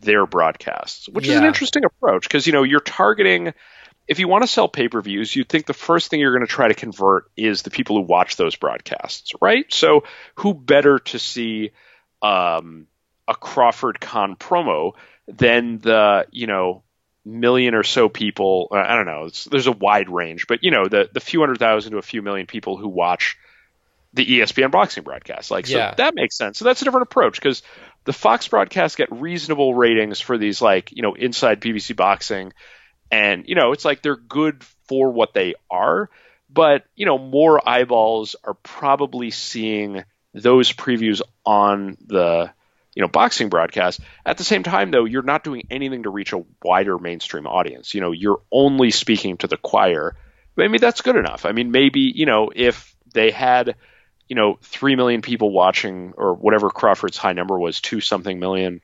their 0.00 0.26
broadcasts, 0.26 1.08
which 1.08 1.28
is 1.28 1.36
an 1.36 1.44
interesting 1.44 1.84
approach 1.84 2.22
because 2.22 2.46
you 2.46 2.52
know 2.52 2.62
you're 2.62 2.80
targeting. 2.80 3.52
If 4.06 4.18
you 4.18 4.28
want 4.28 4.42
to 4.42 4.48
sell 4.48 4.68
pay 4.68 4.88
per 4.88 5.02
views, 5.02 5.34
you'd 5.36 5.48
think 5.48 5.66
the 5.66 5.74
first 5.74 6.08
thing 6.08 6.20
you're 6.20 6.32
going 6.32 6.46
to 6.46 6.52
try 6.52 6.68
to 6.68 6.74
convert 6.74 7.30
is 7.36 7.62
the 7.62 7.70
people 7.70 7.96
who 7.96 8.02
watch 8.02 8.36
those 8.36 8.56
broadcasts, 8.56 9.32
right? 9.40 9.70
So, 9.72 10.04
who 10.36 10.54
better 10.54 10.98
to 10.98 11.18
see 11.18 11.72
um, 12.22 12.86
a 13.26 13.34
Crawford 13.34 14.00
Khan 14.00 14.36
promo 14.36 14.92
than 15.26 15.78
the 15.78 16.26
you 16.30 16.46
know 16.46 16.84
million 17.24 17.74
or 17.74 17.82
so 17.82 18.08
people? 18.08 18.68
uh, 18.70 18.76
I 18.76 18.96
don't 18.96 19.06
know. 19.06 19.24
It's, 19.24 19.44
there's 19.44 19.66
a 19.66 19.72
wide 19.72 20.08
range, 20.08 20.46
but 20.46 20.62
you 20.62 20.70
know 20.70 20.88
the 20.88 21.10
the 21.12 21.20
few 21.20 21.40
hundred 21.40 21.58
thousand 21.58 21.92
to 21.92 21.98
a 21.98 22.02
few 22.02 22.22
million 22.22 22.46
people 22.46 22.78
who 22.78 22.88
watch 22.88 23.36
the 24.14 24.24
ESPN 24.24 24.70
boxing 24.70 25.02
broadcast. 25.02 25.50
Like, 25.50 25.66
so 25.66 25.78
Yeah. 25.78 25.94
that 25.98 26.14
makes 26.14 26.36
sense. 26.36 26.58
So 26.58 26.64
that's 26.64 26.80
a 26.80 26.84
different 26.84 27.08
approach 27.08 27.34
because 27.34 27.62
the 28.08 28.14
Fox 28.14 28.48
broadcasts 28.48 28.96
get 28.96 29.12
reasonable 29.12 29.74
ratings 29.74 30.18
for 30.18 30.38
these, 30.38 30.62
like, 30.62 30.92
you 30.92 31.02
know, 31.02 31.12
inside 31.12 31.60
PBC 31.60 31.94
boxing. 31.94 32.54
And, 33.10 33.44
you 33.46 33.54
know, 33.54 33.72
it's 33.72 33.84
like 33.84 34.00
they're 34.00 34.16
good 34.16 34.64
for 34.88 35.10
what 35.10 35.34
they 35.34 35.56
are. 35.70 36.08
But, 36.48 36.86
you 36.96 37.04
know, 37.04 37.18
more 37.18 37.60
eyeballs 37.68 38.34
are 38.42 38.54
probably 38.54 39.30
seeing 39.30 40.04
those 40.32 40.72
previews 40.72 41.20
on 41.44 41.98
the, 42.06 42.50
you 42.94 43.02
know, 43.02 43.08
boxing 43.08 43.50
broadcast. 43.50 44.00
At 44.24 44.38
the 44.38 44.44
same 44.44 44.62
time, 44.62 44.90
though, 44.90 45.04
you're 45.04 45.20
not 45.20 45.44
doing 45.44 45.66
anything 45.70 46.04
to 46.04 46.10
reach 46.10 46.32
a 46.32 46.46
wider 46.64 46.98
mainstream 46.98 47.46
audience. 47.46 47.92
You 47.92 48.00
know, 48.00 48.12
you're 48.12 48.40
only 48.50 48.90
speaking 48.90 49.36
to 49.36 49.48
the 49.48 49.58
choir. 49.58 50.16
Maybe 50.56 50.78
that's 50.78 51.02
good 51.02 51.16
enough. 51.16 51.44
I 51.44 51.52
mean, 51.52 51.72
maybe, 51.72 52.10
you 52.14 52.24
know, 52.24 52.50
if 52.56 52.96
they 53.12 53.32
had 53.32 53.74
you 54.28 54.36
know, 54.36 54.58
three 54.62 54.96
million 54.96 55.22
people 55.22 55.50
watching, 55.50 56.14
or 56.16 56.34
whatever 56.34 56.70
Crawford's 56.70 57.16
high 57.16 57.32
number 57.32 57.58
was, 57.58 57.80
two 57.80 58.00
something 58.00 58.38
million. 58.38 58.80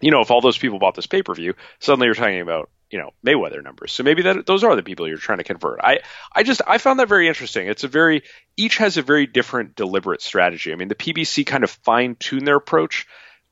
You 0.00 0.10
know, 0.10 0.20
if 0.20 0.30
all 0.30 0.40
those 0.40 0.58
people 0.58 0.78
bought 0.78 0.94
this 0.94 1.06
pay 1.06 1.22
per 1.22 1.34
view, 1.34 1.54
suddenly 1.78 2.06
you're 2.06 2.14
talking 2.14 2.40
about 2.40 2.70
you 2.90 2.98
know 2.98 3.10
Mayweather 3.26 3.62
numbers. 3.62 3.92
So 3.92 4.02
maybe 4.02 4.22
that 4.22 4.46
those 4.46 4.62
are 4.62 4.76
the 4.76 4.82
people 4.82 5.08
you're 5.08 5.16
trying 5.16 5.38
to 5.38 5.44
convert. 5.44 5.80
I 5.82 6.00
I 6.32 6.42
just 6.42 6.60
I 6.66 6.78
found 6.78 7.00
that 7.00 7.08
very 7.08 7.28
interesting. 7.28 7.66
It's 7.68 7.84
a 7.84 7.88
very 7.88 8.22
each 8.56 8.76
has 8.78 8.96
a 8.96 9.02
very 9.02 9.26
different 9.26 9.74
deliberate 9.74 10.20
strategy. 10.20 10.72
I 10.72 10.76
mean, 10.76 10.88
the 10.88 10.94
PBC 10.94 11.46
kind 11.46 11.64
of 11.64 11.70
fine 11.70 12.16
tune 12.16 12.44
their 12.44 12.56
approach 12.56 13.06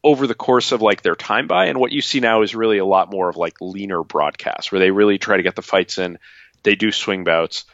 over 0.04 0.26
the 0.26 0.34
course 0.34 0.72
of 0.72 0.82
like 0.82 1.02
their 1.02 1.14
time 1.14 1.46
by, 1.46 1.66
and 1.66 1.78
what 1.78 1.92
you 1.92 2.02
see 2.02 2.20
now 2.20 2.42
is 2.42 2.54
really 2.54 2.78
a 2.78 2.84
lot 2.84 3.10
more 3.10 3.28
of 3.28 3.36
like 3.36 3.60
leaner 3.60 4.02
broadcasts 4.02 4.70
where 4.70 4.80
they 4.80 4.90
really 4.90 5.18
try 5.18 5.36
to 5.36 5.42
get 5.42 5.56
the 5.56 5.62
fights 5.62 5.98
in. 5.98 6.18
They 6.62 6.74
do 6.74 6.92
swing 6.92 7.24
bouts. 7.24 7.64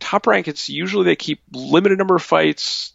Top 0.00 0.26
rank, 0.26 0.48
it's 0.48 0.68
usually 0.68 1.04
they 1.04 1.16
keep 1.16 1.40
limited 1.52 1.98
number 1.98 2.16
of 2.16 2.22
fights 2.22 2.93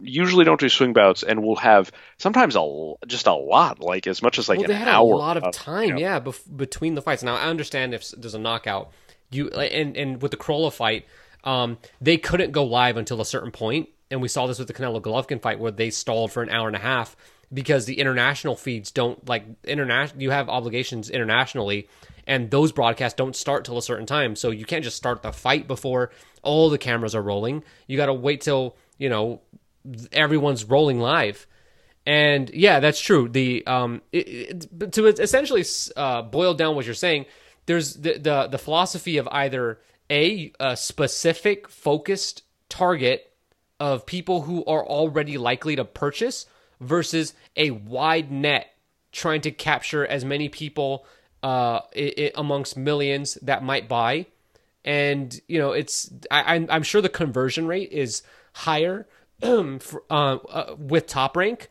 usually 0.00 0.44
don't 0.44 0.60
do 0.60 0.68
swing 0.68 0.92
bouts 0.92 1.22
and 1.22 1.42
will 1.42 1.56
have 1.56 1.90
sometimes 2.18 2.56
a 2.56 2.94
just 3.06 3.26
a 3.26 3.34
lot 3.34 3.80
like 3.80 4.06
as 4.06 4.22
much 4.22 4.38
as 4.38 4.48
like 4.48 4.58
well, 4.58 4.64
an 4.64 4.70
they 4.70 4.76
had 4.76 4.88
hour 4.88 5.12
a 5.12 5.16
lot 5.16 5.36
of 5.36 5.52
time, 5.52 5.88
you 5.88 5.94
know. 5.94 6.00
yeah, 6.00 6.20
bef- 6.20 6.56
between 6.56 6.94
the 6.94 7.02
fights. 7.02 7.22
Now 7.22 7.36
I 7.36 7.48
understand 7.48 7.94
if 7.94 8.10
there's 8.10 8.34
a 8.34 8.38
knockout, 8.38 8.92
you 9.30 9.48
and 9.48 9.96
and 9.96 10.22
with 10.22 10.30
the 10.30 10.36
Crolla 10.36 10.70
fight, 10.70 11.06
um, 11.44 11.78
they 12.00 12.18
couldn't 12.18 12.52
go 12.52 12.64
live 12.64 12.96
until 12.96 13.20
a 13.20 13.24
certain 13.24 13.50
point, 13.50 13.88
and 14.10 14.20
we 14.20 14.28
saw 14.28 14.46
this 14.46 14.58
with 14.58 14.68
the 14.68 14.74
Canelo 14.74 15.00
Golovkin 15.00 15.40
fight 15.40 15.58
where 15.58 15.72
they 15.72 15.90
stalled 15.90 16.32
for 16.32 16.42
an 16.42 16.50
hour 16.50 16.66
and 16.66 16.76
a 16.76 16.80
half 16.80 17.16
because 17.52 17.86
the 17.86 17.98
international 17.98 18.56
feeds 18.56 18.90
don't 18.90 19.26
like 19.28 19.44
international. 19.64 20.20
You 20.20 20.30
have 20.30 20.48
obligations 20.48 21.10
internationally, 21.10 21.88
and 22.26 22.50
those 22.50 22.72
broadcasts 22.72 23.16
don't 23.16 23.36
start 23.36 23.64
till 23.64 23.78
a 23.78 23.82
certain 23.82 24.06
time, 24.06 24.36
so 24.36 24.50
you 24.50 24.64
can't 24.64 24.84
just 24.84 24.96
start 24.96 25.22
the 25.22 25.32
fight 25.32 25.66
before 25.66 26.10
all 26.42 26.70
the 26.70 26.78
cameras 26.78 27.14
are 27.14 27.22
rolling. 27.22 27.64
You 27.86 27.96
got 27.96 28.06
to 28.06 28.14
wait 28.14 28.40
till 28.40 28.76
you 28.98 29.08
know 29.08 29.40
everyone's 30.12 30.64
rolling 30.64 31.00
live 31.00 31.46
And 32.06 32.50
yeah, 32.50 32.78
that's 32.78 33.00
true. 33.00 33.28
The 33.28 33.66
um, 33.66 34.00
it, 34.12 34.68
it, 34.80 34.92
to 34.92 35.06
essentially 35.06 35.64
uh, 35.96 36.22
boil 36.22 36.54
down 36.54 36.76
what 36.76 36.86
you're 36.86 36.94
saying, 36.94 37.26
there's 37.66 37.94
the, 37.94 38.18
the 38.18 38.46
the 38.46 38.58
philosophy 38.58 39.18
of 39.18 39.26
either 39.32 39.80
a, 40.08 40.52
a 40.60 40.76
specific 40.76 41.68
focused 41.68 42.42
target 42.68 43.32
of 43.80 44.06
people 44.06 44.42
who 44.42 44.64
are 44.66 44.86
already 44.86 45.36
likely 45.36 45.74
to 45.76 45.84
purchase 45.84 46.46
versus 46.80 47.34
a 47.56 47.72
wide 47.72 48.30
net 48.30 48.72
trying 49.10 49.40
to 49.40 49.50
capture 49.50 50.06
as 50.06 50.24
many 50.24 50.48
people 50.48 51.06
uh, 51.42 51.80
it, 51.92 52.32
amongst 52.36 52.76
millions 52.76 53.34
that 53.42 53.64
might 53.64 53.88
buy. 53.88 54.26
And 54.84 55.38
you 55.48 55.58
know, 55.58 55.72
it's 55.72 56.08
I, 56.30 56.66
I'm 56.70 56.84
sure 56.84 57.00
the 57.00 57.08
conversion 57.08 57.66
rate 57.66 57.90
is 57.90 58.22
higher 58.52 59.08
for, 59.80 60.02
uh, 60.10 60.36
uh, 60.36 60.76
with 60.78 61.06
top 61.06 61.36
rank, 61.36 61.68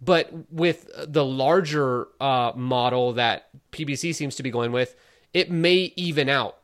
but 0.00 0.30
with 0.50 0.90
the 1.06 1.24
larger 1.24 2.08
uh, 2.20 2.52
model 2.54 3.14
that 3.14 3.48
PBC 3.70 4.14
seems 4.14 4.36
to 4.36 4.42
be 4.42 4.50
going 4.50 4.72
with, 4.72 4.94
it 5.32 5.50
may 5.50 5.92
even 5.96 6.28
out. 6.28 6.58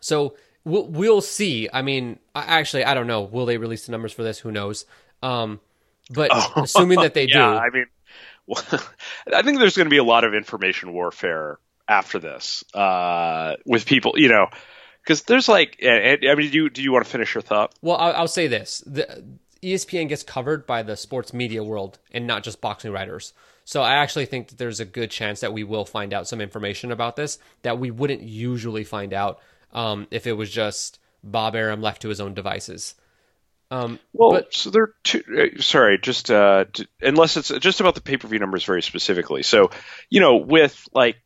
So 0.00 0.36
we'll, 0.64 0.86
we'll 0.86 1.20
see. 1.20 1.68
I 1.72 1.82
mean, 1.82 2.18
actually, 2.34 2.84
I 2.84 2.94
don't 2.94 3.06
know. 3.06 3.22
Will 3.22 3.46
they 3.46 3.58
release 3.58 3.86
the 3.86 3.92
numbers 3.92 4.12
for 4.12 4.22
this? 4.22 4.38
Who 4.38 4.50
knows? 4.52 4.86
Um, 5.22 5.60
but 6.10 6.30
oh, 6.32 6.52
assuming 6.56 7.00
that 7.00 7.14
they 7.14 7.26
yeah, 7.26 7.34
do, 7.34 7.40
I 7.40 7.70
mean, 7.70 7.86
well, 8.46 8.62
I 9.34 9.42
think 9.42 9.58
there's 9.58 9.76
going 9.76 9.86
to 9.86 9.90
be 9.90 9.98
a 9.98 10.04
lot 10.04 10.24
of 10.24 10.34
information 10.34 10.92
warfare 10.92 11.58
after 11.88 12.18
this 12.18 12.64
uh, 12.74 13.56
with 13.66 13.86
people, 13.86 14.14
you 14.16 14.28
know, 14.28 14.48
because 15.04 15.22
there's 15.22 15.48
like, 15.48 15.78
I 15.84 16.16
mean, 16.36 16.50
do 16.50 16.56
you 16.56 16.70
do 16.70 16.82
you 16.82 16.92
want 16.92 17.04
to 17.04 17.10
finish 17.10 17.34
your 17.34 17.42
thought? 17.42 17.74
Well, 17.82 17.96
I'll, 17.96 18.14
I'll 18.14 18.28
say 18.28 18.46
this: 18.46 18.82
the 18.86 19.24
ESPN 19.62 20.08
gets 20.08 20.22
covered 20.22 20.66
by 20.66 20.82
the 20.82 20.96
sports 20.96 21.32
media 21.32 21.62
world 21.62 21.98
and 22.10 22.26
not 22.26 22.42
just 22.42 22.60
boxing 22.60 22.92
writers. 22.92 23.32
So 23.64 23.82
I 23.82 23.94
actually 23.94 24.26
think 24.26 24.48
that 24.48 24.58
there's 24.58 24.80
a 24.80 24.84
good 24.84 25.10
chance 25.10 25.40
that 25.40 25.52
we 25.52 25.64
will 25.64 25.86
find 25.86 26.12
out 26.12 26.28
some 26.28 26.40
information 26.40 26.92
about 26.92 27.16
this 27.16 27.38
that 27.62 27.78
we 27.78 27.90
wouldn't 27.90 28.22
usually 28.22 28.84
find 28.84 29.14
out 29.14 29.40
um, 29.72 30.06
if 30.10 30.26
it 30.26 30.34
was 30.34 30.50
just 30.50 30.98
Bob 31.22 31.56
Arum 31.56 31.80
left 31.80 32.02
to 32.02 32.08
his 32.08 32.20
own 32.20 32.34
devices. 32.34 32.94
Um, 33.70 33.98
well, 34.12 34.32
but, 34.32 34.54
so 34.54 34.70
there. 34.70 34.94
Two, 35.02 35.22
uh, 35.36 35.60
sorry, 35.60 35.98
just 35.98 36.30
uh, 36.30 36.66
to, 36.74 36.86
unless 37.00 37.36
it's 37.36 37.48
just 37.48 37.80
about 37.80 37.94
the 37.94 38.02
pay 38.02 38.16
per 38.16 38.28
view 38.28 38.38
numbers 38.38 38.64
very 38.64 38.82
specifically. 38.82 39.42
So, 39.42 39.70
you 40.10 40.20
know, 40.20 40.36
with 40.36 40.86
like 40.92 41.16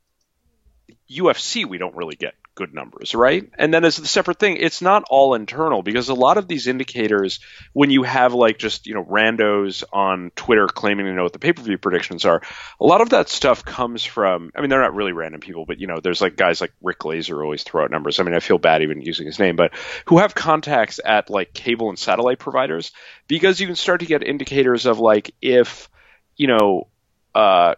UFC, 1.10 1.66
we 1.66 1.78
don't 1.78 1.96
really 1.96 2.16
get 2.16 2.34
good 2.58 2.74
numbers, 2.74 3.14
right? 3.14 3.48
And 3.56 3.72
then 3.72 3.84
as 3.84 4.00
a 4.00 4.06
separate 4.06 4.40
thing, 4.40 4.56
it's 4.56 4.82
not 4.82 5.04
all 5.08 5.34
internal 5.34 5.80
because 5.80 6.08
a 6.08 6.14
lot 6.14 6.38
of 6.38 6.48
these 6.48 6.66
indicators, 6.66 7.38
when 7.72 7.90
you 7.90 8.02
have 8.02 8.34
like 8.34 8.58
just, 8.58 8.88
you 8.88 8.94
know, 8.94 9.04
randos 9.04 9.84
on 9.92 10.32
Twitter 10.34 10.66
claiming 10.66 11.06
to 11.06 11.12
know 11.12 11.22
what 11.22 11.32
the 11.32 11.38
pay 11.38 11.52
per 11.52 11.62
view 11.62 11.78
predictions 11.78 12.24
are, 12.24 12.42
a 12.80 12.84
lot 12.84 13.00
of 13.00 13.10
that 13.10 13.28
stuff 13.28 13.64
comes 13.64 14.04
from, 14.04 14.50
I 14.56 14.60
mean, 14.60 14.70
they're 14.70 14.82
not 14.82 14.96
really 14.96 15.12
random 15.12 15.40
people, 15.40 15.66
but, 15.66 15.78
you 15.78 15.86
know, 15.86 16.00
there's 16.02 16.20
like 16.20 16.34
guys 16.34 16.60
like 16.60 16.72
Rick 16.82 16.98
Glazer 16.98 17.40
always 17.40 17.62
throw 17.62 17.84
out 17.84 17.92
numbers. 17.92 18.18
I 18.18 18.24
mean, 18.24 18.34
I 18.34 18.40
feel 18.40 18.58
bad 18.58 18.82
even 18.82 19.02
using 19.02 19.26
his 19.26 19.38
name, 19.38 19.54
but 19.54 19.70
who 20.06 20.18
have 20.18 20.34
contacts 20.34 20.98
at 21.04 21.30
like 21.30 21.54
cable 21.54 21.90
and 21.90 21.98
satellite 21.98 22.40
providers 22.40 22.90
because 23.28 23.60
you 23.60 23.68
can 23.68 23.76
start 23.76 24.00
to 24.00 24.06
get 24.06 24.24
indicators 24.24 24.84
of 24.84 24.98
like 24.98 25.32
if, 25.40 25.88
you 26.36 26.48
know, 26.48 26.88
uh, 27.36 27.76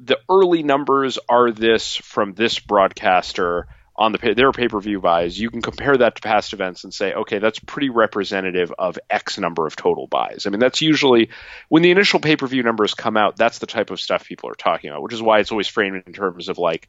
the 0.00 0.18
early 0.28 0.64
numbers 0.64 1.20
are 1.28 1.52
this 1.52 1.94
from 1.94 2.34
this 2.34 2.58
broadcaster 2.58 3.68
on 3.98 4.12
the 4.12 4.34
their 4.34 4.52
pay 4.52 4.68
per 4.68 4.80
view 4.80 5.00
buys, 5.00 5.38
you 5.38 5.50
can 5.50 5.62
compare 5.62 5.96
that 5.96 6.16
to 6.16 6.22
past 6.22 6.52
events 6.52 6.84
and 6.84 6.92
say, 6.92 7.14
okay, 7.14 7.38
that's 7.38 7.58
pretty 7.58 7.90
representative 7.90 8.72
of 8.78 8.98
X 9.08 9.38
number 9.38 9.66
of 9.66 9.76
total 9.76 10.06
buys. 10.06 10.46
I 10.46 10.50
mean, 10.50 10.60
that's 10.60 10.82
usually 10.82 11.30
when 11.68 11.82
the 11.82 11.90
initial 11.90 12.20
pay 12.20 12.36
per 12.36 12.46
view 12.46 12.62
numbers 12.62 12.94
come 12.94 13.16
out, 13.16 13.36
that's 13.36 13.58
the 13.58 13.66
type 13.66 13.90
of 13.90 14.00
stuff 14.00 14.26
people 14.26 14.50
are 14.50 14.54
talking 14.54 14.90
about, 14.90 15.02
which 15.02 15.14
is 15.14 15.22
why 15.22 15.40
it's 15.40 15.50
always 15.50 15.68
framed 15.68 16.02
in 16.06 16.12
terms 16.12 16.48
of 16.48 16.58
like 16.58 16.88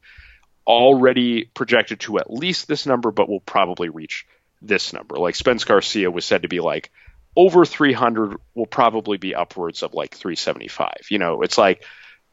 already 0.66 1.46
projected 1.46 2.00
to 2.00 2.18
at 2.18 2.30
least 2.30 2.68
this 2.68 2.84
number, 2.84 3.10
but 3.10 3.28
will 3.28 3.40
probably 3.40 3.88
reach 3.88 4.26
this 4.60 4.92
number. 4.92 5.16
Like 5.16 5.34
Spence 5.34 5.64
Garcia 5.64 6.10
was 6.10 6.24
said 6.24 6.42
to 6.42 6.48
be 6.48 6.60
like 6.60 6.90
over 7.34 7.64
300 7.64 8.36
will 8.54 8.66
probably 8.66 9.16
be 9.16 9.34
upwards 9.34 9.82
of 9.82 9.94
like 9.94 10.14
375. 10.14 11.06
You 11.10 11.18
know, 11.18 11.42
it's 11.42 11.56
like, 11.56 11.84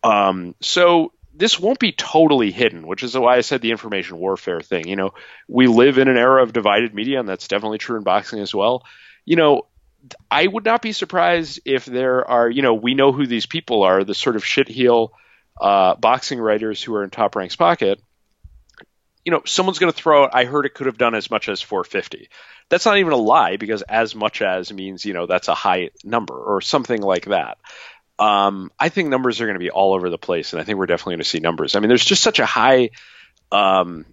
um, 0.04 0.56
so 0.60 1.14
this 1.38 1.60
won't 1.60 1.80
be 1.80 1.92
totally 1.92 2.52
hidden, 2.52 2.88
which 2.88 3.04
is 3.04 3.18
why 3.18 3.36
I 3.36 3.42
said 3.42 3.62
the 3.62 3.72
information 3.72 4.18
warfare 4.18 4.62
thing. 4.62 4.88
You 4.88 4.96
know, 4.96 5.14
we 5.48 5.68
live 5.68 5.98
in 5.98 6.08
an 6.08 6.18
era 6.18 6.42
of 6.42 6.54
divided 6.54 6.94
media, 6.94 7.20
and 7.20 7.28
that's 7.28 7.48
definitely 7.48 7.78
true 7.78 7.98
in 7.98 8.04
boxing 8.04 8.40
as 8.40 8.56
well. 8.56 8.84
You 9.26 9.36
know, 9.36 9.68
I 10.30 10.46
would 10.48 10.66
not 10.66 10.82
be 10.82 10.92
surprised 10.92 11.62
if 11.66 11.86
there 11.86 12.30
are, 12.30 12.50
you 12.50 12.62
know, 12.62 12.74
we 12.74 12.94
know 12.94 13.12
who 13.12 13.28
these 13.28 13.46
people 13.46 13.84
are, 13.84 14.04
the 14.04 14.14
sort 14.14 14.36
of 14.36 14.44
shitheel 14.44 15.10
uh, 15.60 15.96
boxing 15.96 16.40
writers 16.40 16.82
who 16.82 16.96
are 16.96 17.04
in 17.04 17.10
Top 17.10 17.36
Rank's 17.36 17.56
pocket. 17.56 18.00
You 19.24 19.32
know, 19.32 19.42
someone's 19.46 19.80
going 19.80 19.92
to 19.92 19.98
throw 19.98 20.26
out, 20.26 20.32
I 20.34 20.46
heard 20.46 20.66
it 20.66 20.76
could 20.76 20.86
have 20.86 21.00
done 21.00 21.16
as 21.16 21.32
much 21.32 21.50
as 21.50 21.62
450. 21.62 22.30
That's 22.70 22.86
not 22.86 22.98
even 22.98 23.12
a 23.12 23.18
lie 23.18 23.58
because 23.58 23.82
as 23.82 24.16
much 24.16 24.42
as 24.42 24.72
means, 24.72 25.06
you 25.06 25.14
know, 25.14 25.26
that's 25.26 25.48
a 25.48 25.56
high 25.56 25.90
number 26.04 26.36
or 26.36 26.62
something 26.62 27.02
like 27.02 27.26
that. 27.26 27.58
Um, 28.18 28.72
I 28.80 28.90
think 28.90 29.10
numbers 29.10 29.42
are 29.42 29.46
going 29.46 29.56
to 29.56 29.60
be 29.60 29.72
all 29.72 29.94
over 29.94 30.10
the 30.10 30.18
place, 30.18 30.54
and 30.54 30.62
I 30.62 30.64
think 30.64 30.78
we're 30.78 30.86
definitely 30.86 31.14
going 31.14 31.24
to 31.24 31.30
see 31.30 31.40
numbers. 31.40 31.76
I 31.76 31.80
mean, 31.80 31.90
there's 31.90 32.06
just 32.06 32.24
such 32.24 32.40
a 32.40 32.46
high, 32.46 32.92
um, 33.52 34.06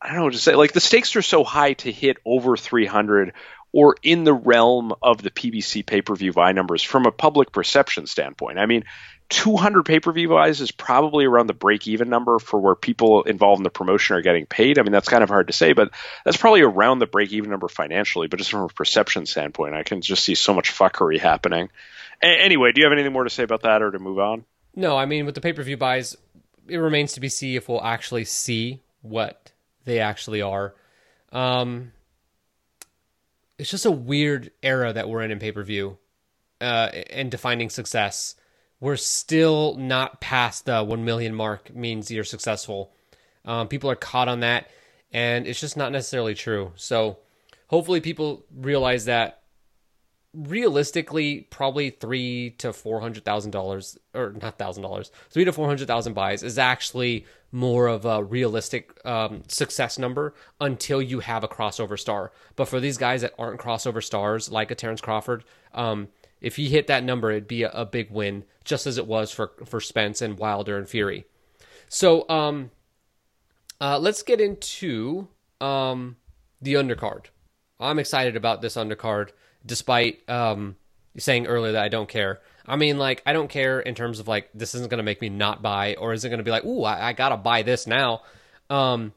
I 0.00 0.08
don't 0.08 0.16
know 0.16 0.24
what 0.24 0.32
to 0.32 0.38
say. 0.38 0.54
Like 0.54 0.72
the 0.72 0.80
stakes 0.80 1.14
are 1.16 1.22
so 1.22 1.44
high 1.44 1.74
to 1.74 1.92
hit 1.92 2.16
over 2.24 2.56
300 2.56 3.32
or 3.72 3.96
in 4.02 4.24
the 4.24 4.32
realm 4.32 4.94
of 5.02 5.22
the 5.22 5.30
PBC 5.30 5.84
pay 5.84 6.00
per 6.02 6.14
view 6.14 6.32
buy 6.32 6.52
numbers 6.52 6.82
from 6.82 7.06
a 7.06 7.12
public 7.12 7.52
perception 7.52 8.06
standpoint. 8.06 8.58
I 8.58 8.66
mean, 8.66 8.84
200 9.28 9.84
pay 9.84 10.00
per 10.00 10.12
view 10.12 10.28
buys 10.28 10.60
is 10.60 10.70
probably 10.70 11.24
around 11.24 11.48
the 11.48 11.52
break 11.52 11.86
even 11.88 12.08
number 12.08 12.38
for 12.38 12.60
where 12.60 12.74
people 12.74 13.24
involved 13.24 13.60
in 13.60 13.64
the 13.64 13.70
promotion 13.70 14.16
are 14.16 14.22
getting 14.22 14.46
paid. 14.46 14.78
I 14.78 14.82
mean, 14.82 14.92
that's 14.92 15.08
kind 15.08 15.22
of 15.22 15.28
hard 15.28 15.48
to 15.48 15.52
say, 15.52 15.72
but 15.72 15.90
that's 16.24 16.36
probably 16.36 16.62
around 16.62 17.00
the 17.00 17.06
break 17.06 17.32
even 17.32 17.50
number 17.50 17.68
financially. 17.68 18.28
But 18.28 18.38
just 18.38 18.50
from 18.50 18.62
a 18.62 18.68
perception 18.68 19.26
standpoint, 19.26 19.74
I 19.74 19.82
can 19.82 20.00
just 20.00 20.24
see 20.24 20.36
so 20.36 20.54
much 20.54 20.72
fuckery 20.72 21.18
happening. 21.18 21.70
A- 22.22 22.42
anyway, 22.42 22.72
do 22.72 22.80
you 22.80 22.86
have 22.86 22.92
anything 22.92 23.12
more 23.12 23.24
to 23.24 23.30
say 23.30 23.42
about 23.42 23.62
that 23.62 23.82
or 23.82 23.90
to 23.90 23.98
move 23.98 24.18
on? 24.18 24.44
No, 24.74 24.96
I 24.96 25.06
mean, 25.06 25.26
with 25.26 25.34
the 25.34 25.40
pay 25.40 25.52
per 25.52 25.62
view 25.62 25.76
buys, 25.76 26.16
it 26.68 26.76
remains 26.76 27.14
to 27.14 27.20
be 27.20 27.28
seen 27.28 27.56
if 27.56 27.68
we'll 27.68 27.82
actually 27.82 28.24
see 28.24 28.82
what 29.02 29.52
they 29.84 30.00
actually 30.00 30.42
are. 30.42 30.74
Um, 31.32 31.92
it's 33.58 33.70
just 33.70 33.86
a 33.86 33.90
weird 33.90 34.50
era 34.62 34.92
that 34.92 35.08
we're 35.08 35.22
in 35.22 35.30
in 35.30 35.38
pay 35.38 35.52
per 35.52 35.62
view 35.62 35.98
uh, 36.60 36.90
and 37.10 37.30
defining 37.30 37.70
success. 37.70 38.34
We're 38.80 38.96
still 38.96 39.74
not 39.76 40.20
past 40.20 40.66
the 40.66 40.84
1 40.84 41.04
million 41.04 41.34
mark 41.34 41.74
means 41.74 42.10
you're 42.10 42.24
successful. 42.24 42.92
Um, 43.46 43.68
people 43.68 43.90
are 43.90 43.96
caught 43.96 44.28
on 44.28 44.40
that, 44.40 44.70
and 45.12 45.46
it's 45.46 45.60
just 45.60 45.76
not 45.76 45.92
necessarily 45.92 46.34
true. 46.34 46.72
So 46.76 47.18
hopefully, 47.68 48.00
people 48.00 48.44
realize 48.54 49.06
that 49.06 49.42
realistically 50.36 51.46
probably 51.50 51.90
three 51.90 52.50
to 52.58 52.72
four 52.72 53.00
hundred 53.00 53.24
thousand 53.24 53.52
dollars 53.52 53.98
or 54.14 54.34
not 54.42 54.58
thousand 54.58 54.82
dollars 54.82 55.10
three 55.30 55.44
to 55.44 55.52
four 55.52 55.66
hundred 55.66 55.88
thousand 55.88 56.12
buys 56.12 56.42
is 56.42 56.58
actually 56.58 57.24
more 57.50 57.86
of 57.86 58.04
a 58.04 58.22
realistic 58.22 59.00
um, 59.06 59.42
success 59.48 59.98
number 59.98 60.34
until 60.60 61.00
you 61.00 61.20
have 61.20 61.42
a 61.42 61.48
crossover 61.48 61.98
star. 61.98 62.32
But 62.54 62.68
for 62.68 62.80
these 62.80 62.98
guys 62.98 63.22
that 63.22 63.34
aren't 63.38 63.60
crossover 63.60 64.02
stars 64.02 64.50
like 64.50 64.70
a 64.70 64.74
terrence 64.74 65.00
crawford 65.00 65.44
um, 65.72 66.08
if 66.40 66.56
he 66.56 66.68
hit 66.68 66.86
that 66.88 67.02
number 67.02 67.30
it'd 67.30 67.48
be 67.48 67.62
a, 67.62 67.70
a, 67.70 67.86
big 67.86 68.10
win 68.10 68.44
just 68.64 68.86
as 68.86 68.98
it 68.98 69.06
was 69.06 69.30
for 69.30 69.52
for 69.64 69.80
spence 69.80 70.20
and 70.20 70.38
wilder 70.38 70.76
and 70.76 70.88
fury. 70.88 71.24
So 71.88 72.28
um, 72.28 72.70
uh, 73.80 73.98
let's 73.98 74.22
get 74.22 74.40
into 74.40 75.28
um, 75.60 76.16
the 76.60 76.74
undercard. 76.74 77.26
I'm 77.78 77.98
excited 77.98 78.36
about 78.36 78.60
this 78.60 78.76
undercard 78.76 79.30
despite 79.66 80.28
um, 80.28 80.76
saying 81.18 81.46
earlier 81.46 81.72
that 81.72 81.82
I 81.82 81.88
don't 81.88 82.08
care. 82.08 82.40
I 82.66 82.76
mean, 82.76 82.98
like, 82.98 83.22
I 83.26 83.32
don't 83.32 83.48
care 83.48 83.80
in 83.80 83.94
terms 83.94 84.18
of 84.20 84.28
like 84.28 84.48
this 84.54 84.74
isn't 84.74 84.90
going 84.90 84.98
to 84.98 85.04
make 85.04 85.20
me 85.20 85.28
not 85.28 85.62
buy, 85.62 85.94
or 85.96 86.12
is 86.12 86.24
it 86.24 86.30
going 86.30 86.38
to 86.38 86.44
be 86.44 86.50
like, 86.50 86.64
ooh, 86.64 86.84
I, 86.84 87.08
I 87.08 87.12
gotta 87.12 87.36
buy 87.36 87.62
this 87.62 87.86
now. 87.86 88.22
Um, 88.70 89.12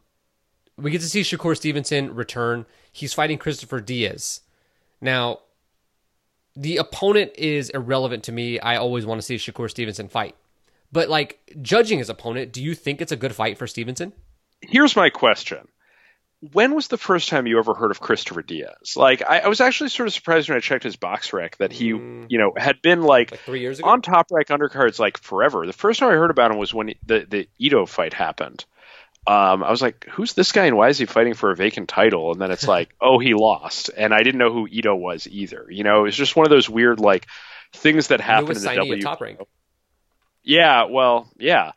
we 0.77 0.91
get 0.91 1.01
to 1.01 1.09
see 1.09 1.21
Shakur 1.21 1.55
Stevenson 1.55 2.15
return. 2.15 2.65
He's 2.91 3.13
fighting 3.13 3.37
Christopher 3.37 3.81
Diaz. 3.81 4.41
Now, 5.01 5.39
the 6.55 6.77
opponent 6.77 7.31
is 7.37 7.69
irrelevant 7.69 8.23
to 8.25 8.31
me. 8.31 8.59
I 8.59 8.77
always 8.77 9.05
want 9.05 9.19
to 9.19 9.25
see 9.25 9.35
Shakur 9.35 9.69
Stevenson 9.69 10.09
fight. 10.09 10.35
But 10.91 11.09
like 11.09 11.39
judging 11.61 11.99
his 11.99 12.09
opponent, 12.09 12.51
do 12.51 12.63
you 12.63 12.75
think 12.75 13.01
it's 13.01 13.11
a 13.11 13.17
good 13.17 13.35
fight 13.35 13.57
for 13.57 13.67
Stevenson? 13.67 14.13
Here's 14.61 14.95
my 14.95 15.09
question 15.09 15.67
when 16.41 16.73
was 16.73 16.87
the 16.87 16.97
first 16.97 17.29
time 17.29 17.47
you 17.47 17.59
ever 17.59 17.73
heard 17.73 17.91
of 17.91 17.99
Christopher 17.99 18.41
Diaz? 18.41 18.95
Like, 18.95 19.21
I, 19.27 19.39
I, 19.39 19.47
was 19.49 19.59
actually 19.59 19.89
sort 19.89 20.07
of 20.07 20.13
surprised 20.13 20.47
when 20.47 20.57
I 20.57 20.61
checked 20.61 20.85
his 20.85 20.95
BoxRec 20.95 21.57
that 21.57 21.73
he, 21.73 21.91
mm. 21.91 22.27
you 22.29 22.37
know, 22.37 22.53
had 22.55 22.81
been 22.81 23.01
like, 23.01 23.31
like, 23.31 23.41
three 23.41 23.59
years 23.59 23.79
ago 23.79 23.89
on 23.89 24.01
top 24.01 24.27
rank 24.31 24.47
undercards 24.47 24.99
like 24.99 25.17
forever. 25.17 25.65
The 25.65 25.73
first 25.73 25.99
time 25.99 26.09
I 26.09 26.13
heard 26.13 26.31
about 26.31 26.51
him 26.51 26.57
was 26.57 26.73
when 26.73 26.93
the 27.05 27.25
the 27.29 27.49
Ito 27.57 27.85
fight 27.85 28.13
happened. 28.13 28.63
Um, 29.27 29.63
I 29.63 29.69
was 29.69 29.81
like, 29.81 30.07
who's 30.11 30.33
this 30.33 30.53
guy 30.53 30.65
and 30.65 30.77
why 30.77 30.87
is 30.87 30.97
he 30.97 31.05
fighting 31.05 31.33
for 31.33 31.51
a 31.51 31.55
vacant 31.55 31.89
title? 31.89 32.31
And 32.31 32.41
then 32.41 32.51
it's 32.51 32.67
like, 32.67 32.95
oh, 33.01 33.19
he 33.19 33.33
lost, 33.33 33.89
and 33.95 34.13
I 34.13 34.23
didn't 34.23 34.39
know 34.39 34.53
who 34.53 34.67
Ito 34.67 34.95
was 34.95 35.27
either. 35.27 35.67
You 35.69 35.83
know, 35.83 36.05
it's 36.05 36.17
just 36.17 36.37
one 36.37 36.45
of 36.45 36.51
those 36.51 36.69
weird 36.69 37.01
like 37.01 37.27
things 37.73 38.07
that 38.07 38.21
happen 38.21 38.55
in 38.55 38.61
the 38.61 38.75
W. 38.75 39.01
top 39.01 39.19
rank. 39.19 39.39
Yeah, 40.41 40.85
well, 40.85 41.29
yeah. 41.37 41.73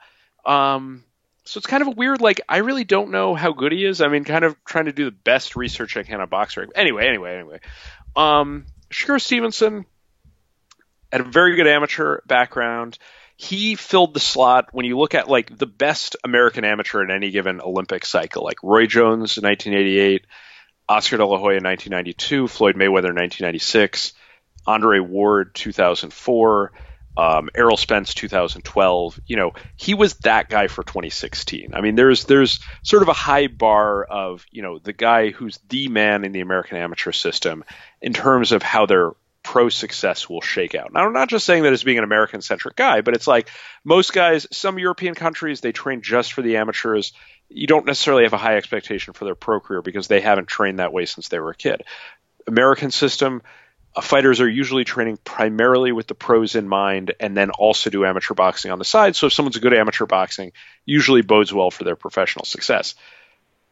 Um, 0.47 1.05
so 1.45 1.59
it's 1.59 1.66
kind 1.66 1.82
of 1.82 1.88
a 1.88 1.93
weird. 1.93 2.20
Like, 2.20 2.40
I 2.49 2.59
really 2.59 2.84
don't 2.84 3.11
know 3.11 3.34
how 3.34 3.53
good 3.53 3.72
he 3.72 3.84
is. 3.84 4.01
I 4.01 4.09
mean, 4.09 4.24
kind 4.24 4.45
of 4.45 4.57
trying 4.64 4.84
to 4.84 4.93
do 4.93 5.07
the 5.07 5.11
best 5.11 5.57
research 5.57 5.97
I 5.97 6.03
can 6.03 6.20
on 6.20 6.28
BoxRec. 6.28 6.68
Anyway, 6.74 7.07
anyway, 7.07 7.34
anyway. 7.34 7.61
Um, 8.14 8.66
Shakur 8.90 9.20
Stevenson 9.20 9.84
had 11.11 11.20
a 11.20 11.24
very 11.24 11.57
good 11.57 11.66
amateur 11.66 12.20
background. 12.26 12.99
He 13.36 13.74
filled 13.74 14.14
the 14.14 14.20
slot 14.20 14.68
when 14.72 14.86
you 14.86 14.99
look 14.99 15.14
at 15.14 15.28
like 15.28 15.57
the 15.57 15.66
best 15.66 16.16
American 16.22 16.64
amateur 16.64 17.03
in 17.03 17.11
any 17.11 17.30
given 17.30 17.61
Olympic 17.61 18.05
cycle, 18.05 18.45
like 18.45 18.62
Roy 18.62 18.86
Jones 18.86 19.36
in 19.36 19.45
1988, 19.45 20.26
Oscar 20.88 21.16
De 21.16 21.26
La 21.26 21.38
Hoya 21.38 21.57
in 21.57 21.64
1992, 21.64 22.47
Floyd 22.47 22.76
Mayweather 22.76 23.11
in 23.11 23.16
1996, 23.16 24.12
Andre 24.66 25.01
Ward 25.01 25.55
2004 25.55 26.72
um, 27.17 27.51
Errol 27.55 27.77
Spence 27.77 28.15
2012. 28.15 29.21
You 29.27 29.37
know, 29.37 29.53
he 29.77 29.95
was 29.95 30.15
that 30.19 30.49
guy 30.49 30.69
for 30.69 30.83
2016. 30.83 31.75
I 31.75 31.81
mean, 31.81 31.95
there's 31.95 32.25
there's 32.25 32.61
sort 32.83 33.03
of 33.03 33.09
a 33.09 33.15
high 33.15 33.47
bar 33.47 34.05
of 34.05 34.45
you 34.51 34.63
know 34.63 34.79
the 34.79 34.93
guy 34.93 35.31
who's 35.31 35.59
the 35.69 35.89
man 35.89 36.25
in 36.25 36.33
the 36.33 36.41
American 36.41 36.77
amateur 36.77 37.13
system 37.13 37.65
in 38.01 38.13
terms 38.13 38.53
of 38.53 38.63
how 38.63 38.87
their 38.87 39.13
pro 39.43 39.69
success 39.69 40.29
will 40.29 40.41
shake 40.41 40.75
out. 40.75 40.93
Now, 40.93 41.05
I'm 41.05 41.13
not 41.13 41.29
just 41.29 41.45
saying 41.45 41.65
that 41.65 41.73
as 41.73 41.83
being 41.83 41.99
an 41.99 42.05
American 42.05 42.43
centric 42.43 42.77
guy, 42.77 43.01
but 43.01 43.15
it's 43.15 43.27
like 43.27 43.49
most 43.85 44.13
guys, 44.13 44.47
some 44.53 44.79
European 44.79 45.15
countries, 45.15 45.61
they 45.61 45.73
train 45.73 46.03
just 46.03 46.33
for 46.33 46.43
the 46.43 46.57
amateurs. 46.57 47.13
You 47.49 47.67
don't 47.67 47.87
necessarily 47.87 48.23
have 48.23 48.33
a 48.33 48.39
high 48.39 48.57
expectation 48.57 49.15
for 49.15 49.25
their 49.25 49.35
pro 49.35 49.61
career 49.61 49.83
because 49.83 50.09
they 50.09 50.21
haven't 50.21 50.49
trained 50.49 50.79
that 50.79 50.93
way 50.93 51.07
since 51.07 51.29
they 51.29 51.41
were 51.41 51.51
a 51.51 51.57
kid. 51.57 51.83
American 52.47 52.91
system, 52.91 53.43
fighters 54.01 54.40
are 54.40 54.49
usually 54.49 54.84
training 54.84 55.18
primarily 55.22 55.93
with 55.93 56.07
the 56.07 56.14
pros 56.14 56.55
in 56.55 56.66
mind 56.68 57.14
and 57.20 57.36
then 57.36 57.51
also 57.51 57.90
do 57.90 58.07
amateur 58.07 58.34
boxing 58.34 58.70
on 58.70 58.78
the 58.78 58.84
side. 58.84 59.16
So 59.16 59.26
if 59.26 59.32
someone's 59.32 59.59
good 59.59 59.74
at 59.74 59.78
amateur 59.78 60.07
boxing, 60.07 60.53
usually 60.86 61.22
bodes 61.22 61.53
well 61.53 61.70
for 61.70 61.84
their 61.84 61.97
professional 61.97 62.45
success. 62.45 62.95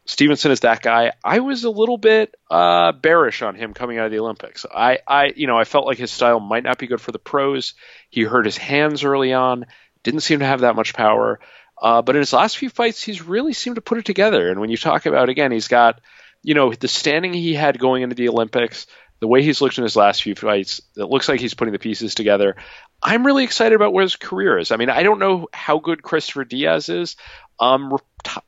Stevenson 0.05 0.51
is 0.51 0.61
that 0.61 0.81
guy. 0.81 1.13
I 1.23 1.39
was 1.39 1.63
a 1.63 1.69
little 1.69 1.97
bit 1.97 2.35
uh, 2.49 2.91
bearish 2.91 3.41
on 3.41 3.55
him 3.55 3.73
coming 3.73 3.97
out 3.97 4.05
of 4.05 4.11
the 4.11 4.19
Olympics. 4.19 4.65
I, 4.71 4.99
I, 5.07 5.33
you 5.35 5.47
know, 5.47 5.57
I 5.57 5.63
felt 5.63 5.85
like 5.85 5.97
his 5.97 6.11
style 6.11 6.39
might 6.39 6.63
not 6.63 6.79
be 6.79 6.87
good 6.87 7.01
for 7.01 7.11
the 7.11 7.19
pros. 7.19 7.75
He 8.09 8.23
hurt 8.23 8.45
his 8.45 8.57
hands 8.57 9.03
early 9.03 9.33
on. 9.33 9.65
Didn't 10.03 10.21
seem 10.21 10.39
to 10.39 10.45
have 10.45 10.61
that 10.61 10.75
much 10.75 10.93
power. 10.93 11.39
Uh, 11.79 12.01
but 12.01 12.15
in 12.15 12.19
his 12.19 12.33
last 12.33 12.57
few 12.57 12.69
fights, 12.69 13.03
he's 13.03 13.21
really 13.21 13.53
seemed 13.53 13.75
to 13.75 13.81
put 13.81 13.97
it 13.97 14.05
together. 14.05 14.49
And 14.49 14.59
when 14.59 14.69
you 14.69 14.77
talk 14.77 15.05
about 15.05 15.29
again, 15.29 15.51
he's 15.51 15.67
got, 15.67 16.01
you 16.43 16.53
know, 16.53 16.73
the 16.73 16.87
standing 16.87 17.33
he 17.33 17.53
had 17.53 17.79
going 17.79 18.03
into 18.03 18.15
the 18.15 18.29
Olympics, 18.29 18.87
the 19.21 19.27
way 19.27 19.43
he's 19.43 19.61
looked 19.61 19.77
in 19.77 19.83
his 19.83 19.95
last 19.95 20.23
few 20.23 20.35
fights, 20.35 20.81
it 20.97 21.05
looks 21.05 21.29
like 21.29 21.39
he's 21.39 21.53
putting 21.53 21.71
the 21.71 21.79
pieces 21.79 22.15
together. 22.15 22.55
I'm 23.01 23.25
really 23.25 23.43
excited 23.43 23.75
about 23.75 23.93
where 23.93 24.01
his 24.01 24.15
career 24.15 24.57
is. 24.57 24.71
I 24.71 24.77
mean, 24.77 24.89
I 24.89 25.03
don't 25.03 25.19
know 25.19 25.47
how 25.53 25.77
good 25.77 26.01
Christopher 26.01 26.43
Diaz 26.43 26.89
is. 26.89 27.15
Um, 27.59 27.97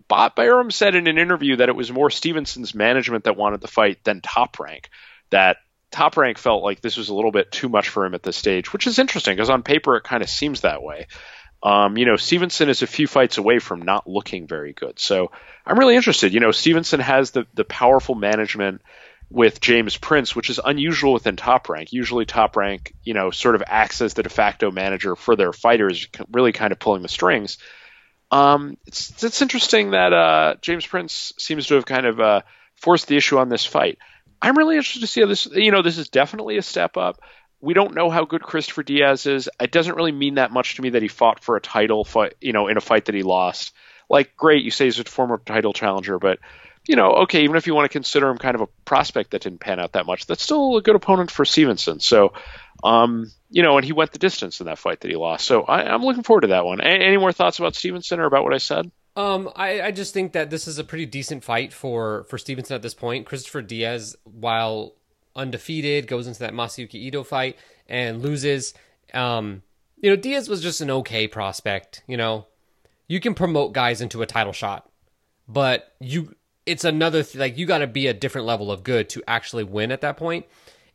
Bob 0.08 0.40
Arum 0.40 0.72
said 0.72 0.96
in 0.96 1.08
an 1.08 1.20
interview 1.20 1.58
that 1.58 1.70
it 1.70 1.76
was 1.76 1.92
more 1.92 2.10
Stevenson's 2.10 2.74
management 2.74 3.26
that 3.26 3.38
wanted 3.38 3.62
the 3.62 3.68
fight 3.68 4.04
than 4.04 4.22
Top 4.22 4.60
Rank. 4.60 4.90
That 5.30 5.58
Top 5.92 6.18
Rank 6.18 6.40
felt 6.40 6.64
like 6.64 6.82
this 6.82 6.98
was 6.98 7.10
a 7.10 7.14
little 7.14 7.32
bit 7.32 7.52
too 7.52 7.70
much 7.70 7.90
for 7.90 8.04
him 8.04 8.16
at 8.16 8.24
this 8.24 8.36
stage, 8.36 8.74
which 8.74 8.88
is 8.88 8.98
interesting 8.98 9.36
because 9.36 9.52
on 9.52 9.62
paper 9.62 9.96
it 9.96 10.04
kind 10.04 10.24
of 10.24 10.30
seems 10.30 10.62
that 10.62 10.82
way. 10.82 11.06
Um, 11.62 11.98
you 11.98 12.06
know, 12.06 12.18
Stevenson 12.18 12.68
is 12.68 12.82
a 12.82 12.88
few 12.88 13.08
fights 13.08 13.38
away 13.38 13.60
from 13.60 13.84
not 13.84 14.10
looking 14.10 14.48
very 14.48 14.74
good. 14.74 15.00
So 15.00 15.32
I'm 15.66 15.78
really 15.78 15.96
interested. 15.96 16.34
You 16.34 16.40
know, 16.40 16.52
Stevenson 16.52 17.00
has 17.00 17.32
the 17.32 17.46
the 17.54 17.64
powerful 17.64 18.16
management 18.16 18.82
with 19.34 19.60
James 19.60 19.98
Prince, 19.98 20.36
which 20.36 20.52
is 20.52 20.60
unusual 20.64 21.12
within 21.12 21.36
Top 21.36 21.68
Rank. 21.68 21.92
Usually, 21.92 22.24
Top 22.24 22.56
Rank, 22.56 22.94
you 23.04 23.16
know, 23.16 23.32
sort 23.32 23.56
of 23.56 23.64
acts 23.66 24.00
as 24.00 24.14
the 24.14 24.22
de 24.22 24.30
facto 24.30 24.70
manager 24.70 25.16
for 25.16 25.36
their 25.36 25.52
fighters, 25.52 26.08
really 26.32 26.52
kind 26.52 26.72
of 26.72 26.78
pulling 26.78 27.02
the 27.02 27.08
strings. 27.08 27.58
Um, 28.30 28.78
it's 28.86 29.24
it's 29.24 29.42
interesting 29.42 29.92
that 29.92 30.14
uh, 30.14 30.56
James 30.62 30.86
Prince 30.86 31.34
seems 31.40 31.66
to 31.68 31.76
have 31.76 31.86
kind 31.86 32.06
of 32.06 32.20
uh, 32.20 32.42
forced 32.76 33.08
the 33.08 33.18
issue 33.18 33.40
on 33.40 33.50
this 33.50 33.66
fight. 33.66 33.98
I'm 34.40 34.56
really 34.56 34.76
interested 34.76 35.02
to 35.02 35.08
see 35.08 35.22
how 35.22 35.28
this. 35.28 35.48
You 35.48 35.72
know, 35.72 35.82
this 35.82 35.98
is 35.98 36.10
definitely 36.10 36.58
a 36.58 36.62
step 36.62 36.96
up. 36.96 37.20
We 37.60 37.74
don't 37.74 37.96
know 37.96 38.12
how 38.12 38.26
good 38.26 38.44
Christopher 38.44 38.84
Diaz 38.84 39.26
is. 39.26 39.50
It 39.60 39.72
doesn't 39.72 39.96
really 39.96 40.12
mean 40.12 40.36
that 40.36 40.52
much 40.52 40.76
to 40.76 40.84
me 40.84 40.92
that 40.92 41.02
he 41.02 41.08
fought 41.08 41.44
for 41.44 41.56
a 41.56 41.62
title 41.62 42.04
fight, 42.04 42.36
you 42.40 42.54
know, 42.54 42.68
in 42.68 42.78
a 42.78 42.82
fight 42.82 43.06
that 43.06 43.16
he 43.16 43.24
lost. 43.24 43.74
Like, 44.10 44.36
great, 44.36 44.64
you 44.64 44.70
say 44.70 44.86
he's 44.86 45.00
a 45.00 45.06
former 45.06 45.42
title 45.44 45.74
challenger, 45.74 46.20
but 46.20 46.38
you 46.86 46.96
know, 46.96 47.12
okay, 47.12 47.44
even 47.44 47.56
if 47.56 47.66
you 47.66 47.74
want 47.74 47.86
to 47.86 47.90
consider 47.90 48.30
him 48.30 48.38
kind 48.38 48.56
of 48.56 48.62
a 48.62 48.68
prospect 48.86 49.32
that 49.32 49.42
didn't 49.42 49.60
pan 49.60 49.80
out 49.80 49.94
that 49.94 50.06
much, 50.06 50.26
that's 50.26 50.44
still 50.44 50.76
a 50.78 50.82
good 50.82 50.96
opponent 50.96 51.32
for 51.32 51.46
Stevenson. 51.46 52.00
So, 52.00 52.34
um, 52.84 53.32
you 53.50 53.64
know, 53.64 53.78
and 53.78 53.86
he 53.86 53.94
went 53.94 54.12
the 54.12 54.20
distance 54.20 54.60
in 54.60 54.66
that 54.66 54.78
fight 54.78 55.00
that 55.02 55.10
he 55.10 55.16
lost. 55.16 55.46
So 55.46 55.62
I, 55.62 55.94
am 55.94 56.04
looking 56.04 56.24
forward 56.24 56.42
to 56.42 56.48
that 56.48 56.66
one. 56.66 56.82
Any, 56.82 57.06
any, 57.06 57.18
more 57.18 57.32
thoughts 57.32 57.60
about 57.60 57.76
Stevenson 57.76 58.20
or 58.20 58.26
about 58.26 58.44
what 58.44 58.54
I 58.54 58.58
said? 58.58 58.92
Um, 59.16 59.50
I, 59.56 59.82
I 59.82 59.92
just 59.92 60.14
think 60.14 60.34
that 60.34 60.50
this 60.50 60.68
is 60.68 60.78
a 60.78 60.84
pretty 60.84 61.06
decent 61.06 61.44
fight 61.44 61.72
for 61.72 62.26
for 62.26 62.38
Stevenson 62.38 62.76
at 62.76 62.82
this 62.82 62.96
point. 62.96 63.26
Christopher 63.26 63.62
Diaz, 63.62 64.18
while 64.24 64.96
undefeated, 65.36 66.08
goes 66.08 66.28
into 66.28 66.40
that 66.40 66.54
Masayuki 66.54 66.96
Ito 66.96 67.24
fight 67.24 67.58
and 67.88 68.22
loses. 68.22 68.74
Um, 69.14 69.62
you 70.02 70.10
know, 70.10 70.16
Diaz 70.16 70.50
was 70.50 70.62
just 70.62 70.82
an 70.82 70.90
okay 70.90 71.28
prospect. 71.28 72.04
You 72.08 72.18
know, 72.18 72.48
you 73.08 73.20
can 73.22 73.36
promote 73.36 73.72
guys 73.72 74.02
into 74.02 74.22
a 74.22 74.26
title 74.26 74.52
shot, 74.52 74.90
but 75.48 75.94
you 76.02 76.36
it's 76.66 76.84
another 76.84 77.24
th- 77.24 77.36
like 77.36 77.58
you 77.58 77.66
got 77.66 77.80
to 77.80 77.88
be 77.88 78.08
a 78.08 78.14
different 78.14 78.48
level 78.48 78.72
of 78.72 78.84
good 78.84 79.10
to 79.10 79.24
actually 79.28 79.64
win 79.64 79.92
at 79.92 80.02
that 80.02 80.18
point, 80.18 80.46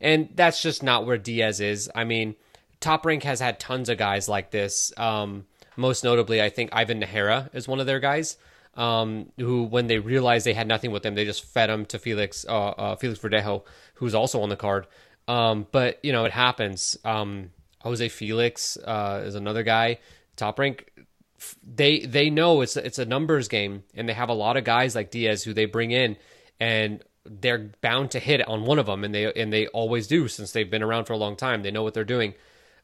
and 0.01 0.29
that's 0.35 0.61
just 0.61 0.83
not 0.83 1.05
where 1.05 1.17
Diaz 1.17 1.59
is. 1.59 1.89
I 1.93 2.03
mean, 2.03 2.35
Top 2.79 3.05
Rank 3.05 3.23
has 3.23 3.39
had 3.39 3.59
tons 3.59 3.89
of 3.89 3.97
guys 3.97 4.29
like 4.29 4.51
this. 4.51 4.93
Um, 4.97 5.45
most 5.75 6.03
notably, 6.03 6.41
I 6.41 6.49
think 6.49 6.71
Ivan 6.73 7.01
Najera 7.01 7.53
is 7.53 7.67
one 7.67 7.79
of 7.79 7.85
their 7.85 7.99
guys. 7.99 8.37
Um, 8.75 9.31
who, 9.37 9.63
when 9.63 9.87
they 9.87 9.99
realized 9.99 10.45
they 10.45 10.53
had 10.53 10.67
nothing 10.67 10.91
with 10.91 11.03
them, 11.03 11.15
they 11.15 11.25
just 11.25 11.43
fed 11.43 11.69
him 11.69 11.85
to 11.87 11.99
Felix, 11.99 12.45
uh, 12.47 12.69
uh, 12.69 12.95
Felix 12.95 13.19
Verdejo, 13.19 13.63
who's 13.95 14.15
also 14.15 14.41
on 14.41 14.49
the 14.49 14.55
card. 14.55 14.87
Um, 15.27 15.67
but 15.71 15.99
you 16.03 16.11
know, 16.11 16.25
it 16.25 16.31
happens. 16.31 16.97
Um, 17.03 17.51
Jose 17.81 18.07
Felix 18.09 18.77
uh, 18.77 19.23
is 19.25 19.35
another 19.35 19.63
guy. 19.63 19.99
Top 20.35 20.59
Rank 20.59 20.89
they 21.63 21.99
they 22.01 22.29
know 22.29 22.61
it's 22.61 22.77
it's 22.77 22.99
a 22.99 23.05
numbers 23.05 23.47
game, 23.47 23.83
and 23.93 24.07
they 24.07 24.13
have 24.13 24.29
a 24.29 24.33
lot 24.33 24.57
of 24.57 24.63
guys 24.63 24.95
like 24.95 25.11
Diaz 25.11 25.43
who 25.43 25.53
they 25.53 25.65
bring 25.65 25.91
in, 25.91 26.17
and 26.59 27.03
they're 27.25 27.71
bound 27.81 28.11
to 28.11 28.19
hit 28.19 28.45
on 28.47 28.65
one 28.65 28.79
of 28.79 28.85
them, 28.85 29.03
and 29.03 29.13
they 29.13 29.31
and 29.33 29.51
they 29.53 29.67
always 29.67 30.07
do 30.07 30.27
since 30.27 30.51
they've 30.51 30.69
been 30.69 30.83
around 30.83 31.05
for 31.05 31.13
a 31.13 31.17
long 31.17 31.35
time. 31.35 31.63
They 31.63 31.71
know 31.71 31.83
what 31.83 31.93
they're 31.93 32.03
doing. 32.03 32.33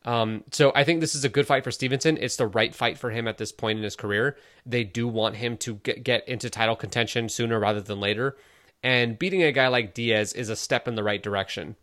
Um, 0.05 0.43
so 0.51 0.71
I 0.75 0.83
think 0.83 1.01
this 1.01 1.15
is 1.15 1.25
a 1.25 1.29
good 1.29 1.47
fight 1.47 1.63
for 1.63 1.71
Stevenson. 1.71 2.17
It's 2.17 2.35
the 2.35 2.45
right 2.45 2.75
fight 2.75 2.99
for 2.99 3.09
him 3.09 3.27
at 3.27 3.39
this 3.39 3.51
point 3.51 3.79
in 3.79 3.83
his 3.83 3.95
career. 3.95 4.37
They 4.63 4.83
do 4.83 5.07
want 5.07 5.35
him 5.35 5.57
to 5.57 5.75
get, 5.75 6.03
get 6.03 6.27
into 6.29 6.47
title 6.49 6.75
contention 6.75 7.27
sooner 7.27 7.59
rather 7.59 7.81
than 7.81 7.99
later, 7.99 8.37
and 8.83 9.17
beating 9.17 9.41
a 9.41 9.51
guy 9.51 9.67
like 9.67 9.95
Diaz 9.95 10.33
is 10.33 10.49
a 10.49 10.55
step 10.55 10.87
in 10.87 10.95
the 10.95 11.03
right 11.03 11.21
direction. 11.21 11.75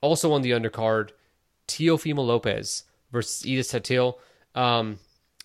Also 0.00 0.32
on 0.32 0.42
the 0.42 0.50
undercard, 0.50 1.10
Teofimo 1.68 2.26
Lopez 2.26 2.84
versus 3.12 3.46
Edis 3.46 3.72
Tatli. 3.72 4.14
Um, 4.60 4.98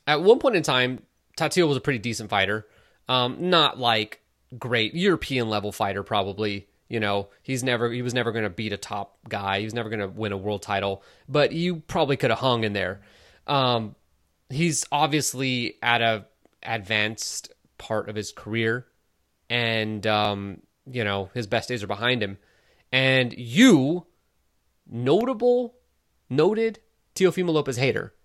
at 0.09 0.23
one 0.23 0.39
point 0.39 0.55
in 0.55 0.63
time, 0.63 1.03
Tatli 1.37 1.65
was 1.67 1.77
a 1.77 1.81
pretty 1.81 1.99
decent 1.99 2.31
fighter. 2.31 2.65
Um, 3.07 3.49
not 3.51 3.77
like 3.77 4.21
great 4.57 4.95
European 4.95 5.49
level 5.49 5.71
fighter, 5.71 6.01
probably. 6.01 6.67
You 6.87 6.99
know, 6.99 7.29
he's 7.43 7.63
never 7.63 7.91
he 7.91 8.01
was 8.01 8.15
never 8.15 8.31
going 8.31 8.43
to 8.43 8.49
beat 8.49 8.73
a 8.73 8.77
top 8.77 9.19
guy. 9.29 9.59
He 9.59 9.65
was 9.65 9.75
never 9.75 9.89
going 9.89 9.99
to 9.99 10.07
win 10.07 10.31
a 10.31 10.37
world 10.37 10.63
title, 10.63 11.03
but 11.27 11.51
you 11.51 11.77
probably 11.77 12.17
could 12.17 12.31
have 12.31 12.39
hung 12.39 12.63
in 12.63 12.73
there. 12.73 13.01
Um, 13.45 13.95
he's 14.49 14.83
obviously 14.91 15.75
at 15.83 16.01
a 16.01 16.25
advanced 16.63 17.53
part 17.77 18.09
of 18.09 18.15
his 18.15 18.31
career, 18.31 18.87
and 19.51 20.05
um, 20.07 20.61
you 20.89 21.03
know 21.03 21.29
his 21.35 21.45
best 21.45 21.69
days 21.69 21.83
are 21.83 21.87
behind 21.87 22.23
him. 22.23 22.39
And 22.91 23.31
you, 23.37 24.07
notable, 24.89 25.75
noted 26.27 26.79
Teofimo 27.13 27.51
Lopez 27.51 27.77
hater. 27.77 28.15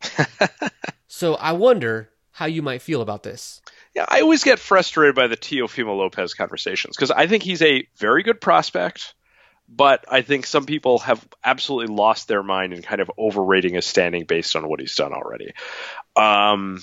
So 1.12 1.34
I 1.34 1.52
wonder 1.52 2.08
how 2.30 2.46
you 2.46 2.62
might 2.62 2.82
feel 2.82 3.02
about 3.02 3.24
this. 3.24 3.60
Yeah, 3.96 4.06
I 4.08 4.20
always 4.20 4.44
get 4.44 4.60
frustrated 4.60 5.16
by 5.16 5.26
the 5.26 5.36
Teofimo 5.36 5.98
Lopez 5.98 6.34
conversations 6.34 6.94
because 6.96 7.10
I 7.10 7.26
think 7.26 7.42
he's 7.42 7.62
a 7.62 7.84
very 7.96 8.22
good 8.22 8.40
prospect, 8.40 9.14
but 9.68 10.04
I 10.08 10.22
think 10.22 10.46
some 10.46 10.66
people 10.66 11.00
have 11.00 11.26
absolutely 11.42 11.92
lost 11.92 12.28
their 12.28 12.44
mind 12.44 12.74
in 12.74 12.82
kind 12.82 13.00
of 13.00 13.10
overrating 13.18 13.74
his 13.74 13.86
standing 13.86 14.24
based 14.24 14.54
on 14.54 14.68
what 14.68 14.78
he's 14.78 14.94
done 14.94 15.12
already. 15.12 15.52
Um, 16.14 16.80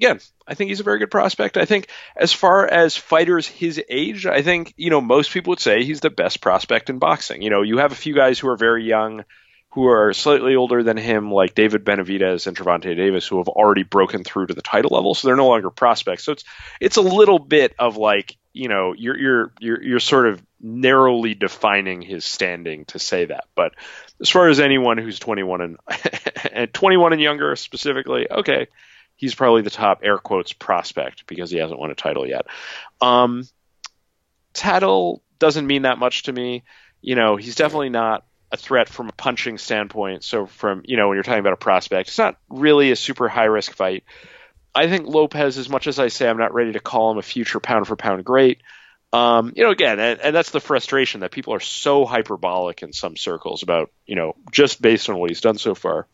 again, 0.00 0.18
I 0.44 0.54
think 0.54 0.70
he's 0.70 0.80
a 0.80 0.84
very 0.84 0.98
good 0.98 1.12
prospect. 1.12 1.56
I 1.56 1.64
think 1.64 1.86
as 2.16 2.32
far 2.32 2.66
as 2.66 2.96
fighters 2.96 3.46
his 3.46 3.80
age, 3.88 4.26
I 4.26 4.42
think, 4.42 4.74
you 4.76 4.90
know, 4.90 5.00
most 5.00 5.30
people 5.30 5.52
would 5.52 5.60
say 5.60 5.84
he's 5.84 6.00
the 6.00 6.10
best 6.10 6.40
prospect 6.40 6.90
in 6.90 6.98
boxing. 6.98 7.42
You 7.42 7.50
know, 7.50 7.62
you 7.62 7.78
have 7.78 7.92
a 7.92 7.94
few 7.94 8.12
guys 8.16 8.40
who 8.40 8.48
are 8.48 8.56
very 8.56 8.84
young 8.84 9.24
who 9.72 9.88
are 9.88 10.12
slightly 10.12 10.54
older 10.54 10.82
than 10.82 10.98
him, 10.98 11.32
like 11.32 11.54
David 11.54 11.82
Benavidez 11.82 12.46
and 12.46 12.56
Gervonta 12.56 12.94
Davis, 12.94 13.26
who 13.26 13.38
have 13.38 13.48
already 13.48 13.84
broken 13.84 14.22
through 14.22 14.48
to 14.48 14.54
the 14.54 14.60
title 14.60 14.94
level, 14.94 15.14
so 15.14 15.26
they're 15.26 15.36
no 15.36 15.48
longer 15.48 15.70
prospects. 15.70 16.24
So 16.24 16.32
it's 16.32 16.44
it's 16.78 16.96
a 16.98 17.02
little 17.02 17.38
bit 17.38 17.74
of 17.78 17.96
like 17.96 18.36
you 18.52 18.68
know 18.68 18.92
you're 18.92 19.18
you're 19.18 19.52
you're 19.60 19.82
you're 19.82 20.00
sort 20.00 20.26
of 20.26 20.42
narrowly 20.60 21.34
defining 21.34 22.02
his 22.02 22.26
standing 22.26 22.84
to 22.86 22.98
say 22.98 23.24
that. 23.24 23.44
But 23.54 23.72
as 24.20 24.28
far 24.28 24.48
as 24.48 24.60
anyone 24.60 24.98
who's 24.98 25.18
21 25.18 25.60
and, 25.62 25.76
and 26.52 26.74
21 26.74 27.14
and 27.14 27.22
younger 27.22 27.56
specifically, 27.56 28.30
okay, 28.30 28.66
he's 29.16 29.34
probably 29.34 29.62
the 29.62 29.70
top 29.70 30.00
air 30.04 30.18
quotes 30.18 30.52
prospect 30.52 31.26
because 31.26 31.50
he 31.50 31.56
hasn't 31.56 31.80
won 31.80 31.90
a 31.90 31.94
title 31.94 32.28
yet. 32.28 32.46
Um, 33.00 33.48
Tatli 34.52 35.20
doesn't 35.38 35.66
mean 35.66 35.82
that 35.82 35.98
much 35.98 36.24
to 36.24 36.32
me. 36.32 36.62
You 37.00 37.16
know, 37.16 37.36
he's 37.36 37.56
definitely 37.56 37.88
not 37.88 38.24
a 38.52 38.56
threat 38.56 38.88
from 38.88 39.08
a 39.08 39.12
punching 39.12 39.58
standpoint. 39.58 40.22
So 40.22 40.46
from 40.46 40.82
you 40.84 40.96
know 40.96 41.08
when 41.08 41.16
you're 41.16 41.24
talking 41.24 41.40
about 41.40 41.54
a 41.54 41.56
prospect, 41.56 42.10
it's 42.10 42.18
not 42.18 42.36
really 42.48 42.92
a 42.92 42.96
super 42.96 43.28
high 43.28 43.46
risk 43.46 43.72
fight. 43.72 44.04
I 44.74 44.88
think 44.88 45.06
Lopez, 45.06 45.58
as 45.58 45.68
much 45.68 45.86
as 45.86 45.98
I 45.98 46.08
say 46.08 46.28
I'm 46.28 46.38
not 46.38 46.54
ready 46.54 46.72
to 46.72 46.80
call 46.80 47.10
him 47.10 47.18
a 47.18 47.22
future 47.22 47.60
pound 47.60 47.86
for 47.86 47.96
pound 47.96 48.24
great, 48.24 48.62
um, 49.12 49.52
you 49.56 49.64
know, 49.64 49.70
again, 49.70 50.00
and, 50.00 50.20
and, 50.20 50.34
that's 50.34 50.50
the 50.50 50.60
frustration 50.60 51.20
that 51.20 51.30
people 51.30 51.52
are 51.52 51.60
so 51.60 52.06
hyperbolic 52.06 52.82
in 52.82 52.94
some 52.94 53.14
circles 53.14 53.62
about, 53.62 53.90
you 54.06 54.16
know, 54.16 54.36
just 54.50 54.80
based 54.80 55.10
on 55.10 55.18
what 55.18 55.28
he's 55.28 55.42
done 55.42 55.58
so 55.58 55.74
far. 55.74 56.06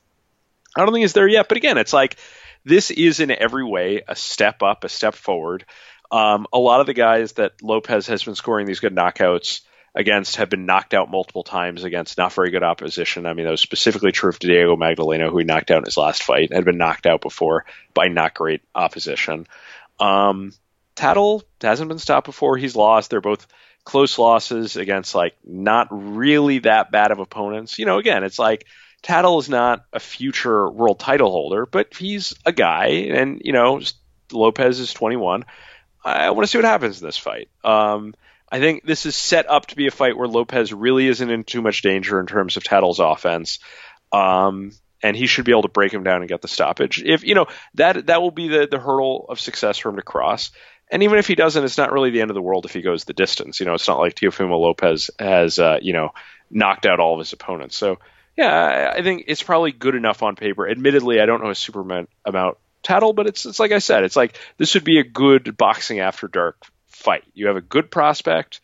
I 0.77 0.81
don't 0.81 0.93
think 0.93 1.03
he's 1.03 1.13
there 1.13 1.29
yet, 1.29 1.49
but 1.49 1.59
again, 1.59 1.79
it's 1.79 1.93
like 1.93 2.17
this 2.65 2.91
is 2.91 3.21
in 3.21 3.31
every 3.31 3.65
way 3.65 4.03
a 4.09 4.17
step 4.17 4.65
up, 4.65 4.83
a 4.83 4.89
step 4.89 5.15
forward. 5.15 5.65
Um, 6.11 6.49
a 6.53 6.59
lot 6.59 6.81
of 6.81 6.87
the 6.87 6.95
guys 6.95 7.35
that 7.35 7.63
Lopez 7.63 8.09
has 8.09 8.25
been 8.25 8.35
scoring 8.35 8.67
these 8.67 8.81
good 8.81 8.97
knockouts 8.97 9.61
against 9.99 10.37
have 10.37 10.49
been 10.49 10.65
knocked 10.65 10.95
out 10.95 11.11
multiple 11.11 11.43
times 11.43 11.83
against 11.83 12.19
not 12.19 12.33
very 12.33 12.51
good 12.51 12.63
opposition. 12.63 13.27
I 13.27 13.35
mean, 13.35 13.45
that 13.45 13.51
was 13.51 13.61
specifically 13.61 14.13
true 14.13 14.31
of 14.31 14.39
Diego 14.39 14.77
Magdaleno, 14.77 15.29
who 15.29 15.39
he 15.39 15.45
knocked 15.45 15.73
out 15.73 15.79
in 15.79 15.85
his 15.85 15.97
last 15.97 16.23
fight, 16.23 16.53
had 16.53 16.65
been 16.65 16.79
knocked 16.79 17.05
out 17.05 17.21
before 17.21 17.67
by 17.95 18.07
not 18.07 18.33
great 18.33 18.63
opposition. 18.77 19.49
Um, 19.99 20.53
Tatli 20.95 21.43
hasn't 21.61 21.89
been 21.89 21.99
stopped 21.99 22.27
before. 22.27 22.57
He's 22.57 22.77
lost. 22.77 23.11
They're 23.11 23.21
both 23.21 23.49
close 23.83 24.19
losses 24.19 24.77
against 24.77 25.17
like 25.17 25.35
not 25.45 25.89
really 25.91 26.61
that 26.61 26.93
bad 26.93 27.11
of 27.11 27.19
opponents. 27.19 27.81
You 27.81 27.87
know, 27.87 27.99
again, 27.99 28.23
it's 28.23 28.39
like 28.39 28.67
Tatli 29.03 29.41
is 29.41 29.49
not 29.49 29.85
a 29.93 29.99
future 29.99 30.71
world 30.71 31.01
title 31.01 31.33
holder, 31.33 31.67
but 31.67 31.93
he's 31.93 32.37
a 32.47 32.53
guy, 32.53 32.87
and 32.87 33.43
you 33.45 33.53
know, 33.53 33.81
Lopez 34.31 34.79
is 34.79 34.93
21. 34.93 35.45
I 36.05 36.31
want 36.31 36.45
to 36.45 36.47
see 36.47 36.59
what 36.59 36.65
happens 36.65 37.01
in 37.01 37.07
this 37.09 37.19
fight. 37.19 37.49
Um, 37.65 38.15
I 38.51 38.61
think 38.61 38.85
this 38.85 39.07
is 39.07 39.15
set 39.15 39.49
up 39.49 39.67
to 39.67 39.77
be 39.77 39.87
a 39.87 39.91
fight 39.91 40.17
where 40.17 40.29
Lopez 40.29 40.73
really 40.73 41.07
isn't 41.07 41.31
in 41.31 41.45
too 41.45 41.63
much 41.63 41.83
danger 41.83 42.19
in 42.19 42.27
terms 42.27 42.57
of 42.57 42.65
Tatli's 42.65 42.99
offense. 42.99 43.59
Um, 44.13 44.73
and 45.03 45.17
he 45.17 45.27
should 45.27 45.45
be 45.45 45.53
able 45.53 45.63
to 45.63 45.69
break 45.69 45.93
him 45.93 46.03
down 46.03 46.23
and 46.23 46.29
get 46.29 46.43
the 46.43 46.49
stoppage. 46.49 47.03
If 47.03 47.25
you 47.25 47.35
know 47.35 47.47
that 47.75 48.07
that 48.07 48.21
will 48.21 48.31
be 48.31 48.49
the 48.49 48.67
the 48.69 48.79
hurdle 48.79 49.27
of 49.29 49.39
success 49.39 49.79
for 49.79 49.91
him 49.91 49.97
to 49.97 50.03
cross. 50.03 50.51
And 50.91 51.03
even 51.03 51.19
if 51.19 51.27
he 51.27 51.35
doesn't, 51.35 51.63
it's 51.63 51.77
not 51.77 51.93
really 51.93 52.11
the 52.11 52.23
end 52.23 52.31
of 52.31 52.35
the 52.35 52.43
world 52.43 52.65
if 52.65 52.73
he 52.73 52.81
goes 52.81 53.05
the 53.05 53.13
distance. 53.13 53.61
You 53.61 53.67
know, 53.67 53.75
it's 53.75 53.87
not 53.87 53.99
like 53.99 54.15
Teofimo 54.15 54.59
Lopez 54.59 55.11
has 55.19 55.59
uh, 55.59 55.79
you 55.81 55.93
know 55.93 56.11
knocked 56.51 56.87
out 56.87 56.99
all 56.99 57.15
of 57.15 57.19
his 57.19 57.33
opponents. 57.33 57.77
So 57.77 57.99
yeah, 58.37 58.93
I 58.97 59.03
think 59.03 59.25
it's 59.27 59.43
probably 59.43 59.73
good 59.73 59.95
enough 59.95 60.23
on 60.23 60.37
paper. 60.37 60.69
Admittedly, 60.69 61.21
I 61.21 61.27
don't 61.27 61.43
know 61.43 61.51
a 61.51 61.55
Superman 61.55 62.09
about 62.25 62.59
Tattle, 62.83 63.13
but 63.13 63.27
it's 63.27 63.45
it's 63.47 63.61
like 63.61 63.73
I 63.73 63.79
said, 63.79 64.05
it's 64.05 64.17
like 64.17 64.39
this 64.57 64.75
would 64.75 64.85
be 64.85 64.99
a 64.99 65.05
good 65.05 65.57
boxing 65.57 66.01
after 66.01 66.27
dark 66.27 66.57
fight. 67.09 67.25
You 67.35 67.47
have 67.47 67.57
a 67.57 67.63
good 67.63 67.91
prospect, 67.91 68.61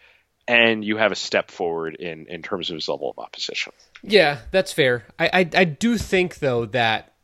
and 0.47 0.85
you 0.85 0.97
have 0.97 1.13
a 1.13 1.17
step 1.17 1.51
forward 1.51 1.95
in 1.95 2.27
in 2.29 2.43
terms 2.43 2.71
of 2.71 2.75
his 2.75 2.89
level 2.89 3.11
of 3.11 3.19
opposition. 3.19 3.73
Yeah, 4.03 4.39
that's 4.51 4.73
fair. 4.73 5.07
I 5.19 5.27
I, 5.33 5.51
I 5.55 5.65
do 5.65 5.97
think 5.97 6.39
though 6.39 6.67
that 6.67 7.15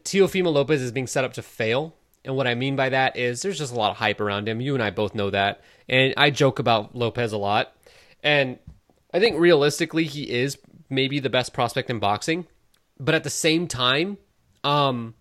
Teofimo 0.00 0.52
Lopez 0.52 0.82
is 0.82 0.92
being 0.92 1.06
set 1.06 1.24
up 1.24 1.34
to 1.34 1.42
fail. 1.42 1.94
And 2.24 2.36
what 2.36 2.46
I 2.46 2.54
mean 2.54 2.74
by 2.74 2.88
that 2.88 3.16
is 3.16 3.42
there's 3.42 3.58
just 3.58 3.72
a 3.72 3.76
lot 3.76 3.90
of 3.90 3.98
hype 3.98 4.20
around 4.20 4.48
him. 4.48 4.60
You 4.60 4.74
and 4.74 4.82
I 4.82 4.90
both 4.90 5.14
know 5.14 5.30
that. 5.30 5.60
And 5.88 6.14
I 6.16 6.30
joke 6.30 6.58
about 6.58 6.96
Lopez 6.96 7.32
a 7.32 7.38
lot. 7.38 7.76
And 8.22 8.58
I 9.12 9.20
think 9.20 9.38
realistically 9.38 10.04
he 10.04 10.28
is 10.30 10.58
maybe 10.88 11.20
the 11.20 11.28
best 11.28 11.52
prospect 11.52 11.90
in 11.90 11.98
boxing. 11.98 12.46
But 12.98 13.14
at 13.14 13.24
the 13.24 13.30
same 13.30 13.68
time, 13.68 14.16
um, 14.64 15.14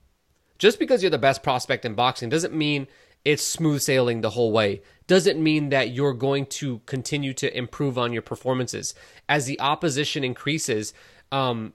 just 0.58 0.80
because 0.80 1.04
you're 1.04 1.10
the 1.10 1.18
best 1.18 1.44
prospect 1.44 1.84
in 1.84 1.94
boxing 1.94 2.30
doesn't 2.30 2.54
mean 2.54 2.88
it's 3.26 3.44
smooth 3.44 3.82
sailing 3.82 4.22
the 4.22 4.30
whole 4.30 4.52
way 4.52 4.82
doesn't 5.08 5.42
mean 5.42 5.70
that 5.70 5.92
you're 5.92 6.14
going 6.14 6.46
to 6.46 6.80
continue 6.86 7.34
to 7.34 7.58
improve 7.58 7.98
on 7.98 8.14
your 8.14 8.22
performances. 8.22 8.94
As 9.28 9.46
the 9.46 9.60
opposition 9.60 10.24
increases, 10.24 10.94
um, 11.32 11.74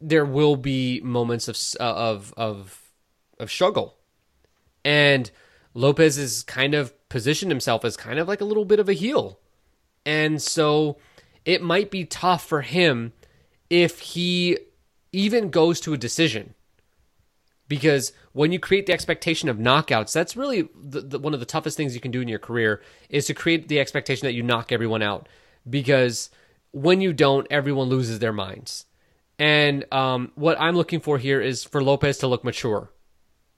there 0.00 0.24
will 0.24 0.56
be 0.56 1.00
moments 1.02 1.48
of 1.48 1.58
uh, 1.80 1.94
of 1.94 2.34
of 2.36 2.82
of 3.38 3.50
struggle, 3.50 3.96
and 4.84 5.30
Lopez 5.74 6.16
has 6.16 6.42
kind 6.42 6.74
of 6.74 6.92
positioned 7.08 7.50
himself 7.50 7.84
as 7.84 7.96
kind 7.96 8.18
of 8.18 8.28
like 8.28 8.40
a 8.40 8.44
little 8.44 8.64
bit 8.64 8.80
of 8.80 8.88
a 8.88 8.94
heel, 8.94 9.40
and 10.06 10.40
so 10.40 10.98
it 11.44 11.62
might 11.62 11.90
be 11.90 12.04
tough 12.04 12.44
for 12.46 12.62
him 12.62 13.12
if 13.70 14.00
he 14.00 14.58
even 15.12 15.50
goes 15.50 15.80
to 15.80 15.94
a 15.94 15.98
decision 15.98 16.54
because 17.68 18.12
when 18.32 18.50
you 18.50 18.58
create 18.58 18.86
the 18.86 18.92
expectation 18.92 19.48
of 19.48 19.58
knockouts, 19.58 20.12
that's 20.12 20.36
really 20.36 20.68
the, 20.74 21.02
the, 21.02 21.18
one 21.18 21.34
of 21.34 21.40
the 21.40 21.46
toughest 21.46 21.76
things 21.76 21.94
you 21.94 22.00
can 22.00 22.10
do 22.10 22.20
in 22.20 22.28
your 22.28 22.38
career 22.38 22.82
is 23.08 23.26
to 23.26 23.34
create 23.34 23.68
the 23.68 23.78
expectation 23.78 24.26
that 24.26 24.32
you 24.32 24.42
knock 24.42 24.72
everyone 24.72 25.02
out. 25.02 25.28
Because 25.68 26.30
when 26.72 27.00
you 27.00 27.12
don't, 27.12 27.46
everyone 27.50 27.88
loses 27.88 28.18
their 28.18 28.32
minds. 28.32 28.86
And 29.38 29.84
um, 29.92 30.32
what 30.34 30.60
I'm 30.60 30.76
looking 30.76 31.00
for 31.00 31.18
here 31.18 31.40
is 31.40 31.62
for 31.62 31.82
Lopez 31.82 32.18
to 32.18 32.26
look 32.26 32.42
mature. 32.42 32.90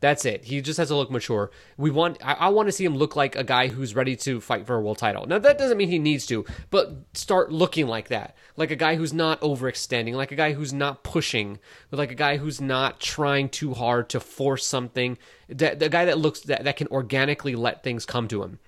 That's 0.01 0.25
it. 0.25 0.45
He 0.45 0.63
just 0.63 0.79
has 0.79 0.89
to 0.89 0.97
look 0.97 1.11
mature. 1.11 1.51
We 1.77 1.91
want. 1.91 2.19
I, 2.25 2.33
I, 2.33 2.49
want 2.49 2.69
to 2.69 2.73
see 2.73 2.85
him 2.87 2.97
look 2.97 3.17
like 3.17 3.37
a 3.37 3.45
guy 3.45 3.69
who's 3.69 3.95
ready 3.95 4.17
to 4.17 4.41
fight 4.41 4.67
for 4.67 4.77
a 4.77 4.81
world 4.81 4.97
title. 4.97 5.27
Now 5.27 5.39
that 5.39 5.59
doesn't 5.59 5.77
mean 5.77 5.91
he 5.91 5.99
needs 5.99 6.27
to, 6.27 6.47
but 6.71 6.93
start 7.13 7.53
looking 7.53 7.87
like 7.87 8.09
that, 8.09 8.35
like 8.57 8.71
a 8.71 8.77
guy 8.77 8.97
who's 8.97 9.13
not 9.13 9.41
overextending, 9.43 10.15
like 10.15 10.33
a 10.33 10.37
guy 10.37 10.55
who's 10.55 10.73
not 10.73 11.05
pushing, 11.05 11.59
like 11.91 12.11
a 12.11 12.15
guy 12.15 12.39
who's 12.39 12.63
not 12.63 12.99
trying 12.99 13.51
too 13.51 13.75
hard 13.75 14.09
to 14.11 14.21
force 14.21 14.67
something. 14.67 15.19
The, 15.49 15.77
the 15.79 15.91
guy 15.91 16.07
that 16.07 16.19
looks 16.19 16.41
that, 16.41 16.65
that 16.65 16.77
can 16.77 16.89
organically 16.89 17.55
let 17.55 17.83
things 17.83 18.07
come 18.07 18.27
to 18.29 18.43
him. 18.43 18.59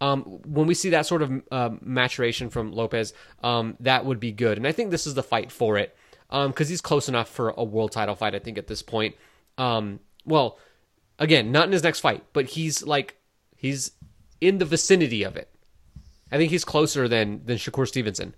Um, 0.00 0.22
when 0.22 0.66
we 0.66 0.74
see 0.74 0.90
that 0.90 1.06
sort 1.06 1.20
of 1.20 1.42
uh, 1.50 1.70
maturation 1.82 2.48
from 2.48 2.72
Lopez, 2.72 3.12
um, 3.42 3.76
that 3.80 4.06
would 4.06 4.20
be 4.20 4.32
good. 4.32 4.56
And 4.56 4.66
I 4.66 4.72
think 4.72 4.90
this 4.90 5.06
is 5.06 5.14
the 5.14 5.22
fight 5.22 5.52
for 5.52 5.76
it 5.76 5.94
because 6.30 6.46
um, 6.46 6.66
he's 6.66 6.80
close 6.80 7.10
enough 7.10 7.28
for 7.28 7.50
a 7.50 7.64
world 7.64 7.92
title 7.92 8.14
fight. 8.14 8.34
I 8.34 8.38
think 8.38 8.56
at 8.56 8.68
this 8.68 8.80
point. 8.80 9.16
Um, 9.58 10.00
well 10.24 10.58
Again, 11.18 11.50
not 11.52 11.66
in 11.66 11.72
his 11.72 11.82
next 11.82 12.00
fight, 12.00 12.24
but 12.32 12.46
he's 12.46 12.82
like 12.82 13.16
he's 13.56 13.92
in 14.40 14.58
the 14.58 14.64
vicinity 14.64 15.22
of 15.24 15.36
it. 15.36 15.50
I 16.30 16.36
think 16.36 16.50
he's 16.50 16.64
closer 16.64 17.08
than 17.08 17.44
than 17.44 17.56
Shakur 17.56 17.86
Stevenson, 17.88 18.34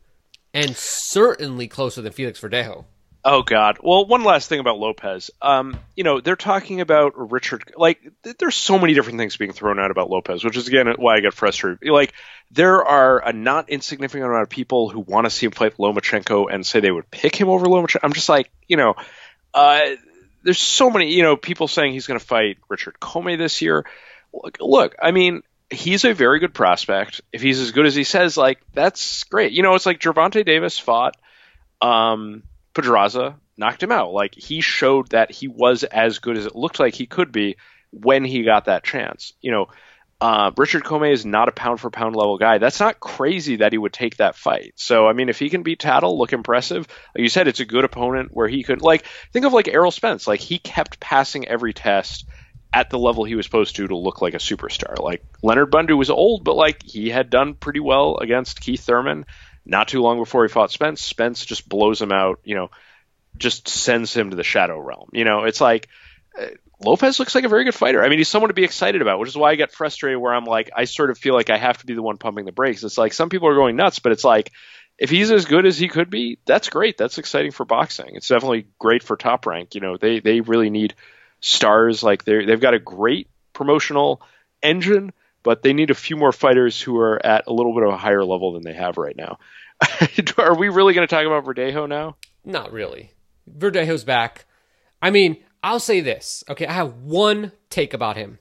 and 0.55 0.77
certainly 0.77 1.69
closer 1.69 2.01
than 2.03 2.13
Felix 2.13 2.41
Verdejo. 2.41 2.85
Oh 3.23 3.43
God! 3.43 3.79
Well, 3.83 4.07
one 4.07 4.25
last 4.25 4.49
thing 4.49 4.61
about 4.61 4.79
Lopez. 4.79 5.31
Um, 5.43 5.79
you 5.95 6.05
know, 6.05 6.21
they're 6.21 6.37
talking 6.37 6.81
about 6.81 7.13
Richard. 7.31 7.71
Like, 7.77 8.01
th- 8.25 8.39
there's 8.39 8.55
so 8.55 8.79
many 8.79 8.95
different 8.95 9.19
things 9.19 9.37
being 9.37 9.53
thrown 9.53 9.79
out 9.79 9.91
about 9.91 10.09
Lopez, 10.09 10.43
which 10.43 10.57
is 10.57 10.69
again 10.69 10.87
why 10.97 11.17
I 11.17 11.21
get 11.21 11.35
frustrated. 11.35 11.87
Like, 11.87 12.15
there 12.51 12.83
are 12.83 13.23
a 13.23 13.35
not 13.35 13.69
insignificant 13.69 14.25
amount 14.25 14.45
of 14.45 14.49
people 14.49 14.89
who 14.89 15.01
want 15.01 15.27
to 15.27 15.31
see 15.31 15.45
him 15.45 15.53
fight 15.53 15.77
Lomachenko 15.77 16.47
and 16.51 16.65
say 16.65 16.81
they 16.81 16.91
would 16.91 17.11
pick 17.11 17.37
him 17.37 17.51
over 17.51 17.67
Lomachenko. 17.67 18.01
I'm 18.03 18.15
just 18.15 18.31
like, 18.31 18.51
you 18.67 18.79
know, 18.79 18.95
uh, 19.53 19.81
there's 20.43 20.59
so 20.59 20.91
many, 20.91 21.13
you 21.13 21.23
know, 21.23 21.37
people 21.37 21.69
saying 21.69 21.93
he's 21.93 22.07
going 22.07 22.19
to 22.19 22.25
fight 22.25 22.59
Richard 22.69 22.99
Commey 23.01 23.37
this 23.37 23.63
year. 23.63 23.85
Look, 24.33 24.59
look, 24.61 24.97
I 25.03 25.11
mean, 25.11 25.43
he's 25.71 26.05
a 26.05 26.15
very 26.15 26.39
good 26.39 26.55
prospect. 26.55 27.21
If 27.33 27.43
he's 27.43 27.61
as 27.61 27.73
good 27.73 27.87
as 27.87 27.95
he 27.95 28.05
says, 28.05 28.37
like 28.37 28.61
that's 28.73 29.25
great. 29.25 29.53
You 29.53 29.63
know, 29.63 29.75
it's 29.75 29.87
like 29.87 30.01
Gervonta 30.01 30.45
Davis 30.45 30.79
fought 30.79 31.17
um, 31.81 32.43
Pedraza, 32.75 33.37
knocked 33.57 33.83
him 33.83 33.93
out. 33.93 34.13
Like 34.13 34.35
he 34.35 34.61
showed 34.61 35.11
that 35.11 35.31
he 35.31 35.49
was 35.49 35.85
as 35.85 36.19
good 36.19 36.37
as 36.37 36.47
it 36.47 36.57
looked 36.57 36.81
like 36.81 36.95
he 36.95 37.07
could 37.07 37.33
be 37.33 37.57
when 37.91 38.25
he 38.25 38.43
got 38.43 38.67
that 38.67 38.85
chance. 38.85 39.33
You 39.41 39.53
know, 39.53 39.67
uh, 40.21 40.51
Richard 40.57 40.85
Commey 40.85 41.13
is 41.13 41.25
not 41.25 41.49
a 41.49 41.53
pound 41.53 41.81
for 41.81 41.91
pound 41.91 42.15
level 42.15 42.37
guy. 42.37 42.59
That's 42.59 42.81
not 42.81 43.01
crazy 43.01 43.57
that 43.57 43.73
he 43.73 43.79
would 43.79 43.93
take 43.93 44.19
that 44.19 44.37
fight. 44.37 44.75
So, 44.77 45.07
I 45.07 45.15
mean, 45.15 45.29
if 45.29 45.39
he 45.39 45.49
can 45.49 45.63
beat 45.63 45.81
Tatli, 45.81 46.17
look 46.17 46.33
impressive. 46.33 46.87
Like 47.15 47.23
you 47.23 47.29
said, 47.29 47.49
it's 47.49 47.61
a 47.61 47.65
good 47.65 47.85
opponent 47.85 48.31
where 48.33 48.49
he 48.49 48.63
could, 48.63 48.83
like, 48.83 49.07
think 49.33 49.47
of 49.47 49.53
like 49.53 49.69
Errol 49.69 49.91
Spence. 49.91 50.27
Like, 50.27 50.41
he 50.41 50.59
kept 50.59 51.01
passing 51.01 51.49
every 51.49 51.73
test 51.73 52.27
at 52.73 52.91
the 52.91 52.99
level 52.99 53.25
he 53.25 53.35
was 53.35 53.47
supposed 53.47 53.77
to 53.77 53.89
to 53.89 53.97
look 53.97 54.21
like 54.23 54.35
a 54.35 54.39
superstar. 54.39 54.99
Like, 55.03 55.25
Leonard 55.43 55.73
Bundu 55.73 55.97
was 55.97 56.11
old, 56.11 56.45
but, 56.45 56.55
like, 56.55 56.83
he 56.83 57.09
had 57.09 57.31
done 57.31 57.55
pretty 57.55 57.81
well 57.81 58.19
against 58.19 58.61
Keith 58.61 58.83
Thurman 58.83 59.27
not 59.65 59.89
too 59.89 60.03
long 60.03 60.19
before 60.19 60.45
he 60.45 60.49
fought 60.49 60.71
Spence. 60.71 61.01
Spence 61.01 61.45
just 61.45 61.69
blows 61.69 62.01
him 62.01 62.13
out, 62.13 62.41
you 62.45 62.55
know, 62.55 62.71
just 63.37 63.69
sends 63.69 64.15
him 64.15 64.31
to 64.31 64.37
the 64.37 64.45
shadow 64.45 64.79
realm. 64.79 65.09
You 65.13 65.25
know, 65.25 65.45
it's 65.45 65.61
like, 65.61 65.89
Lopez 66.83 67.19
looks 67.19 67.35
like 67.35 67.45
a 67.45 67.49
very 67.49 67.65
good 67.65 67.75
fighter. 67.75 68.03
I 68.03 68.09
mean, 68.09 68.19
he's 68.19 68.29
someone 68.29 68.49
to 68.49 68.55
be 68.55 68.65
excited 68.65 69.03
about, 69.03 69.19
which 69.19 69.29
is 69.29 69.37
why 69.37 69.51
I 69.51 69.57
get 69.57 69.73
frustrated 69.73 70.19
where 70.19 70.35
I'm 70.35 70.47
like, 70.47 70.71
I 70.75 70.85
sort 70.85 71.11
of 71.11 71.19
feel 71.19 71.35
like 71.35 71.51
I 71.51 71.59
have 71.59 71.79
to 71.79 71.87
be 71.87 71.95
the 71.95 72.03
one 72.03 72.17
pumping 72.17 72.47
the 72.47 72.53
brakes. 72.53 72.83
It's 72.83 72.97
like 72.97 73.13
some 73.13 73.29
people 73.29 73.49
are 73.49 73.55
going 73.55 73.77
nuts, 73.77 73.99
but 73.99 74.13
it's 74.13 74.25
like, 74.25 74.51
if 74.99 75.11
he's 75.11 75.31
as 75.31 75.45
good 75.45 75.67
as 75.67 75.79
he 75.79 75.89
could 75.89 76.11
be, 76.11 76.39
that's 76.45 76.69
great. 76.69 76.97
That's 76.99 77.19
exciting 77.19 77.53
for 77.53 77.65
boxing. 77.65 78.17
It's 78.17 78.29
definitely 78.29 78.67
great 78.79 79.03
for 79.03 79.17
top 79.17 79.47
rank. 79.47 79.75
You 79.75 79.81
know, 79.81 79.97
they, 79.97 80.21
they 80.21 80.41
really 80.41 80.71
need 80.71 80.95
stars. 81.41 82.03
Like 82.03 82.25
they 82.25 82.45
they've 82.45 82.61
got 82.61 82.75
a 82.75 82.79
great 82.79 83.29
promotional 83.53 84.23
engine, 84.63 85.13
but 85.43 85.63
they 85.63 85.73
need 85.73 85.91
a 85.91 85.95
few 85.95 86.17
more 86.17 86.33
fighters 86.33 86.81
who 86.81 86.99
are 86.99 87.25
at 87.25 87.47
a 87.47 87.53
little 87.53 87.75
bit 87.75 87.83
of 87.83 87.91
a 87.91 87.97
higher 87.97 88.25
level 88.25 88.53
than 88.53 88.63
they 88.63 88.75
have 88.75 88.99
right 88.99 89.17
now. 89.17 89.39
are 90.39 90.59
we 90.59 90.69
really 90.69 90.95
going 90.95 91.07
to 91.07 91.15
talk 91.15 91.25
about 91.25 91.45
Verdejo 91.45 91.89
now? 91.89 92.17
Not 92.45 92.73
really. 92.73 93.13
Verdejo's 93.51 94.05
back. 94.05 94.45
I 95.01 95.11
mean, 95.11 95.39
I'll 95.63 95.81
say 95.81 96.01
this. 96.01 96.43
Okay, 96.49 96.67
I 96.67 96.73
have 96.73 96.95
one 96.95 97.53
take 97.69 97.95
about 97.95 98.17
him. 98.17 98.39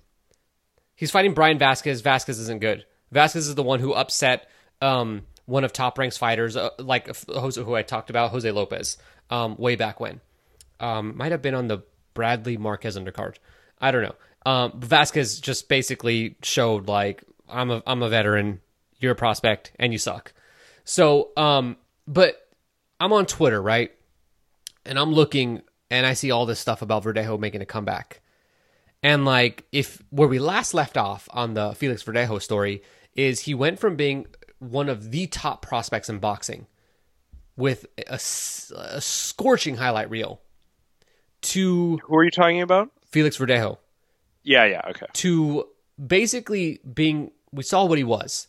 He's 0.95 1.11
fighting 1.11 1.33
Bryan 1.33 1.57
Vasquez. 1.57 2.01
Vasquez 2.01 2.39
isn't 2.39 2.61
good. 2.61 2.85
Vasquez 3.11 3.47
is 3.47 3.55
the 3.55 3.63
one 3.63 3.79
who 3.79 3.93
upset 3.93 4.49
um, 4.81 5.23
one 5.45 5.63
of 5.63 5.73
Top 5.73 5.97
Rank's 5.97 6.17
fighters, 6.17 6.55
uh, 6.55 6.69
like 6.77 7.09
Jose, 7.27 7.61
who 7.61 7.75
I 7.75 7.81
talked 7.81 8.09
about, 8.09 8.31
Jose 8.31 8.49
Lopez, 8.51 8.97
um, 9.29 9.55
way 9.57 9.75
back 9.75 9.99
when. 9.99 10.21
Um, 10.79 11.17
might 11.17 11.31
have 11.31 11.41
been 11.41 11.55
on 11.55 11.67
the 11.67 11.83
Bradley 12.13 12.57
Marquez 12.57 12.97
undercard. 12.97 13.35
I 13.79 13.91
don't 13.91 14.03
know. 14.03 14.15
Um, 14.45 14.79
Vasquez 14.79 15.39
just 15.39 15.67
basically 15.67 16.37
showed 16.43 16.87
like 16.87 17.23
I'm 17.47 17.71
a 17.71 17.83
I'm 17.85 18.01
a 18.03 18.09
veteran, 18.09 18.61
you're 18.99 19.11
a 19.11 19.15
prospect, 19.15 19.71
and 19.77 19.91
you 19.91 19.99
suck. 19.99 20.33
So, 20.85 21.29
um, 21.35 21.77
but 22.07 22.47
I'm 22.99 23.13
on 23.13 23.25
Twitter, 23.25 23.61
right? 23.61 23.91
And 24.85 24.97
I'm 24.97 25.13
looking 25.13 25.61
and 25.89 26.05
I 26.05 26.13
see 26.13 26.31
all 26.31 26.45
this 26.45 26.59
stuff 26.59 26.81
about 26.81 27.03
Verdejo 27.03 27.39
making 27.39 27.61
a 27.61 27.65
comeback. 27.65 28.21
And 29.01 29.25
like 29.25 29.65
if 29.71 30.01
where 30.09 30.27
we 30.27 30.39
last 30.39 30.73
left 30.73 30.97
off 30.97 31.27
on 31.31 31.53
the 31.53 31.73
Felix 31.73 32.03
Verdejo 32.03 32.41
story 32.41 32.83
is 33.15 33.41
he 33.41 33.53
went 33.53 33.79
from 33.79 33.95
being 33.95 34.27
one 34.59 34.89
of 34.89 35.11
the 35.11 35.27
top 35.27 35.61
prospects 35.61 36.09
in 36.09 36.19
boxing 36.19 36.67
with 37.55 37.85
a, 38.07 38.15
a 38.15 39.01
scorching 39.01 39.77
highlight 39.77 40.09
reel 40.09 40.41
to 41.41 41.97
Who 42.03 42.15
are 42.15 42.23
you 42.23 42.31
talking 42.31 42.61
about? 42.61 42.91
Felix 43.05 43.37
Verdejo 43.37 43.77
Yeah, 44.43 44.65
yeah, 44.65 44.81
okay. 44.89 45.05
to 45.13 45.67
basically 46.05 46.79
being 46.93 47.31
we 47.51 47.63
saw 47.63 47.85
what 47.85 47.97
he 47.97 48.03
was 48.03 48.47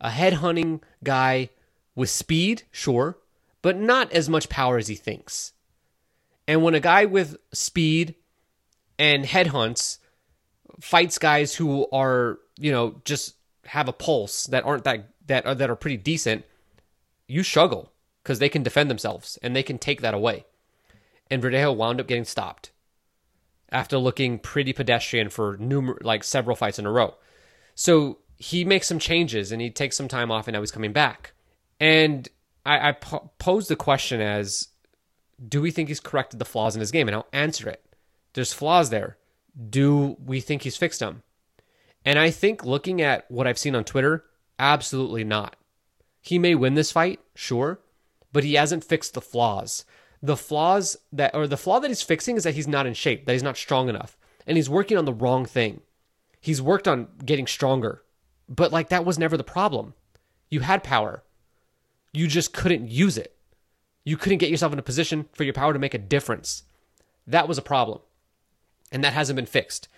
a 0.00 0.10
headhunting 0.10 0.80
guy 1.02 1.48
with 1.94 2.10
speed 2.10 2.62
sure 2.70 3.18
but 3.62 3.76
not 3.78 4.12
as 4.12 4.28
much 4.28 4.48
power 4.48 4.76
as 4.76 4.88
he 4.88 4.94
thinks 4.94 5.52
and 6.46 6.62
when 6.62 6.74
a 6.74 6.80
guy 6.80 7.04
with 7.04 7.36
speed 7.52 8.14
and 8.98 9.24
headhunts 9.24 9.98
fights 10.80 11.18
guys 11.18 11.54
who 11.54 11.88
are 11.92 12.38
you 12.58 12.72
know 12.72 13.00
just 13.04 13.34
have 13.66 13.88
a 13.88 13.92
pulse 13.92 14.44
that 14.44 14.64
aren't 14.64 14.84
that 14.84 15.08
that 15.26 15.46
are 15.46 15.54
that 15.54 15.70
are 15.70 15.76
pretty 15.76 15.96
decent 15.96 16.44
you 17.26 17.42
struggle 17.42 17.92
because 18.22 18.38
they 18.38 18.48
can 18.48 18.62
defend 18.62 18.90
themselves 18.90 19.38
and 19.42 19.54
they 19.54 19.62
can 19.62 19.78
take 19.78 20.00
that 20.00 20.14
away 20.14 20.44
and 21.30 21.42
Verdejo 21.42 21.74
wound 21.74 22.00
up 22.00 22.06
getting 22.06 22.24
stopped 22.24 22.72
after 23.72 23.96
looking 23.96 24.38
pretty 24.38 24.72
pedestrian 24.72 25.30
for 25.30 25.56
numer- 25.56 26.02
like 26.02 26.22
several 26.22 26.54
fights 26.54 26.78
in 26.78 26.86
a 26.86 26.92
row. 26.92 27.14
So 27.74 28.18
he 28.36 28.64
makes 28.64 28.86
some 28.86 28.98
changes 28.98 29.50
and 29.50 29.60
he 29.60 29.70
takes 29.70 29.96
some 29.96 30.08
time 30.08 30.30
off 30.30 30.46
and 30.46 30.52
now 30.52 30.60
he's 30.60 30.70
coming 30.70 30.92
back. 30.92 31.32
And 31.80 32.28
I, 32.66 32.90
I 32.90 32.92
po- 32.92 33.32
pose 33.38 33.68
the 33.68 33.76
question 33.76 34.20
as 34.20 34.68
do 35.46 35.60
we 35.60 35.70
think 35.70 35.88
he's 35.88 36.00
corrected 36.00 36.38
the 36.38 36.44
flaws 36.44 36.74
in 36.74 36.80
his 36.80 36.90
game? 36.90 37.08
And 37.08 37.14
I'll 37.14 37.26
answer 37.32 37.68
it. 37.68 37.84
There's 38.34 38.52
flaws 38.52 38.90
there. 38.90 39.16
Do 39.68 40.16
we 40.24 40.40
think 40.40 40.62
he's 40.62 40.76
fixed 40.76 41.00
them? 41.00 41.22
And 42.04 42.18
I 42.18 42.30
think 42.30 42.64
looking 42.64 43.00
at 43.00 43.30
what 43.30 43.46
I've 43.46 43.58
seen 43.58 43.74
on 43.74 43.84
Twitter, 43.84 44.24
absolutely 44.58 45.24
not. 45.24 45.56
He 46.20 46.38
may 46.38 46.54
win 46.54 46.74
this 46.74 46.92
fight, 46.92 47.20
sure, 47.34 47.80
but 48.32 48.44
he 48.44 48.54
hasn't 48.54 48.84
fixed 48.84 49.14
the 49.14 49.20
flaws 49.20 49.84
the 50.22 50.36
flaws 50.36 50.96
that 51.12 51.34
or 51.34 51.46
the 51.48 51.56
flaw 51.56 51.80
that 51.80 51.88
he's 51.88 52.02
fixing 52.02 52.36
is 52.36 52.44
that 52.44 52.54
he's 52.54 52.68
not 52.68 52.86
in 52.86 52.94
shape, 52.94 53.26
that 53.26 53.32
he's 53.32 53.42
not 53.42 53.56
strong 53.56 53.88
enough, 53.88 54.16
and 54.46 54.56
he's 54.56 54.70
working 54.70 54.96
on 54.96 55.04
the 55.04 55.12
wrong 55.12 55.44
thing. 55.44 55.80
He's 56.40 56.62
worked 56.62 56.86
on 56.86 57.08
getting 57.24 57.46
stronger, 57.46 58.02
but 58.48 58.72
like 58.72 58.88
that 58.88 59.04
was 59.04 59.18
never 59.18 59.36
the 59.36 59.44
problem. 59.44 59.94
You 60.48 60.60
had 60.60 60.84
power. 60.84 61.24
You 62.12 62.28
just 62.28 62.52
couldn't 62.52 62.88
use 62.88 63.18
it. 63.18 63.36
You 64.04 64.16
couldn't 64.16 64.38
get 64.38 64.50
yourself 64.50 64.72
in 64.72 64.78
a 64.78 64.82
position 64.82 65.28
for 65.32 65.44
your 65.44 65.54
power 65.54 65.72
to 65.72 65.78
make 65.78 65.94
a 65.94 65.98
difference. 65.98 66.64
That 67.26 67.48
was 67.48 67.58
a 67.58 67.62
problem. 67.62 68.00
And 68.90 69.04
that 69.04 69.12
hasn't 69.12 69.36
been 69.36 69.46
fixed. 69.46 69.88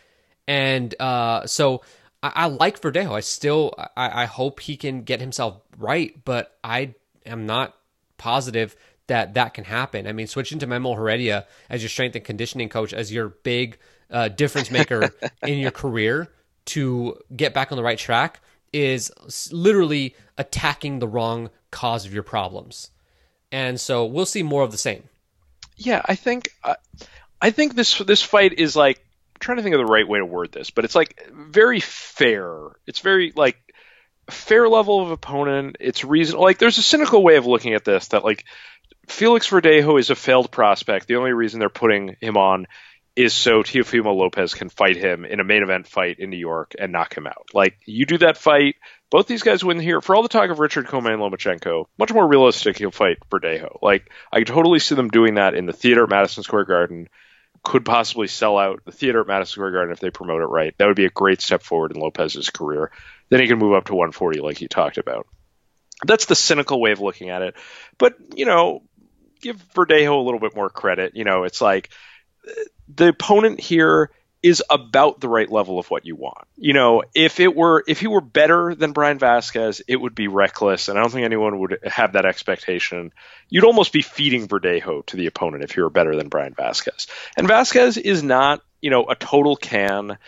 And 0.46 0.94
uh, 1.00 1.46
so 1.46 1.82
I, 2.22 2.32
I, 2.34 2.46
like 2.46 2.80
Verdejo. 2.80 3.12
I 3.12 3.20
still 3.20 3.74
I, 3.96 4.22
I 4.22 4.24
hope 4.26 4.60
he 4.60 4.76
can 4.76 5.02
get 5.02 5.20
himself 5.20 5.60
right, 5.78 6.14
but 6.24 6.56
I 6.62 6.94
am 7.24 7.46
not 7.46 7.74
positive 8.18 8.76
that 9.06 9.34
that 9.34 9.54
can 9.54 9.64
happen. 9.64 10.06
I 10.06 10.12
mean, 10.12 10.26
switching 10.26 10.58
to 10.60 10.66
Memo 10.66 10.94
Heredia 10.94 11.46
as 11.68 11.82
your 11.82 11.90
strength 11.90 12.16
and 12.16 12.24
conditioning 12.24 12.68
coach, 12.68 12.92
as 12.92 13.12
your 13.12 13.28
big 13.28 13.78
uh, 14.10 14.28
difference 14.28 14.70
maker 14.70 15.10
in 15.46 15.58
your 15.58 15.70
career 15.70 16.30
to 16.66 17.18
get 17.34 17.52
back 17.52 17.72
on 17.72 17.76
the 17.76 17.82
right 17.82 17.98
track 17.98 18.40
is 18.72 19.10
literally 19.52 20.16
attacking 20.38 20.98
the 20.98 21.06
wrong 21.08 21.50
cause 21.70 22.06
of 22.06 22.14
your 22.14 22.22
problems. 22.22 22.90
And 23.54 23.80
so 23.80 24.06
we'll 24.06 24.26
see 24.26 24.42
more 24.42 24.64
of 24.64 24.72
the 24.72 24.78
same. 24.78 25.04
Yeah, 25.76 26.02
I 26.04 26.16
think 26.16 26.48
uh, 26.64 26.74
I 27.40 27.52
think 27.52 27.76
this 27.76 27.98
this 27.98 28.20
fight 28.20 28.54
is 28.54 28.74
like 28.74 28.98
I'm 28.98 29.38
trying 29.38 29.58
to 29.58 29.62
think 29.62 29.76
of 29.76 29.78
the 29.78 29.92
right 29.92 30.08
way 30.08 30.18
to 30.18 30.26
word 30.26 30.50
this, 30.50 30.70
but 30.70 30.84
it's 30.84 30.96
like 30.96 31.30
very 31.32 31.78
fair. 31.78 32.50
It's 32.88 32.98
very 32.98 33.32
like 33.36 33.56
fair 34.28 34.68
level 34.68 35.00
of 35.00 35.12
opponent. 35.12 35.76
It's 35.78 36.04
reasonable. 36.04 36.42
like 36.42 36.58
there's 36.58 36.78
a 36.78 36.82
cynical 36.82 37.22
way 37.22 37.36
of 37.36 37.46
looking 37.46 37.74
at 37.74 37.84
this 37.84 38.08
that 38.08 38.24
like 38.24 38.44
Felix 39.06 39.48
Verdejo 39.48 40.00
is 40.00 40.10
a 40.10 40.16
failed 40.16 40.50
prospect. 40.50 41.06
The 41.06 41.16
only 41.16 41.32
reason 41.32 41.60
they're 41.60 41.68
putting 41.68 42.16
him 42.20 42.36
on 42.36 42.66
is 43.14 43.32
so 43.32 43.62
Teofimo 43.62 44.16
Lopez 44.16 44.54
can 44.54 44.68
fight 44.68 44.96
him 44.96 45.24
in 45.24 45.38
a 45.38 45.44
main 45.44 45.62
event 45.62 45.86
fight 45.86 46.18
in 46.18 46.30
New 46.30 46.38
York 46.38 46.74
and 46.76 46.90
knock 46.90 47.16
him 47.16 47.28
out. 47.28 47.50
Like 47.54 47.78
you 47.86 48.04
do 48.04 48.18
that 48.18 48.36
fight, 48.36 48.74
both 49.14 49.28
these 49.28 49.44
guys 49.44 49.64
win 49.64 49.78
here. 49.78 50.00
For 50.00 50.16
all 50.16 50.24
the 50.24 50.28
talk 50.28 50.50
of 50.50 50.58
Richard 50.58 50.92
and 50.92 51.04
Lomachenko, 51.04 51.86
much 51.96 52.12
more 52.12 52.26
realistic 52.26 52.76
he'll 52.76 52.90
fight 52.90 53.18
Verdejo. 53.30 53.78
Like 53.80 54.10
I 54.32 54.42
totally 54.42 54.80
see 54.80 54.96
them 54.96 55.08
doing 55.08 55.34
that 55.34 55.54
in 55.54 55.66
the 55.66 55.72
theater 55.72 56.02
at 56.02 56.10
Madison 56.10 56.42
Square 56.42 56.64
Garden. 56.64 57.08
Could 57.62 57.84
possibly 57.84 58.26
sell 58.26 58.58
out 58.58 58.84
the 58.84 58.90
theater 58.90 59.20
at 59.20 59.28
Madison 59.28 59.52
Square 59.52 59.70
Garden 59.70 59.92
if 59.92 60.00
they 60.00 60.10
promote 60.10 60.42
it 60.42 60.46
right. 60.46 60.74
That 60.78 60.86
would 60.88 60.96
be 60.96 61.04
a 61.04 61.10
great 61.10 61.40
step 61.40 61.62
forward 61.62 61.92
in 61.92 62.00
Lopez's 62.00 62.50
career. 62.50 62.90
Then 63.28 63.38
he 63.38 63.46
can 63.46 63.60
move 63.60 63.74
up 63.74 63.84
to 63.84 63.94
140 63.94 64.40
like 64.40 64.58
he 64.58 64.66
talked 64.66 64.98
about. 64.98 65.28
That's 66.04 66.26
the 66.26 66.34
cynical 66.34 66.80
way 66.80 66.90
of 66.90 66.98
looking 66.98 67.30
at 67.30 67.42
it. 67.42 67.54
But, 67.98 68.16
you 68.34 68.46
know, 68.46 68.82
give 69.40 69.64
Verdejo 69.74 70.18
a 70.18 70.24
little 70.24 70.40
bit 70.40 70.56
more 70.56 70.70
credit. 70.70 71.14
You 71.14 71.22
know, 71.22 71.44
it's 71.44 71.60
like 71.60 71.90
uh, 72.48 72.52
the 72.92 73.08
opponent 73.10 73.60
here 73.60 74.10
is 74.44 74.62
about 74.68 75.20
the 75.20 75.28
right 75.28 75.50
level 75.50 75.78
of 75.78 75.90
what 75.90 76.04
you 76.04 76.14
want. 76.14 76.46
You 76.58 76.74
know, 76.74 77.02
if 77.14 77.40
it 77.40 77.56
were 77.56 77.82
if 77.88 77.98
he 77.98 78.08
were 78.08 78.20
better 78.20 78.74
than 78.74 78.92
Bryan 78.92 79.18
Vasquez, 79.18 79.80
it 79.88 79.96
would 79.96 80.14
be 80.14 80.28
reckless, 80.28 80.88
and 80.88 80.98
I 80.98 81.00
don't 81.00 81.10
think 81.10 81.24
anyone 81.24 81.58
would 81.60 81.78
have 81.84 82.12
that 82.12 82.26
expectation. 82.26 83.10
You'd 83.48 83.64
almost 83.64 83.90
be 83.90 84.02
feeding 84.02 84.46
Verdejo 84.46 85.06
to 85.06 85.16
the 85.16 85.28
opponent 85.28 85.64
if 85.64 85.78
you 85.78 85.82
were 85.82 85.88
better 85.90 86.14
than 86.14 86.28
Bryan 86.28 86.52
Vasquez. 86.52 87.06
And 87.38 87.48
Vasquez 87.48 87.96
is 87.96 88.22
not, 88.22 88.62
you 88.82 88.90
know, 88.90 89.06
a 89.08 89.14
total 89.14 89.56
can. 89.56 90.18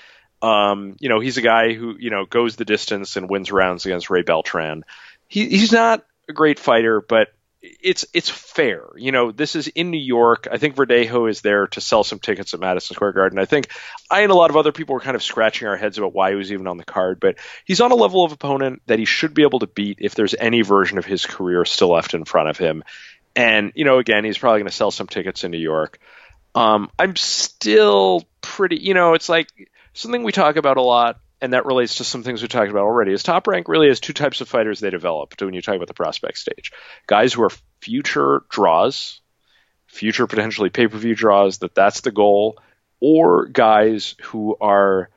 Um, 0.41 0.97
you 0.99 1.11
know, 1.11 1.21
he's 1.21 1.37
a 1.37 1.43
guy 1.43 1.75
who 1.75 1.95
you 1.99 2.09
know 2.09 2.25
goes 2.25 2.57
the 2.57 2.65
distance 2.65 3.17
and 3.17 3.29
wins 3.29 3.53
rounds 3.53 3.85
against 3.85 4.09
Ray 4.09 4.23
Beltran. 4.23 4.87
He, 5.29 5.47
he's 5.47 5.73
not 5.73 6.07
a 6.27 6.33
great 6.33 6.59
fighter, 6.59 7.03
but 7.03 7.29
it's 7.83 8.05
it's 8.13 8.29
fair. 8.29 8.85
You 8.97 9.13
know, 9.13 9.33
this 9.33 9.57
is 9.57 9.69
in 9.69 9.91
New 9.91 10.01
York. 10.01 10.49
I 10.51 10.59
think 10.59 10.77
Verdejo 10.77 11.29
is 11.29 11.41
there 11.41 11.67
to 11.69 11.81
sell 11.81 12.05
some 12.05 12.19
tickets 12.19 12.55
at 12.55 12.61
Madison 12.61 12.95
Square 12.95 13.13
Garden. 13.13 13.39
I 13.39 13.45
think 13.45 13.71
I 14.11 14.23
and 14.23 14.33
a 14.33 14.35
lot 14.35 14.51
of 14.51 14.57
other 14.57 14.73
people 14.73 14.95
were 14.95 15.01
kind 15.01 15.17
of 15.17 15.23
scratching 15.23 15.69
our 15.69 15.77
heads 15.77 15.99
about 15.99 16.15
why 16.15 16.31
he 16.31 16.37
was 16.37 16.53
even 16.53 16.67
on 16.67 16.77
the 16.77 16.85
card, 16.85 17.21
but 17.21 17.37
he's 17.65 17.81
on 17.81 17.93
a 17.93 17.97
level 17.97 18.25
of 18.25 18.33
opponent 18.33 18.83
that 18.87 18.99
he 18.99 19.05
should 19.05 19.35
be 19.35 19.43
able 19.43 19.59
to 19.61 19.67
beat 19.67 19.99
if 20.01 20.15
there's 20.15 20.35
any 20.39 20.63
version 20.63 20.99
of 20.99 21.05
his 21.05 21.27
career 21.27 21.65
still 21.65 21.93
left 21.93 22.15
in 22.15 22.25
front 22.25 22.49
of 22.49 22.59
him. 22.59 22.85
And 23.35 23.73
you 23.75 23.85
know, 23.85 23.99
again, 23.99 24.25
he's 24.25 24.39
probably 24.39 24.61
going 24.61 24.71
to 24.71 24.77
sell 24.77 24.91
some 24.91 25.07
tickets 25.07 25.45
in 25.45 25.51
New 25.51 25.59
York. 25.59 25.99
Um, 26.55 26.91
I'm 26.99 27.17
still 27.17 28.25
pretty, 28.41 28.77
you 28.77 28.95
know, 28.95 29.15
it's 29.15 29.29
like 29.29 29.49
something 29.93 30.23
we 30.23 30.33
talk 30.33 30.57
about 30.57 30.79
a 30.79 30.83
lot 30.83 31.21
and 31.41 31.53
that 31.53 31.67
relates 31.67 31.97
to 31.97 32.05
some 32.05 32.23
things 32.23 32.43
we 32.43 32.49
talked 32.49 32.71
about 32.71 32.85
already, 32.85 33.13
is 33.13 33.23
top 33.23 33.47
rank 33.47 33.69
really 33.69 33.89
has 33.89 34.01
two 34.01 34.13
types 34.13 34.41
of 34.41 34.49
fighters 34.49 34.81
they 34.81 34.91
develop 34.91 35.35
when 35.41 35.55
you 35.55 35.63
talk 35.63 35.77
about 35.77 35.89
the 35.89 35.95
prospect 35.95 36.39
stage. 36.39 36.73
Guys 37.07 37.33
who 37.33 37.43
are 37.43 37.51
future 37.81 38.43
draws, 38.49 39.21
future 39.87 40.27
potentially 40.27 40.71
pay 40.71 40.89
per 40.89 40.97
view 40.97 41.15
draws, 41.15 41.59
that 41.59 41.75
that's 41.75 42.01
the 42.01 42.11
goal, 42.11 42.59
or 43.01 43.47
guys 43.47 44.15
who 44.23 44.57
are, 44.61 45.11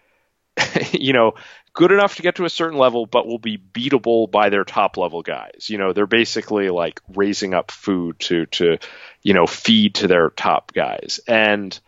you 0.92 1.14
know, 1.14 1.36
good 1.74 1.92
enough 1.94 2.16
to 2.16 2.22
get 2.22 2.36
to 2.36 2.46
a 2.46 2.50
certain 2.50 2.78
level, 2.78 3.06
but 3.06 3.26
will 3.26 3.40
be 3.40 3.58
beatable 3.58 4.30
by 4.30 4.50
their 4.50 4.66
top 4.66 4.98
level 4.98 5.22
guys. 5.22 5.68
You 5.70 5.78
know, 5.78 5.94
they're 5.94 6.06
basically 6.06 6.70
like 6.70 7.00
raising 7.16 7.54
up 7.54 7.72
food 7.72 8.20
to 8.22 8.46
to, 8.48 8.78
you 9.22 9.34
know, 9.34 9.48
feed 9.48 9.96
to 9.96 10.08
their 10.08 10.30
top 10.32 10.74
guys. 10.74 11.22
And 11.28 11.80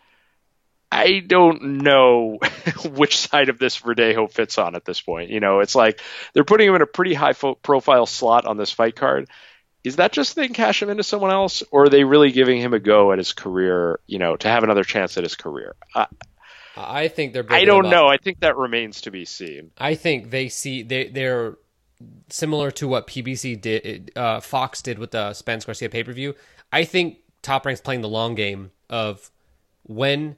I 0.92 1.20
don't 1.26 1.84
know 1.84 2.40
which 2.86 3.18
side 3.18 3.50
of 3.50 3.58
this 3.58 3.80
Verdejo 3.80 4.30
fits 4.30 4.58
on 4.58 4.76
at 4.76 4.84
this 4.84 5.00
point. 5.00 5.30
You 5.30 5.40
know, 5.40 5.60
it's 5.60 5.76
like 5.76 6.02
they're 6.34 6.44
putting 6.44 6.68
him 6.68 6.76
in 6.76 6.82
a 6.82 6.88
pretty 6.88 7.14
high 7.14 7.34
fo- 7.34 7.56
profile 7.56 8.06
slot 8.06 8.46
on 8.46 8.58
this 8.58 8.72
fight 8.72 8.96
card. 8.96 9.30
Is 9.84 9.96
that 9.96 10.12
just 10.12 10.36
they 10.36 10.46
can 10.46 10.54
cash 10.54 10.82
him 10.82 10.90
into 10.90 11.04
someone 11.04 11.32
else, 11.32 11.64
or 11.72 11.86
are 11.86 11.90
they 11.90 12.04
really 12.04 12.32
giving 12.32 12.60
him 12.60 12.74
a 12.74 12.80
go 12.80 13.12
at 13.12 13.18
his 13.18 13.34
career? 13.34 14.00
You 14.06 14.20
know, 14.20 14.36
to 14.36 14.48
have 14.48 14.64
another 14.64 14.84
chance 14.84 15.18
at 15.18 15.24
his 15.24 15.36
career. 15.36 15.76
I, 15.96 16.08
I 16.76 17.08
think 17.08 17.34
they're. 17.34 17.46
I 17.50 17.66
don't 17.66 17.90
know. 17.90 18.08
I 18.08 18.18
think 18.18 18.42
that 18.42 18.58
remains 18.58 19.02
to 19.02 19.12
be 19.12 19.26
seen. 19.26 19.72
I 19.78 19.96
think 19.96 20.30
they 20.30 20.50
see 20.50 20.84
they 20.84 21.08
they're 21.08 21.58
similar 22.30 22.72
to 22.72 22.88
what 22.88 23.08
PBC 23.08 23.60
did, 23.60 24.12
uh, 24.16 24.40
Fox 24.40 24.82
did 24.82 25.00
with 25.00 25.12
the 25.12 25.34
Spence 25.34 25.66
Garcia 25.66 25.90
pay 25.90 26.04
per 26.04 26.14
view. 26.14 26.36
I 26.72 26.84
think 26.84 27.18
Top 27.42 27.66
Rank's 27.66 27.82
playing 27.82 28.02
the 28.02 28.10
long 28.10 28.36
game 28.36 28.72
of 28.90 29.32
when 29.84 30.38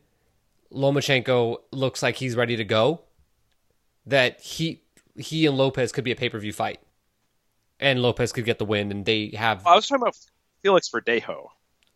Lomachenko 0.74 1.58
looks 1.72 2.02
like 2.02 2.16
he's 2.16 2.36
ready 2.36 2.56
to 2.58 2.64
go, 2.64 3.02
that 4.06 4.42
he 4.42 4.84
he 5.16 5.46
and 5.46 5.58
Lopez 5.58 5.92
could 5.92 6.04
be 6.04 6.12
a 6.12 6.16
pay 6.16 6.30
per 6.30 6.40
view 6.40 6.54
fight, 6.54 6.80
and 7.80 8.02
Lopez 8.02 8.32
could 8.32 8.46
get 8.46 8.60
the 8.60 8.66
win, 8.66 8.92
and 8.92 9.06
they 9.06 9.32
have 9.36 9.66
I 9.66 9.76
was 9.76 9.88
talking 9.88 10.02
about 10.02 10.18
Felix 10.62 10.90
Verdejo 10.90 11.48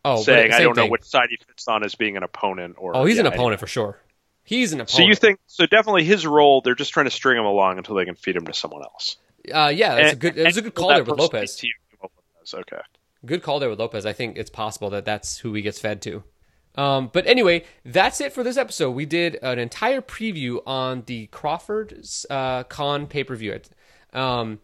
oh 0.04 0.22
saying 0.22 0.52
I 0.52 0.60
don't 0.60 0.76
know 0.76 0.86
which 0.86 1.04
side 1.04 1.28
he 1.30 1.36
fits 1.36 1.66
on 1.68 1.84
as 1.84 1.94
being 1.94 2.16
an 2.16 2.22
opponent 2.22 2.76
or. 2.78 2.96
Oh, 2.96 3.04
he's 3.04 3.16
yeah, 3.16 3.22
an 3.22 3.26
opponent 3.26 3.60
for 3.60 3.66
sure. 3.66 4.00
He's 4.44 4.72
an 4.72 4.80
opponent. 4.80 4.90
So 4.90 5.02
you 5.02 5.14
think 5.14 5.40
so? 5.46 5.66
Definitely 5.66 6.04
his 6.04 6.26
role. 6.26 6.62
They're 6.62 6.74
just 6.74 6.92
trying 6.92 7.06
to 7.06 7.10
string 7.10 7.36
him 7.36 7.44
along 7.44 7.78
until 7.78 7.96
they 7.96 8.04
can 8.04 8.14
feed 8.14 8.36
him 8.36 8.46
to 8.46 8.54
someone 8.54 8.82
else. 8.82 9.16
Uh, 9.52 9.72
yeah, 9.74 9.94
that's 9.94 10.12
a 10.14 10.16
good. 10.16 10.38
It 10.38 10.46
was 10.46 10.56
a 10.56 10.62
good 10.62 10.74
call 10.74 10.88
there 10.88 10.98
with 10.98 11.08
person 11.08 11.22
Lopez. 11.22 11.56
team 11.56 11.72
up 12.02 12.10
with 12.16 12.24
Lopez, 12.34 12.54
Okay. 12.54 12.82
Good 13.26 13.42
call 13.42 13.58
there 13.58 13.68
with 13.68 13.80
Lopez. 13.80 14.06
I 14.06 14.12
think 14.12 14.38
it's 14.38 14.50
possible 14.50 14.90
that 14.90 15.04
that's 15.04 15.38
who 15.38 15.52
he 15.52 15.60
gets 15.60 15.80
fed 15.80 16.00
to. 16.02 16.22
Um, 16.78 17.10
but 17.12 17.26
anyway, 17.26 17.64
that's 17.84 18.20
it 18.20 18.32
for 18.32 18.44
this 18.44 18.56
episode. 18.56 18.92
We 18.92 19.04
did 19.04 19.36
an 19.42 19.58
entire 19.58 20.00
preview 20.00 20.60
on 20.64 21.02
the 21.06 21.26
Crawford 21.26 21.92
uh, 22.30 22.62
Khan 22.64 23.08
pay 23.08 23.24
per 23.24 23.34
view. 23.34 23.58
Um, 24.12 24.60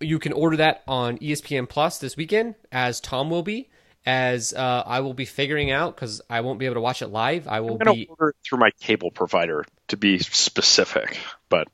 you 0.00 0.18
can 0.18 0.32
order 0.32 0.56
that 0.56 0.82
on 0.88 1.18
ESPN 1.18 1.68
Plus 1.68 1.98
this 1.98 2.16
weekend, 2.16 2.54
as 2.72 2.98
Tom 3.00 3.28
will 3.28 3.42
be, 3.42 3.68
as 4.06 4.54
uh, 4.54 4.82
I 4.86 5.00
will 5.00 5.12
be 5.14 5.26
figuring 5.26 5.70
out 5.70 5.94
because 5.94 6.22
I 6.30 6.40
won't 6.40 6.58
be 6.58 6.64
able 6.64 6.76
to 6.76 6.80
watch 6.80 7.02
it 7.02 7.08
live. 7.08 7.46
I 7.46 7.60
will 7.60 7.72
I'm 7.72 7.78
going 7.78 7.96
be. 7.98 8.04
to 8.06 8.10
order 8.10 8.28
it 8.30 8.36
through 8.42 8.58
my 8.58 8.70
cable 8.80 9.10
provider 9.10 9.64
to 9.88 9.96
be 9.98 10.18
specific, 10.18 11.18
but 11.50 11.68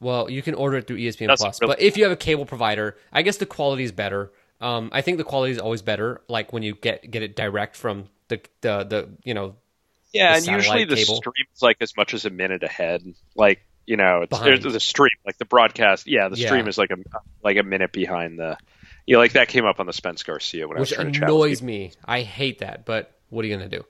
Well, 0.00 0.28
you 0.28 0.42
can 0.42 0.54
order 0.54 0.78
it 0.78 0.86
through 0.88 0.98
ESPN 0.98 1.28
That's 1.28 1.42
Plus, 1.42 1.60
really- 1.60 1.74
but 1.74 1.80
if 1.80 1.96
you 1.96 2.02
have 2.02 2.12
a 2.12 2.16
cable 2.16 2.46
provider, 2.46 2.96
I 3.12 3.22
guess 3.22 3.36
the 3.36 3.46
quality 3.46 3.84
is 3.84 3.92
better. 3.92 4.32
Um, 4.60 4.90
I 4.92 5.02
think 5.02 5.18
the 5.18 5.24
quality 5.24 5.52
is 5.52 5.58
always 5.58 5.82
better, 5.82 6.20
like 6.28 6.52
when 6.52 6.62
you 6.64 6.74
get 6.74 7.10
get 7.10 7.22
it 7.22 7.34
direct 7.36 7.76
from 7.76 8.08
the 8.30 8.40
the, 8.62 8.84
the 8.84 9.08
you 9.24 9.34
know 9.34 9.56
yeah, 10.12 10.36
and 10.36 10.46
usually 10.46 10.84
the 10.84 10.96
cable. 10.96 11.16
stream's 11.16 11.62
like 11.62 11.76
as 11.80 11.96
much 11.96 12.14
as 12.14 12.24
a 12.24 12.30
minute 12.30 12.62
ahead. 12.62 13.02
Like 13.36 13.60
you 13.86 13.96
know, 13.96 14.22
it's, 14.22 14.30
Behind. 14.30 14.62
there's 14.62 14.72
the 14.72 14.80
stream, 14.80 15.10
like 15.26 15.38
the 15.38 15.44
broadcast. 15.44 16.06
Yeah, 16.06 16.28
the 16.28 16.36
Yeah. 16.36 16.46
stream 16.46 16.66
is 16.68 16.78
like 16.78 16.90
a 16.90 16.96
like 17.44 17.56
a 17.58 17.62
minute 17.62 17.92
behind 17.92 18.38
the. 18.38 18.56
Yeah, 19.06 19.18
like 19.18 19.32
that 19.32 19.48
came 19.48 19.64
up 19.66 19.80
on 19.80 19.86
the 19.86 19.92
Spence 19.92 20.22
Garcia 20.22 20.66
when 20.68 20.76
I 20.76 20.80
was 20.80 20.90
which 20.90 20.96
trying 20.96 21.12
to 21.12 21.24
annoys 21.24 21.62
me. 21.62 21.92
I 22.04 22.22
hate 22.22 22.60
that, 22.60 22.86
but 22.86 23.12
what 23.28 23.44
are 23.44 23.48
you 23.48 23.56
gonna 23.56 23.68
do? 23.68 23.84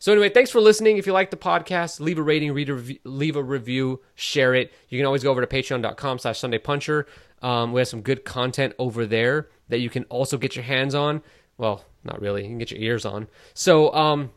So 0.00 0.12
anyway, 0.12 0.28
thanks 0.28 0.50
for 0.50 0.60
listening. 0.60 0.96
If 0.98 1.06
you 1.06 1.12
like 1.12 1.30
the 1.30 1.36
podcast, 1.36 1.98
leave 2.00 2.18
a 2.18 2.22
rating, 2.22 2.52
read 2.52 2.68
a 2.68 2.74
rev- 2.74 2.98
leave 3.04 3.36
a 3.36 3.42
review, 3.42 4.00
share 4.14 4.54
it. 4.54 4.72
You 4.88 4.98
can 4.98 5.06
always 5.06 5.22
go 5.24 5.30
over 5.30 5.44
to 5.44 5.46
patreon.com 5.46 6.18
slash 6.18 6.38
Sunday 6.38 6.58
Puncher. 6.58 7.06
Um, 7.42 7.72
we 7.72 7.80
have 7.80 7.88
some 7.88 8.02
good 8.02 8.24
content 8.24 8.74
over 8.78 9.06
there 9.06 9.48
that 9.68 9.80
you 9.80 9.90
can 9.90 10.04
also 10.04 10.38
get 10.38 10.54
your 10.56 10.64
hands 10.64 10.94
on. 10.94 11.22
Well, 11.56 11.84
not 12.08 12.20
really. 12.20 12.42
You 12.42 12.48
can 12.48 12.58
get 12.58 12.70
your 12.70 12.80
ears 12.80 13.04
on. 13.04 13.28
So 13.54 13.92
um, 13.94 14.30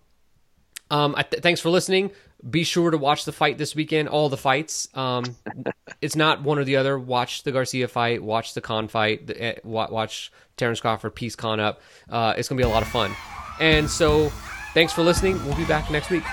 um, 0.90 1.16
I 1.18 1.24
th- 1.24 1.42
thanks 1.42 1.62
for 1.62 1.70
listening. 1.70 2.12
Be 2.48 2.64
sure 2.64 2.92
to 2.92 2.98
watch 2.98 3.26
the 3.26 3.32
fight 3.32 3.58
this 3.58 3.76
weekend. 3.76 4.10
All 4.10 4.28
the 4.30 4.38
fights. 4.38 4.90
Um, 4.94 5.24
it's 6.02 6.16
not 6.16 6.42
one 6.44 6.60
or 6.60 6.64
the 6.64 6.76
other. 6.78 6.98
Watch 7.00 7.44
the 7.44 7.52
Garcia 7.52 7.88
fight. 7.88 8.22
Watch 8.24 8.54
the 8.54 8.62
Khan 8.62 8.88
fight. 8.88 9.28
The, 9.28 9.58
wa- 9.64 9.90
watch 9.90 10.32
Terrence 10.58 10.82
Crawford 10.82 11.16
piece 11.16 11.36
Khan 11.36 11.60
up. 11.60 11.82
Uh, 12.10 12.34
it's 12.38 12.50
gonna 12.50 12.58
be 12.58 12.64
a 12.64 12.70
lot 12.70 12.82
of 12.84 12.90
fun. 12.90 13.12
And 13.60 13.90
so, 13.90 14.30
thanks 14.74 14.92
for 14.92 15.04
listening. 15.04 15.44
We'll 15.46 15.56
be 15.56 15.66
back 15.66 15.90
next 15.92 16.10
week. 16.10 16.24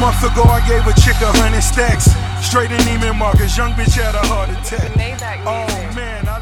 Month 0.00 0.22
ago, 0.22 0.42
I 0.44 0.60
gave 0.68 0.86
a 0.86 0.94
chick 1.00 1.16
a 1.22 1.32
hundred 1.40 1.62
stacks. 1.62 2.12
Straight 2.44 2.70
in 2.70 2.78
Neiman 2.84 3.16
Marcus, 3.16 3.56
young 3.56 3.72
bitch 3.72 3.94
had 3.96 4.14
a 4.14 4.24
heart 4.26 4.50
attack. 4.50 4.92
Oh 5.46 5.66
man, 5.94 6.28
I 6.28 6.35